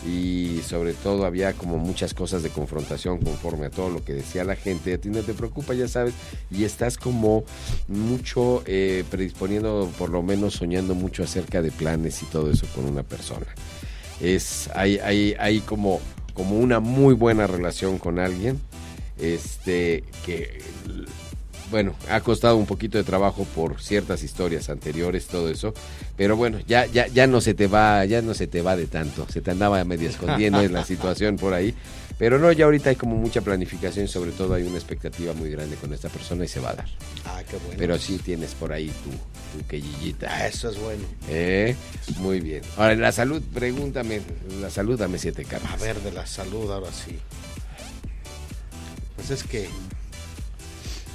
y 0.08 0.60
sobre 0.68 0.94
todo 0.94 1.26
había 1.26 1.54
como 1.54 1.78
muchas 1.78 2.14
cosas 2.14 2.44
de 2.44 2.50
confrontación 2.50 3.20
conforme 3.20 3.66
a 3.66 3.70
todo 3.72 3.90
lo 3.90 4.04
que 4.04 4.14
decía 4.14 4.44
la 4.44 4.56
gente, 4.56 4.94
a 4.94 4.98
ti 5.00 5.10
no 5.10 5.22
te 5.22 5.34
preocupa, 5.34 5.74
ya 5.74 5.88
sabes, 5.88 6.14
y 6.52 6.64
estás 6.64 6.98
como 6.98 7.44
mucho 7.88 8.62
eh, 8.68 9.04
predisponiendo, 9.10 9.92
por 9.98 10.12
lo 10.12 10.22
menos 10.22 10.54
soñando 10.54 10.94
mucho 10.94 11.24
acerca 11.24 11.64
de 11.64 11.72
planes 11.72 12.22
y 12.22 12.26
todo 12.28 12.52
eso 12.52 12.68
con 12.76 12.86
una 12.86 13.02
persona. 13.02 13.48
Es, 14.22 14.70
hay, 14.76 15.00
hay, 15.00 15.36
hay 15.40 15.60
como, 15.62 16.00
como 16.36 16.60
una 16.60 16.80
muy 16.80 17.16
buena 17.16 17.48
relación 17.48 17.98
con 17.98 18.20
alguien, 18.20 18.60
este, 19.18 20.04
que 20.24 20.60
bueno, 21.72 21.96
ha 22.10 22.22
costado 22.22 22.58
un 22.58 22.66
poquito 22.66 22.98
de 22.98 23.04
trabajo 23.04 23.46
por 23.56 23.82
ciertas 23.82 24.24
historias 24.24 24.70
anteriores, 24.70 25.28
todo 25.28 25.50
eso, 25.50 25.74
pero 26.16 26.36
bueno, 26.36 26.60
ya, 26.68 26.86
ya, 26.86 27.08
ya 27.08 27.28
no 27.28 27.42
se 27.42 27.54
te 27.54 27.68
va, 27.68 28.06
ya 28.06 28.22
no 28.22 28.34
se 28.34 28.48
te 28.48 28.62
va 28.62 28.76
de 28.76 28.88
tanto, 28.88 29.26
se 29.30 29.42
te 29.42 29.52
andaba 29.52 29.84
medio 29.84 30.10
escondiendo 30.10 30.62
en 30.62 30.74
la 30.74 30.86
situación 30.86 31.38
por 31.38 31.54
ahí, 31.54 31.74
pero 32.18 32.40
no, 32.40 32.52
ya 32.52 32.66
ahorita 32.66 32.92
hay 32.92 32.96
como 32.96 33.18
mucha 33.18 33.42
planificación 33.42 34.06
y 34.06 34.08
sobre 34.08 34.32
todo 34.32 34.54
hay 34.54 34.64
una 34.64 34.78
expectativa 34.78 35.34
muy 35.34 35.50
grande 35.50 35.76
con 35.76 35.94
esta 35.94 36.08
persona 36.08 36.46
y 36.46 36.48
se 36.48 36.62
va 36.62 36.70
a 36.70 36.76
dar. 36.76 36.86
Ah, 37.26 37.42
qué 37.50 37.58
bueno. 37.58 37.76
Pero 37.78 37.98
sí 37.98 38.18
tienes 38.20 38.54
por 38.54 38.72
ahí 38.72 38.88
tu, 38.88 39.58
tu 39.58 39.68
quellillita. 39.68 40.28
Ah, 40.32 40.48
eso 40.48 40.70
es 40.70 40.80
bueno. 40.80 41.04
¿Eh? 41.28 41.76
Muy 42.20 42.40
bien. 42.40 42.62
Ahora, 42.78 42.94
en 42.94 43.02
la 43.02 43.12
salud, 43.12 43.42
pregúntame, 43.54 44.22
la 44.62 44.70
salud 44.70 44.98
dame 44.98 45.18
siete 45.18 45.44
cartas. 45.44 45.74
A 45.74 45.76
ver, 45.76 46.00
de 46.00 46.14
la 46.14 46.26
salud, 46.26 46.72
ahora 46.72 46.92
sí. 46.94 47.20
Pues 49.18 49.32
es 49.32 49.44
que 49.44 49.68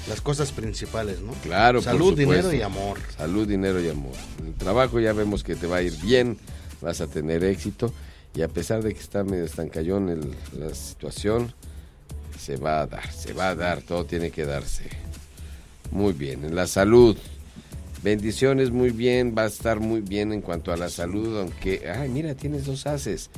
las 0.09 0.21
cosas 0.21 0.51
principales, 0.53 1.21
¿no? 1.21 1.33
Claro, 1.43 1.79
por 1.81 1.85
Salud, 1.85 2.17
dinero 2.19 2.53
y 2.53 2.63
amor. 2.63 2.99
Salud, 3.17 3.47
dinero 3.47 3.81
y 3.83 3.89
amor. 3.89 4.15
En 4.41 4.49
el 4.49 4.55
trabajo 4.55 4.99
ya 5.01 5.13
vemos 5.13 5.45
que 5.45 5.55
te 5.57 5.67
va 5.67 5.77
a 5.77 5.83
ir 5.83 5.95
bien, 6.03 6.39
vas 6.81 7.01
a 7.01 7.07
tener 7.07 7.45
éxito 7.45 7.93
y 8.35 8.43
a 8.43 8.49
pesar 8.49 8.83
de 8.83 8.95
que 8.95 9.01
está 9.01 9.23
medio 9.25 9.45
estancallón 9.45 10.09
el- 10.09 10.35
la 10.59 10.75
situación, 10.75 11.53
se 12.39 12.57
va 12.57 12.81
a 12.81 12.87
dar, 12.87 13.13
se 13.13 13.33
va 13.35 13.51
a 13.51 13.55
dar, 13.55 13.83
todo 13.83 14.05
tiene 14.07 14.31
que 14.31 14.47
darse. 14.47 14.85
Muy 15.91 16.13
bien, 16.13 16.45
en 16.45 16.55
la 16.55 16.67
salud. 16.67 17.17
Bendiciones, 18.03 18.71
muy 18.71 18.91
bien, 18.91 19.35
va 19.37 19.43
a 19.43 19.47
estar 19.47 19.79
muy 19.79 20.01
bien 20.01 20.33
en 20.33 20.41
cuanto 20.41 20.73
a 20.73 20.77
la 20.79 20.89
salud, 20.89 21.39
aunque, 21.39 21.91
ay, 21.91 22.09
mira, 22.09 22.35
tienes 22.35 22.65
dos 22.65 22.87
haces. 22.87 23.29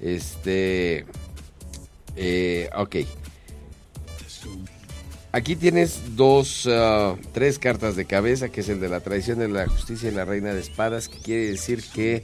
Este, 0.00 1.04
eh, 2.16 2.70
ok. 2.76 2.96
Aquí 5.34 5.56
tienes 5.56 6.14
dos, 6.14 6.68
ah, 6.70 7.16
tres 7.32 7.58
cartas 7.58 7.96
de 7.96 8.04
cabeza, 8.04 8.50
que 8.50 8.60
es 8.60 8.68
el 8.68 8.80
de 8.80 8.88
la 8.90 9.00
traición 9.00 9.38
de 9.38 9.48
la 9.48 9.66
justicia 9.66 10.10
y 10.10 10.14
la 10.14 10.26
reina 10.26 10.52
de 10.52 10.60
espadas, 10.60 11.08
que 11.08 11.18
quiere 11.18 11.46
decir 11.50 11.82
que 11.94 12.22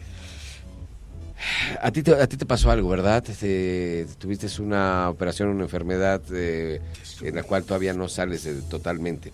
a 1.80 1.90
ti 1.90 2.02
te, 2.02 2.12
a 2.14 2.26
ti 2.26 2.36
te 2.36 2.44
pasó 2.44 2.70
algo, 2.70 2.88
¿verdad? 2.90 3.22
Te- 3.22 4.06
tuviste 4.18 4.46
una 4.60 5.08
operación, 5.08 5.48
una 5.48 5.62
enfermedad 5.64 6.20
eh, 6.32 6.82
en 7.22 7.34
la 7.34 7.44
cual 7.44 7.64
todavía 7.64 7.94
no 7.94 8.08
sales 8.08 8.44
eh, 8.44 8.56
totalmente. 8.68 9.32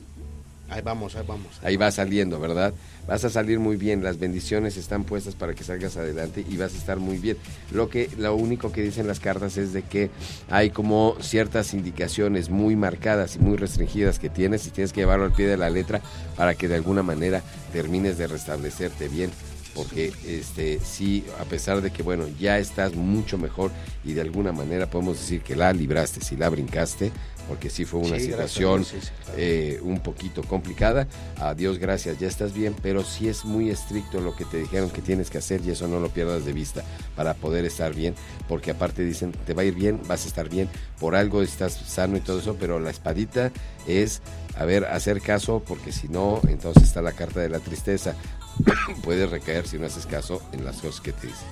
Ahí 0.70 0.80
vamos, 0.82 1.14
ahí 1.14 1.24
vamos. 1.26 1.60
Ahí 1.62 1.76
va 1.76 1.90
saliendo, 1.90 2.40
¿verdad? 2.40 2.72
Vas 3.06 3.24
a 3.24 3.30
salir 3.30 3.60
muy 3.60 3.76
bien, 3.76 4.02
las 4.02 4.18
bendiciones 4.18 4.76
están 4.76 5.04
puestas 5.04 5.34
para 5.34 5.54
que 5.54 5.62
salgas 5.62 5.96
adelante 5.96 6.44
y 6.48 6.56
vas 6.56 6.74
a 6.74 6.78
estar 6.78 6.98
muy 6.98 7.18
bien. 7.18 7.36
Lo 7.70 7.90
que 7.90 8.08
lo 8.16 8.34
único 8.34 8.72
que 8.72 8.82
dicen 8.82 9.06
las 9.06 9.20
cartas 9.20 9.58
es 9.58 9.72
de 9.72 9.82
que 9.82 10.10
hay 10.50 10.70
como 10.70 11.16
ciertas 11.20 11.74
indicaciones 11.74 12.48
muy 12.48 12.76
marcadas 12.76 13.36
y 13.36 13.40
muy 13.40 13.56
restringidas 13.56 14.18
que 14.18 14.30
tienes 14.30 14.66
y 14.66 14.70
tienes 14.70 14.92
que 14.92 15.00
llevarlo 15.00 15.26
al 15.26 15.32
pie 15.32 15.46
de 15.46 15.58
la 15.58 15.68
letra 15.68 16.00
para 16.36 16.54
que 16.54 16.66
de 16.66 16.76
alguna 16.76 17.02
manera 17.02 17.42
termines 17.72 18.16
de 18.16 18.26
restablecerte 18.26 19.08
bien 19.08 19.30
porque 19.74 20.12
este 20.26 20.78
sí, 20.80 21.24
a 21.40 21.44
pesar 21.44 21.80
de 21.80 21.90
que 21.90 22.02
bueno, 22.02 22.26
ya 22.38 22.58
estás 22.58 22.94
mucho 22.94 23.38
mejor 23.38 23.70
y 24.04 24.12
de 24.12 24.20
alguna 24.20 24.52
manera 24.52 24.88
podemos 24.88 25.18
decir 25.18 25.42
que 25.42 25.56
la 25.56 25.72
libraste, 25.72 26.20
si 26.20 26.36
la 26.36 26.48
brincaste, 26.48 27.10
porque 27.48 27.70
sí 27.70 27.84
fue 27.84 28.00
una 28.00 28.16
Sí, 28.18 28.26
situación 28.26 28.84
gracias 28.84 28.96
a 28.96 28.98
Dios, 28.98 29.04
sí, 29.04 29.08
sí, 29.08 29.24
claro. 29.24 29.38
eh, 29.38 29.80
un 29.82 30.00
poquito 30.00 30.42
complicada. 30.42 31.06
A 31.38 31.54
Dios 31.54 31.78
gracias, 31.78 32.18
ya 32.18 32.28
estás 32.28 32.52
bien, 32.54 32.74
pero 32.82 33.04
sí 33.04 33.28
es 33.28 33.44
muy 33.44 33.70
estricto 33.70 34.20
lo 34.20 34.34
que 34.36 34.44
te 34.44 34.58
dijeron 34.58 34.90
que 34.90 35.02
tienes 35.02 35.30
que 35.30 35.38
hacer 35.38 35.60
y 35.64 35.70
eso 35.70 35.88
no 35.88 36.00
lo 36.00 36.08
pierdas 36.08 36.44
de 36.44 36.52
vista 36.52 36.82
para 37.16 37.34
poder 37.34 37.64
estar 37.64 37.94
bien, 37.94 38.14
porque 38.48 38.70
aparte 38.70 39.04
dicen, 39.04 39.32
te 39.46 39.54
va 39.54 39.62
a 39.62 39.64
ir 39.64 39.74
bien, 39.74 40.00
vas 40.06 40.24
a 40.24 40.28
estar 40.28 40.48
bien, 40.48 40.68
por 41.00 41.14
algo 41.14 41.42
estás 41.42 41.72
sano 41.74 42.16
y 42.16 42.20
todo 42.20 42.38
eso, 42.40 42.56
pero 42.58 42.80
la 42.80 42.90
espadita 42.90 43.52
es, 43.86 44.22
a 44.56 44.64
ver, 44.64 44.84
hacer 44.86 45.20
caso, 45.20 45.62
porque 45.66 45.92
si 45.92 46.08
no, 46.08 46.40
entonces 46.48 46.84
está 46.84 47.02
la 47.02 47.12
carta 47.12 47.40
de 47.40 47.48
la 47.48 47.60
tristeza. 47.60 48.14
Puedes 49.02 49.28
recaer 49.30 49.66
si 49.66 49.78
no 49.78 49.86
haces 49.86 50.06
caso 50.06 50.40
en 50.52 50.64
las 50.64 50.76
cosas 50.76 51.00
que 51.00 51.12
te 51.12 51.26
dicen. 51.26 51.48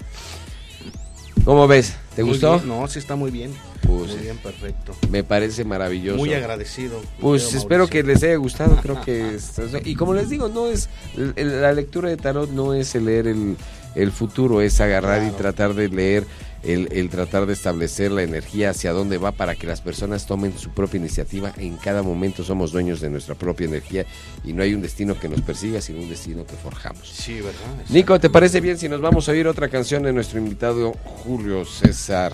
¿Cómo 1.45 1.67
ves? 1.67 1.95
¿Te 2.15 2.23
Muy 2.23 2.33
gustó? 2.33 2.55
bien, 2.55 2.69
No, 2.69 2.87
sí 2.87 2.99
está 2.99 3.17
muy 3.17 3.31
bien. 3.31 3.53
Pues, 3.87 4.13
muy 4.13 4.19
bien, 4.21 4.37
perfecto. 4.39 4.95
Me 5.11 5.25
parece 5.25 5.65
maravilloso. 5.65 6.17
Muy 6.19 6.33
agradecido. 6.35 7.01
Pues 7.21 7.53
espero 7.55 7.89
que 7.89 8.03
les 8.05 8.23
haya 8.23 8.37
gustado, 8.37 8.77
creo 8.81 9.01
que 9.05 9.35
es- 9.35 9.53
y 9.85 9.97
como 9.97 10.15
les 10.15 10.29
digo, 10.29 10.49
no 10.49 10.69
es 10.69 10.89
la 11.37 11.73
lectura 11.73 12.09
de 12.11 12.17
tarot 12.17 12.51
no 12.51 12.75
es 12.75 12.95
el 12.95 13.07
leer 13.07 13.27
el, 13.27 13.57
el 13.95 14.13
futuro, 14.13 14.61
es 14.61 14.81
agarrar 14.81 15.27
y 15.27 15.31
tratar 15.31 15.75
de 15.75 15.89
leer 15.89 16.27
el, 16.63 16.89
el 16.93 17.09
tratar 17.09 17.47
de 17.47 17.53
establecer 17.53 18.13
la 18.13 18.23
energía 18.23 18.71
hacia 18.71 18.93
dónde 18.93 19.19
va 19.19 19.33
para 19.33 19.55
que 19.55 19.67
las 19.67 19.81
personas 19.81 20.27
tomen 20.27 20.57
su 20.57 20.71
propia 20.71 20.99
iniciativa. 20.99 21.53
En 21.57 21.77
cada 21.77 22.03
momento 22.03 22.45
somos 22.45 22.73
dueños 22.73 23.01
de 23.01 23.11
nuestra 23.11 23.35
propia 23.35 23.67
energía 23.67 24.07
y 24.45 24.53
no 24.53 24.63
hay 24.63 24.75
un 24.75 24.83
destino 24.83 25.19
que 25.19 25.29
nos 25.29 25.43
persiga, 25.43 25.81
sino 25.81 26.01
un 26.01 26.09
destino 26.09 26.47
que 26.47 26.55
forjamos. 26.55 27.09
Sí, 27.09 27.35
¿verdad? 27.35 27.85
Nico, 27.89 28.19
¿te 28.21 28.31
parece 28.31 28.61
bien 28.61 28.79
si 28.79 28.89
nos 28.89 29.01
vamos 29.01 29.29
a 29.29 29.33
oír 29.33 29.47
otra 29.47 29.69
canción 29.69 30.03
de 30.05 30.13
nuestro 30.13 30.39
invitado 30.39 30.93
Julio 31.25 31.65
César 31.65 32.33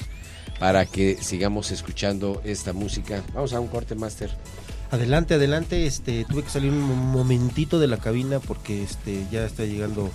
para 0.59 0.85
que 0.87 1.17
sigamos 1.21 1.71
escuchando 1.71 2.43
esta 2.45 2.73
música? 2.73 3.23
Vamos 3.33 3.53
a 3.53 3.61
un 3.61 3.69
corte, 3.69 3.95
Master. 3.95 4.31
Adelante, 4.91 5.35
adelante. 5.35 5.87
Este, 5.87 6.25
tuve 6.25 6.43
que 6.43 6.51
salir 6.51 6.71
un 6.71 7.11
momentito 7.13 7.79
de 7.79 7.87
la 7.87 7.99
cabina 7.99 8.41
porque 8.41 8.83
este 8.83 9.27
ya 9.31 9.45
está 9.45 9.65
llegando 9.65 10.11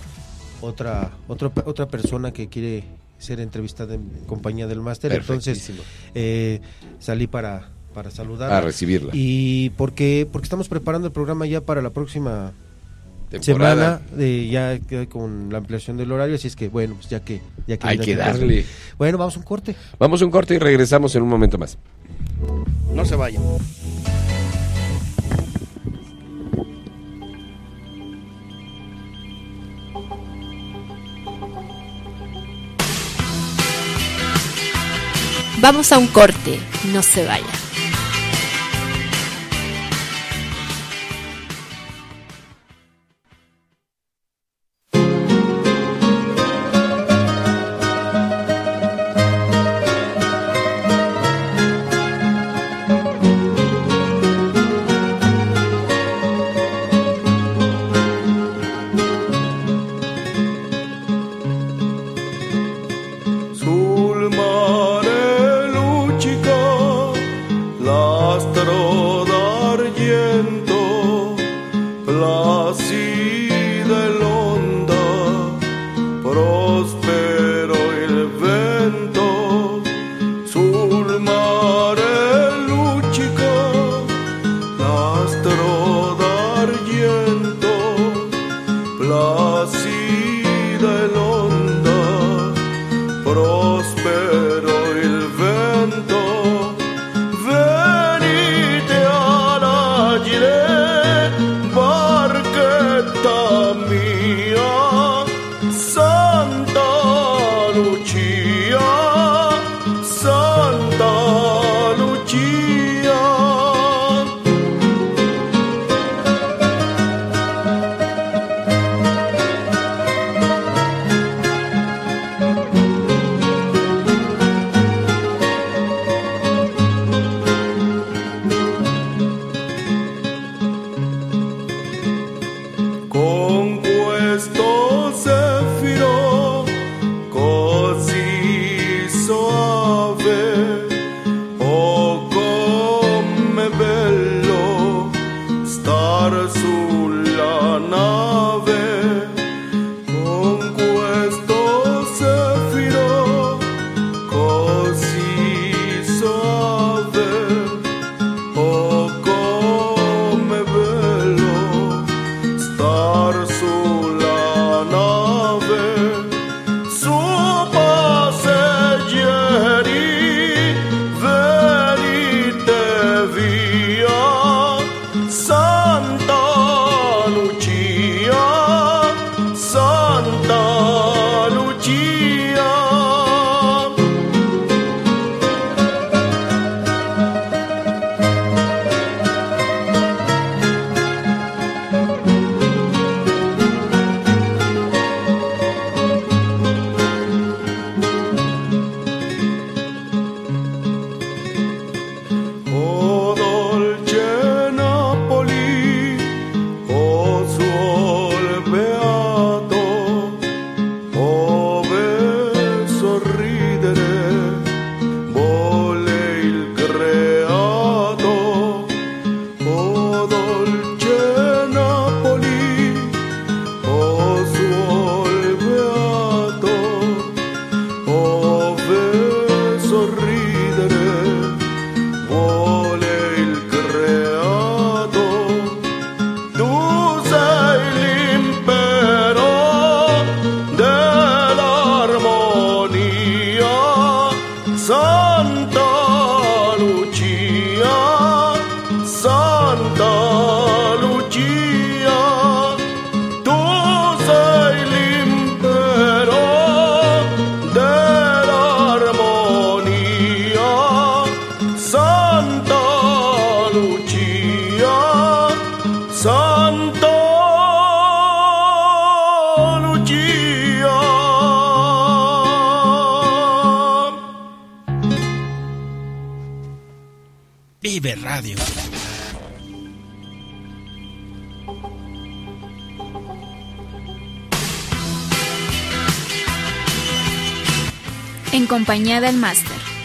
otra 0.64 1.12
otra 1.28 1.52
otra 1.66 1.88
persona 1.88 2.32
que 2.32 2.48
quiere 2.48 2.84
ser 3.20 3.40
entrevistada 3.40 3.94
en 3.96 4.10
compañía 4.28 4.68
del 4.68 4.82
máster. 4.82 5.12
Entonces 5.14 5.72
eh, 6.16 6.62
salí 7.00 7.28
para 7.28 7.70
para 7.94 8.10
saludar 8.10 8.52
A 8.52 8.60
recibirla. 8.62 9.12
y 9.14 9.70
porque 9.78 10.28
porque 10.32 10.46
estamos 10.46 10.68
preparando 10.68 11.08
el 11.08 11.14
programa 11.14 11.46
ya 11.46 11.62
para 11.62 11.82
la 11.82 11.92
próxima 11.92 12.52
Temporada. 13.30 14.00
semana 14.00 14.18
de 14.18 14.48
ya 14.48 14.80
que- 14.80 15.08
con 15.08 15.50
la 15.52 15.60
ampliación 15.60 15.98
del 15.98 16.12
horario 16.12 16.36
así 16.36 16.48
es 16.48 16.56
que 16.56 16.70
bueno 16.70 16.96
pues 16.96 17.10
ya 17.10 17.20
que 17.20 17.42
ya 17.68 17.78
que 17.78 17.88
Hay 17.88 17.98
que 18.00 18.16
darle. 18.16 18.66
bueno 18.98 19.18
vamos 19.20 19.36
a 19.36 19.40
un 19.40 19.46
corte 19.46 19.76
Vamos 20.00 20.22
a 20.22 20.26
un 20.26 20.32
corte 20.32 20.56
y 20.56 20.58
regresamos 20.60 21.16
en 21.16 21.22
un 21.24 21.30
momento 21.30 21.58
más. 21.60 21.78
No 22.94 23.06
se 23.06 23.16
vayan. 23.16 23.42
Vamos 35.64 35.94
a 35.94 35.98
un 35.98 36.08
corte, 36.08 36.60
no 36.92 37.02
se 37.02 37.26
vaya. 37.26 37.46
prosper. 93.34 94.33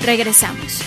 Regresamos. 0.09 0.81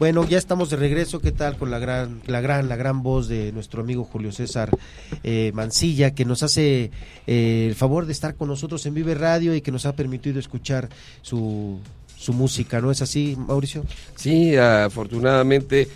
Bueno, 0.00 0.26
ya 0.28 0.36
estamos 0.36 0.68
de 0.70 0.74
regreso. 0.74 1.20
¿Qué 1.20 1.30
tal 1.30 1.56
con 1.56 1.70
la 1.70 1.78
gran, 1.78 2.20
la 2.26 2.40
gran, 2.40 2.68
la 2.68 2.74
gran 2.74 3.04
voz 3.04 3.28
de 3.28 3.52
nuestro 3.52 3.82
amigo 3.82 4.02
Julio 4.02 4.32
César 4.32 4.70
eh, 5.22 5.52
Mancilla, 5.54 6.12
que 6.12 6.24
nos 6.24 6.42
hace 6.42 6.90
eh, 7.28 7.66
el 7.68 7.76
favor 7.76 8.06
de 8.06 8.12
estar 8.12 8.34
con 8.34 8.48
nosotros 8.48 8.84
en 8.86 8.94
Vive 8.94 9.14
Radio 9.14 9.54
y 9.54 9.60
que 9.60 9.70
nos 9.70 9.86
ha 9.86 9.94
permitido 9.94 10.40
escuchar 10.40 10.88
su, 11.22 11.78
su 12.16 12.32
música, 12.32 12.80
¿no 12.80 12.90
es 12.90 13.00
así, 13.00 13.36
Mauricio? 13.38 13.84
Sí, 14.16 14.56
afortunadamente 14.56 15.86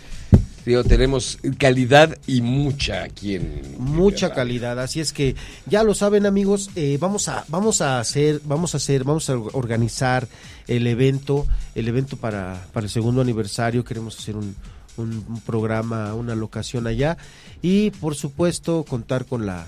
digo, 0.69 0.83
tenemos 0.83 1.39
calidad 1.57 2.15
y 2.27 2.41
mucha 2.41 3.01
aquí 3.03 3.35
en 3.35 3.75
mucha 3.79 4.33
calidad 4.33 4.79
así 4.79 4.99
es 4.99 5.13
que 5.13 5.35
ya 5.65 5.83
lo 5.83 5.95
saben 5.95 6.27
amigos 6.27 6.69
eh, 6.75 6.97
vamos 6.99 7.27
a 7.27 7.43
vamos 7.47 7.81
a 7.81 7.99
hacer 7.99 8.39
vamos 8.45 8.75
a 8.75 8.77
hacer 8.77 9.03
vamos 9.03 9.31
a 9.31 9.37
organizar 9.37 10.27
el 10.67 10.85
evento 10.85 11.47
el 11.73 11.87
evento 11.87 12.17
para 12.17 12.67
para 12.71 12.85
el 12.85 12.91
segundo 12.91 13.21
aniversario. 13.21 13.83
Queremos 13.83 14.19
hacer 14.19 14.35
un, 14.35 14.55
un, 14.97 15.25
un 15.27 15.41
programa 15.41 16.13
una 16.13 16.35
locación 16.35 16.85
allá 16.85 17.17
y 17.63 17.89
por 17.89 18.13
supuesto 18.15 18.85
contar 18.87 19.25
con 19.25 19.47
la 19.47 19.67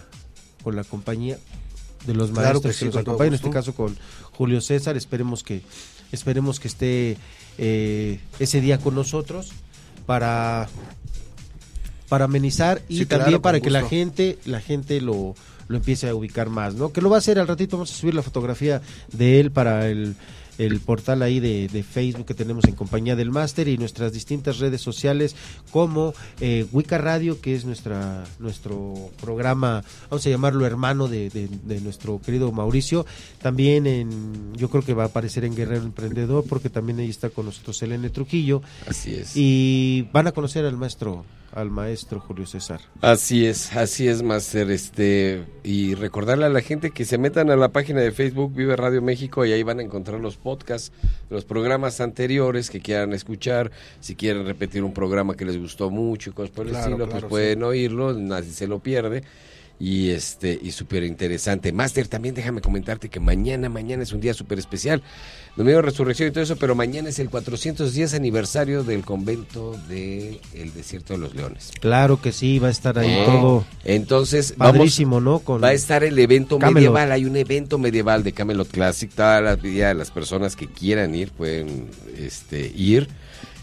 con 0.63 0.75
la 0.75 0.83
compañía 0.83 1.39
de 2.05 2.13
los 2.13 2.29
Claro 2.29 2.61
maestros 2.61 2.73
que 2.73 2.73
sí, 2.73 2.79
que 2.79 2.85
nos 2.85 2.97
acompañan, 2.97 3.33
en 3.33 3.39
este 3.39 3.49
caso 3.49 3.73
con 3.73 3.97
Julio 4.33 4.61
César. 4.61 4.95
Esperemos 4.97 5.41
que 5.41 5.63
esperemos 6.11 6.59
que 6.59 6.67
esté 6.67 7.17
eh, 7.57 8.19
ese 8.37 8.61
día 8.61 8.77
con 8.77 8.93
nosotros 8.93 9.51
para 10.05 10.67
para 12.09 12.25
amenizar 12.25 12.81
y 12.89 12.99
Sí, 12.99 13.05
también 13.05 13.41
para 13.41 13.59
que 13.61 13.69
la 13.69 13.83
gente 13.87 14.37
la 14.45 14.59
gente 14.59 14.99
lo, 14.99 15.35
lo 15.67 15.77
empiece 15.77 16.09
a 16.09 16.15
ubicar 16.15 16.49
más, 16.49 16.75
¿no? 16.75 16.91
Que 16.91 17.01
lo 17.01 17.09
va 17.09 17.15
a 17.17 17.19
hacer 17.19 17.39
al 17.39 17.47
ratito, 17.47 17.77
vamos 17.77 17.91
a 17.91 17.95
subir 17.95 18.13
la 18.13 18.21
fotografía 18.21 18.81
de 19.13 19.39
él 19.39 19.51
para 19.51 19.87
el, 19.87 20.15
el 20.57 20.79
portal 20.79 21.21
ahí 21.21 21.39
de, 21.39 21.67
de 21.67 21.83
Facebook 21.83 22.25
que 22.25 22.33
tenemos 22.33 22.65
en 22.65 22.75
compañía 22.75 23.15
del 23.15 23.31
máster 23.31 23.67
y 23.67 23.77
nuestras 23.77 24.13
distintas 24.13 24.59
redes 24.59 24.81
sociales 24.81 25.35
como 25.71 26.13
eh, 26.39 26.65
Wicca 26.71 26.97
Radio, 26.97 27.39
que 27.41 27.55
es 27.55 27.65
nuestra 27.65 28.23
nuestro 28.39 29.09
programa, 29.21 29.83
vamos 30.09 30.25
a 30.25 30.29
llamarlo 30.29 30.65
hermano 30.65 31.07
de, 31.07 31.29
de- 31.29 31.47
de 31.63 31.81
nuestro 31.81 32.21
querido 32.21 32.51
Mauricio. 32.51 33.05
También 33.41 33.87
en, 33.87 34.53
yo 34.55 34.69
creo 34.69 34.83
que 34.83 34.93
va 34.93 35.03
a 35.03 35.07
aparecer 35.07 35.45
en 35.45 35.55
Guerrero 35.55 35.83
Emprendedor, 35.83 36.43
porque 36.47 36.69
también 36.69 36.99
ahí 36.99 37.09
está 37.09 37.29
con 37.29 37.45
nosotros 37.45 37.81
Elene 37.81 38.09
Trujillo. 38.09 38.61
Así 38.87 39.15
es. 39.15 39.31
Y 39.35 40.07
van 40.13 40.27
a 40.27 40.31
conocer 40.31 40.65
al 40.65 40.77
maestro, 40.77 41.25
al 41.53 41.69
maestro 41.69 42.19
Julio 42.19 42.45
César. 42.45 42.79
Así 43.01 43.45
es, 43.45 43.75
así 43.75 44.07
es, 44.07 44.23
Master. 44.23 44.71
Este, 44.71 45.43
y 45.63 45.95
recordarle 45.95 46.45
a 46.45 46.49
la 46.49 46.61
gente 46.61 46.91
que 46.91 47.05
se 47.05 47.17
metan 47.17 47.49
a 47.49 47.55
la 47.55 47.69
página 47.69 48.01
de 48.01 48.11
Facebook 48.11 48.53
Vive 48.55 48.75
Radio 48.75 49.01
México 49.01 49.45
y 49.45 49.51
ahí 49.51 49.63
van 49.63 49.79
a 49.79 49.83
encontrar 49.83 50.19
los 50.19 50.37
podcasts, 50.37 50.91
los 51.29 51.45
programas 51.45 51.99
anteriores 52.01 52.69
que 52.69 52.79
quieran 52.79 53.13
escuchar. 53.13 53.71
Si 53.99 54.15
quieren 54.15 54.45
repetir 54.45 54.83
un 54.83 54.93
programa 54.93 55.35
que 55.35 55.45
les 55.45 55.57
gustó 55.57 55.89
mucho 55.89 56.29
y 56.29 56.33
cosas 56.33 56.51
por 56.51 56.65
el 56.65 56.71
Claro, 56.71 56.85
estilo, 56.87 57.05
claro, 57.05 57.21
pues 57.21 57.29
pueden 57.29 57.63
oírlo, 57.63 58.13
nadie 58.13 58.51
se 58.51 58.67
lo 58.67 58.79
pierde. 58.79 59.23
Y 59.83 60.11
este, 60.11 60.59
y 60.61 60.73
súper 60.73 61.03
interesante. 61.03 61.71
Master, 61.73 62.07
también 62.07 62.35
déjame 62.35 62.61
comentarte 62.61 63.09
que 63.09 63.19
mañana, 63.19 63.67
mañana 63.67 64.03
es 64.03 64.11
un 64.11 64.21
día 64.21 64.35
súper 64.35 64.59
especial. 64.59 65.01
Domingo 65.55 65.77
de 65.77 65.81
Resurrección 65.81 66.29
y 66.29 66.31
todo 66.31 66.43
eso, 66.43 66.55
pero 66.57 66.75
mañana 66.75 67.09
es 67.09 67.17
el 67.17 67.31
410 67.31 68.13
aniversario 68.13 68.83
del 68.83 69.03
convento 69.03 69.75
del 69.89 70.39
Desierto 70.75 71.13
de 71.13 71.19
los 71.19 71.33
Leones. 71.33 71.71
Claro 71.79 72.21
que 72.21 72.31
sí, 72.31 72.59
va 72.59 72.67
a 72.67 72.71
estar 72.71 72.99
ahí 72.99 73.09
Eh, 73.09 73.23
todo. 73.25 73.65
Entonces, 73.83 74.53
vamos, 74.55 74.77
Padrísimo, 74.77 75.19
¿no? 75.19 75.39
Con 75.39 75.63
va 75.63 75.69
a 75.69 75.73
estar 75.73 76.03
el 76.03 76.19
evento 76.19 76.59
Camelot. 76.59 76.75
medieval. 76.75 77.11
Hay 77.11 77.25
un 77.25 77.35
evento 77.35 77.79
medieval 77.79 78.23
de 78.23 78.33
Camelot 78.33 78.69
Classic. 78.69 79.09
Todas 79.11 79.41
las, 79.41 79.63
las 79.95 80.11
personas 80.11 80.55
que 80.55 80.67
quieran 80.67 81.15
ir 81.15 81.31
pueden 81.31 81.89
este, 82.19 82.71
ir. 82.75 83.07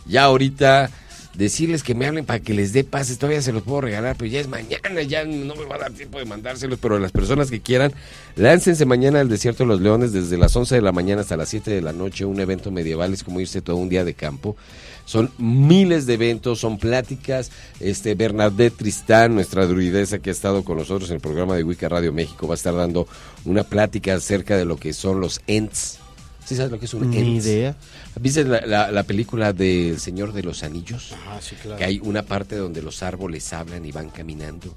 Ya 0.05 0.24
ahorita 0.24 0.90
decirles 1.39 1.85
que 1.85 1.94
me 1.94 2.05
hablen 2.06 2.27
para 2.27 2.40
que 2.40 2.52
les 2.52 2.73
dé 2.73 2.82
pases. 2.82 3.19
Todavía 3.19 3.40
se 3.40 3.52
los 3.52 3.62
puedo 3.62 3.81
regalar, 3.81 4.16
pero 4.19 4.28
ya 4.31 4.40
es 4.40 4.48
mañana. 4.48 5.01
Ya 5.02 5.24
no 5.24 5.55
me 5.55 5.65
va 5.65 5.77
a 5.77 5.78
dar 5.78 5.93
tiempo 5.93 6.19
de 6.19 6.24
mandárselos. 6.24 6.78
Pero 6.81 6.98
las 6.98 7.12
personas 7.12 7.48
que 7.51 7.60
quieran, 7.60 7.93
láncense 8.35 8.85
mañana 8.85 9.20
al 9.20 9.28
Desierto 9.28 9.62
de 9.62 9.69
los 9.69 9.81
Leones 9.81 10.12
desde 10.12 10.36
las 10.36 10.55
11 10.55 10.74
de 10.74 10.82
la 10.82 10.93
mañana 10.93 11.23
hasta 11.23 11.36
las 11.36 11.48
7 11.48 11.70
de 11.70 11.81
la 11.81 11.93
noche. 11.93 12.24
Un 12.24 12.40
evento 12.40 12.70
medieval 12.73 13.15
es 13.15 13.23
como 13.23 13.40
irse 13.40 13.62
todo 13.62 13.77
un 13.77 13.89
día 13.89 14.05
de 14.05 14.15
campo. 14.15 14.56
Son 15.05 15.31
miles 15.39 16.05
de 16.06 16.15
eventos, 16.15 16.59
son 16.59 16.77
pláticas. 16.77 17.51
Este 17.81 18.15
Bernadette 18.16 18.77
Tristán, 18.77 19.35
nuestra 19.35 19.65
druidesa 19.66 20.19
que 20.19 20.31
ha 20.31 20.32
estado 20.32 20.65
con 20.65 20.77
nosotros 20.77 21.09
en 21.10 21.15
el 21.16 21.23
programa 21.23 21.55
de 21.55 21.62
Wicca 21.62 21.89
Radio 21.89 22.12
México, 22.12 22.48
va 22.48 22.55
a 22.55 22.56
estar 22.56 22.74
dando 22.74 23.06
una 23.44 23.62
plática 23.62 24.15
acerca 24.15 24.56
de 24.56 24.65
lo 24.65 24.77
que 24.77 24.93
son 24.93 25.20
los 25.20 25.40
Ents. 25.47 25.98
¿Sí 26.44 26.56
sabes 26.56 26.73
lo 26.73 26.78
que 26.78 26.86
es 26.86 26.94
un 26.94 27.10
Ni 27.10 27.19
Ents? 27.19 27.47
idea. 27.47 27.77
¿Viste 28.21 28.43
la, 28.45 28.61
la- 28.67 28.91
la 28.91 29.03
película 29.05 29.53
del 29.53 30.01
Señor 30.01 30.33
de 30.33 30.43
los 30.43 30.63
Anillos? 30.63 31.15
Ah, 31.29 31.39
sí, 31.41 31.55
claro. 31.57 31.77
Que 31.79 31.85
hay 31.85 32.01
una 32.03 32.23
parte 32.25 32.57
donde 32.57 32.83
los 32.83 33.03
árboles 33.03 33.53
hablan 33.53 33.85
y 33.85 33.93
van 33.93 34.11
caminando. 34.11 34.75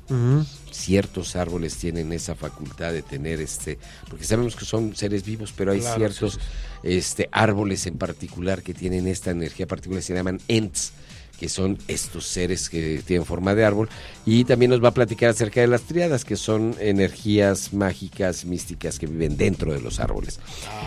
Ciertos 0.72 1.36
árboles 1.36 1.76
tienen 1.78 2.14
esa 2.14 2.36
facultad 2.36 2.92
de 2.94 3.02
tener 3.02 3.42
este, 3.42 3.78
porque 4.10 4.24
sabemos 4.26 4.56
que 4.56 4.66
son 4.66 4.96
seres 4.96 5.24
vivos, 5.26 5.54
pero 5.56 5.72
hay 5.72 5.80
Claro, 5.80 5.98
ciertos 5.98 6.34
sí, 6.34 6.40
este 6.84 7.30
árboles 7.32 7.86
en 7.88 7.98
particular 7.98 8.62
que 8.64 8.74
tienen 8.74 9.08
esta 9.08 9.32
energía 9.32 9.68
particular, 9.68 10.02
se 10.04 10.14
llaman 10.14 10.40
ents 10.48 10.94
que 11.42 11.50
son 11.50 11.80
estos 11.88 12.28
seres 12.28 12.70
que 12.70 13.02
tienen 13.04 13.26
forma 13.26 13.56
de 13.56 13.66
árbol 13.66 13.90
y 14.28 14.46
también 14.46 14.70
nos 14.70 14.84
va 14.84 14.90
a 14.90 14.94
platicar 14.94 15.32
acerca 15.32 15.60
de 15.62 15.66
las 15.66 15.82
triadas 15.82 16.24
que 16.24 16.36
son 16.36 16.76
energías 16.80 17.74
mágicas 17.74 18.46
místicas 18.46 19.00
que 19.00 19.08
viven 19.08 19.38
dentro 19.38 19.74
de 19.74 19.82
los 19.82 20.00
árboles 20.00 20.40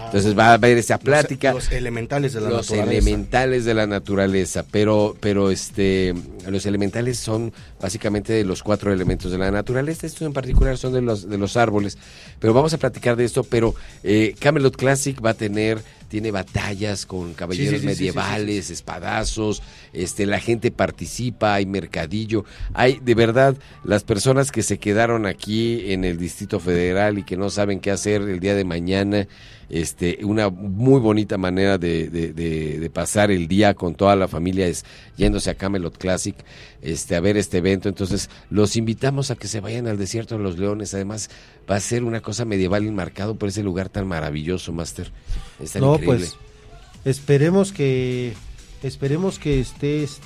entonces 0.06 0.39
va 0.39 0.51
a 0.51 0.52
haber 0.55 0.78
esa 0.78 0.98
plática 0.98 1.52
Los, 1.52 1.72
elementales 1.72 2.35
de 2.35 2.40
la 2.40 2.51
los 2.51 2.70
naturaleza. 2.70 2.93
elementales 2.93 3.64
de 3.64 3.74
la 3.74 3.86
naturaleza, 3.89 4.64
pero, 4.70 5.16
pero 5.18 5.51
este, 5.51 6.14
los 6.48 6.66
elementales 6.66 7.18
son 7.18 7.52
básicamente 7.81 8.32
de 8.32 8.44
los 8.44 8.62
cuatro 8.62 8.93
elementos 8.93 9.32
de 9.32 9.39
la 9.39 9.51
naturaleza. 9.51 10.06
Estos 10.06 10.22
en 10.22 10.32
particular 10.32 10.78
son 10.78 10.93
de 10.93 11.02
los, 11.02 11.28
de 11.28 11.36
los 11.36 11.56
árboles, 11.56 11.98
pero 12.39 12.55
vamos 12.55 12.72
a 12.74 12.78
platicar 12.78 13.16
de 13.16 13.24
esto. 13.24 13.43
Pero 13.43 13.74
eh, 14.05 14.36
Camelot 14.39 14.76
Classic 14.76 15.18
va 15.24 15.31
a 15.31 15.35
tener, 15.35 15.81
tiene 16.09 16.31
batallas 16.31 17.06
con 17.06 17.35
caballeros 17.35 17.70
Sí, 17.72 17.81
sí, 17.81 17.89
sí, 17.89 17.94
sí, 17.94 18.01
medievales, 18.05 18.70
espadazos, 18.70 19.62
este, 19.95 20.27
la 20.27 20.41
gente 20.41 20.71
participa, 20.71 21.55
hay 21.55 21.66
mercadillo, 21.66 22.45
hay 22.75 22.99
de 23.03 23.15
verdad 23.15 23.57
las 23.85 24.05
personas 24.05 24.53
que 24.53 24.62
se 24.62 24.79
quedaron 24.79 25.25
aquí 25.27 25.93
en 25.93 26.05
el 26.05 26.19
Distrito 26.19 26.61
Federal 26.61 27.19
y 27.19 27.23
que 27.23 27.37
no 27.37 27.49
saben 27.51 27.81
qué 27.81 27.91
hacer 27.91 28.23
el 28.23 28.41
día 28.41 28.55
de 28.55 28.65
mañana 28.65 29.27
este, 29.71 30.19
una 30.25 30.51
muy 30.51 31.01
bonita 31.01 31.39
manera 31.39 31.79
de, 31.79 32.09
de- 32.11 32.33
de- 32.35 32.79
de 32.79 32.91
pasar 32.91 33.31
el 33.31 33.49
día 33.49 33.73
con 33.75 33.95
toda 33.95 34.15
la 34.15 34.29
familia 34.29 34.66
es 34.66 34.85
yéndose 35.16 35.49
a 35.51 35.55
Camelot 35.55 35.97
Classic 35.97 36.35
este, 36.83 37.16
a 37.16 37.21
ver 37.21 37.39
este 37.39 37.59
evento. 37.59 37.89
Entonces, 37.89 38.29
los 38.51 38.77
invitamos 38.77 39.31
a 39.31 39.37
que 39.37 39.49
se 39.49 39.61
vayan 39.61 39.87
al 39.87 39.97
Desierto 39.97 40.37
de 40.37 40.43
los 40.45 40.59
Leones. 40.59 40.93
Además, 40.93 41.31
va 41.69 41.77
a 41.77 41.81
ser 41.81 42.05
una 42.05 42.21
cosa 42.21 42.45
medieval 42.45 42.85
enmarcado 42.87 43.37
por 43.37 43.49
ese 43.49 43.62
lugar 43.62 43.89
tan 43.89 44.07
maravilloso, 44.07 44.71
Master. 44.75 45.11
Está 45.59 45.79
No, 45.81 45.95
increíble. 45.95 46.19
pues 46.19 46.37
esperemos 47.07 47.73
que 47.73 48.35
esperemos 48.85 49.39
que 49.39 49.61
estés 49.61 50.20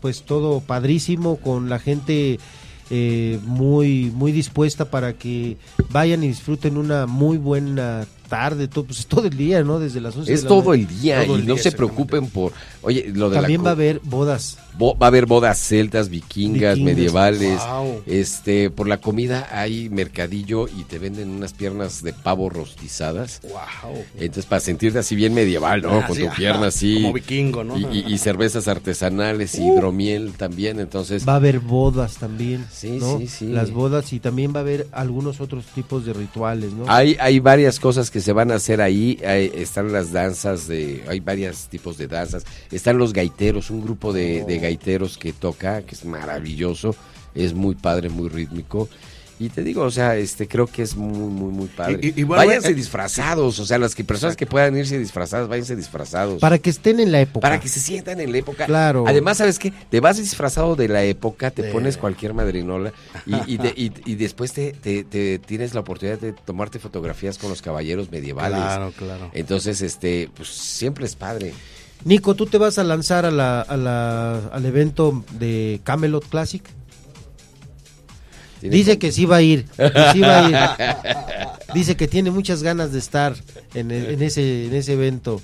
pues 0.00 0.22
todo 0.22 0.60
padrísimo 0.60 1.36
con 1.36 1.68
la 1.68 1.78
gente 1.78 2.38
eh, 2.90 3.40
muy 3.44 4.12
muy 4.14 4.30
dispuesta 4.30 4.90
para 4.90 5.14
que 5.14 5.56
vayan 5.90 6.22
y 6.22 6.28
disfruten 6.28 6.76
una 6.76 7.06
muy 7.06 7.38
buena 7.38 8.06
tarde, 8.28 8.68
todo, 8.68 8.84
pues 8.84 9.00
es 9.00 9.06
todo 9.06 9.26
el 9.26 9.36
día, 9.36 9.62
¿no? 9.62 9.78
Desde 9.78 10.00
las 10.00 10.16
11 10.16 10.32
Es 10.32 10.40
de 10.42 10.44
la 10.44 10.48
todo 10.48 10.74
el 10.74 10.86
día 10.86 11.24
todo 11.24 11.36
y 11.36 11.40
el 11.40 11.46
no 11.46 11.54
día, 11.54 11.62
se 11.62 11.72
preocupen 11.72 12.28
por... 12.28 12.52
Oye, 12.82 13.10
lo 13.14 13.28
de 13.30 13.36
la 13.36 13.40
También 13.42 13.60
co- 13.60 13.64
va 13.64 13.70
a 13.70 13.72
haber 13.74 14.00
bodas. 14.04 14.58
Bo- 14.78 14.96
va 14.96 15.06
a 15.06 15.08
haber 15.08 15.26
bodas 15.26 15.58
celtas, 15.58 16.08
vikingas, 16.10 16.78
medievales. 16.78 17.58
Wow. 17.66 18.02
Este, 18.06 18.70
por 18.70 18.86
la 18.88 18.98
comida 18.98 19.48
hay 19.50 19.88
mercadillo 19.88 20.68
y 20.68 20.84
te 20.84 20.98
venden 20.98 21.30
unas 21.30 21.52
piernas 21.52 22.02
de 22.02 22.12
pavo 22.12 22.50
rostizadas. 22.50 23.40
Wow. 23.42 23.94
Entonces, 24.18 24.46
para 24.46 24.60
sentirte 24.60 24.98
así 24.98 25.16
bien 25.16 25.34
medieval, 25.34 25.82
¿no? 25.82 25.98
Ah, 26.00 26.06
Con 26.06 26.16
sí, 26.16 26.22
tu 26.22 26.28
ajá, 26.28 26.36
pierna 26.36 26.66
así. 26.68 26.94
como 26.94 27.12
vikingo, 27.14 27.64
¿no? 27.64 27.78
Y, 27.78 27.84
y- 28.06 28.12
y 28.12 28.18
cervezas 28.18 28.68
artesanales 28.68 29.54
y 29.56 29.62
hidromiel 29.66 30.32
también. 30.36 30.78
Entonces, 30.80 31.26
Va 31.26 31.32
a 31.34 31.36
haber 31.36 31.60
bodas 31.60 32.16
también, 32.18 32.66
Sí, 32.70 32.98
¿no? 33.00 33.18
sí, 33.18 33.26
sí. 33.26 33.46
Las 33.48 33.70
bodas 33.70 34.12
y 34.12 34.20
también 34.20 34.52
va 34.54 34.58
a 34.58 34.62
haber 34.62 34.86
algunos 34.92 35.40
otros 35.40 35.64
tipos 35.74 36.04
de 36.04 36.12
rituales, 36.12 36.72
¿no? 36.72 36.84
Hay, 36.88 37.16
hay 37.20 37.38
varias 37.40 37.80
cosas 37.80 38.10
que 38.10 38.15
se 38.20 38.32
van 38.32 38.50
a 38.50 38.56
hacer 38.56 38.80
ahí. 38.80 39.18
Hay- 39.26 39.50
están 39.54 39.92
las 39.92 40.12
danzas 40.12 40.66
de, 40.68 41.04
hay 41.08 41.20
varios 41.20 41.68
tipos 41.68 41.98
de 41.98 42.06
danzas. 42.08 42.44
Están 42.70 42.98
los 42.98 43.12
gaiteros, 43.12 43.70
un 43.70 43.82
grupo 43.82 44.12
de, 44.12 44.44
de 44.44 44.58
gaiteros 44.58 45.18
que 45.18 45.32
toca, 45.32 45.82
que 45.82 45.94
es 45.94 46.04
maravilloso. 46.04 46.94
es 47.34 47.52
muy 47.52 47.74
padre, 47.74 48.08
muy 48.08 48.28
rítmico. 48.30 48.88
Y 49.38 49.50
te 49.50 49.62
digo, 49.62 49.82
o 49.82 49.90
sea, 49.90 50.16
este 50.16 50.48
creo 50.48 50.66
que 50.66 50.80
es 50.82 50.96
muy, 50.96 51.12
muy, 51.28 51.52
muy 51.52 51.66
padre. 51.66 51.98
Y- 52.02 52.06
y- 52.08 52.14
y 52.16 52.22
bueno, 52.22 52.42
váyanse 52.46 52.70
eh, 52.70 52.74
disfrazados, 52.74 53.58
o 53.58 53.66
sea, 53.66 53.78
las 53.78 53.94
que 53.94 54.02
personas 54.02 54.34
que 54.34 54.46
puedan 54.46 54.74
irse 54.76 54.98
disfrazadas, 54.98 55.46
váyanse 55.46 55.76
disfrazados. 55.76 56.40
Para 56.40 56.58
que 56.58 56.70
estén 56.70 57.00
en 57.00 57.12
la 57.12 57.20
época. 57.20 57.40
Para 57.42 57.60
que 57.60 57.68
se 57.68 57.78
sientan 57.80 58.18
en 58.20 58.32
la 58.32 58.38
época. 58.38 58.64
Claro. 58.64 59.04
Además, 59.06 59.36
¿sabes 59.36 59.58
qué? 59.58 59.72
Te 59.90 60.00
vas 60.00 60.16
disfrazado 60.16 60.74
de 60.74 60.88
la 60.88 61.02
época, 61.04 61.50
te 61.50 61.62
De- 61.62 61.70
pones 61.72 61.98
cualquier 61.98 62.32
madrinola 62.32 62.92
y, 63.26 63.34
y, 63.54 63.56
de- 63.58 63.74
y- 63.76 63.92
y 64.06 64.14
después 64.14 64.52
te, 64.54 64.72
te- 64.72 65.04
te 65.04 65.38
tienes 65.38 65.74
la 65.74 65.80
oportunidad 65.80 66.18
de 66.18 66.32
tomarte 66.32 66.78
fotografías 66.78 67.36
con 67.36 67.50
los 67.50 67.60
caballeros 67.60 68.10
medievales. 68.10 68.58
Claro, 68.58 68.92
claro. 68.96 69.30
Entonces, 69.34 69.82
este, 69.82 70.30
pues 70.34 70.48
siempre 70.48 71.04
es 71.04 71.14
padre. 71.14 71.52
Nico, 72.04 72.34
¿tú 72.34 72.46
te 72.46 72.56
vas 72.58 72.78
a 72.78 72.84
lanzar 72.84 73.26
a 73.26 73.30
la, 73.30 73.60
a 73.60 73.76
la- 73.76 74.38
al 74.52 74.64
evento 74.64 75.24
de 75.38 75.80
Camelot 75.84 76.26
Classic? 76.28 76.62
Dice 78.62 78.98
que 78.98 79.12
sí 79.12 79.24
va 79.26 79.36
a 79.36 79.42
ir. 79.42 79.64
que 79.76 79.92
sí 80.12 80.20
va 80.20 80.46
a 80.46 80.48
ir. 80.50 81.56
Dice 81.74 81.96
que 81.96 82.08
tiene 82.08 82.30
muchas 82.30 82.62
ganas 82.62 82.92
de 82.92 82.98
estar 82.98 83.34
en, 83.74 83.90
e- 83.90 84.12
en 84.14 84.22
ese, 84.22 84.66
en 84.66 84.74
ese 84.74 84.94
evento. 84.94 85.40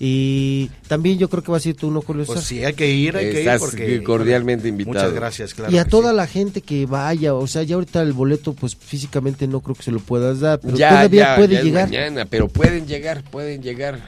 Y 0.00 0.70
también 0.88 1.18
yo 1.18 1.30
creo 1.30 1.42
que 1.42 1.52
vas 1.52 1.64
a 1.64 1.68
ir 1.68 1.76
tú, 1.76 1.90
¿no, 1.90 2.02
Julio 2.02 2.24
Pues 2.26 2.40
sí, 2.40 2.64
hay 2.64 2.74
que 2.74 2.90
ir, 2.90 3.16
hay 3.16 3.26
que 3.26 3.30
ir 3.32 3.38
Estás 3.48 3.60
porque... 3.60 4.02
cordialmente 4.02 4.66
invitado. 4.68 4.96
Muchas 4.98 5.14
gracias, 5.14 5.54
claro. 5.54 5.72
y 5.72 5.78
a 5.78 5.84
toda 5.84 6.10
sí. 6.10 6.16
la 6.16 6.26
gente 6.26 6.60
que 6.62 6.84
vaya, 6.84 7.32
o 7.34 7.46
sea, 7.46 7.62
ya 7.62 7.76
ahorita 7.76 8.02
el 8.02 8.12
boleto, 8.12 8.54
pues 8.54 8.74
físicamente 8.76 9.46
no 9.46 9.60
creo 9.60 9.76
que 9.76 9.84
se 9.84 9.92
lo 9.92 10.00
puedas 10.00 10.40
dar, 10.40 10.58
pero 10.60 10.76
ya, 10.76 10.88
todavía 10.90 11.20
ya, 11.22 11.36
puede 11.36 11.54
ya 11.54 11.62
llegar. 11.62 11.84
mañana, 11.88 12.24
pero 12.24 12.48
pueden 12.48 12.86
llegar, 12.88 13.22
pueden 13.30 13.62
llegar. 13.62 14.00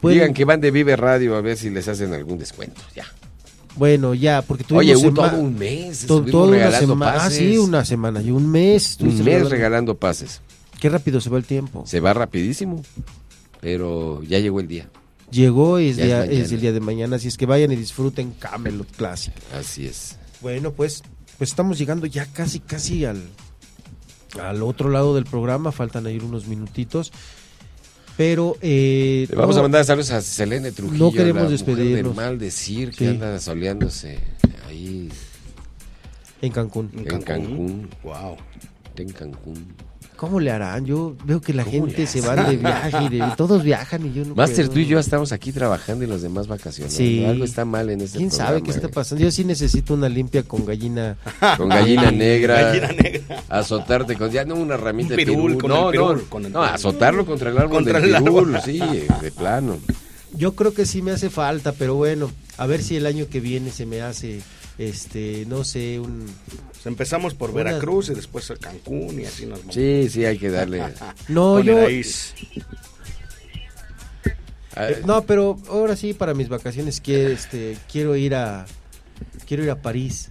Pueden- 0.00 0.18
Digan 0.18 0.34
que 0.34 0.44
van 0.44 0.60
de 0.60 0.72
Vive 0.72 0.96
Radio 0.96 1.36
a 1.36 1.40
ver 1.40 1.56
si 1.56 1.70
les 1.70 1.86
hacen 1.86 2.12
algún 2.12 2.38
descuento. 2.38 2.80
Ya. 2.96 3.06
Bueno, 3.76 4.12
ya, 4.14 4.42
porque 4.42 4.64
tuvimos 4.64 5.02
Oye, 5.02 5.10
todo 5.12 5.38
un 5.38 5.58
mes. 5.58 5.86
to- 6.06 6.18
estuvimos 6.18 6.30
toda 6.30 6.44
una 6.48 6.56
regalando 6.56 6.92
semana. 6.94 7.12
Ah, 7.12 7.16
pases. 7.18 7.38
sí, 7.38 7.58
una 7.58 7.84
semana 7.84 8.22
y 8.22 8.30
un 8.30 8.50
mes. 8.50 8.98
Un 9.00 9.24
mes 9.24 9.48
regalando. 9.48 9.96
pases. 9.96 10.40
Qué 10.80 10.88
rápido 10.88 11.20
se 11.20 11.30
va 11.30 11.38
el 11.38 11.44
tiempo. 11.44 11.84
Se 11.86 12.00
va 12.00 12.12
rapidísimo, 12.12 12.82
pero 13.60 14.22
ya 14.24 14.38
llegó 14.40 14.60
el 14.60 14.68
día. 14.68 14.88
Llegó 15.30 15.80
y 15.80 15.88
es, 15.88 15.96
día- 15.96 16.24
es 16.26 16.52
el 16.52 16.60
día 16.60 16.72
de 16.72 16.80
mañana, 16.80 17.16
así 17.16 17.28
es 17.28 17.36
que 17.38 17.46
vayan 17.46 17.72
y 17.72 17.76
disfruten 17.76 18.32
Camelot 18.32 18.90
Classic. 18.96 19.32
Así 19.58 19.86
es. 19.86 20.16
Bueno, 20.42 20.72
pues, 20.72 21.02
pues 21.38 21.50
estamos 21.50 21.78
llegando 21.78 22.04
ya 22.06 22.26
casi, 22.26 22.60
casi 22.60 23.04
al, 23.06 23.22
al 24.40 24.62
otro 24.62 24.90
lado 24.90 25.14
del 25.14 25.24
programa, 25.24 25.72
faltan 25.72 26.06
ahí 26.06 26.18
unos 26.18 26.46
minutitos. 26.46 27.12
Pero 28.16 28.56
eh, 28.60 29.26
Le 29.30 29.36
vamos 29.36 29.54
no, 29.56 29.60
a 29.60 29.62
mandar 29.62 29.84
saludos 29.84 30.10
a 30.10 30.20
Selene 30.20 30.70
Trujillo. 30.72 31.04
No 31.06 31.12
queremos 31.12 31.34
la 31.44 31.48
mujer 31.48 31.50
despedirnos. 31.50 32.14
de 32.16 32.22
mal 32.22 32.38
decir 32.38 32.90
que 32.90 32.96
Sí. 32.98 33.06
anda 33.06 33.38
soleándose 33.40 34.18
ahí 34.68 35.08
en 36.42 36.52
Cancún. 36.52 36.90
en 36.94 37.22
Cancún. 37.22 37.88
Wow. 38.02 38.36
En 38.96 39.08
Cancún. 39.12 39.74
¿Cómo 40.22 40.38
le 40.38 40.52
harán? 40.52 40.86
Yo 40.86 41.16
veo 41.24 41.40
que 41.40 41.52
la 41.52 41.64
¿Cómo 41.64 41.74
gente 41.86 42.06
se 42.06 42.20
van 42.20 42.48
de 42.48 42.56
viaje 42.56 42.96
y 43.06 43.08
de- 43.18 43.24
todos 43.36 43.64
viajan 43.64 44.06
y 44.06 44.12
yo 44.12 44.24
no 44.24 44.36
Master, 44.36 44.66
puedo. 44.66 44.70
tú 44.74 44.78
y 44.78 44.86
yo 44.86 45.00
estamos 45.00 45.32
aquí 45.32 45.50
trabajando 45.50 46.04
y 46.04 46.06
los 46.06 46.22
demás 46.22 46.46
vacacionando. 46.46 46.96
Sí. 46.96 47.24
Algo 47.24 47.44
está 47.44 47.64
mal 47.64 47.90
en 47.90 48.00
este 48.02 48.18
¿Quién 48.18 48.30
sabe 48.30 48.62
qué 48.62 48.70
está 48.70 48.86
eh. 48.86 48.90
pasando? 48.94 49.24
Yo 49.24 49.32
sí 49.32 49.44
necesito 49.44 49.94
una 49.94 50.08
limpia 50.08 50.44
con 50.44 50.64
gallina. 50.64 51.16
Con 51.56 51.68
gallina 51.70 52.12
negra. 52.12 52.62
Gallina 52.62 52.88
negra. 52.92 53.42
Azotarte 53.48 54.14
con 54.16 54.30
ya 54.30 54.44
no 54.44 54.54
una 54.54 54.76
ramita 54.76 55.10
Un 55.14 55.16
de 55.16 55.26
pirul, 55.26 55.36
pirul. 55.56 55.58
con 55.60 55.70
no, 55.70 55.86
el 55.86 55.90
pirul, 55.90 56.16
no, 56.18 56.30
con 56.30 56.46
el 56.46 56.52
no, 56.52 56.62
azotarlo 56.62 57.26
contra 57.26 57.50
el 57.50 57.58
árbol 57.58 57.78
Contra 57.78 58.00
del 58.00 58.14
el 58.14 58.22
pirul, 58.22 58.54
árbol. 58.54 58.62
sí, 58.64 58.78
de 58.78 59.32
plano. 59.36 59.78
Yo 60.34 60.54
creo 60.54 60.72
que 60.72 60.86
sí 60.86 61.02
me 61.02 61.10
hace 61.10 61.30
falta, 61.30 61.72
pero 61.72 61.96
bueno, 61.96 62.30
a 62.58 62.66
ver 62.66 62.80
si 62.84 62.94
el 62.96 63.06
año 63.06 63.26
que 63.28 63.40
viene 63.40 63.72
se 63.72 63.86
me 63.86 64.02
hace, 64.02 64.40
este, 64.78 65.44
no 65.46 65.64
sé, 65.64 65.98
un... 66.00 66.26
Pues 66.72 66.86
empezamos 66.86 67.34
por 67.34 67.50
Una- 67.50 67.62
Veracruz 67.64 68.08
y 68.10 68.14
después 68.14 68.50
a 68.50 68.56
Cancún 68.56 69.20
y 69.20 69.24
así 69.26 69.46
nos 69.46 69.60
vamos. 69.60 69.74
Sí, 69.74 70.08
sí, 70.10 70.24
hay 70.24 70.38
que 70.38 70.50
darle. 70.50 70.82
No, 71.28 71.60
yo... 71.60 71.78
Ah, 74.74 74.88
Eh, 74.88 75.02
no, 75.04 75.22
pero 75.26 75.58
ahora 75.68 75.96
sí 75.96 76.14
para 76.14 76.32
mis 76.34 76.48
vacaciones 76.48 77.00
quiero, 77.00 77.28
este, 77.30 77.76
quiero 77.90 78.16
ir 78.16 78.34
a, 78.34 78.64
quiero 79.46 79.62
ir 79.64 79.70
a 79.70 79.76
París, 79.82 80.30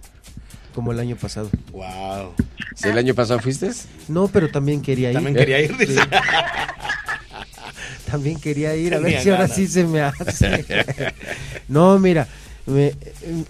como 0.74 0.90
el 0.90 0.98
año 0.98 1.14
pasado. 1.16 1.48
Wow. 1.70 2.34
¿Si 2.74 2.88
el 2.88 2.98
año 2.98 3.14
pasado 3.14 3.38
fuiste? 3.38 3.70
No, 4.08 4.26
pero 4.26 4.48
también 4.50 4.82
quería 4.82 5.10
ir. 5.10 5.14
También 5.14 5.36
quería 5.36 5.60
ir. 5.60 5.76
dice. 5.76 6.00
También 8.10 8.38
quería 8.40 8.74
ir, 8.76 8.94
a 8.94 8.98
ver 8.98 9.22
si 9.22 9.30
ahora 9.30 9.48
sí 9.48 9.66
se 9.66 9.84
me 9.84 10.02
hace. 10.02 10.66
no, 11.68 11.98
mira, 11.98 12.28
me- 12.66 12.94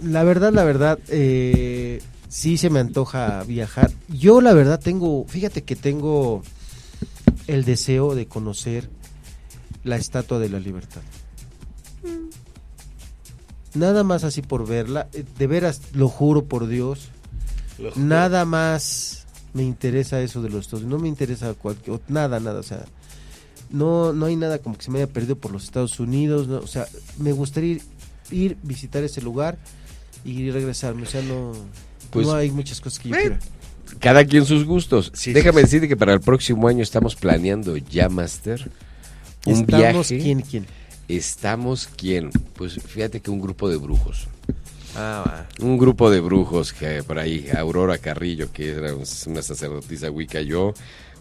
la 0.02 0.24
verdad, 0.24 0.52
la 0.52 0.64
verdad, 0.64 0.98
eh, 1.08 2.00
sí 2.28 2.56
se 2.56 2.70
me 2.70 2.80
antoja 2.80 3.42
viajar. 3.44 3.90
Yo 4.08 4.40
la 4.40 4.54
verdad 4.54 4.80
tengo, 4.80 5.24
fíjate 5.28 5.62
que 5.62 5.76
tengo 5.76 6.42
el 7.46 7.64
deseo 7.64 8.14
de 8.14 8.26
conocer 8.26 8.88
la 9.84 9.96
Estatua 9.96 10.38
de 10.38 10.48
la 10.48 10.60
Libertad. 10.60 11.02
Nada 13.74 14.04
más 14.04 14.22
así 14.24 14.42
por 14.42 14.66
verla, 14.66 15.08
eh, 15.14 15.24
de 15.38 15.46
veras, 15.46 15.80
lo 15.94 16.08
juro 16.08 16.44
por 16.44 16.66
Dios, 16.66 17.08
juro. 17.78 17.92
nada 17.96 18.44
más 18.44 19.26
me 19.54 19.62
interesa 19.62 20.20
eso 20.20 20.42
de 20.42 20.50
los 20.50 20.66
Estados 20.66 20.82
Unidos, 20.84 20.98
no 20.98 21.02
me 21.02 21.08
interesa 21.08 21.54
cualquier, 21.54 22.00
nada, 22.08 22.38
nada, 22.38 22.60
o 22.60 22.62
sea, 22.62 22.84
no, 23.70 24.12
no 24.12 24.26
hay 24.26 24.36
nada 24.36 24.58
como 24.58 24.76
que 24.76 24.84
se 24.84 24.90
me 24.90 24.98
haya 24.98 25.10
perdido 25.10 25.36
por 25.36 25.52
los 25.52 25.64
Estados 25.64 25.98
Unidos, 26.00 26.48
no, 26.48 26.58
o 26.58 26.66
sea, 26.66 26.86
me 27.18 27.32
gustaría 27.32 27.72
ir, 27.76 27.82
ir, 28.32 28.56
visitar 28.62 29.04
ese 29.04 29.20
lugar 29.20 29.58
y 30.24 30.50
regresarme, 30.50 31.02
o 31.02 31.06
sea, 31.06 31.22
no, 31.22 31.52
Pues, 32.10 32.26
no 32.26 32.34
hay 32.34 32.50
muchas 32.50 32.80
cosas 32.80 32.98
que 32.98 33.08
yo 33.10 33.16
quiera. 33.16 33.38
Cada 34.00 34.24
quien 34.24 34.46
sus 34.46 34.64
gustos. 34.64 35.12
Sí, 35.14 35.32
Déjame 35.32 35.58
sí, 35.60 35.62
decirte 35.66 35.88
que 35.88 35.96
para 35.96 36.14
el 36.14 36.20
próximo 36.20 36.66
año 36.68 36.82
estamos 36.82 37.14
planeando 37.14 37.76
ya, 37.76 38.08
Master, 38.08 38.70
un 39.44 39.52
Estamos, 39.60 40.08
viaje. 40.08 40.18
¿quién, 40.24 40.40
quién? 40.40 40.66
Estamos 41.08 41.88
quién? 41.96 42.30
Pues 42.54 42.74
fíjate 42.82 43.20
que 43.20 43.30
un 43.30 43.40
grupo 43.40 43.68
de 43.68 43.76
brujos. 43.76 44.28
Ah, 44.96 45.46
Un 45.60 45.78
grupo 45.78 46.10
de 46.10 46.20
brujos 46.20 46.72
que 46.72 47.02
por 47.02 47.18
ahí, 47.18 47.48
Aurora 47.56 47.96
Carrillo, 47.98 48.52
que 48.52 48.70
era 48.72 48.94
un- 48.94 49.04
una 49.26 49.42
sacerdotisa 49.42 50.10
Wicca, 50.10 50.42
yo, 50.42 50.74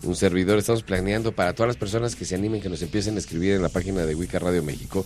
un 0.03 0.15
servidor, 0.15 0.57
estamos 0.59 0.83
planeando 0.83 1.31
para 1.31 1.53
todas 1.53 1.67
las 1.67 1.77
personas 1.77 2.15
que 2.15 2.25
se 2.25 2.35
animen 2.35 2.61
que 2.61 2.67
nos 2.69 2.81
empiecen 2.81 3.15
a 3.15 3.19
escribir 3.19 3.53
en 3.53 3.61
la 3.61 3.69
página 3.69 4.05
de 4.05 4.13
Wicca 4.15 4.39
Radio 4.39 4.61
México, 4.61 5.05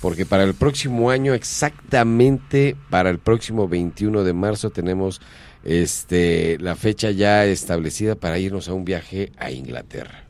porque 0.00 0.26
para 0.26 0.44
el 0.44 0.54
próximo 0.54 1.10
año, 1.10 1.34
exactamente 1.34 2.76
para 2.90 3.10
el 3.10 3.18
próximo 3.18 3.68
21 3.68 4.24
de 4.24 4.32
marzo, 4.32 4.70
tenemos 4.70 5.20
este 5.64 6.58
la 6.60 6.76
fecha 6.76 7.10
ya 7.10 7.44
establecida 7.44 8.14
para 8.14 8.38
irnos 8.38 8.68
a 8.68 8.72
un 8.74 8.84
viaje 8.84 9.32
a 9.38 9.50
Inglaterra. 9.50 10.22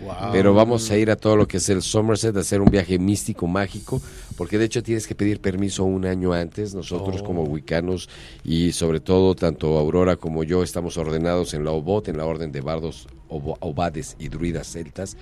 Wow. 0.00 0.32
Pero 0.32 0.52
vamos 0.52 0.90
a 0.90 0.98
ir 0.98 1.12
a 1.12 1.16
todo 1.16 1.36
lo 1.36 1.46
que 1.46 1.58
es 1.58 1.68
el 1.68 1.80
Somerset, 1.80 2.36
a 2.36 2.40
hacer 2.40 2.60
un 2.60 2.68
viaje 2.70 2.98
místico, 2.98 3.46
mágico, 3.46 4.02
porque 4.36 4.58
de 4.58 4.64
hecho 4.64 4.82
tienes 4.82 5.06
que 5.06 5.14
pedir 5.14 5.40
permiso 5.40 5.84
un 5.84 6.04
año 6.06 6.32
antes. 6.32 6.74
Nosotros 6.74 7.20
Oh. 7.20 7.24
como 7.24 7.44
wicanos 7.44 8.08
y 8.42 8.72
sobre 8.72 8.98
todo 8.98 9.36
tanto 9.36 9.78
Aurora 9.78 10.16
como 10.16 10.42
yo 10.42 10.64
estamos 10.64 10.96
ordenados 10.96 11.54
en 11.54 11.64
la 11.64 11.70
OBOT, 11.70 12.08
en 12.08 12.16
la 12.16 12.24
Orden 12.26 12.50
de 12.50 12.60
Bardos, 12.62 13.06
Obo- 13.28 13.56
Obades 13.60 14.16
y 14.18 14.26
Druidas 14.28 14.72
Celtas. 14.72 15.16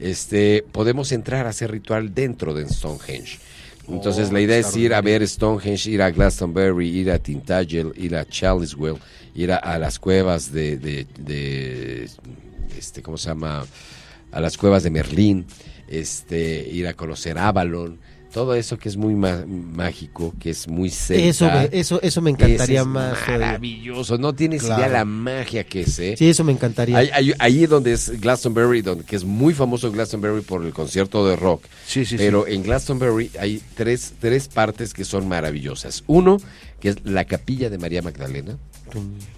Este, 0.00 0.64
podemos 0.70 1.12
entrar 1.12 1.46
a 1.46 1.50
hacer 1.50 1.70
ritual 1.70 2.14
dentro 2.14 2.54
de 2.54 2.68
Stonehenge. 2.68 3.38
Entonces 3.88 4.28
Oh, 4.28 4.32
la 4.32 4.40
idea 4.40 4.58
es 4.58 4.76
ir 4.76 4.92
a 4.94 5.00
ver 5.00 5.26
Stonehenge, 5.26 5.90
ir 5.90 6.02
a 6.02 6.10
Glastonbury, 6.10 6.88
ir 6.88 7.10
a 7.10 7.18
Tintagel, 7.18 7.92
ir 7.96 8.16
a 8.16 8.24
Chalice 8.26 8.76
ir 9.34 9.52
a, 9.52 9.56
a 9.56 9.78
las 9.78 9.98
cuevas 9.98 10.52
de, 10.52 10.76
de, 10.76 11.06
de, 11.18 12.08
este, 12.76 13.02
¿cómo 13.02 13.16
se 13.16 13.28
llama? 13.28 13.64
A 14.30 14.40
las 14.40 14.58
cuevas 14.58 14.82
de 14.82 14.90
Merlín, 14.90 15.46
este, 15.88 16.68
ir 16.70 16.86
a 16.86 16.94
conocer 16.94 17.38
Avalon, 17.38 17.98
todo 18.38 18.54
eso 18.54 18.78
que 18.78 18.88
es 18.88 18.96
muy 18.96 19.16
mágico, 19.16 20.32
que 20.38 20.50
es 20.50 20.68
muy 20.68 20.90
celta. 20.90 21.24
Eso, 21.24 21.46
me- 21.50 21.68
eso, 21.72 22.00
eso 22.02 22.22
me 22.22 22.30
encantaría 22.30 22.82
es 22.82 22.86
más. 22.86 23.18
todavía. 23.24 23.46
Maravilloso, 23.46 24.16
no 24.16 24.32
tienes 24.32 24.62
Claro. 24.62 24.80
idea 24.82 24.92
la 24.92 25.04
magia 25.04 25.64
que 25.64 25.80
es, 25.80 25.98
¿eh? 25.98 26.14
Sí, 26.16 26.28
eso 26.28 26.44
me 26.44 26.52
encantaría. 26.52 26.96
Ahí, 26.96 27.10
ahí- 27.12 27.32
ahí 27.40 27.66
donde 27.66 27.92
es 27.94 28.20
Glastonbury, 28.20 28.82
donde, 28.82 29.02
que 29.04 29.16
es 29.16 29.24
muy 29.24 29.54
famoso 29.54 29.90
Glastonbury 29.90 30.42
por 30.42 30.64
el 30.64 30.72
concierto 30.72 31.26
de 31.26 31.34
rock. 31.34 31.64
Sí, 31.84 32.04
sí, 32.04 32.16
pero 32.16 32.44
sí. 32.46 32.54
en 32.54 32.62
Glastonbury 32.62 33.30
hay 33.40 33.60
tres, 33.74 34.12
tres 34.20 34.46
partes 34.46 34.94
que 34.94 35.04
son 35.04 35.26
maravillosas. 35.26 36.04
Uno, 36.06 36.36
que 36.78 36.90
es 36.90 36.96
la 37.04 37.24
capilla 37.24 37.70
de 37.70 37.78
María 37.78 38.02
Magdalena. 38.02 38.56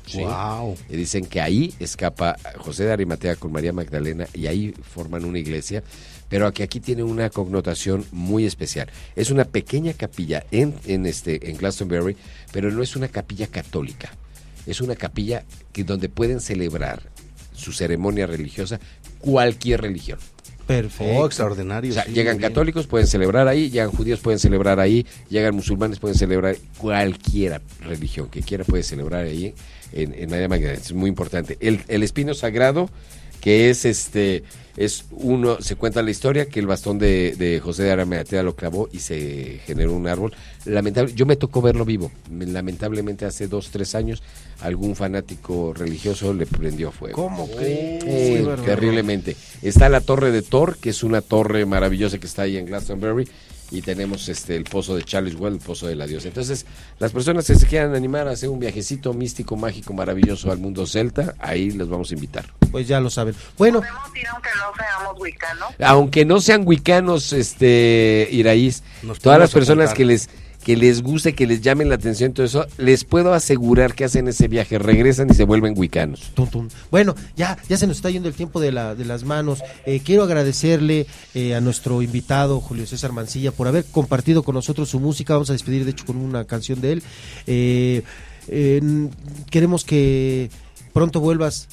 Sí. 0.06 0.20
Wow. 0.22 0.76
Y 0.90 0.96
dicen 0.96 1.24
que 1.24 1.40
ahí 1.40 1.72
escapa 1.80 2.36
José 2.58 2.84
de 2.84 2.92
Arimatea 2.92 3.36
con 3.36 3.50
María 3.50 3.72
Magdalena 3.72 4.26
y 4.34 4.46
ahí 4.46 4.74
forman 4.94 5.24
una 5.24 5.38
iglesia, 5.38 5.82
pero 6.30 6.50
que 6.54 6.62
aquí 6.62 6.80
tiene 6.80 7.02
una 7.02 7.28
connotación 7.28 8.06
muy 8.12 8.46
especial. 8.46 8.88
Es 9.16 9.30
una 9.30 9.44
pequeña 9.44 9.92
capilla 9.92 10.46
en, 10.50 10.74
en 10.86 11.04
este 11.04 11.50
en 11.50 11.58
Glastonbury, 11.58 12.16
pero 12.52 12.70
no 12.70 12.82
es 12.82 12.96
una 12.96 13.08
capilla 13.08 13.48
católica. 13.48 14.10
Es 14.66 14.80
una 14.80 14.96
capilla 14.96 15.44
que 15.72 15.84
donde 15.84 16.08
pueden 16.08 16.40
celebrar 16.40 17.02
su 17.54 17.72
ceremonia 17.72 18.26
religiosa 18.26 18.80
cualquier 19.18 19.82
religión. 19.82 20.18
Perfecto. 20.66 21.18
Oh, 21.18 21.26
extraordinario. 21.26 21.90
O 21.90 21.94
sea, 21.94 22.04
sí, 22.04 22.12
llegan 22.12 22.38
católicos, 22.38 22.86
pueden 22.86 23.08
celebrar 23.08 23.48
ahí, 23.48 23.70
llegan 23.70 23.90
judíos, 23.90 24.20
pueden 24.20 24.38
celebrar 24.38 24.78
ahí, 24.78 25.04
llegan 25.28 25.54
musulmanes, 25.56 25.98
pueden 25.98 26.16
celebrar 26.16 26.56
cualquiera 26.78 27.60
religión 27.80 28.28
que 28.28 28.40
quiera 28.40 28.62
puede 28.62 28.84
celebrar 28.84 29.24
ahí 29.24 29.52
en, 29.92 30.14
en 30.14 30.30
María 30.30 30.48
Magdalena. 30.48 30.78
Es 30.80 30.92
muy 30.92 31.08
importante. 31.08 31.58
El, 31.60 31.80
el 31.88 32.04
espino 32.04 32.34
sagrado, 32.34 32.88
que 33.40 33.70
es 33.70 33.84
este, 33.84 34.44
es 34.76 35.04
uno, 35.10 35.60
se 35.60 35.76
cuenta 35.76 36.02
la 36.02 36.10
historia 36.10 36.46
que 36.46 36.60
el 36.60 36.66
bastón 36.66 36.98
de, 36.98 37.34
de 37.36 37.60
José 37.60 37.82
de 37.84 37.92
Arimatea 37.92 38.42
lo 38.42 38.54
clavó 38.54 38.88
y 38.92 39.00
se 39.00 39.60
generó 39.66 39.94
un 39.94 40.06
árbol. 40.06 40.32
Lamentable, 40.64 41.12
yo 41.14 41.26
me 41.26 41.36
tocó 41.36 41.60
verlo 41.60 41.84
vivo. 41.84 42.10
Lamentablemente 42.30 43.24
hace 43.24 43.48
dos, 43.48 43.70
tres 43.70 43.94
años 43.94 44.22
algún 44.60 44.94
fanático 44.94 45.72
religioso 45.74 46.32
le 46.34 46.46
prendió 46.46 46.92
fuego. 46.92 47.16
¿Cómo 47.16 47.50
crees? 47.50 48.04
Eh, 48.06 48.46
terriblemente. 48.64 49.36
Está 49.62 49.88
la 49.88 50.00
torre 50.00 50.30
de 50.30 50.42
Thor, 50.42 50.76
que 50.78 50.90
es 50.90 51.02
una 51.02 51.20
torre 51.20 51.66
maravillosa 51.66 52.18
que 52.18 52.26
está 52.26 52.42
ahí 52.42 52.56
en 52.56 52.66
Glastonbury. 52.66 53.28
Y 53.70 53.82
tenemos 53.82 54.28
este 54.28 54.56
el 54.56 54.64
pozo 54.64 54.96
de 54.96 55.04
Charles 55.04 55.36
Well, 55.36 55.54
el 55.54 55.60
pozo 55.60 55.86
de 55.86 55.94
la 55.94 56.06
diosa. 56.06 56.28
Entonces, 56.28 56.66
las 56.98 57.12
personas 57.12 57.46
que 57.46 57.54
se 57.54 57.66
quieran 57.66 57.94
animar 57.94 58.26
a 58.28 58.32
hacer 58.32 58.48
un 58.48 58.58
viajecito 58.58 59.12
místico, 59.12 59.56
mágico, 59.56 59.92
maravilloso 59.92 60.50
al 60.50 60.58
mundo 60.58 60.86
celta, 60.86 61.34
ahí 61.38 61.70
les 61.70 61.88
vamos 61.88 62.10
a 62.10 62.14
invitar. 62.14 62.46
Pues 62.70 62.88
ya 62.88 63.00
lo 63.00 63.10
saben. 63.10 63.34
Bueno, 63.56 63.80
Podemos 63.80 64.16
ir 64.16 64.26
aunque 64.28 64.50
no 64.56 64.72
seamos 64.76 65.20
wicanos. 65.20 65.68
Aunque 65.80 66.24
no 66.24 66.40
sean 66.40 66.66
wicanos, 66.66 67.32
este, 67.32 68.28
Iraíz, 68.30 68.82
Nos 69.02 69.18
todas 69.20 69.38
las 69.38 69.52
personas 69.52 69.94
que 69.94 70.04
les 70.04 70.28
que 70.64 70.76
les 70.76 71.02
guste, 71.02 71.34
que 71.34 71.46
les 71.46 71.60
llamen 71.60 71.88
la 71.88 71.94
atención 71.94 72.32
todo 72.32 72.44
eso, 72.44 72.66
les 72.78 73.04
puedo 73.04 73.32
asegurar 73.32 73.94
que 73.94 74.04
hacen 74.04 74.28
ese 74.28 74.48
viaje, 74.48 74.78
regresan 74.78 75.30
y 75.30 75.34
se 75.34 75.44
vuelven 75.44 75.74
wicanos. 75.76 76.32
Bueno, 76.90 77.14
ya, 77.36 77.58
ya 77.68 77.76
se 77.76 77.86
nos 77.86 77.96
está 77.96 78.10
yendo 78.10 78.28
el 78.28 78.34
tiempo 78.34 78.60
de, 78.60 78.72
la, 78.72 78.94
de 78.94 79.04
las 79.04 79.24
manos. 79.24 79.62
Eh, 79.86 80.00
quiero 80.04 80.22
agradecerle 80.24 81.06
eh, 81.34 81.54
a 81.54 81.60
nuestro 81.60 82.02
invitado, 82.02 82.60
Julio 82.60 82.86
César 82.86 83.12
Mancilla, 83.12 83.52
por 83.52 83.68
haber 83.68 83.84
compartido 83.86 84.42
con 84.42 84.54
nosotros 84.54 84.88
su 84.90 85.00
música. 85.00 85.34
Vamos 85.34 85.50
a 85.50 85.54
despedir, 85.54 85.84
de 85.84 85.92
hecho, 85.92 86.04
con 86.04 86.16
una 86.16 86.44
canción 86.44 86.80
de 86.80 86.92
él. 86.92 87.02
Eh, 87.46 88.02
queremos 89.50 89.84
que 89.84 90.50
pronto 90.92 91.20
vuelvas. 91.20 91.68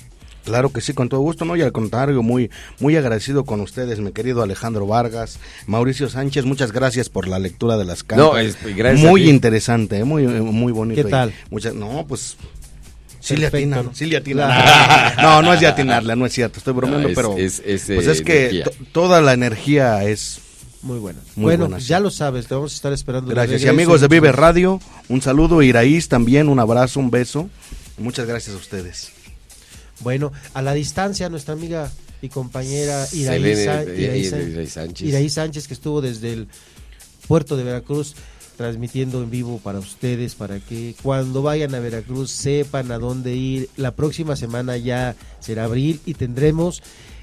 Claro 0.47 0.71
que 0.71 0.81
sí, 0.81 0.93
con 0.93 1.09
todo 1.09 1.19
gusto, 1.19 1.43
¿no? 1.45 1.55
Y 1.55 1.61
al 1.61 1.71
contrario, 1.71 2.23
muy, 2.23 2.49
muy 2.79 2.95
agradecido 2.95 3.43
con 3.43 3.59
ustedes, 3.61 3.99
mi 3.99 4.11
querido 4.13 4.41
Alejandro 4.41 4.87
Vargas, 4.87 5.39
Mauricio 5.65 6.09
Sánchez, 6.09 6.45
muchas 6.45 6.71
gracias 6.71 7.09
por 7.09 7.27
la 7.27 7.37
lectura 7.37 7.77
de 7.77 7.83
las 7.85 8.03
cartas. 8.03 8.25
No, 8.25 8.37
es- 8.37 8.57
gracias 8.75 9.05
a 9.05 9.09
Muy 9.09 9.29
interesante, 9.29 9.97
¿eh? 9.99 10.03
muy, 10.05 10.25
muy 10.25 10.71
bonito. 10.71 11.03
¿Qué 11.03 11.09
tal? 11.09 11.33
Muchas, 11.49 11.73
no, 11.75 12.05
pues... 12.07 12.37
Sí 13.19 13.35
le 13.35 13.47
atinan, 13.47 13.85
¿no? 13.87 13.93
sí 13.93 14.05
le 14.05 14.15
atinan. 14.17 14.49
No, 15.21 15.41
no 15.41 15.53
es 15.53 15.59
de 15.59 15.67
atinarle, 15.67 16.15
no 16.15 16.25
es 16.25 16.31
cierto, 16.33 16.59
estoy 16.59 16.73
bromeando, 16.73 17.03
No, 17.03 17.09
es- 17.09 17.15
pero 17.15 17.37
es- 17.37 17.61
es, 17.65 17.83
pues 17.93 18.07
eh, 18.07 18.11
es 18.11 18.21
que 18.21 18.39
energía. 18.43 18.63
to- 18.63 18.71
toda 18.93 19.19
la 19.19 19.33
energía 19.33 20.03
es 20.05 20.39
Muy 20.81 20.99
buena. 20.99 21.19
Muy 21.35 21.43
bueno, 21.43 21.65
buena, 21.65 21.81
sí. 21.81 21.87
ya 21.87 21.99
lo 21.99 22.09
sabes, 22.09 22.47
te 22.47 22.53
vamos 22.55 22.71
a 22.71 22.75
estar 22.75 22.93
esperando. 22.93 23.29
Gracias. 23.31 23.63
Y 23.63 23.67
amigos 23.67 23.99
de 23.99 24.07
Vive 24.07 24.31
Radio, 24.31 24.79
un 25.09 25.21
saludo. 25.21 25.61
Iraíz 25.61 26.07
también, 26.07 26.47
un 26.47 26.59
abrazo, 26.59 27.01
un 27.01 27.11
beso. 27.11 27.49
Muchas 27.97 28.27
gracias 28.27 28.55
a 28.55 28.59
ustedes. 28.59 29.11
Bueno, 30.01 30.31
a 30.53 30.61
la 30.61 30.73
distancia, 30.73 31.29
nuestra 31.29 31.53
amiga 31.53 31.91
y 32.21 32.29
compañera 32.29 33.07
Iraí, 33.11 33.55
Sánchez. 34.67 35.01
Iraí 35.01 35.29
Sánchez, 35.29 35.67
que 35.67 35.73
estuvo 35.73 36.01
desde 36.01 36.33
el 36.33 36.47
puerto 37.27 37.57
de 37.57 37.63
Veracruz 37.63 38.15
transmitiendo 38.57 39.21
en 39.21 39.29
vivo 39.29 39.59
para 39.63 39.79
ustedes, 39.79 40.33
para 40.33 40.59
que 40.59 40.95
cuando 41.03 41.43
vayan 41.43 41.75
a 41.75 41.79
Veracruz 41.79 42.31
sepan 42.31 42.91
a 42.91 42.97
dónde 42.97 43.35
ir. 43.35 43.69
La 43.77 43.95
próxima 43.95 44.35
semana 44.35 44.77
ya 44.77 45.15
será 45.39 45.65
abril 45.65 46.01
y 46.05 46.15
tendremos 46.15 46.81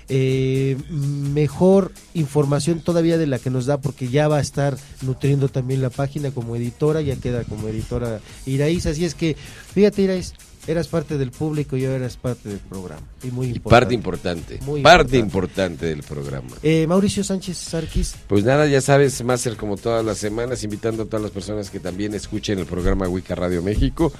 eh, 0.09 0.77
mejor 0.91 1.93
información 2.15 2.81
todavía 2.81 3.19
de 3.19 3.27
la 3.27 3.39
que 3.39 3.51
nos 3.51 3.67
da, 3.67 3.81
porque 3.81 4.09
ya 4.09 4.29
va 4.29 4.39
a 4.39 4.41
estar 4.41 4.77
nutriendo 5.03 5.49
también 5.49 5.83
la 5.83 5.91
página 5.91 6.31
como 6.31 6.55
editora, 6.57 7.01
ya 7.01 7.17
queda 7.17 7.43
como 7.45 7.69
editora 7.69 8.21
Iraíz. 8.47 8.87
Así 8.87 9.05
es 9.05 9.15
que, 9.15 9.35
fíjate, 9.75 10.03
Iraíz, 10.03 10.35
eras 10.66 10.89
parte 10.89 11.19
del 11.19 11.31
público 11.31 11.77
y 11.77 11.85
ahora 11.85 11.97
eras 11.99 12.16
parte 12.16 12.49
del 12.49 12.59
programa. 12.59 13.03
Y 13.23 13.28
muy 13.28 13.47
Y 13.47 13.51
importante. 13.51 13.70
parte 13.70 13.95
importante, 13.95 14.59
Muy 14.65 14.82
parte 14.82 15.16
importante. 15.19 15.19
importante 15.19 15.86
del 15.86 16.03
programa. 16.03 16.51
Eh, 16.62 16.86
Mauricio 16.86 17.23
Sánchez 17.24 17.57
Sarquis, 17.59 18.15
Pues 18.28 18.45
nada, 18.45 18.66
ya 18.66 18.81
sabes, 18.81 19.23
Máster, 19.24 19.57
como 19.57 19.77
todas 19.77 20.05
las 20.05 20.19
semanas, 20.19 20.62
invitando 20.65 21.03
a 21.03 21.07
todas 21.07 21.23
las 21.23 21.31
personas 21.32 21.70
que 21.70 21.81
también 21.81 22.15
escuchen 22.15 22.59
el 22.59 22.66
programa 22.66 23.09
Wicca 23.09 23.35
Radio 23.35 23.62
México, 23.62 24.12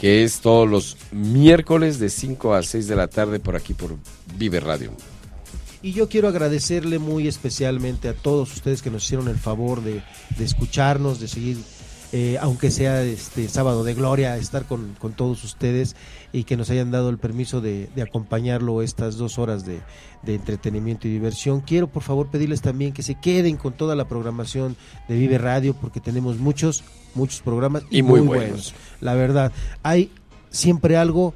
que 0.00 0.24
es 0.24 0.40
todos 0.40 0.68
los 0.68 0.96
miércoles 1.12 1.98
de 2.00 2.08
5 2.10 2.54
a 2.54 2.62
6 2.62 2.88
de 2.88 2.96
la 2.96 3.06
tarde 3.08 3.38
por 3.38 3.54
aquí 3.54 3.72
por 3.74 3.96
Vive 4.36 4.58
Radio. 4.60 4.90
Y 5.84 5.92
yo 5.92 6.08
quiero 6.08 6.28
agradecerle 6.28 6.98
muy 7.00 7.26
especialmente 7.26 8.08
a 8.08 8.14
todos 8.14 8.52
ustedes 8.54 8.82
que 8.82 8.90
nos 8.90 9.04
hicieron 9.04 9.26
el 9.28 9.36
favor 9.36 9.82
de, 9.82 10.02
de 10.38 10.44
escucharnos, 10.44 11.18
de 11.20 11.26
seguir, 11.26 11.56
eh, 12.12 12.36
aunque 12.40 12.70
sea 12.70 13.02
este 13.02 13.48
sábado 13.48 13.84
de 13.84 13.94
gloria, 13.94 14.36
estar 14.36 14.64
con, 14.66 14.94
con 14.98 15.12
todos 15.12 15.42
ustedes 15.44 15.96
y 16.32 16.44
que 16.44 16.56
nos 16.56 16.68
hayan 16.70 16.90
dado 16.90 17.08
el 17.08 17.18
permiso 17.18 17.60
de, 17.60 17.88
de 17.94 18.02
acompañarlo 18.02 18.82
estas 18.82 19.16
dos 19.16 19.38
horas 19.38 19.64
de, 19.64 19.80
de 20.22 20.34
entretenimiento 20.34 21.08
y 21.08 21.12
diversión. 21.12 21.60
Quiero 21.62 21.86
por 21.88 22.02
favor 22.02 22.28
pedirles 22.28 22.60
también 22.60 22.92
que 22.92 23.02
se 23.02 23.14
queden 23.14 23.56
con 23.56 23.72
toda 23.72 23.96
la 23.96 24.06
programación 24.06 24.76
de 25.08 25.16
Vive 25.16 25.38
Radio 25.38 25.74
porque 25.74 26.00
tenemos 26.00 26.38
muchos, 26.38 26.84
muchos 27.14 27.40
programas 27.40 27.82
y, 27.90 27.98
Y 27.98 28.02
muy 28.02 28.20
muy 28.20 28.28
buenos. 28.28 28.48
buenos. 28.50 28.74
La 29.00 29.14
verdad, 29.14 29.52
hay 29.82 30.10
siempre 30.50 30.96
algo 30.96 31.32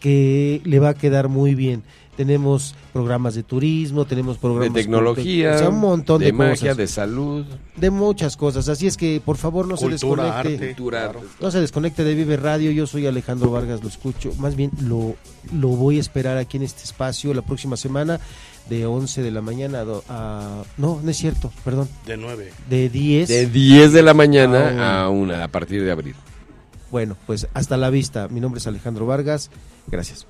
que 0.00 0.60
le 0.64 0.78
va 0.80 0.90
a 0.90 0.94
quedar 0.94 1.28
muy 1.28 1.54
bien. 1.54 1.82
Tenemos 2.18 2.74
programas 2.92 3.36
de 3.36 3.44
turismo, 3.44 4.04
tenemos 4.04 4.34
De 4.36 4.40
programas 4.40 4.72
tecnología, 4.74 5.54
o 5.54 5.58
sea, 5.58 5.68
un 5.68 5.78
montón 5.78 6.18
de, 6.18 6.26
de 6.26 6.32
magia, 6.32 6.54
cosas, 6.72 6.76
de 6.76 6.86
salud. 6.88 7.46
de 7.76 7.90
muchas 7.90 8.36
cosas. 8.36 8.68
Así 8.68 8.88
es 8.88 8.96
que 8.96 9.22
por 9.24 9.36
favor 9.36 9.68
no 9.68 9.76
Cultura, 9.76 10.42
se 10.42 10.48
desconecte. 10.50 10.70
arte. 10.90 11.22
No 11.40 11.50
se 11.52 11.60
desconecte 11.60 12.02
de 12.02 12.16
Vive 12.16 12.36
Radio, 12.36 12.72
yo 12.72 12.88
soy 12.88 13.06
Alejandro 13.06 13.52
Vargas, 13.52 13.82
lo 13.84 13.88
escucho, 13.88 14.32
más 14.38 14.56
bien 14.56 14.72
lo, 14.82 15.14
lo 15.56 15.68
voy 15.68 15.98
a 15.98 16.00
esperar 16.00 16.38
aquí 16.38 16.56
en 16.56 16.64
este 16.64 16.82
espacio 16.82 17.32
la 17.34 17.42
próxima 17.42 17.76
semana 17.76 18.18
de 18.68 18.84
11 18.84 19.22
de 19.22 19.30
la 19.30 19.40
mañana 19.40 19.78
a, 19.80 19.84
do- 19.84 20.04
a- 20.08 20.64
no, 20.76 21.00
no 21.00 21.10
es 21.12 21.16
cierto, 21.16 21.52
perdón, 21.64 21.88
De 22.04 22.16
nueve. 22.16 22.50
de 22.68 22.88
10. 22.88 23.28
De 23.28 23.46
10 23.46 23.92
de 23.92 24.02
la 24.02 24.10
Ah, 24.10 24.14
mañana 24.14 24.62
bueno. 24.64 24.82
a 24.84 25.08
una, 25.08 25.44
a 25.44 25.48
partir 25.48 25.84
de 25.84 25.92
abril. 25.92 26.16
Bueno, 26.90 27.16
pues 27.28 27.46
hasta 27.54 27.76
la 27.76 27.90
vista. 27.90 28.26
Mi 28.26 28.40
nombre 28.40 28.58
es 28.58 28.66
Alejandro 28.66 29.06
Vargas. 29.06 29.50
Gracias. 29.86 30.26